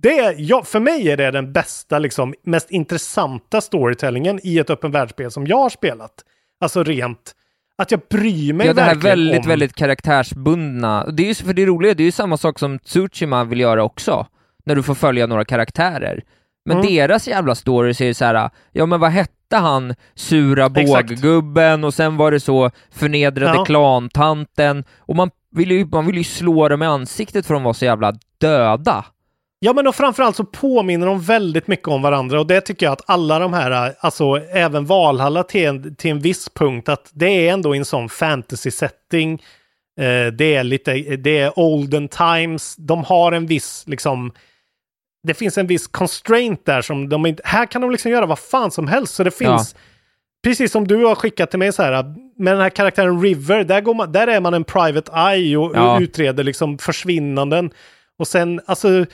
det 0.03 0.35
ja, 0.39 0.63
för 0.65 0.81
mig 0.81 1.11
är 1.11 1.17
det 1.17 1.31
den 1.31 1.53
bästa, 1.53 1.99
liksom, 1.99 2.35
mest 2.45 2.71
intressanta 2.71 3.61
storytellingen 3.61 4.41
i 4.43 4.59
ett 4.59 4.71
öppen 4.71 4.91
världsspel 4.91 5.31
som 5.31 5.47
jag 5.47 5.57
har 5.59 5.71
spelat. 5.71 6.13
Alltså 6.61 6.83
rent, 6.85 7.35
att 7.79 7.91
jag 7.91 8.01
bryr 8.11 8.53
mig 8.53 8.67
Ja, 8.67 8.73
det 8.73 8.83
här 8.83 8.95
väldigt, 8.95 9.41
om... 9.43 9.49
väldigt 9.49 9.75
karaktärsbundna. 9.75 11.07
Det 11.07 11.23
är 11.23 11.27
ju, 11.27 11.35
för 11.35 11.53
det 11.53 11.67
roliga, 11.67 11.95
det 11.95 12.03
är 12.03 12.05
ju 12.05 12.13
samma 12.13 12.37
sak 12.37 12.59
som 12.59 12.79
Tsushima 12.79 13.45
vill 13.45 13.61
göra 13.61 13.85
också, 13.85 14.27
när 14.65 14.75
du 14.75 14.83
får 14.83 14.95
följa 14.95 15.27
några 15.27 15.45
karaktärer. 15.45 16.23
Men 16.65 16.77
Mm. 16.77 16.87
deras 16.93 17.29
jävla 17.29 17.55
stories 17.55 18.01
är 18.01 18.05
ju 18.05 18.15
så 18.15 18.25
här, 18.25 18.51
ja 18.73 18.87
men 18.87 19.01
vad 19.01 19.11
hette 19.11 19.57
han, 19.57 19.95
sura 20.15 20.69
båggubben 20.69 21.85
och 21.85 21.95
sen 21.95 22.17
var 22.17 22.31
det 22.31 22.41
så 22.41 22.71
förnedrade 22.91 23.57
Ja. 23.59 23.65
klantanten 23.65 24.85
och 24.99 25.17
man 25.17 25.31
vill 25.51 25.71
ju, 25.71 25.87
man 25.87 26.07
vill 26.07 26.17
ju 26.17 26.25
slå 26.25 26.69
dem 26.69 26.83
i 26.83 26.87
ansiktet 26.87 27.47
för 27.47 27.55
de 27.55 27.63
var 27.63 27.73
så 27.73 27.85
jävla 27.85 28.13
döda. 28.41 29.05
Ja, 29.61 29.73
men 29.73 29.87
och 29.87 29.95
framförallt 29.95 30.37
så 30.37 30.45
påminner 30.45 31.07
de 31.07 31.21
väldigt 31.21 31.67
mycket 31.67 31.89
om 31.89 32.03
varandra 32.03 32.41
och 32.41 32.47
det 32.47 32.61
tycker 32.61 32.87
jag 32.87 32.93
att 32.93 33.11
alla 33.11 33.39
de 33.39 33.53
här, 33.53 33.95
alltså 34.01 34.25
även 34.53 34.85
Valhalla 34.87 35.43
till 35.43 35.67
en, 35.67 35.95
till 35.97 36.11
en 36.11 36.21
viss 36.21 36.49
punkt, 36.49 36.89
att 36.89 37.11
det 37.13 37.49
är 37.49 37.53
ändå 37.53 37.75
i 37.75 37.79
en 37.79 37.85
sån 37.85 38.09
fantasy-setting 38.09 39.39
Eh, 40.01 40.33
det 40.33 40.55
är 40.55 40.65
lite, 40.65 40.93
det 41.17 41.39
är 41.39 41.59
olden 41.59 42.09
times. 42.09 42.77
De 42.77 43.05
har 43.05 43.33
en 43.33 43.47
viss, 43.47 43.85
liksom, 43.87 44.33
det 45.23 45.35
finns 45.35 45.59
en 45.59 45.67
viss 45.67 45.87
constraint 45.87 46.65
där 46.65 46.83
som 46.83 47.09
de 47.09 47.27
inte, 47.27 47.43
här 47.45 47.67
kan 47.67 47.83
de 47.83 47.91
liksom 47.91 48.11
göra 48.11 48.27
vad 48.27 48.39
fan 48.39 48.71
som 48.71 48.89
helst. 48.89 49.15
Så 49.15 49.25
det 49.25 49.31
finns, 49.31 49.75
precis 50.45 50.73
som 50.73 50.89
du 50.89 51.05
har 51.05 51.15
skickat 51.15 51.51
till 51.51 51.59
mig 51.59 51.73
så 51.73 51.83
här, 51.83 52.05
med 52.37 52.53
den 52.55 52.61
här 52.63 52.71
karaktären 52.71 53.23
River, 53.23 53.65
där, 53.65 53.81
går 53.81 53.95
man, 53.95 54.13
där 54.13 54.27
är 54.27 54.41
man 54.41 54.55
en 54.55 54.65
private 54.65 55.13
eye 55.13 55.57
och, 55.57 55.73
Ja. 55.77 56.01
utreder 56.01 56.45
liksom 56.45 56.79
försvinnanden. 56.79 57.71
Och 58.19 58.29
sen, 58.29 58.61
alltså 58.67 59.07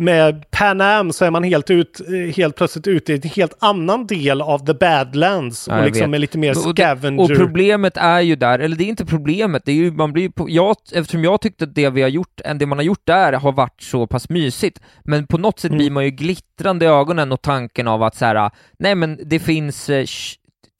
med 0.00 0.50
Pan 0.50 0.80
Am 0.80 1.12
så 1.12 1.24
är 1.24 1.30
man 1.30 1.42
helt, 1.42 1.70
ut, 1.70 2.00
helt 2.36 2.56
plötsligt 2.56 2.86
ute 2.86 3.12
i 3.12 3.16
en 3.16 3.30
helt 3.30 3.54
annan 3.58 4.06
del 4.06 4.42
av 4.42 4.66
the 4.66 4.74
badlands 4.74 5.68
Ja, 5.70 5.78
och 5.78 5.84
liksom 5.84 6.14
är 6.14 6.18
lite 6.18 6.38
mer 6.38 6.50
Och 6.50 6.76
scavenger. 6.76 7.20
Och 7.22 7.28
problemet 7.36 7.96
är 7.96 8.20
ju 8.20 8.36
där, 8.36 8.58
eller 8.58 8.76
det 8.76 8.84
är 8.84 8.88
inte 8.88 9.06
problemet, 9.06 9.62
det 9.64 9.72
är 9.72 9.76
ju, 9.76 9.90
man 9.92 10.12
blir 10.12 10.30
jag, 10.48 10.76
eftersom 10.92 11.24
jag 11.24 11.40
tyckte 11.40 11.64
att 11.64 11.74
det 11.74 11.90
vi 11.90 12.02
har 12.02 12.08
gjort, 12.08 12.40
det 12.56 12.66
man 12.66 12.78
har 12.78 12.82
gjort 12.84 13.06
där 13.06 13.32
har 13.32 13.52
varit 13.52 13.82
så 13.82 14.06
pass 14.06 14.28
mysigt, 14.28 14.80
men 15.04 15.26
på 15.26 15.38
något 15.38 15.58
sätt 15.60 15.68
Mm. 15.70 15.78
blir 15.78 15.90
man 15.90 16.04
ju 16.04 16.10
glittrande 16.10 16.84
i 16.84 16.88
ögonen 16.88 17.32
och 17.32 17.42
tanken 17.42 17.88
av 17.88 18.02
att 18.02 18.14
så 18.16 18.24
här, 18.24 18.50
nej 18.78 18.94
men 18.94 19.18
det 19.24 19.38
finns 19.38 19.90
eh, 19.90 20.04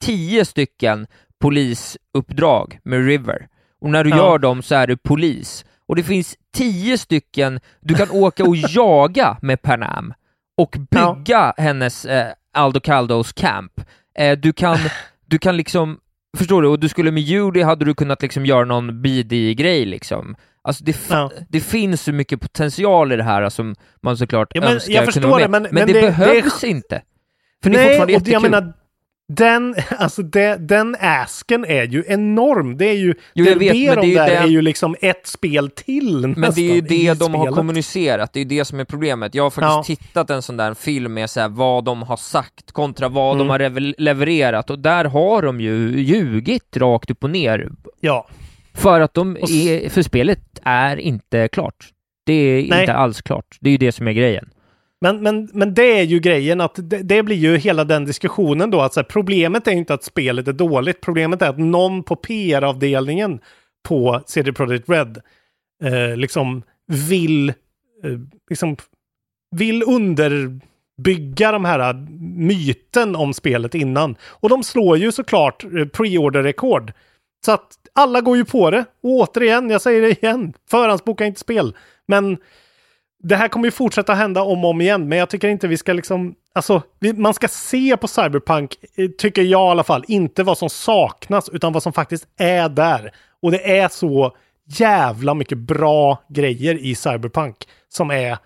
tio 0.01 0.45
stycken 0.45 1.07
polisuppdrag 1.41 2.79
med 2.83 3.05
River, 3.05 3.47
och 3.81 3.89
när 3.89 4.03
du 4.03 4.09
Ja. 4.09 4.17
gör 4.17 4.37
dem 4.37 4.61
så 4.61 4.75
är 4.75 4.87
du 4.87 4.97
polis, 4.97 5.65
och 5.89 5.95
det 5.95 6.03
finns 6.03 6.35
tio 6.57 6.97
stycken 6.97 7.59
du 7.81 7.93
kan 7.95 8.11
åka 8.11 8.43
och 8.43 8.55
jaga 8.69 9.37
med 9.41 9.61
Panam, 9.61 10.13
och 10.57 10.77
bygga 10.91 11.53
hennes 11.57 12.05
eh, 12.05 12.27
Aldo 12.53 12.79
Caldos 12.79 13.33
camp. 13.33 13.71
Eh, 14.19 14.37
du 14.37 14.53
kan, 14.53 14.77
du 15.25 15.39
kan 15.39 15.57
liksom, 15.57 15.97
förstår 16.37 16.61
du? 16.61 16.67
Och 16.67 16.79
du 16.79 16.89
skulle 16.89 17.11
med 17.11 17.23
Judy 17.23 17.61
hade 17.63 17.85
du 17.85 17.93
kunnat 17.93 18.21
liksom 18.21 18.45
göra 18.45 18.65
någon 18.65 19.01
BD-grej 19.01 19.85
liksom. 19.85 20.35
Alltså 20.61 20.83
det, 20.83 20.91
fa- 20.91 21.31
det 21.49 21.59
finns 21.59 22.01
så 22.01 22.11
mycket 22.11 22.41
potential 22.41 23.11
i 23.11 23.15
det 23.15 23.23
här 23.23 23.49
som 23.49 23.75
man 24.03 24.17
såklart 24.17 24.47
Ja, 24.53 24.61
men 24.61 24.73
önskar 24.73 24.93
jag 24.93 25.05
förstår 25.05 25.29
vara 25.29 25.41
det, 25.41 25.47
men- 25.47 25.61
men 25.63 25.71
men 25.75 25.87
det, 25.87 25.93
det- 25.93 26.01
behövs 26.01 26.63
inte. 26.63 27.01
För 27.63 27.69
det 27.69 27.79
är 27.79 27.83
fortfarande 27.83 28.05
det- 28.05 28.13
jag 28.13 28.21
jättekul. 28.27 28.41
menar, 28.51 28.73
den, 29.31 29.75
alltså 29.97 30.21
det, 30.23 30.55
den 30.57 30.95
asken 30.99 31.65
är 31.65 31.83
ju 31.83 32.03
enorm. 32.07 32.77
Det 32.77 32.85
är 32.85 32.93
ju, 32.97 33.13
Jo, 33.33 33.45
det 33.45 33.55
vet, 33.55 33.73
det 33.73 33.89
om 33.97 34.09
där 34.13 34.29
den- 34.29 34.43
är 34.43 34.47
ju 34.47 34.61
liksom 34.61 34.95
ett 35.01 35.27
spel 35.27 35.69
till 35.69 36.27
Men 36.27 36.51
det 36.55 36.61
är 36.71 36.75
ju 36.75 36.81
det 36.81 37.19
de 37.19 37.33
har 37.33 37.41
spelet. 37.43 37.55
kommunicerat, 37.55 38.33
det 38.33 38.39
är 38.39 38.43
ju 38.43 38.49
det 38.49 38.65
som 38.65 38.79
är 38.79 38.85
problemet. 38.85 39.35
Jag 39.35 39.43
har 39.43 39.49
faktiskt 39.49 40.01
tittat 40.01 40.29
en 40.29 40.41
sån 40.41 40.57
där 40.57 40.73
film 40.73 41.13
med 41.13 41.29
så 41.29 41.39
här, 41.39 41.49
vad 41.49 41.83
de 41.83 42.01
har 42.03 42.17
sagt 42.17 42.71
kontra 42.71 43.09
vad 43.09 43.35
Mm. 43.35 43.47
de 43.47 43.51
har 43.51 44.01
levererat 44.01 44.69
och 44.69 44.79
där 44.79 45.05
har 45.05 45.41
de 45.41 45.61
ju 45.61 45.99
ljugit 46.01 46.77
rakt 46.77 47.11
upp 47.11 47.23
och 47.23 47.29
ner. 47.29 47.69
Ja. 47.99 48.27
För 48.73 49.01
att 49.01 49.13
de 49.13 49.37
är, 49.37 49.89
för 49.89 50.01
spelet 50.01 50.39
är 50.63 50.97
inte 50.97 51.47
klart. 51.47 51.87
Det 52.25 52.33
är 52.33 52.69
Nej. 52.69 52.79
inte 52.81 52.93
alls 52.93 53.21
klart. 53.21 53.57
Det 53.61 53.69
är 53.69 53.71
ju 53.71 53.77
det 53.77 53.91
som 53.91 54.07
är 54.07 54.11
grejen. 54.11 54.49
Men, 55.01 55.23
men, 55.23 55.49
men 55.53 55.73
det 55.73 55.99
är 55.99 56.03
ju 56.03 56.19
grejen 56.19 56.61
att 56.61 56.75
det, 56.75 56.97
det 56.97 57.23
blir 57.23 57.35
ju 57.35 57.57
hela 57.57 57.83
den 57.83 58.05
diskussionen 58.05 58.71
då 58.71 58.81
att 58.81 58.93
så 58.93 58.99
här, 58.99 59.05
problemet 59.05 59.67
är 59.67 59.71
inte 59.71 59.93
att 59.93 60.03
spelet 60.03 60.47
är 60.47 60.53
dåligt. 60.53 61.01
Problemet 61.01 61.41
är 61.41 61.49
att 61.49 61.57
någon 61.57 62.03
på 62.03 62.15
PR-avdelningen 62.15 63.39
på 63.87 64.21
CD 64.25 64.53
Projekt 64.53 64.89
Red 64.89 65.21
eh, 65.83 66.17
liksom 66.17 66.63
vill 66.87 67.49
eh, 67.49 67.55
liksom 68.49 68.75
vill 69.55 69.83
underbygga 69.83 71.51
de 71.51 71.65
här 71.65 71.79
eh, 71.79 71.99
myten 72.19 73.15
om 73.15 73.33
spelet 73.33 73.75
innan. 73.75 74.15
Och 74.23 74.49
de 74.49 74.63
slår 74.63 74.97
ju 74.97 75.11
såklart 75.11 75.63
eh, 75.63 75.85
pre-order-rekord. 75.85 76.93
Så 77.45 77.51
att 77.51 77.77
alla 77.93 78.21
går 78.21 78.37
ju 78.37 78.45
på 78.45 78.71
det. 78.71 78.85
Och 79.03 79.09
återigen, 79.09 79.69
jag 79.69 79.81
säger 79.81 80.01
det 80.01 80.23
igen, 80.23 80.53
förhandsboka 80.69 81.25
inte 81.25 81.39
spel. 81.39 81.75
Men 82.07 82.37
det 83.23 83.35
här 83.35 83.47
kommer 83.47 83.65
ju 83.65 83.71
fortsätta 83.71 84.13
hända 84.13 84.41
om 84.41 84.63
och 84.65 84.69
om 84.69 84.81
igen, 84.81 85.09
men 85.09 85.17
jag 85.17 85.29
tycker 85.29 85.47
inte 85.47 85.67
vi 85.67 85.77
ska 85.77 85.93
liksom... 85.93 86.35
Alltså, 86.53 86.81
vi, 86.99 87.13
man 87.13 87.33
ska 87.33 87.47
se 87.47 87.97
på 87.97 88.07
Cyberpunk, 88.07 88.75
eh, 88.95 89.07
tycker 89.17 89.41
jag 89.41 89.67
i 89.67 89.71
alla 89.71 89.83
fall, 89.83 90.05
inte 90.07 90.43
vad 90.43 90.57
som 90.57 90.69
saknas, 90.69 91.49
utan 91.49 91.73
vad 91.73 91.83
som 91.83 91.93
faktiskt 91.93 92.27
är 92.37 92.69
där. 92.69 93.11
Och 93.41 93.51
det 93.51 93.77
är 93.77 93.87
så 93.87 94.35
jävla 94.65 95.33
mycket 95.33 95.57
bra 95.57 96.23
grejer 96.29 96.75
i 96.75 96.95
Cyberpunk 96.95 97.55
som 97.89 98.11
är, 98.11 98.37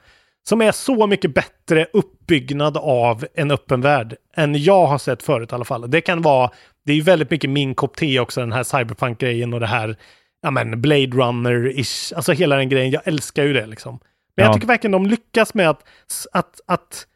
som 0.50 0.62
är 0.62 0.72
så 0.72 1.08
mycket 1.08 1.34
bättre 1.34 1.88
uppbyggnad 1.94 2.78
av 2.78 3.26
en 3.36 3.52
öppen 3.52 3.82
värld 3.82 4.16
än 4.36 4.64
jag 4.64 4.86
har 4.86 4.98
sett 4.98 5.24
förut 5.24 5.52
i 5.52 5.56
alla 5.56 5.66
fall. 5.66 5.92
Det 5.92 6.02
kan 6.02 6.22
vara, 6.22 6.52
det 6.86 6.92
är 6.92 6.96
ju 6.96 7.02
väldigt 7.02 7.32
mycket 7.32 7.50
min 7.50 7.76
kopp 7.76 7.96
te 7.96 8.20
också, 8.20 8.40
den 8.40 8.52
här 8.52 8.64
Cyberpunk-grejen 8.64 9.54
och 9.54 9.60
det 9.60 9.68
här, 9.68 9.96
ja 10.42 10.52
men 10.52 10.82
Blade 10.82 11.08
Runner-ish, 11.08 12.16
alltså 12.16 12.32
hela 12.32 12.56
den 12.56 12.70
grejen. 12.70 12.92
Jag 12.92 13.08
älskar 13.08 13.44
ju 13.44 13.54
det 13.54 13.66
liksom. 13.66 14.00
Men 14.38 14.44
Ja. 14.44 14.50
jag 14.50 14.54
tycker 14.54 14.68
verkligen 14.68 14.92
de 14.92 15.06
lyckas 15.06 15.54
med 15.54 15.70
att, 15.70 15.84
att, 16.32 16.62
att 16.66 17.08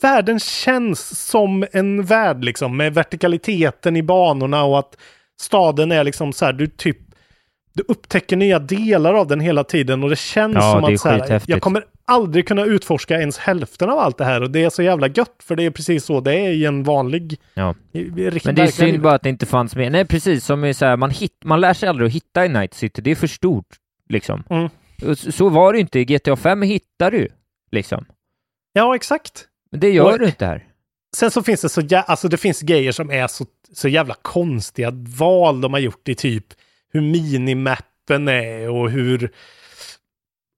världen 0.00 0.40
känns 0.40 1.28
som 1.28 1.66
en 1.72 2.04
värld 2.04 2.44
liksom 2.44 2.76
med 2.76 2.94
vertikaliteten 2.94 3.96
i 3.96 4.02
banorna 4.02 4.64
och 4.64 4.78
att 4.78 4.96
staden 5.40 5.92
är 5.92 6.04
liksom 6.04 6.32
så 6.32 6.44
här, 6.44 6.52
du 6.52 6.66
typ 6.66 6.98
du 7.72 7.84
upptäcker 7.88 8.36
nya 8.36 8.58
delar 8.58 9.14
av 9.14 9.26
den 9.26 9.40
hela 9.40 9.64
tiden 9.64 10.04
och 10.04 10.10
det 10.10 10.18
känns 10.18 10.54
Ja, 10.54 10.72
som 10.72 10.82
det 10.82 10.94
att 10.94 11.00
så 11.00 11.08
här, 11.08 11.42
jag 11.46 11.60
kommer 11.60 11.84
aldrig 12.04 12.48
kunna 12.48 12.64
utforska 12.64 13.20
ens 13.20 13.38
hälften 13.38 13.90
av 13.90 13.98
allt 13.98 14.18
det 14.18 14.24
här 14.24 14.42
och 14.42 14.50
det 14.50 14.64
är 14.64 14.70
så 14.70 14.82
jävla 14.82 15.08
gött 15.08 15.42
för 15.42 15.56
det 15.56 15.62
är 15.62 15.70
precis 15.70 16.04
så 16.04 16.20
det 16.20 16.34
är 16.34 16.50
i 16.50 16.64
en 16.64 16.82
vanlig 16.82 17.38
Ja. 17.54 17.74
riktigt 17.92 18.44
Men 18.44 18.54
det 18.54 18.62
är 18.62 18.66
synd 18.66 19.00
bara 19.00 19.14
att 19.14 19.22
det 19.22 19.28
inte 19.28 19.46
fanns 19.46 19.76
med. 19.76 19.92
Nej, 19.92 20.04
precis 20.04 20.44
som 20.44 20.64
är 20.64 20.72
så 20.72 20.84
här, 20.84 20.96
man, 20.96 21.10
hit, 21.10 21.32
man 21.44 21.60
lär 21.60 21.74
sig 21.74 21.88
aldrig 21.88 22.06
att 22.06 22.14
hitta 22.14 22.44
i 22.44 22.48
Night 22.48 22.74
City. 22.74 23.02
Det 23.02 23.10
är 23.10 23.14
för 23.14 23.26
stort, 23.26 23.66
liksom. 24.08 24.44
Mm. 24.50 24.68
Så, 25.32 25.48
var 25.48 25.72
det 25.72 25.76
ju 25.76 25.80
inte. 25.80 25.98
I 25.98 26.04
GTA 26.04 26.36
5 26.36 26.62
hittar 26.62 27.10
du, 27.10 27.28
liksom. 27.72 28.04
Ja, 28.72 28.96
exakt. 28.96 29.46
Men 29.70 29.80
det 29.80 29.90
gör 29.90 30.12
Och- 30.12 30.18
du 30.18 30.26
inte 30.26 30.46
här. 30.46 30.66
Sen 31.16 31.30
så 31.30 31.42
finns 31.42 31.60
det 31.60 31.68
så 31.68 31.80
jä- 31.80 32.04
alltså 32.06 32.28
det 32.28 32.36
finns 32.36 32.60
grejer 32.60 32.92
som 32.92 33.10
är 33.10 33.26
så, 33.26 33.46
så 33.72 33.88
jävla 33.88 34.14
konstiga 34.22 34.90
val 35.18 35.60
de 35.60 35.72
har 35.72 35.80
gjort 35.80 36.08
i 36.08 36.14
typ 36.14 36.46
hur 36.92 37.00
minimappen 37.00 38.28
är 38.28 38.68
och 38.70 38.90
hur 38.90 39.30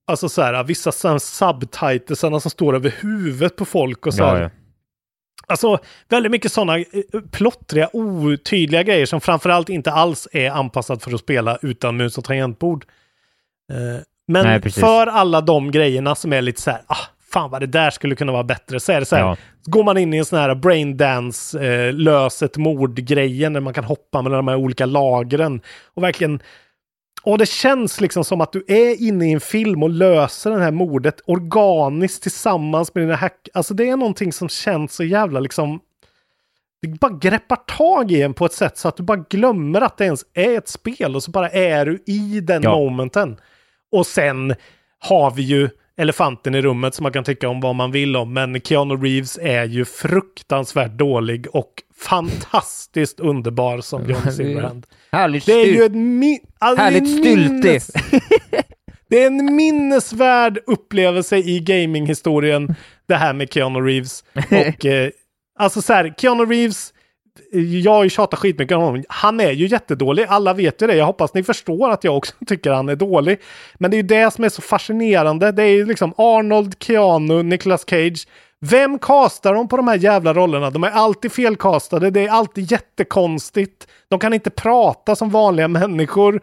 Alltså 0.06 0.28
så 0.28 0.42
här, 0.42 0.64
vissa 0.64 0.92
subtitlesarna 1.20 2.40
som 2.40 2.50
står 2.50 2.74
över 2.74 2.90
huvudet 3.00 3.56
på 3.56 3.64
folk 3.64 4.06
och 4.06 4.14
så 4.14 4.24
här. 4.24 4.36
Ja, 4.36 4.42
ja. 4.42 4.50
Alltså 5.46 5.78
väldigt 6.08 6.32
mycket 6.32 6.52
sådana 6.52 6.78
eh, 6.78 6.84
plottriga, 7.32 7.90
otydliga 7.92 8.82
grejer 8.82 9.06
som 9.06 9.20
framförallt 9.20 9.68
inte 9.68 9.92
alls 9.92 10.28
är 10.32 10.50
anpassad 10.50 11.02
för 11.02 11.14
att 11.14 11.20
spela 11.20 11.58
utan 11.62 11.96
mus 11.96 12.18
och 12.18 12.24
tangentbord. 12.24 12.84
Eh, 13.72 14.02
men 14.28 14.46
Nej, 14.46 14.60
för 14.70 15.06
alla 15.06 15.40
de 15.40 15.70
grejerna 15.70 16.14
som 16.14 16.32
är 16.32 16.42
lite 16.42 16.60
så 16.60 16.70
här, 16.70 16.80
ah, 16.86 16.96
fan 17.32 17.50
vad 17.50 17.60
det 17.62 17.66
där 17.66 17.90
skulle 17.90 18.14
kunna 18.14 18.32
vara 18.32 18.44
bättre, 18.44 18.80
så 18.80 18.92
är 18.92 19.00
det 19.00 19.06
så 19.06 19.16
här, 19.16 19.22
Ja. 19.22 19.36
går 19.64 19.84
man 19.84 19.98
in 19.98 20.14
i 20.14 20.16
en 20.18 20.24
sån 20.24 20.38
här 20.38 20.54
braindance, 20.54 21.64
eh, 21.66 21.92
lös 21.92 22.42
ett 22.42 22.56
mord-grejen, 22.56 23.52
där 23.52 23.60
man 23.60 23.74
kan 23.74 23.84
hoppa 23.84 24.22
mellan 24.22 24.36
de 24.36 24.48
här 24.48 24.56
olika 24.56 24.86
lagren 24.86 25.60
och 25.94 26.02
verkligen 26.02 26.42
och 27.24 27.38
det 27.38 27.48
känns 27.48 28.00
liksom 28.00 28.24
som 28.24 28.40
att 28.40 28.52
du 28.52 28.64
är 28.68 29.02
inne 29.02 29.28
i 29.28 29.32
en 29.32 29.40
film 29.40 29.82
och 29.82 29.90
löser 29.90 30.50
det 30.50 30.62
här 30.62 30.70
mordet 30.70 31.20
organiskt 31.26 32.22
tillsammans 32.22 32.94
med 32.94 33.04
dina 33.04 33.16
hack. 33.16 33.48
Alltså 33.54 33.74
det 33.74 33.88
är 33.88 33.96
någonting 33.96 34.32
som 34.32 34.48
känns 34.48 34.94
så 34.94 35.04
jävla 35.04 35.40
liksom... 35.40 35.80
Det 36.82 36.88
bara 36.88 37.12
greppar 37.12 37.56
tag 37.56 38.12
i 38.12 38.22
en 38.22 38.34
på 38.34 38.46
ett 38.46 38.52
sätt 38.52 38.78
så 38.78 38.88
att 38.88 38.96
du 38.96 39.02
bara 39.02 39.24
glömmer 39.30 39.80
att 39.80 39.98
det 39.98 40.04
ens 40.04 40.24
är 40.34 40.58
ett 40.58 40.68
spel 40.68 41.16
och 41.16 41.22
så 41.22 41.30
bara 41.30 41.48
är 41.50 41.86
du 41.86 42.02
i 42.06 42.40
den 42.40 42.62
Ja. 42.62 42.74
momenten. 42.78 43.36
Och 43.92 44.06
sen 44.06 44.54
har 44.98 45.30
vi 45.30 45.42
ju 45.42 45.68
elefanten 45.96 46.54
i 46.54 46.62
rummet 46.62 46.94
som 46.94 47.02
man 47.02 47.12
kan 47.12 47.24
tycka 47.24 47.48
om 47.48 47.60
vad 47.60 47.74
man 47.74 47.92
vill 47.92 48.16
om. 48.16 48.32
Men 48.32 48.60
Keanu 48.60 48.96
Reeves 48.96 49.38
är 49.42 49.64
ju 49.64 49.84
fruktansvärt 49.84 50.92
dålig 50.92 51.46
och 51.54 51.72
fantastiskt 51.96 53.20
underbar 53.20 53.80
som 53.80 54.06
John 54.10 54.32
Silverhand. 54.32 54.86
Härligt 55.12 55.46
Det 55.46 55.52
är 55.52 55.64
styrt. 55.64 55.76
ju 55.76 55.84
ett 55.84 56.40
alltså, 56.58 56.82
Härligt 56.82 57.02
en 57.02 57.06
styltig. 57.08 57.70
minnes- 57.70 57.90
Det 59.08 59.22
är 59.22 59.26
en 59.26 59.56
minnesvärd 59.56 60.58
upplevelse 60.66 61.36
i 61.36 61.60
gaminghistorien, 61.60 62.74
det 63.08 63.14
här 63.14 63.32
med 63.34 63.52
Keanu 63.52 63.80
Reeves. 63.80 64.24
Och 64.50 64.86
eh, 64.86 65.10
alltså 65.58 65.82
så 65.82 65.92
här, 65.92 66.14
Keanu 66.18 66.44
Reeves, 66.44 66.94
jag 67.82 67.92
har 67.92 68.04
ju 68.04 68.10
tjatat 68.10 68.38
skitmycket 68.38 68.76
om 68.76 68.82
honom. 68.82 69.04
Han 69.08 69.40
är 69.40 69.50
ju 69.50 69.66
jättedålig, 69.66 70.26
alla 70.28 70.54
vet 70.54 70.82
ju 70.82 70.86
det. 70.86 70.94
Jag 70.94 71.06
hoppas 71.06 71.34
ni 71.34 71.42
förstår 71.42 71.90
att 71.90 72.04
jag 72.04 72.16
också 72.16 72.34
tycker 72.46 72.70
han 72.70 72.88
är 72.88 72.96
dålig. 72.96 73.40
Men 73.74 73.90
det 73.90 73.94
är 73.94 74.02
ju 74.02 74.08
det 74.08 74.30
som 74.30 74.44
är 74.44 74.48
så 74.48 74.62
fascinerande. 74.62 75.52
Det 75.52 75.62
är 75.62 75.68
ju 75.68 75.86
liksom 75.86 76.14
Arnold, 76.16 76.74
Keanu, 76.78 77.42
Nicolas 77.42 77.84
Cage. 77.90 78.26
Vem 78.60 78.98
castar 78.98 79.54
de 79.54 79.68
på 79.68 79.76
de 79.76 79.88
här 79.88 79.96
jävla 79.96 80.34
rollerna? 80.34 80.70
De 80.70 80.84
är 80.84 80.90
alltid 80.90 81.32
felkastade, 81.32 82.10
det 82.10 82.20
är 82.20 82.28
alltid 82.28 82.70
jättekonstigt. 82.72 83.88
De 84.08 84.18
kan 84.18 84.34
inte 84.34 84.50
prata 84.50 85.16
som 85.16 85.30
vanliga 85.30 85.68
människor. 85.68 86.40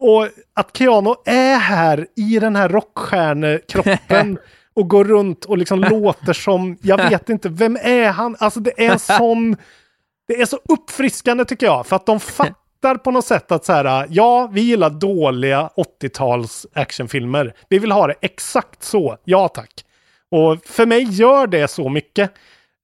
Och 0.00 0.28
att 0.54 0.76
Keanu 0.76 1.14
är 1.24 1.58
här 1.58 2.06
i 2.16 2.38
den 2.38 2.56
här 2.56 2.68
rockstjärnekroppen 2.68 4.38
och 4.74 4.88
går 4.88 5.04
runt 5.04 5.44
och 5.44 5.58
liksom 5.58 5.80
låter 5.80 6.32
som, 6.32 6.76
jag 6.82 7.10
vet 7.10 7.28
inte, 7.28 7.48
vem 7.48 7.78
är 7.82 8.10
han? 8.10 8.36
Alltså 8.38 8.60
det 8.60 8.86
är 8.86 8.92
en 8.92 8.98
sån, 9.18 9.56
det 10.28 10.40
är 10.40 10.46
så 10.46 10.58
uppfriskande 10.68 11.44
tycker 11.44 11.66
jag, 11.66 11.86
för 11.86 11.96
att 11.96 12.06
de 12.06 12.20
fattar 12.80 12.94
på 12.94 13.10
något 13.10 13.24
sätt 13.24 13.52
att 13.52 13.64
så 13.64 13.72
här, 13.72 14.06
ja, 14.10 14.50
vi 14.52 14.60
gillar 14.60 14.90
dåliga 14.90 15.70
80-tals 16.02 16.66
actionfilmer. 16.72 17.54
Vi 17.68 17.78
vill 17.78 17.92
ha 17.92 18.06
det 18.06 18.14
exakt 18.20 18.82
så. 18.82 19.16
Ja, 19.24 19.48
tack. 19.48 19.84
Och 20.30 20.64
för 20.64 20.86
mig 20.86 21.02
gör 21.10 21.46
det 21.46 21.68
så 21.68 21.88
mycket. 21.88 22.30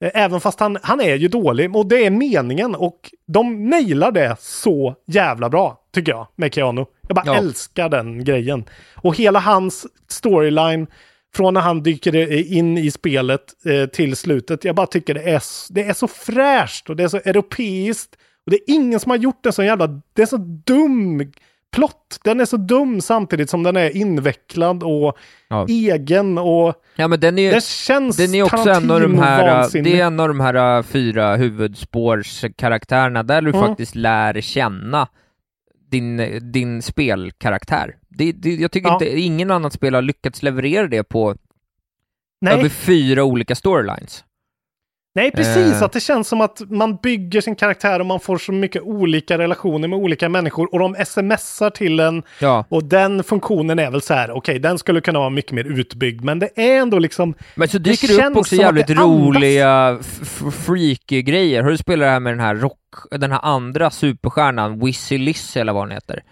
Eh, 0.04 0.10
Även 0.14 0.40
fast 0.40 0.60
han, 0.60 0.78
han 0.82 1.00
är 1.00 1.14
ju 1.14 1.28
dålig 1.28 1.76
och 1.76 1.86
det 1.86 2.06
är 2.06 2.10
meningen 2.10 2.74
och 2.74 3.10
de 3.26 3.70
nailar 3.70 4.12
det 4.12 4.36
så 4.40 4.94
jävla 5.06 5.48
bra 5.48 5.80
tycker 5.94 6.12
jag 6.12 6.26
med 6.36 6.54
Keanu. 6.54 6.84
Jag 7.08 7.14
bara 7.16 7.26
Ja. 7.26 7.34
älskar 7.36 7.88
den 7.88 8.24
grejen. 8.24 8.64
Och 8.96 9.16
hela 9.16 9.38
hans 9.40 9.86
storyline 10.08 10.86
från 11.34 11.54
när 11.54 11.60
han 11.60 11.82
dyker 11.82 12.32
in 12.52 12.78
i 12.78 12.90
spelet 12.90 13.40
eh, 13.66 13.86
till 13.88 14.16
slutet. 14.16 14.64
Jag 14.64 14.74
bara 14.76 14.86
tycker 14.86 15.14
det 15.14 15.22
är, 15.22 15.42
det 15.70 15.82
är 15.82 15.92
så 15.92 16.08
fräscht 16.08 16.90
och 16.90 16.96
det 16.96 17.02
är 17.04 17.08
så 17.08 17.16
europeiskt. 17.16 18.14
Och 18.46 18.50
det 18.50 18.56
är 18.56 18.74
ingen 18.74 19.00
som 19.00 19.10
har 19.10 19.16
gjort 19.16 19.46
en 19.46 19.52
så 19.52 19.62
jävla... 19.62 19.86
Det 20.12 20.22
är 20.22 20.26
så 20.26 20.36
dum 20.66 21.32
plott. 21.72 22.20
Den 22.24 22.40
är 22.40 22.44
så 22.44 22.56
dum 22.56 23.00
samtidigt 23.00 23.50
som 23.50 23.62
den 23.62 23.76
är 23.76 23.96
invecklad 23.96 24.82
och 24.82 25.16
Ja. 25.48 25.66
egen 25.68 26.38
och... 26.38 26.74
Ja 26.96 27.08
men 27.08 27.20
den 27.20 27.38
är 27.38 27.52
Det 27.54 27.64
känns 27.64 28.16
den 28.16 28.34
är 28.34 28.42
också 28.42 28.70
en 28.70 28.90
av 28.90 29.00
de 29.00 29.18
här, 29.18 29.82
det 29.82 30.00
är 30.00 30.04
en 30.06 30.20
av 30.20 30.28
de 30.28 30.40
här 30.40 30.76
äh, 30.76 30.82
fyra 30.82 31.36
huvudspårskaraktärerna 31.36 33.22
där 33.22 33.42
du 33.42 33.48
Mm. 33.50 33.60
faktiskt 33.60 33.94
lär 33.94 34.40
känna 34.40 35.08
din, 35.90 36.38
din 36.52 36.82
spelkaraktär. 36.82 37.94
Det, 38.14 38.32
det, 38.32 38.54
jag 38.54 38.72
tycker 38.72 38.88
Ja. 38.88 38.94
inte, 38.94 39.20
ingen 39.20 39.50
annan 39.50 39.70
spel 39.70 39.94
har 39.94 40.02
lyckats 40.02 40.42
leverera 40.42 40.86
det 40.86 41.04
på 41.04 41.36
Nej. 42.40 42.54
över 42.54 42.68
fyra 42.68 43.24
olika 43.24 43.54
storylines. 43.54 44.24
Nej, 45.16 45.30
precis. 45.30 45.72
Eh. 45.72 45.82
Att 45.82 45.92
det 45.92 46.00
känns 46.00 46.28
som 46.28 46.40
att 46.40 46.60
man 46.70 46.96
bygger 46.96 47.40
sin 47.40 47.56
karaktär 47.56 48.00
och 48.00 48.06
man 48.06 48.20
får 48.20 48.38
så 48.38 48.52
mycket 48.52 48.82
olika 48.82 49.38
relationer 49.38 49.88
med 49.88 49.98
olika 49.98 50.28
människor 50.28 50.68
och 50.74 50.78
de 50.78 50.96
smsar 51.04 51.70
till 51.70 52.00
en. 52.00 52.22
Ja. 52.40 52.64
Och 52.68 52.84
den 52.84 53.24
funktionen 53.24 53.78
är 53.78 53.90
väl 53.90 54.02
så 54.02 54.14
här, 54.14 54.30
okej, 54.30 54.58
den 54.58 54.78
skulle 54.78 55.00
kunna 55.00 55.18
vara 55.18 55.30
mycket 55.30 55.52
mer 55.52 55.64
utbyggd, 55.64 56.24
men 56.24 56.38
det 56.38 56.48
är 56.56 56.78
ändå 56.80 56.98
liksom... 56.98 57.34
Men 57.54 57.68
så 57.68 57.78
dyker 57.78 58.08
det, 58.08 58.14
känns 58.14 58.30
upp 58.30 58.36
också 58.36 58.56
jävligt 58.56 58.86
det 58.86 58.94
roliga 58.94 59.98
freaky 60.66 61.22
grejer. 61.22 61.62
Har 61.62 61.70
du 61.70 61.76
spelat 61.78 62.06
det 62.06 62.10
här 62.10 62.20
med 62.20 62.32
den 62.32 62.40
här 62.40 62.54
rock, 62.54 62.80
den 63.10 63.32
här 63.32 63.40
andra 63.42 63.90
superstjärnan, 63.90 64.78
Wizzy 64.78 65.18
Lizzy 65.18 65.60
eller 65.60 65.72
vad 65.72 65.82
hon 65.82 65.90
heter? 65.90 66.22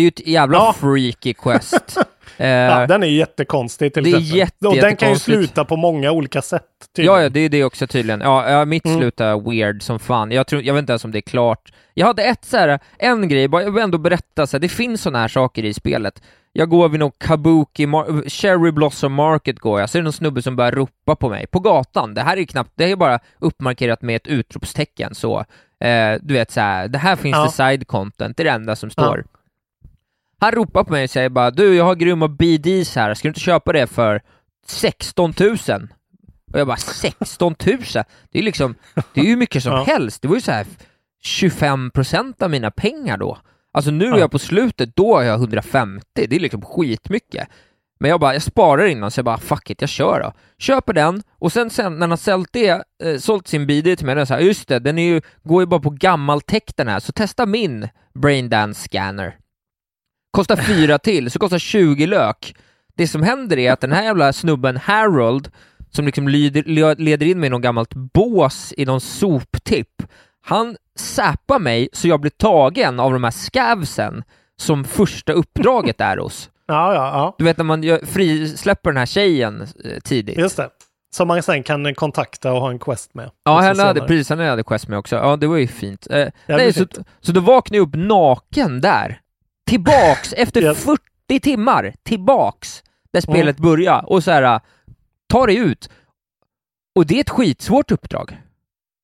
Det 0.00 0.02
är 0.02 0.04
ju 0.04 0.08
ett 0.08 0.26
jävla 0.28 0.58
Ja. 0.58 0.72
freaky 0.80 1.34
quest. 1.34 1.96
Eh, 2.36 2.48
Ja, 2.48 2.86
den 2.86 3.02
är 3.02 3.06
jättekonstig 3.06 3.94
till 3.94 4.04
det 4.04 4.10
är 4.10 4.16
exempel. 4.16 4.38
jätte- 4.38 4.68
och 4.68 4.76
den 4.76 4.96
kan 4.96 5.08
ju 5.10 5.16
sluta 5.18 5.64
på 5.64 5.76
många 5.76 6.10
olika 6.12 6.42
sätt. 6.42 6.62
tydligen. 6.96 7.16
Ja, 7.16 7.22
ja, 7.22 7.28
det 7.28 7.40
är 7.40 7.48
det 7.48 7.64
också 7.64 7.86
tydligen. 7.86 8.20
Ja, 8.20 8.50
ja 8.50 8.64
mitt 8.64 8.84
Mm. 8.84 8.98
slutar 8.98 9.50
weird 9.50 9.82
som 9.82 9.98
fan. 9.98 10.30
Jag, 10.32 10.46
tror, 10.46 10.62
jag 10.62 10.74
vet 10.74 10.80
inte 10.80 10.92
ens 10.92 11.04
om 11.04 11.10
det 11.12 11.18
är 11.18 11.30
klart. 11.30 11.72
Jag 11.94 12.06
hade 12.06 12.22
ett 12.24 12.44
så 12.44 12.56
här, 12.56 12.78
en 12.98 13.28
grej, 13.28 13.48
bara, 13.48 13.62
jag 13.62 13.70
vill 13.70 13.82
ändå 13.82 13.98
berätta, 13.98 14.46
så 14.46 14.56
här, 14.56 14.60
det 14.60 14.68
finns 14.68 15.02
sådana 15.02 15.18
här 15.18 15.28
saker 15.28 15.64
i 15.64 15.74
spelet. 15.74 16.22
Jag 16.52 16.68
går 16.68 16.88
vid 16.88 17.00
någon 17.00 17.12
Kabuki, 17.18 17.86
mar- 17.86 18.28
Cherry 18.28 18.70
Blossom 18.72 19.12
Market 19.12 19.58
går 19.58 19.80
jag, 19.80 19.90
så 19.90 19.98
är 19.98 20.02
det 20.02 20.04
någon 20.04 20.12
snubbe 20.12 20.42
som 20.42 20.56
börjar 20.56 20.72
ropa 20.72 21.16
på 21.16 21.28
mig, 21.28 21.46
på 21.46 21.60
gatan. 21.60 22.14
Det 22.14 22.20
här 22.22 22.36
är 22.36 22.44
knappt, 22.44 22.72
det 22.74 22.90
är 22.90 22.96
bara 22.96 23.18
uppmarkerat 23.38 24.02
med 24.02 24.16
ett 24.16 24.26
utropstecken 24.26 25.14
så. 25.14 25.38
Eh, 25.84 26.14
du 26.22 26.34
vet 26.34 26.50
så 26.50 26.60
här, 26.60 26.88
det 26.88 26.98
här 26.98 27.16
finns 27.16 27.36
Ja. 27.36 27.44
det 27.44 27.50
side 27.52 27.86
content, 27.86 28.36
det 28.36 28.42
är 28.42 28.44
det 28.44 28.50
enda 28.50 28.76
som 28.76 28.90
står. 28.90 29.24
Han 30.40 30.52
ropar 30.52 30.84
på 30.84 30.92
mig 30.92 31.04
och 31.04 31.10
säger 31.10 31.28
bara 31.28 31.50
du, 31.50 31.74
jag 31.74 31.84
har 31.84 31.94
grymma 31.94 32.28
BDs 32.28 32.96
här, 32.96 33.14
ska 33.14 33.28
du 33.28 33.30
inte 33.30 33.40
köpa 33.40 33.72
det 33.72 33.86
för 33.86 34.20
16 34.66 35.34
000? 35.40 35.56
Och 36.52 36.58
jag 36.60 36.66
bara 36.66 36.76
16 36.76 37.54
000? 37.66 37.78
Det 38.30 38.38
är 38.38 38.42
liksom, 38.42 38.74
det 39.14 39.20
är 39.20 39.24
ju 39.24 39.36
mycket 39.36 39.62
som 39.62 39.72
Ja. 39.76 39.84
helst. 39.84 40.22
Det 40.22 40.28
var 40.28 40.34
ju 40.34 40.40
så 40.40 40.52
här 40.52 40.66
25% 41.24 42.42
av 42.42 42.50
mina 42.50 42.70
pengar 42.70 43.16
då. 43.16 43.38
Alltså 43.72 43.90
nu 43.90 44.04
är 44.04 44.10
Ja. 44.10 44.18
jag 44.18 44.30
på 44.30 44.38
slutet, 44.38 44.96
då 44.96 45.14
har 45.16 45.22
jag 45.22 45.34
150, 45.38 46.04
det 46.14 46.36
är 46.36 46.40
liksom 46.40 46.62
skitmycket. 46.62 47.48
Men 48.00 48.10
jag 48.10 48.20
bara, 48.20 48.32
jag 48.32 48.42
sparar 48.42 48.86
innan 48.86 49.10
så 49.10 49.18
jag 49.18 49.24
bara 49.24 49.38
fuck 49.38 49.70
it, 49.70 49.80
jag 49.80 49.90
kör 49.90 50.20
då. 50.20 50.32
Köper 50.58 50.92
den 50.92 51.22
och 51.38 51.52
sen, 51.52 51.70
sen 51.70 51.92
när 51.92 52.00
han 52.00 52.10
har 52.10 52.16
sålt 52.16 52.48
det, 52.52 52.68
eh, 53.04 53.16
sålt 53.18 53.48
sin 53.48 53.66
BD 53.66 53.96
till 53.96 54.06
mig, 54.06 54.12
är 54.12 54.16
jag 54.18 54.28
så 54.28 54.34
här, 54.34 54.40
just 54.40 54.68
det, 54.68 54.78
den 54.78 54.98
är 54.98 55.02
ju, 55.14 55.20
går 55.42 55.62
ju 55.62 55.66
bara 55.66 55.80
på 55.80 55.90
gammal 55.90 56.40
tech 56.40 56.62
den 56.76 56.88
här, 56.88 57.00
så 57.00 57.12
testa 57.12 57.46
min 57.46 57.88
Braindance 58.14 58.82
scanner. 58.88 59.36
Kostar 60.30 60.56
fyra 60.56 60.98
till, 60.98 61.30
så 61.30 61.38
kostar 61.38 61.58
20 61.58 62.06
lök. 62.06 62.54
Det 62.96 63.06
som 63.06 63.22
händer 63.22 63.58
är 63.58 63.72
att 63.72 63.80
den 63.80 63.92
här 63.92 64.02
jävla 64.02 64.32
snubben 64.32 64.76
Harold, 64.76 65.50
som 65.90 66.06
liksom 66.06 66.28
lyder, 66.28 66.94
leder 66.94 67.26
in 67.26 67.40
mig 67.40 67.46
i 67.46 67.50
någon 67.50 67.60
gammalt 67.60 67.94
bås 67.94 68.74
i 68.76 68.84
någon 68.84 69.00
soptipp, 69.00 70.02
han 70.42 70.76
säpar 70.98 71.58
mig 71.58 71.88
så 71.92 72.08
jag 72.08 72.20
blir 72.20 72.30
tagen 72.30 73.00
av 73.00 73.12
de 73.12 73.24
här 73.24 73.30
scavsen 73.30 74.24
som 74.56 74.84
första 74.84 75.32
uppdraget 75.32 76.00
är 76.00 76.16
hos. 76.16 76.50
Ja, 76.66 76.94
ja, 76.94 77.10
ja. 77.12 77.34
Du 77.38 77.44
vet 77.44 77.56
när 77.56 77.64
man 77.64 77.82
gör, 77.82 78.06
frisläpper 78.06 78.90
den 78.90 78.96
här 78.96 79.06
tjejen 79.06 79.66
eh, 79.84 80.00
tidigt. 80.00 80.38
Just 80.38 80.56
det. 80.56 80.68
Som 81.14 81.28
man 81.28 81.42
sen 81.42 81.62
kan 81.62 81.94
kontakta 81.94 82.52
och 82.52 82.60
ha 82.60 82.70
en 82.70 82.78
quest 82.78 83.14
med. 83.14 83.30
Ja, 83.44 83.58
henne 83.58 83.82
hade, 83.82 84.00
precis, 84.00 84.28
henne 84.30 84.48
hade 84.48 84.62
quest 84.62 84.88
med 84.88 84.98
också. 84.98 85.16
Ja, 85.16 85.36
det 85.36 85.46
var 85.46 85.56
ju 85.56 85.66
fint. 85.66 86.06
Eh, 86.10 86.28
nej, 86.46 86.72
så, 86.72 86.78
fint. 86.78 86.98
så 87.20 87.32
då 87.32 87.40
vaknade 87.40 87.76
jag 87.76 87.88
upp 87.88 87.94
naken 87.94 88.80
där. 88.80 89.20
Tillbaks 89.70 90.32
efter 90.32 90.62
Ja. 90.62 90.74
40 90.74 91.40
timmar. 91.40 91.94
Tillbaks 92.02 92.82
där 93.12 93.28
Mm. 93.28 93.34
spelet 93.34 93.56
började 93.58 94.06
och 94.06 94.24
så 94.24 94.30
här, 94.30 94.60
ta 95.28 95.46
dig 95.46 95.56
ut. 95.56 95.90
Och 96.94 97.06
det 97.06 97.16
är 97.16 97.20
ett 97.20 97.30
skitsvårt 97.30 97.90
uppdrag. 97.90 98.36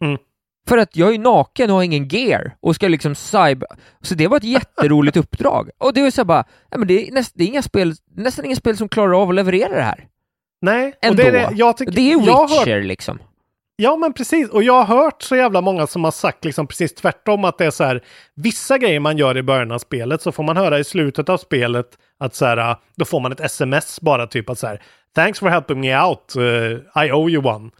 Mm. 0.04 0.18
För 0.68 0.78
att 0.78 0.96
jag 0.96 1.14
är 1.14 1.18
naken 1.18 1.70
och 1.70 1.76
har 1.76 1.82
ingen 1.82 2.08
gear 2.08 2.56
och 2.60 2.74
ska 2.74 2.88
liksom 2.88 3.14
cyber... 3.14 3.68
Så 4.00 4.14
det 4.14 4.26
var 4.28 4.36
ett 4.36 4.44
jätteroligt 4.44 5.16
uppdrag. 5.22 5.70
Och 5.78 5.94
det 5.94 6.02
var 6.02 6.10
så 6.10 6.20
här 6.20 6.24
bara, 6.26 6.44
ja, 6.70 6.78
men 6.78 6.88
det 6.88 7.08
är, 7.08 7.12
näst, 7.12 7.32
det 7.34 7.44
är 7.44 7.48
inga 7.48 7.62
spel, 7.62 7.94
nästan 8.16 8.44
inga 8.44 8.56
spel 8.56 8.76
som 8.76 8.88
klarar 8.88 9.22
av 9.22 9.28
att 9.28 9.34
leverera 9.34 9.74
det 9.74 9.82
här. 9.82 10.06
Nej, 10.60 10.88
och 10.88 11.04
Ändå. 11.04 11.22
det 11.22 11.28
är 11.28 11.32
det, 11.32 11.48
jag 11.54 11.76
tycker, 11.76 11.92
Det 11.92 12.00
är 12.12 12.26
jag 12.26 12.48
Witcher 12.50 12.76
hört, 12.76 12.84
liksom. 12.86 13.18
Ja, 13.76 13.96
men 13.96 14.12
precis. 14.12 14.48
Och 14.50 14.62
jag 14.62 14.82
har 14.82 14.96
hört 15.02 15.22
så 15.22 15.36
jävla 15.36 15.60
många 15.60 15.86
som 15.86 16.04
har 16.04 16.10
sagt 16.10 16.44
liksom 16.44 16.66
precis 16.66 16.94
tvärtom 16.94 17.44
att 17.44 17.58
det 17.58 17.64
är 17.66 17.70
så 17.70 17.84
här. 17.84 18.04
Vissa 18.34 18.78
grejer 18.78 19.00
man 19.00 19.18
gör 19.18 19.36
i 19.36 19.42
början 19.42 19.72
av 19.72 19.78
spelet 19.78 20.22
så 20.22 20.32
får 20.32 20.42
man 20.42 20.56
höra 20.56 20.78
i 20.78 20.84
slutet 20.84 21.28
av 21.28 21.38
spelet 21.38 21.86
att 22.18 22.34
så 22.34 22.44
här, 22.46 22.76
då 22.96 23.04
får 23.04 23.20
man 23.20 23.32
ett 23.32 23.40
sms 23.40 24.00
bara 24.00 24.26
typ 24.26 24.50
att 24.50 24.58
så 24.58 24.66
här. 24.66 24.82
Thanks 25.14 25.38
for 25.38 25.48
helping 25.48 25.80
me 25.80 26.00
out. 26.02 26.36
eh, 26.36 27.04
I 27.04 27.12
owe 27.12 27.30
you 27.30 27.46
one. 27.46 27.70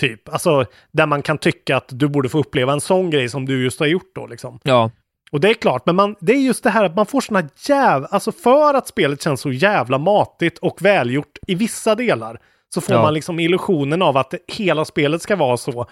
Typ. 0.00 0.28
Alltså 0.28 0.64
där 0.92 1.06
man 1.06 1.22
kan 1.22 1.38
tycka 1.38 1.76
att 1.76 1.88
du 1.88 2.08
borde 2.08 2.28
få 2.28 2.38
uppleva 2.38 2.72
en 2.72 2.80
sån 2.80 3.10
grej 3.10 3.28
som 3.28 3.46
du 3.46 3.64
just 3.64 3.80
har 3.80 3.86
gjort 3.86 4.10
då 4.14 4.26
liksom. 4.26 4.58
Ja. 4.62 4.90
Och 5.32 5.40
det 5.40 5.50
är 5.50 5.54
klart, 5.54 5.86
men 5.86 5.96
man, 5.96 6.16
det 6.20 6.32
är 6.32 6.40
just 6.40 6.64
det 6.64 6.70
här 6.70 6.84
att 6.84 6.96
man 6.96 7.06
får 7.06 7.20
såna 7.20 7.48
jävla... 7.68 8.06
Alltså 8.06 8.32
för 8.32 8.74
att 8.74 8.88
spelet 8.88 9.22
känns 9.22 9.40
så 9.40 9.52
jävla 9.52 9.98
matigt 9.98 10.58
och 10.58 10.82
välgjort 10.82 11.38
i 11.46 11.54
vissa 11.54 11.94
delar 11.94 12.40
så 12.74 12.80
får 12.80 12.94
Ja. 12.94 13.02
man 13.02 13.14
liksom 13.14 13.40
illusionen 13.40 14.02
av 14.02 14.16
att 14.16 14.34
hela 14.48 14.84
spelet 14.84 15.22
ska 15.22 15.36
vara 15.36 15.56
så. 15.56 15.86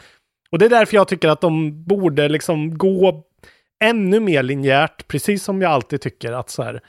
Och 0.50 0.58
det 0.58 0.64
är 0.64 0.70
därför 0.70 0.94
jag 0.96 1.08
tycker 1.08 1.28
att 1.28 1.40
de 1.40 1.84
borde 1.84 2.28
liksom 2.28 2.78
gå 2.78 3.22
ännu 3.84 4.20
mer 4.20 4.42
linjärt, 4.42 5.08
precis 5.08 5.44
som 5.44 5.62
jag 5.62 5.70
alltid 5.72 6.00
tycker 6.00 6.32
att 6.32 6.50
så 6.50 6.62
här. 6.62 6.80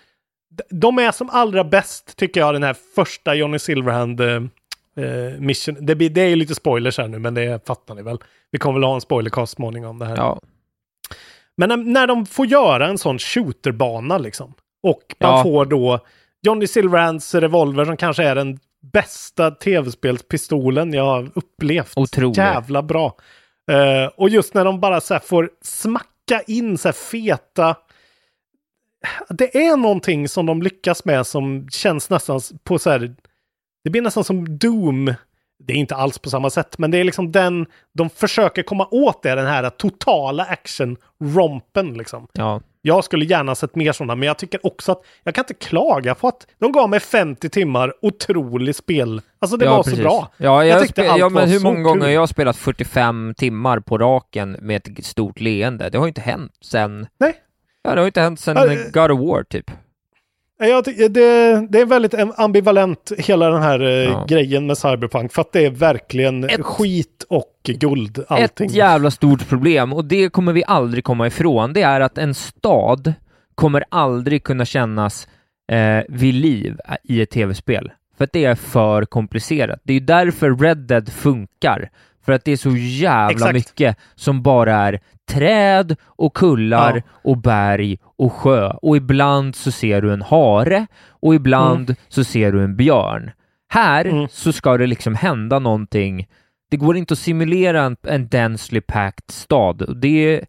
De 0.69 0.99
är 0.99 1.11
som 1.11 1.29
allra 1.29 1.63
bäst, 1.63 2.17
tycker 2.17 2.39
jag, 2.39 2.53
den 2.55 2.63
här 2.63 2.75
första 2.95 3.35
Johnny 3.35 3.59
Silverhand 3.59 4.21
eh, 4.21 4.35
eh, 5.05 5.39
mission. 5.39 5.75
Det, 5.79 5.95
blir, 5.95 6.09
det 6.09 6.21
är 6.21 6.27
ju 6.27 6.35
lite 6.35 6.55
spoilers 6.55 6.97
här 6.97 7.07
nu, 7.07 7.19
men 7.19 7.33
det 7.33 7.67
fattar 7.67 7.95
ni 7.95 8.01
väl. 8.01 8.17
Vi 8.51 8.59
kommer 8.59 8.79
väl 8.79 8.83
ha 8.87 8.95
en 8.95 9.01
spoilercast 9.01 9.53
småningom 9.55 9.89
om 9.89 9.99
det 9.99 10.05
här. 10.05 10.15
Ja. 10.17 10.39
Men 11.57 11.69
när, 11.69 11.77
när 11.77 12.07
de 12.07 12.25
får 12.25 12.45
göra 12.45 12.87
en 12.87 12.97
sån 12.97 13.19
shooterbana 13.19 14.17
liksom. 14.17 14.53
Och 14.83 15.15
man 15.19 15.37
Ja. 15.37 15.43
får 15.43 15.65
då 15.65 15.99
Johnny 16.41 16.67
Silverhands 16.67 17.35
revolver 17.35 17.85
som 17.85 17.97
kanske 17.97 18.23
är 18.23 18.35
den 18.35 18.59
bästa 18.81 19.51
tv-spelspistolen 19.51 20.93
jag 20.93 21.03
har 21.03 21.31
upplevt. 21.35 21.93
Otrolig. 21.95 22.37
Jävla 22.37 22.83
bra. 22.83 23.15
Eh, 23.71 24.05
och 24.15 24.29
just 24.29 24.53
när 24.53 24.65
de 24.65 24.79
bara 24.79 25.01
så 25.01 25.19
får 25.19 25.49
smacka 25.61 26.41
in 26.47 26.77
så 26.77 26.93
feta... 26.93 27.75
Det 29.29 29.57
är 29.57 29.77
någonting 29.77 30.27
som 30.27 30.45
de 30.45 30.61
lyckas 30.61 31.05
med 31.05 31.27
som 31.27 31.69
känns 31.69 32.09
nästan 32.09 32.41
på 32.63 32.79
så 32.79 32.89
här... 32.89 33.15
Det 33.83 33.89
blir 33.89 34.01
nästan 34.01 34.23
som 34.23 34.57
Doom. 34.57 35.13
Det 35.59 35.73
är 35.73 35.77
inte 35.77 35.95
alls 35.95 36.19
på 36.19 36.29
samma 36.29 36.49
sätt, 36.49 36.77
men 36.77 36.91
det 36.91 36.97
är 36.97 37.03
liksom 37.03 37.31
den... 37.31 37.65
De 37.93 38.09
försöker 38.09 38.63
komma 38.63 38.87
åt 38.91 39.23
det, 39.23 39.35
den 39.35 39.47
här 39.47 39.69
totala 39.69 40.45
action-rompen 40.45 41.97
liksom. 41.97 42.27
Ja. 42.33 42.61
Jag 42.81 43.03
skulle 43.03 43.25
gärna 43.25 43.55
sett 43.55 43.75
mer 43.75 43.91
sådana, 43.91 44.15
men 44.15 44.27
jag 44.27 44.37
tycker 44.37 44.65
också 44.65 44.91
att 44.91 45.01
jag 45.23 45.35
kan 45.35 45.41
inte 45.41 45.53
klaga 45.53 46.15
på 46.15 46.27
att 46.27 46.47
de 46.59 46.71
gav 46.71 46.89
mig 46.89 46.99
50 46.99 47.49
timmar 47.49 47.93
otrolig 48.01 48.75
spel. 48.75 49.21
Alltså 49.39 49.57
det 49.57 49.65
ja, 49.65 49.71
var 49.71 49.83
precis. 49.83 49.99
så 49.99 50.03
bra. 50.03 50.31
Ja, 50.37 50.65
jag 50.65 50.81
tyckte 50.81 51.01
spe- 51.01 51.09
allt 51.09 51.19
ja 51.19 51.29
men 51.29 51.33
var 51.33 51.47
hur 51.51 51.59
så 51.59 51.63
många 51.63 51.81
gånger 51.81 52.01
har 52.01 52.09
jag 52.09 52.29
spelat 52.29 52.57
45 52.57 53.33
timmar 53.37 53.79
på 53.79 53.97
raken 53.97 54.51
med 54.51 54.87
ett 54.87 55.05
stort 55.05 55.39
leende? 55.39 55.89
Det 55.89 55.97
har 55.97 56.05
ju 56.05 56.09
inte 56.09 56.21
hänt 56.21 56.51
sen... 56.61 57.07
Nej. 57.17 57.33
Ja, 57.83 57.89
det 57.89 57.95
har 57.95 58.03
ju 58.03 58.07
inte 58.07 58.21
hänt 58.21 58.39
sen 58.39 58.57
Ja, 58.57 59.07
God 59.07 59.11
of 59.11 59.19
War 59.19 59.43
typ. 59.43 59.71
Jag, 60.67 60.83
det, 60.83 61.07
det 61.69 61.79
är 61.81 61.85
väldigt 61.85 62.13
ambivalent 62.35 63.11
hela 63.17 63.49
den 63.49 63.61
här 63.61 63.79
eh, 63.81 63.89
Ja. 63.89 64.25
grejen 64.27 64.65
med 64.67 64.77
Cyberpunk 64.77 65.33
för 65.33 65.41
att 65.41 65.51
det 65.51 65.65
är 65.65 65.69
verkligen 65.69 66.47
skit 66.63 67.25
och 67.29 67.53
guld 67.63 68.23
allting. 68.27 68.67
Ett 68.67 68.73
jävla 68.73 69.11
stort 69.11 69.49
problem 69.49 69.93
och 69.93 70.05
det 70.05 70.29
kommer 70.29 70.53
vi 70.53 70.63
aldrig 70.67 71.03
komma 71.03 71.27
ifrån. 71.27 71.73
Det 71.73 71.81
är 71.81 72.01
att 72.01 72.17
en 72.17 72.33
stad 72.33 73.13
kommer 73.55 73.83
aldrig 73.89 74.43
kunna 74.43 74.65
kännas 74.65 75.27
eh, 75.71 76.03
vid 76.09 76.33
liv 76.33 76.77
i 77.03 77.21
ett 77.21 77.29
tv-spel. 77.29 77.91
För 78.17 78.23
att 78.23 78.33
det 78.33 78.45
är 78.45 78.55
för 78.55 79.05
komplicerat. 79.05 79.79
Det 79.83 79.93
är 79.93 79.99
ju 79.99 80.05
därför 80.05 80.55
Red 80.55 80.77
Dead 80.77 81.09
funkar. 81.09 81.89
För 82.25 82.31
att 82.31 82.45
det 82.45 82.51
är 82.51 82.57
så 82.57 82.75
jävla 82.77 83.31
Exakt. 83.31 83.53
mycket 83.53 83.97
som 84.15 84.41
bara 84.41 84.75
är 84.75 84.99
träd 85.33 85.95
och 86.05 86.33
kullar 86.33 86.95
Ja. 86.95 87.01
och 87.31 87.37
berg 87.37 87.97
och 88.17 88.33
sjö. 88.33 88.69
Och 88.81 88.97
ibland 88.97 89.55
så 89.55 89.71
ser 89.71 90.01
du 90.01 90.13
en 90.13 90.21
hare 90.21 90.87
och 91.09 91.35
ibland 91.35 91.89
Mm. 91.89 91.95
så 92.09 92.23
ser 92.23 92.51
du 92.51 92.63
en 92.63 92.75
björn. 92.75 93.31
Här 93.69 94.27
så 94.31 94.51
ska 94.53 94.77
det 94.77 94.87
liksom 94.87 95.15
hända 95.15 95.59
någonting. 95.59 96.27
Det 96.71 96.77
går 96.77 96.97
inte 96.97 97.13
att 97.13 97.19
simulera 97.19 97.81
en, 97.81 97.97
en 98.03 98.27
densely 98.27 98.81
packed 98.81 99.23
stad 99.31 99.81
och 99.81 99.97
det 99.97 100.41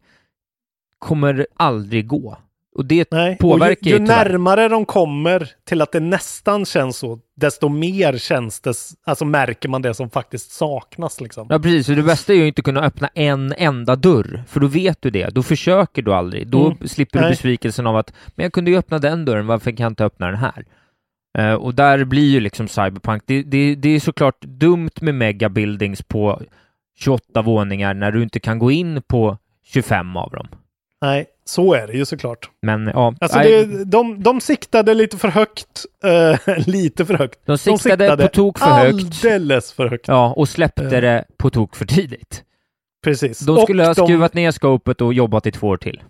kommer 0.99 1.47
aldrig 1.57 2.07
gå. 2.07 2.37
Och 2.75 2.85
det 2.87 3.11
Nej, 3.11 3.37
påverkar 3.39 3.81
och 3.81 3.87
ju, 3.87 3.93
ju 3.93 3.99
ju 3.99 4.07
närmare 4.07 4.69
de 4.69 4.85
kommer 4.85 5.51
till 5.65 5.83
att 5.83 5.93
det 5.93 6.01
nästan 6.01 6.65
känns 6.65 6.97
så, 6.97 7.19
desto 7.37 7.69
mer 7.69 8.19
känns 8.19 8.61
det, 8.61 8.75
alltså 9.05 9.25
märker 9.25 9.69
man 9.69 9.83
det 9.83 9.95
som 9.95 10.11
faktiskt 10.11 10.51
saknas 10.53 11.21
liksom. 11.21 11.47
Ja 11.51 11.59
precis, 11.59 11.89
och 11.89 11.97
det 11.97 12.03
bästa 12.03 12.33
är 12.33 12.37
ju 12.37 12.47
inte 12.47 12.61
att 12.61 12.65
kunna 12.65 12.81
öppna 12.83 13.09
en 13.15 13.55
enda 13.59 13.97
dörr, 13.97 14.43
för 14.49 14.61
då 14.61 14.67
vet 14.67 15.03
du 15.03 15.11
det. 15.11 15.35
Då 15.35 15.43
försöker 15.43 16.03
du 16.03 16.15
aldrig. 16.15 16.47
Då 16.49 16.67
Mm. 16.67 16.89
slipper 16.89 17.19
du 17.19 17.23
Nej. 17.23 17.33
besvikelsen 17.33 17.87
av 17.87 17.97
att 17.97 18.13
men 18.35 18.43
jag 18.45 18.53
kunde 18.53 18.71
ju 18.71 18.77
öppna 18.77 18.99
den 18.99 19.25
dörren, 19.25 19.47
varför 19.47 19.71
kan 19.71 19.85
jag 19.85 19.91
inte 19.91 20.05
öppna 20.05 20.27
den 20.27 20.37
här? 20.39 20.65
Eh, 21.39 21.55
och 21.55 21.75
där 21.75 22.05
blir 22.05 22.31
ju 22.31 22.41
liksom 22.41 22.69
Cyberpunk, 22.69 23.23
det, 23.27 23.43
det, 23.43 23.75
det 23.75 23.89
är 23.89 24.01
såklart 24.01 24.41
dumt 24.41 24.91
med 25.01 25.15
megabuildings 25.15 26.03
på 26.03 26.43
28 26.99 27.43
våningar 27.43 27.95
när 27.95 28.13
du 28.13 28.23
inte 28.23 28.41
kan 28.41 28.59
gå 28.59 28.71
in 28.71 29.03
på 29.07 29.39
25 29.65 30.17
av 30.17 30.31
dem. 30.31 30.49
Nej, 31.03 31.27
så 31.45 31.75
är 31.75 31.87
det 31.87 31.93
ju 31.93 32.05
såklart. 32.05 32.51
Men 32.63 32.87
ja, 32.87 33.15
Alltså 33.21 33.39
det, 33.39 33.85
de, 33.85 34.23
de 34.23 34.41
siktade 34.41 34.95
lite 34.95 35.17
för 35.19 35.29
högt. 35.29 35.85
eh, 36.05 36.59
lite 36.67 37.07
för 37.07 37.15
högt. 37.15 37.39
de 37.47 37.59
siktade 37.59 38.17
på 38.17 38.29
tok 38.29 38.59
för 38.59 38.67
högt. 38.67 39.25
Alldeles 39.25 39.73
för 39.73 39.89
högt. 39.89 40.09
Ja, 40.09 40.33
och 40.37 40.49
släppte 40.49 40.85
Eh. 40.85 40.91
det 40.91 41.25
på 41.37 41.51
tok 41.51 41.77
för 41.77 41.85
tidigt. 41.85 42.43
Precis. 43.05 43.39
De 43.39 43.57
Och 43.57 43.63
skulle 43.63 43.85
ha 43.85 43.95
de- 43.95 44.07
skruvat 44.07 44.35
ner 44.35 44.51
scopet 44.51 45.01
och 45.01 45.15
jobbat 45.15 45.47
i 45.47 45.53
två 45.53 45.67
år 45.69 45.77
till. 45.77 46.03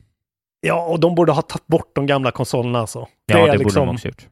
Ja, 0.60 0.84
och 0.86 1.00
de 1.00 1.14
borde 1.14 1.32
ha 1.32 1.42
tagit 1.42 1.66
bort 1.66 1.90
de 1.94 2.06
gamla 2.06 2.30
konsolerna 2.30 2.78
alltså. 2.78 3.08
Ja, 3.26 3.36
det 3.36 3.40
borde 3.46 3.58
liksom- 3.58 3.86
de 3.86 3.94
också 3.94 4.08
gjort. 4.08 4.26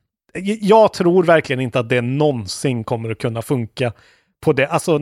Jag 0.60 0.92
tror 0.92 1.22
verkligen 1.24 1.60
inte 1.60 1.80
att 1.80 1.88
det 1.88 2.00
någonsin 2.00 2.84
kommer 2.84 3.10
att 3.10 3.18
kunna 3.18 3.42
funka 3.42 3.92
på 4.40 4.52
det. 4.52 4.66
Alltså 4.66 4.98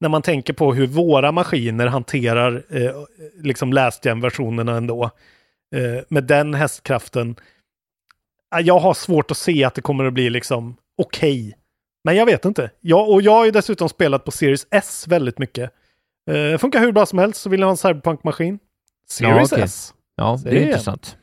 när 0.00 0.08
man 0.08 0.22
tänker 0.22 0.52
på 0.52 0.74
hur 0.74 0.86
våra 0.86 1.32
maskiner 1.32 1.86
hanterar 1.86 2.62
eh, 2.70 2.90
liksom 3.42 3.72
last 3.72 4.06
versionerna 4.06 4.76
ändå. 4.76 5.10
Eh, 5.72 6.02
med 6.08 6.24
den 6.24 6.54
hästkraften. 6.54 7.36
Ja, 8.50 8.60
Jag 8.60 8.78
har 8.78 8.94
svårt 8.94 9.30
att 9.30 9.36
se 9.36 9.64
att 9.64 9.74
det 9.74 9.80
kommer 9.80 10.04
att 10.04 10.12
bli 10.12 10.30
liksom 10.30 10.76
okej. 11.02 11.56
Men 12.04 12.16
jag 12.16 12.26
vet 12.26 12.44
inte. 12.44 12.70
Jag, 12.80 13.10
och 13.10 13.22
jag 13.22 13.32
har 13.32 13.44
ju 13.44 13.50
dessutom 13.50 13.88
spelat 13.88 14.24
på 14.24 14.30
Series 14.30 14.66
S 14.70 15.04
väldigt 15.08 15.38
mycket. 15.38 15.70
Eh, 16.30 16.58
funkar 16.58 16.80
hur 16.80 16.92
bra 16.92 17.06
som 17.06 17.18
helst 17.18 17.40
så 17.40 17.50
vill 17.50 17.60
jag 17.60 17.66
ha 17.66 17.70
en 17.70 17.76
Cyberpunk-maskin. 17.76 18.58
Series 19.08 19.52
okej. 19.52 19.64
S. 19.64 19.94
Ja, 20.16 20.38
det 20.44 20.50
är 20.50 20.54
det 20.54 20.60
är- 20.60 20.66
intressant. 20.66 21.16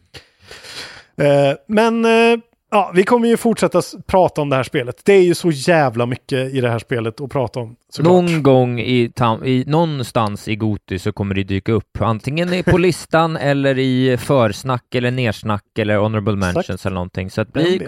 Eh, 1.18 1.54
men 1.68 2.06
eh, 2.06 2.40
ja, 2.72 2.92
vi 2.96 3.04
kommer 3.04 3.28
ju 3.28 3.38
fortsätta 3.38 3.82
prata 4.08 4.42
om 4.42 4.50
det 4.50 4.56
här 4.56 4.64
spelet. 4.64 5.02
Det 5.06 5.14
är 5.14 5.22
ju 5.24 5.36
så 5.36 5.52
jävla 5.52 6.06
mycket 6.06 6.54
i 6.54 6.62
det 6.62 6.70
här 6.70 6.80
spelet 6.80 7.22
att 7.22 7.30
prata 7.30 7.60
om. 7.60 7.76
såklart. 7.90 8.14
Någon 8.14 8.44
gång 8.44 8.80
i, 8.80 9.08
tam- 9.16 9.46
i 9.46 9.64
någonstans 9.68 10.48
i 10.48 10.56
Goti 10.56 11.00
så 11.00 11.12
kommer 11.12 11.36
det 11.36 11.44
dyka 11.44 11.72
upp. 11.72 12.02
Antingen 12.02 12.64
på 12.64 12.78
listan 12.88 13.38
eller 13.38 13.78
i 13.80 14.18
försnack 14.18 14.96
eller 14.96 15.12
nersnack 15.12 15.64
eller 15.80 15.98
honorable 15.98 16.34
Exakt. 16.34 16.56
mentions 16.56 16.86
eller 16.86 16.94
någonting. 16.96 17.30
Så 17.30 17.42
att 17.42 17.54
bli? 17.54 17.88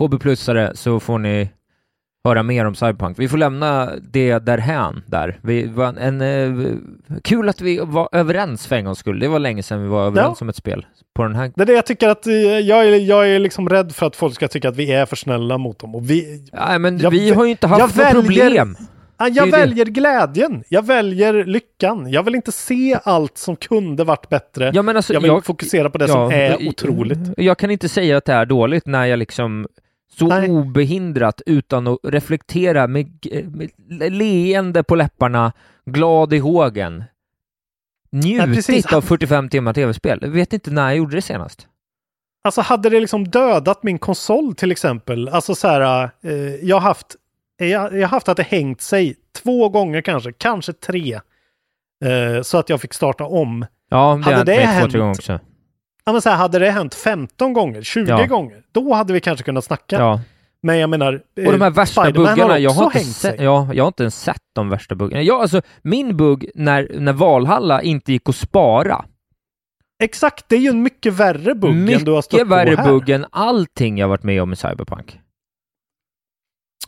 KB-plussare 0.00 0.74
så 0.74 1.00
får 1.00 1.18
ni 1.18 1.48
höra 2.24 2.42
mer 2.42 2.64
om 2.64 2.74
Cyberpunk. 2.74 3.18
Vi 3.18 3.28
får 3.28 3.38
lämna 3.38 3.90
det 4.12 4.38
därhän 4.38 5.02
där. 5.06 5.38
Vi 5.42 5.66
var 5.66 5.94
en, 5.98 6.20
eh, 6.20 6.74
kul 7.22 7.48
att 7.48 7.60
vi 7.60 7.80
var 7.82 8.08
överens 8.12 8.66
för 8.66 8.76
en 8.76 8.84
gångs 8.84 8.98
skull. 8.98 9.18
Det 9.18 9.28
var 9.28 9.38
länge 9.38 9.62
sedan 9.62 9.82
vi 9.82 9.88
var 9.88 10.06
överens 10.06 10.42
om 10.42 10.48
ett 10.48 10.56
spel 10.56 10.86
på 11.14 11.22
den 11.22 11.34
här. 11.34 11.52
Det 11.56 11.62
är 11.62 11.66
det 11.66 11.72
jag 11.72 11.86
tycker 11.86 12.08
att 12.08 12.26
eh, 12.26 12.32
jag 12.34 12.84
är, 12.84 12.96
jag 12.96 13.28
är 13.28 13.38
liksom 13.38 13.68
rädd 13.68 13.92
för 13.92 14.06
att 14.06 14.16
folk 14.16 14.34
ska 14.34 14.48
tycka 14.48 14.68
att 14.68 14.76
vi 14.76 14.92
är 14.92 15.06
för 15.06 15.16
snälla 15.16 15.58
mot 15.58 15.78
dem. 15.78 15.94
Och 15.94 16.10
vi, 16.10 16.46
Nej, 16.52 16.78
men 16.78 16.98
Jag 16.98 17.10
vi 17.10 17.30
har 17.30 17.44
ju 17.44 17.50
inte 17.50 17.66
jag 17.66 17.78
haft 17.78 17.96
några 17.96 18.10
problem. 18.10 18.76
Ja, 19.18 19.28
jag 19.28 19.50
väljer 19.50 19.84
glädjen. 19.84 20.64
Jag 20.68 20.86
väljer 20.86 21.44
lyckan. 21.44 22.10
Jag 22.10 22.22
vill 22.22 22.34
inte 22.34 22.52
se 22.52 22.98
allt 23.04 23.38
som 23.38 23.56
kunde 23.56 24.04
varit 24.04 24.28
bättre. 24.28 24.70
Ja, 24.74 24.82
men 24.82 24.96
alltså, 24.96 25.12
jag 25.12 25.20
vill 25.20 25.40
fokusera 25.42 25.90
på 25.90 25.98
det 25.98 26.08
som 26.08 26.30
är 26.30 26.68
otroligt. 26.68 27.18
Jag 27.36 27.58
kan 27.58 27.70
inte 27.70 27.88
säga 27.88 28.16
att 28.16 28.24
det 28.24 28.32
är 28.32 28.46
dåligt 28.46 28.86
när 28.86 29.06
jag 29.06 29.18
liksom 29.18 29.66
så 30.12 30.46
obehindrat 30.46 31.42
utan 31.46 31.86
att 31.86 31.98
reflektera 32.02 32.86
med, 32.86 33.26
med 33.88 34.12
leende 34.12 34.82
på 34.82 34.94
läpparna, 34.94 35.52
glad 35.84 36.32
i 36.32 36.38
hågen, 36.38 37.04
njutit 38.10 38.54
precis. 38.54 38.92
av 38.92 39.00
45 39.00 39.48
timmar 39.48 39.72
tv-spel. 39.72 40.18
Jag 40.22 40.28
vet 40.28 40.52
inte 40.52 40.70
när 40.70 40.82
jag 40.82 40.96
gjorde 40.96 41.16
det 41.16 41.22
senast. 41.22 41.66
Alltså 42.44 42.60
hade 42.60 42.90
det 42.90 43.00
liksom 43.00 43.28
dödat 43.28 43.82
min 43.82 43.98
konsol 43.98 44.54
till 44.54 44.72
exempel. 44.72 45.28
Alltså 45.28 45.54
så 45.54 45.68
här, 45.68 46.10
eh, 46.22 46.32
jag 46.62 46.76
har 46.76 46.80
haft, 46.80 47.16
jag, 47.56 47.98
jag 47.98 48.08
haft 48.08 48.28
att 48.28 48.36
det 48.36 48.42
hängt 48.42 48.80
sig 48.80 49.16
två 49.42 49.68
gånger 49.68 50.00
kanske, 50.00 50.32
kanske 50.32 50.72
tre. 50.72 51.20
Eh, 52.04 52.42
så 52.42 52.58
att 52.58 52.68
jag 52.68 52.80
fick 52.80 52.94
starta 52.94 53.24
om. 53.24 53.66
Ja, 53.88 54.20
det 54.24 54.34
Hade 54.34 54.52
det 54.52 54.60
hänt 54.60 54.84
två, 54.84 54.90
tre 54.90 55.00
gånger 55.00 55.14
också. 55.14 55.40
Ja, 56.04 56.12
men 56.12 56.22
så 56.22 56.30
här, 56.30 56.36
hade 56.36 56.58
det 56.58 56.70
hänt 56.70 56.94
15 56.94 57.52
gånger, 57.52 57.82
20 57.82 58.10
Ja. 58.10 58.26
gånger, 58.26 58.62
då 58.72 58.94
hade 58.94 59.12
vi 59.12 59.20
kanske 59.20 59.44
kunnat 59.44 59.64
snacka. 59.64 59.96
Ja. 59.98 60.20
Men 60.62 60.78
jag 60.78 60.90
menar, 60.90 61.22
eh, 61.36 61.46
Och 61.46 61.52
de 61.52 61.60
här 61.60 61.70
värsta 61.70 62.02
Spiderman 62.02 62.34
buggarna, 62.34 62.52
har 62.52 62.58
jag 62.58 62.70
har, 62.70 62.84
inte 62.84 62.98
sett, 63.04 63.40
ja, 63.40 63.68
jag 63.74 63.84
har 63.84 63.88
inte 63.88 64.02
ens 64.02 64.22
sett 64.22 64.42
de 64.54 64.68
värsta 64.68 64.94
buggarna. 64.94 65.22
Ja, 65.22 65.42
alltså, 65.42 65.62
min 65.82 66.16
bugg 66.16 66.50
när, 66.54 66.88
när 66.98 67.12
Valhalla 67.12 67.82
inte 67.82 68.12
gick 68.12 68.28
att 68.28 68.36
spara, 68.36 69.04
Exakt, 70.02 70.44
det 70.48 70.56
är 70.56 70.60
ju 70.60 70.68
en 70.68 70.82
mycket 70.82 71.12
värre 71.12 71.54
bugg 71.54 71.90
än 71.90 72.04
du 72.04 72.10
har 72.10 72.22
stött 72.22 72.32
mycket 72.32 72.48
på 72.48 72.54
värre 72.54 72.74
här. 72.76 72.88
bugg 72.88 73.08
än 73.10 73.26
allting 73.30 73.98
jag 73.98 74.08
varit 74.08 74.22
med 74.22 74.42
om 74.42 74.52
i 74.52 74.56
Cyberpunk. 74.56 75.20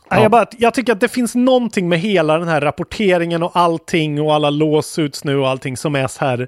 Ja. 0.09 0.21
Jag, 0.21 0.31
bara, 0.31 0.45
jag 0.57 0.73
tycker 0.73 0.93
att 0.93 0.99
det 0.99 1.07
finns 1.07 1.35
någonting 1.35 1.89
med 1.89 1.99
hela 1.99 2.37
den 2.37 2.47
här 2.47 2.61
rapporteringen 2.61 3.43
och 3.43 3.51
allting 3.55 4.21
och 4.21 4.33
alla 4.33 4.49
lawsuits 4.49 5.23
nu 5.23 5.37
och 5.37 5.49
allting 5.49 5.77
som 5.77 5.95
är 5.95 6.07
så 6.07 6.25
här. 6.25 6.47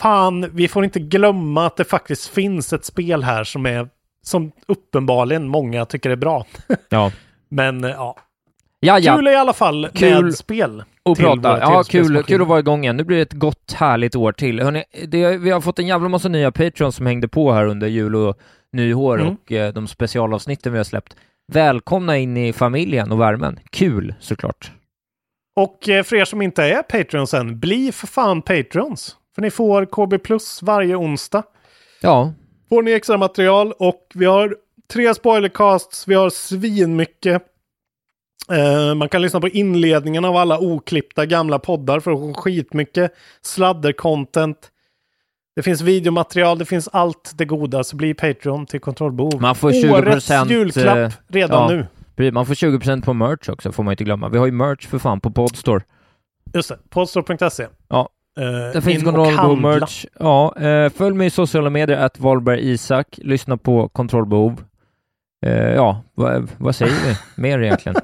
Fan, 0.00 0.50
vi 0.52 0.68
får 0.68 0.84
inte 0.84 1.00
glömma 1.00 1.66
att 1.66 1.76
det 1.76 1.84
faktiskt 1.84 2.28
finns 2.28 2.72
ett 2.72 2.84
spel 2.84 3.22
här 3.22 3.44
som 3.44 3.66
är 3.66 3.88
som 4.24 4.52
uppenbarligen 4.66 5.48
många 5.48 5.84
tycker 5.84 6.10
är 6.10 6.16
bra. 6.16 6.46
Ja. 6.88 7.12
Men 7.48 7.84
eh, 7.84 7.90
ja. 7.90 8.16
Ja, 8.80 8.98
ja. 8.98 9.16
Kul 9.16 9.28
i 9.28 9.34
alla 9.34 9.52
fall 9.52 9.88
Kul 9.94 10.24
med 10.24 10.34
spel. 10.34 10.84
Och 11.02 11.18
prata. 11.18 11.58
Ja, 11.60 11.82
kul, 11.88 12.22
kul 12.22 12.42
att 12.42 12.48
vara 12.48 12.58
igång 12.58 12.82
igen. 12.82 12.96
Nu 12.96 13.04
blir 13.04 13.16
det 13.16 13.22
ett 13.22 13.32
gott, 13.32 13.72
härligt 13.72 14.16
år 14.16 14.32
till. 14.32 14.60
Hörrni, 14.60 14.84
det, 15.08 15.36
vi 15.36 15.50
har 15.50 15.60
fått 15.60 15.78
en 15.78 15.86
jävla 15.86 16.08
massa 16.08 16.28
nya 16.28 16.52
Patreons 16.52 16.96
som 16.96 17.06
hängde 17.06 17.28
på 17.28 17.52
här 17.52 17.64
under 17.66 17.86
jul 17.88 18.16
och 18.16 18.38
nyår 18.72 19.20
Mm. 19.20 19.32
och 19.32 19.52
eh, 19.52 19.72
de 19.72 19.88
specialavsnitten 19.88 20.72
vi 20.72 20.78
har 20.78 20.84
släppt. 20.84 21.16
Välkomna 21.52 22.18
in 22.18 22.36
i 22.36 22.52
familjen 22.52 23.12
och 23.12 23.20
värmen. 23.20 23.58
Kul, 23.70 24.14
såklart. 24.20 24.72
Och 25.60 25.88
eh, 25.88 26.02
för 26.02 26.16
er 26.16 26.24
som 26.24 26.42
inte 26.42 26.64
är 26.64 26.82
Patreons 26.82 27.34
än, 27.34 27.58
bli 27.60 27.92
för 27.92 28.06
fan 28.06 28.42
Patreons. 28.42 29.16
För 29.34 29.42
ni 29.42 29.50
får 29.50 29.84
KB 29.84 30.22
Plus 30.22 30.62
varje 30.62 30.96
onsdag. 30.96 31.42
Ja. 32.00 32.32
Får 32.68 32.82
ni 32.82 32.92
extra 32.92 33.16
material 33.16 33.72
och 33.72 34.06
vi 34.14 34.24
har 34.24 34.56
tre 34.92 35.14
spoilercasts, 35.14 36.08
vi 36.08 36.14
har 36.14 36.30
svinmycket. 36.30 37.42
Eh, 38.50 38.94
man 38.94 39.08
kan 39.08 39.22
lyssna 39.22 39.40
på 39.40 39.48
inledningen 39.48 40.24
av 40.24 40.36
alla 40.36 40.58
oklippta 40.58 41.26
gamla 41.26 41.58
poddar 41.58 42.00
för 42.00 42.10
att 42.10 42.18
få 42.18 42.34
skitmycket 42.34 43.12
sladder-content. 43.42 44.56
Det 45.56 45.62
finns 45.62 45.80
videomaterial, 45.80 46.58
det 46.58 46.64
finns 46.64 46.88
allt 46.92 47.32
det 47.34 47.44
goda, 47.44 47.84
så 47.84 47.96
bli 47.96 48.14
Patreon 48.14 48.66
till 48.66 48.80
kontrollbehov. 48.80 49.40
Man 49.40 49.54
får 49.54 49.72
20 49.72 49.90
Årets 49.90 50.30
julklapp 50.50 50.96
eh, 50.96 51.12
redan 51.28 51.70
ja, 51.70 51.86
nu. 52.16 52.30
Man 52.30 52.46
får 52.46 52.54
20% 52.54 53.04
på 53.04 53.12
merch 53.12 53.48
också, 53.48 53.72
får 53.72 53.82
man 53.82 53.92
inte 53.92 54.04
glömma. 54.04 54.28
Vi 54.28 54.38
har 54.38 54.46
ju 54.46 54.52
merch 54.52 54.86
för 54.86 54.98
fan 54.98 55.20
på 55.20 55.30
Podstore. 55.30 55.82
Just 56.54 56.68
det, 56.68 56.78
podstore.se. 56.90 57.66
Ja. 57.88 58.08
Eh, 58.40 58.72
Det 58.72 58.82
finns 58.82 59.04
kontrollbehov 59.04 59.60
merch. 59.60 60.04
Ja, 60.18 60.54
eh, 60.56 60.88
följ 60.92 61.14
mig 61.16 61.26
i 61.26 61.30
sociala 61.30 61.70
medier, 61.70 61.98
att 61.98 62.20
Wahlberg 62.20 62.70
Isak. 62.72 63.06
Lyssna 63.22 63.56
på 63.56 63.88
kontrollbehov. 63.88 64.64
Eh, 65.46 65.52
ja, 65.74 66.02
vad, 66.14 66.48
vad 66.58 66.76
säger 66.76 66.92
vi 66.92 67.16
mer 67.42 67.62
egentligen? 67.62 67.96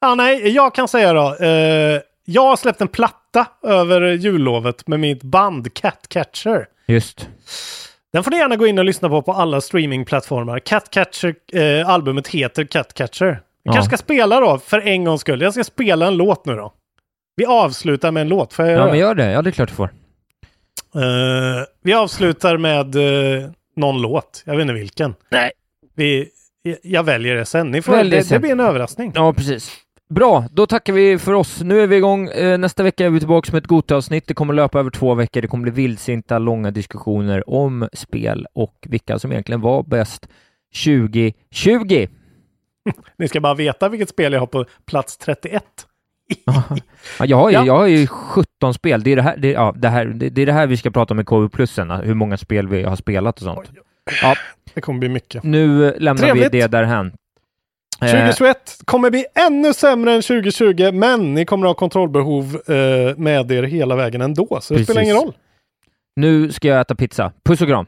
Ja, 0.00 0.14
nej, 0.14 0.48
jag 0.48 0.74
kan 0.74 0.88
säga 0.88 1.12
då. 1.12 1.36
Eh, 1.44 2.00
jag 2.24 2.42
har 2.42 2.56
släppt 2.56 2.80
en 2.80 2.88
platta 2.88 3.46
över 3.62 4.00
jullovet 4.12 4.86
med 4.88 5.00
mitt 5.00 5.22
band 5.22 5.74
Catcatcher. 5.74 6.66
Just. 6.86 7.28
Den 8.12 8.24
får 8.24 8.30
ni 8.30 8.36
gärna 8.36 8.56
gå 8.56 8.66
in 8.66 8.78
och 8.78 8.84
lyssna 8.84 9.08
på 9.08 9.22
på 9.22 9.32
alla 9.32 9.60
streamingplattformar. 9.60 10.58
Catcatcher, 10.58 11.34
albumet 11.86 12.28
heter 12.28 12.64
Catcatcher. 12.64 13.24
Jag 13.24 13.36
Ja. 13.62 13.72
kanske 13.72 13.88
ska 13.96 14.04
spela 14.04 14.40
då, 14.40 14.58
för 14.58 14.86
en 14.86 15.04
gångs 15.04 15.20
skull. 15.20 15.42
Jag 15.42 15.52
ska 15.52 15.64
spela 15.64 16.06
en 16.06 16.16
låt 16.16 16.46
nu 16.46 16.54
då. 16.54 16.72
Vi 17.36 17.44
avslutar 17.46 18.10
med 18.12 18.20
en 18.20 18.28
låt. 18.28 18.52
Får 18.52 18.64
jag 18.64 18.72
Ja, 18.74 18.78
göra? 18.78 18.90
men 18.90 18.98
gör 18.98 19.14
det. 19.14 19.30
Ja, 19.32 19.42
det 19.42 19.50
är 19.50 19.52
klart 19.52 19.68
du 19.68 19.74
får. 19.74 19.90
Eh, 20.94 21.64
vi 21.82 21.92
avslutar 21.94 22.56
med 22.58 22.94
eh, 22.96 23.50
någon 23.76 24.02
låt. 24.02 24.42
Jag 24.46 24.56
vet 24.56 24.62
inte 24.62 24.74
vilken. 24.74 25.14
Nej. 25.30 25.50
Vi, 25.94 26.28
jag 26.82 27.02
väljer 27.02 27.34
det 27.34 27.44
sen. 27.44 27.70
Ni 27.70 27.82
får, 27.82 27.92
Välj 27.92 28.10
det 28.10 28.16
det, 28.16 28.20
det 28.20 28.24
sen. 28.26 28.40
blir 28.40 28.52
en 28.52 28.60
överraskning. 28.60 29.12
Ja, 29.14 29.32
precis. 29.32 29.72
Bra, 30.08 30.44
då 30.52 30.66
tackar 30.66 30.92
vi 30.92 31.18
för 31.18 31.32
oss. 31.32 31.60
Nu 31.62 31.80
är 31.80 31.86
vi 31.86 31.96
igång. 31.96 32.28
Eh, 32.28 32.58
nästa 32.58 32.82
vecka 32.82 33.06
är 33.06 33.10
vi 33.10 33.18
tillbaka 33.18 33.52
med 33.52 33.58
ett 33.62 33.66
Gota-avsnitt. 33.66 34.26
Det 34.26 34.34
kommer 34.34 34.54
löpa 34.54 34.78
över 34.80 34.90
två 34.90 35.14
veckor. 35.14 35.40
Det 35.42 35.48
kommer 35.48 35.62
bli 35.62 35.72
vildsinta, 35.72 36.38
långa 36.38 36.70
diskussioner 36.70 37.50
om 37.50 37.88
spel 37.92 38.46
och 38.52 38.74
vilka 38.88 39.18
som 39.18 39.32
egentligen 39.32 39.60
var 39.60 39.82
bäst 39.82 40.28
2020. 40.84 42.06
Ni 43.18 43.28
ska 43.28 43.40
bara 43.40 43.54
veta 43.54 43.88
vilket 43.88 44.08
spel 44.08 44.32
jag 44.32 44.40
har 44.40 44.46
på 44.46 44.64
plats 44.86 45.16
31. 45.16 45.62
Ja, 47.18 47.26
jag, 47.26 47.36
har 47.36 47.50
ju, 47.50 47.54
Ja. 47.54 47.66
jag 47.66 47.76
har 47.76 47.86
ju 47.86 48.06
17 48.06 48.74
spel. 48.74 49.02
Det 49.02 49.12
är 49.12 49.16
det 49.16 49.22
här, 49.22 49.36
det, 49.36 49.50
ja, 49.52 49.74
det, 49.76 49.88
här, 49.88 50.04
det, 50.04 50.28
det 50.28 50.42
är 50.42 50.46
det 50.46 50.52
här 50.52 50.66
vi 50.66 50.76
ska 50.76 50.90
prata 50.90 51.14
om 51.14 51.20
i 51.20 51.24
KU 51.24 51.48
plussen, 51.48 51.90
hur 51.90 52.14
många 52.14 52.36
spel 52.36 52.68
vi 52.68 52.82
har 52.82 52.96
spelat 52.96 53.36
och 53.38 53.42
sånt. 53.44 53.70
Ja, 54.22 54.34
Det 54.74 54.80
kommer 54.80 54.98
bli 54.98 55.08
mycket. 55.08 55.42
nu 55.42 55.94
lämnar 55.98 56.22
Trevligt. 56.22 56.54
vi 56.54 56.60
det 56.60 56.66
därhän. 56.66 57.12
Eh, 58.00 58.06
2021 58.10 58.56
kommer 58.84 59.10
bli 59.10 59.24
ännu 59.46 59.74
sämre 59.74 60.12
än 60.14 60.22
2020, 60.22 60.90
men 60.92 61.34
ni 61.34 61.44
kommer 61.44 61.66
ha 61.66 61.74
kontrollbehov 61.74 62.60
eh, 62.66 63.16
med 63.16 63.52
er 63.52 63.62
hela 63.62 63.96
vägen 63.96 64.20
ändå, 64.20 64.58
så 64.62 64.74
det 64.74 64.84
spelar 64.84 65.02
ingen 65.02 65.16
roll. 65.16 65.32
nu 66.16 66.52
ska 66.52 66.68
jag 66.68 66.80
äta 66.80 66.94
pizza. 66.94 67.32
Puss 67.44 67.60
och 67.60 67.68
kram! 67.68 67.86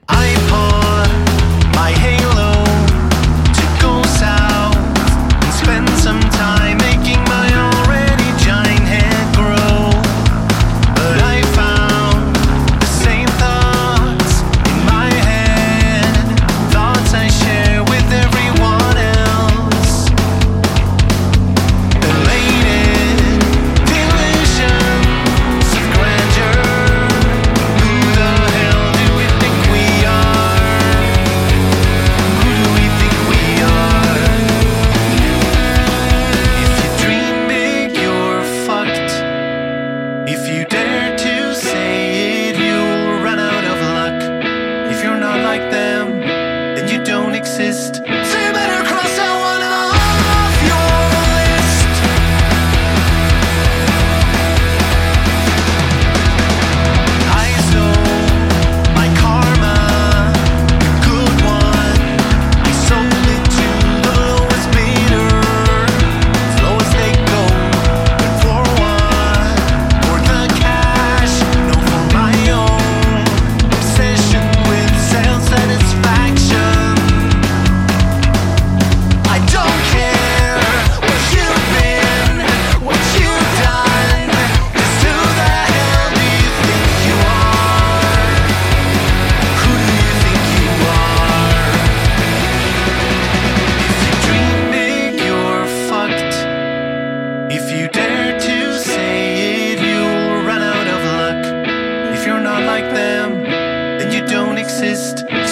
Don't 104.39 104.57
exist. 104.57 105.48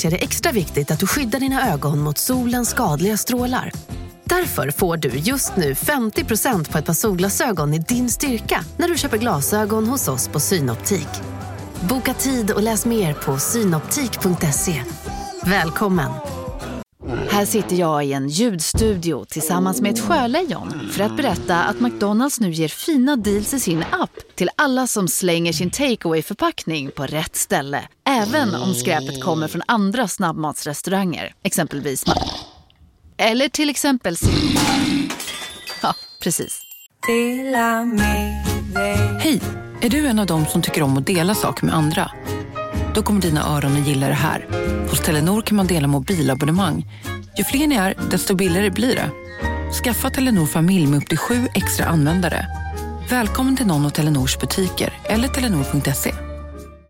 Så 0.00 0.06
är 0.06 0.10
det 0.10 0.16
extra 0.16 0.52
viktigt 0.52 0.90
att 0.90 1.00
du 1.00 1.06
skyddar 1.06 1.40
dina 1.40 1.72
ögon 1.72 1.98
mot 1.98 2.18
solens 2.18 2.70
skadliga 2.70 3.16
strålar. 3.16 3.72
Därför 4.24 4.70
får 4.70 4.96
du 4.96 5.08
just 5.08 5.56
nu 5.56 5.72
50% 5.72 6.72
på 6.72 6.78
ett 6.78 6.84
par 6.84 6.92
solglasögon 6.92 7.74
i 7.74 7.78
din 7.78 8.10
styrka 8.10 8.64
när 8.76 8.88
du 8.88 8.98
köper 8.98 9.18
glasögon 9.18 9.86
hos 9.86 10.08
oss 10.08 10.28
på 10.28 10.40
Synoptik. 10.40 11.08
Boka 11.80 12.14
tid 12.14 12.50
och 12.50 12.62
läs 12.62 12.86
mer 12.86 13.14
på 13.14 13.38
synoptik.se. 13.38 14.82
Välkommen! 15.44 16.10
Här 17.28 17.44
sitter 17.44 17.76
jag 17.76 18.04
i 18.04 18.12
en 18.12 18.28
ljudstudio 18.28 19.24
tillsammans 19.24 19.80
med 19.80 19.92
ett 19.92 20.00
sjölejon 20.00 20.90
för 20.92 21.04
att 21.04 21.16
berätta 21.16 21.62
att 21.62 21.80
McDonalds 21.80 22.40
nu 22.40 22.50
ger 22.50 22.68
fina 22.68 23.16
deals 23.16 23.54
i 23.54 23.60
sin 23.60 23.84
app 23.90 24.09
till 24.40 24.50
alla 24.56 24.86
som 24.86 25.08
slänger 25.08 25.52
sin 25.52 25.70
takeaway 25.70 26.22
förpackning 26.22 26.90
på 26.90 27.06
rätt 27.06 27.36
ställe. 27.36 27.88
Även 28.08 28.54
om 28.54 28.74
skräpet 28.74 29.22
kommer 29.22 29.48
från 29.48 29.62
andra 29.66 30.08
snabbmatsrestauranger, 30.08 31.34
exempelvis 31.42 32.04
Eller 33.16 33.48
till 33.48 33.70
exempel... 33.70 34.16
Ja, 35.82 35.94
precis. 36.22 36.62
Hej! 39.18 39.40
Är 39.80 39.90
du 39.90 40.06
en 40.06 40.18
av 40.18 40.26
dem 40.26 40.46
som 40.46 40.62
tycker 40.62 40.82
om 40.82 40.98
att 40.98 41.06
dela 41.06 41.34
saker 41.34 41.66
med 41.66 41.74
andra? 41.74 42.10
Då 42.94 43.02
kommer 43.02 43.20
dina 43.20 43.56
öron 43.56 43.76
att 43.76 43.88
gilla 43.88 44.08
det 44.08 44.14
här. 44.14 44.46
Hos 44.90 45.00
Telenor 45.00 45.42
kan 45.42 45.56
man 45.56 45.66
dela 45.66 45.86
mobilabonnemang. 45.86 46.86
Ju 47.38 47.44
fler 47.44 47.66
ni 47.66 47.74
är, 47.74 47.94
desto 48.10 48.34
billigare 48.34 48.70
blir 48.70 48.94
det. 48.94 49.10
Skaffa 49.84 50.10
Telenor 50.10 50.46
familj 50.46 50.86
med 50.86 51.02
upp 51.02 51.08
till 51.08 51.18
sju 51.18 51.48
extra 51.54 51.86
användare. 51.86 52.69
Välkommen 53.10 53.56
till 53.56 53.66
någon 53.66 53.86
av 53.86 53.90
Telenors 53.90 54.38
butiker 54.38 54.98
eller 55.04 55.28
telenor.se. 55.28 56.29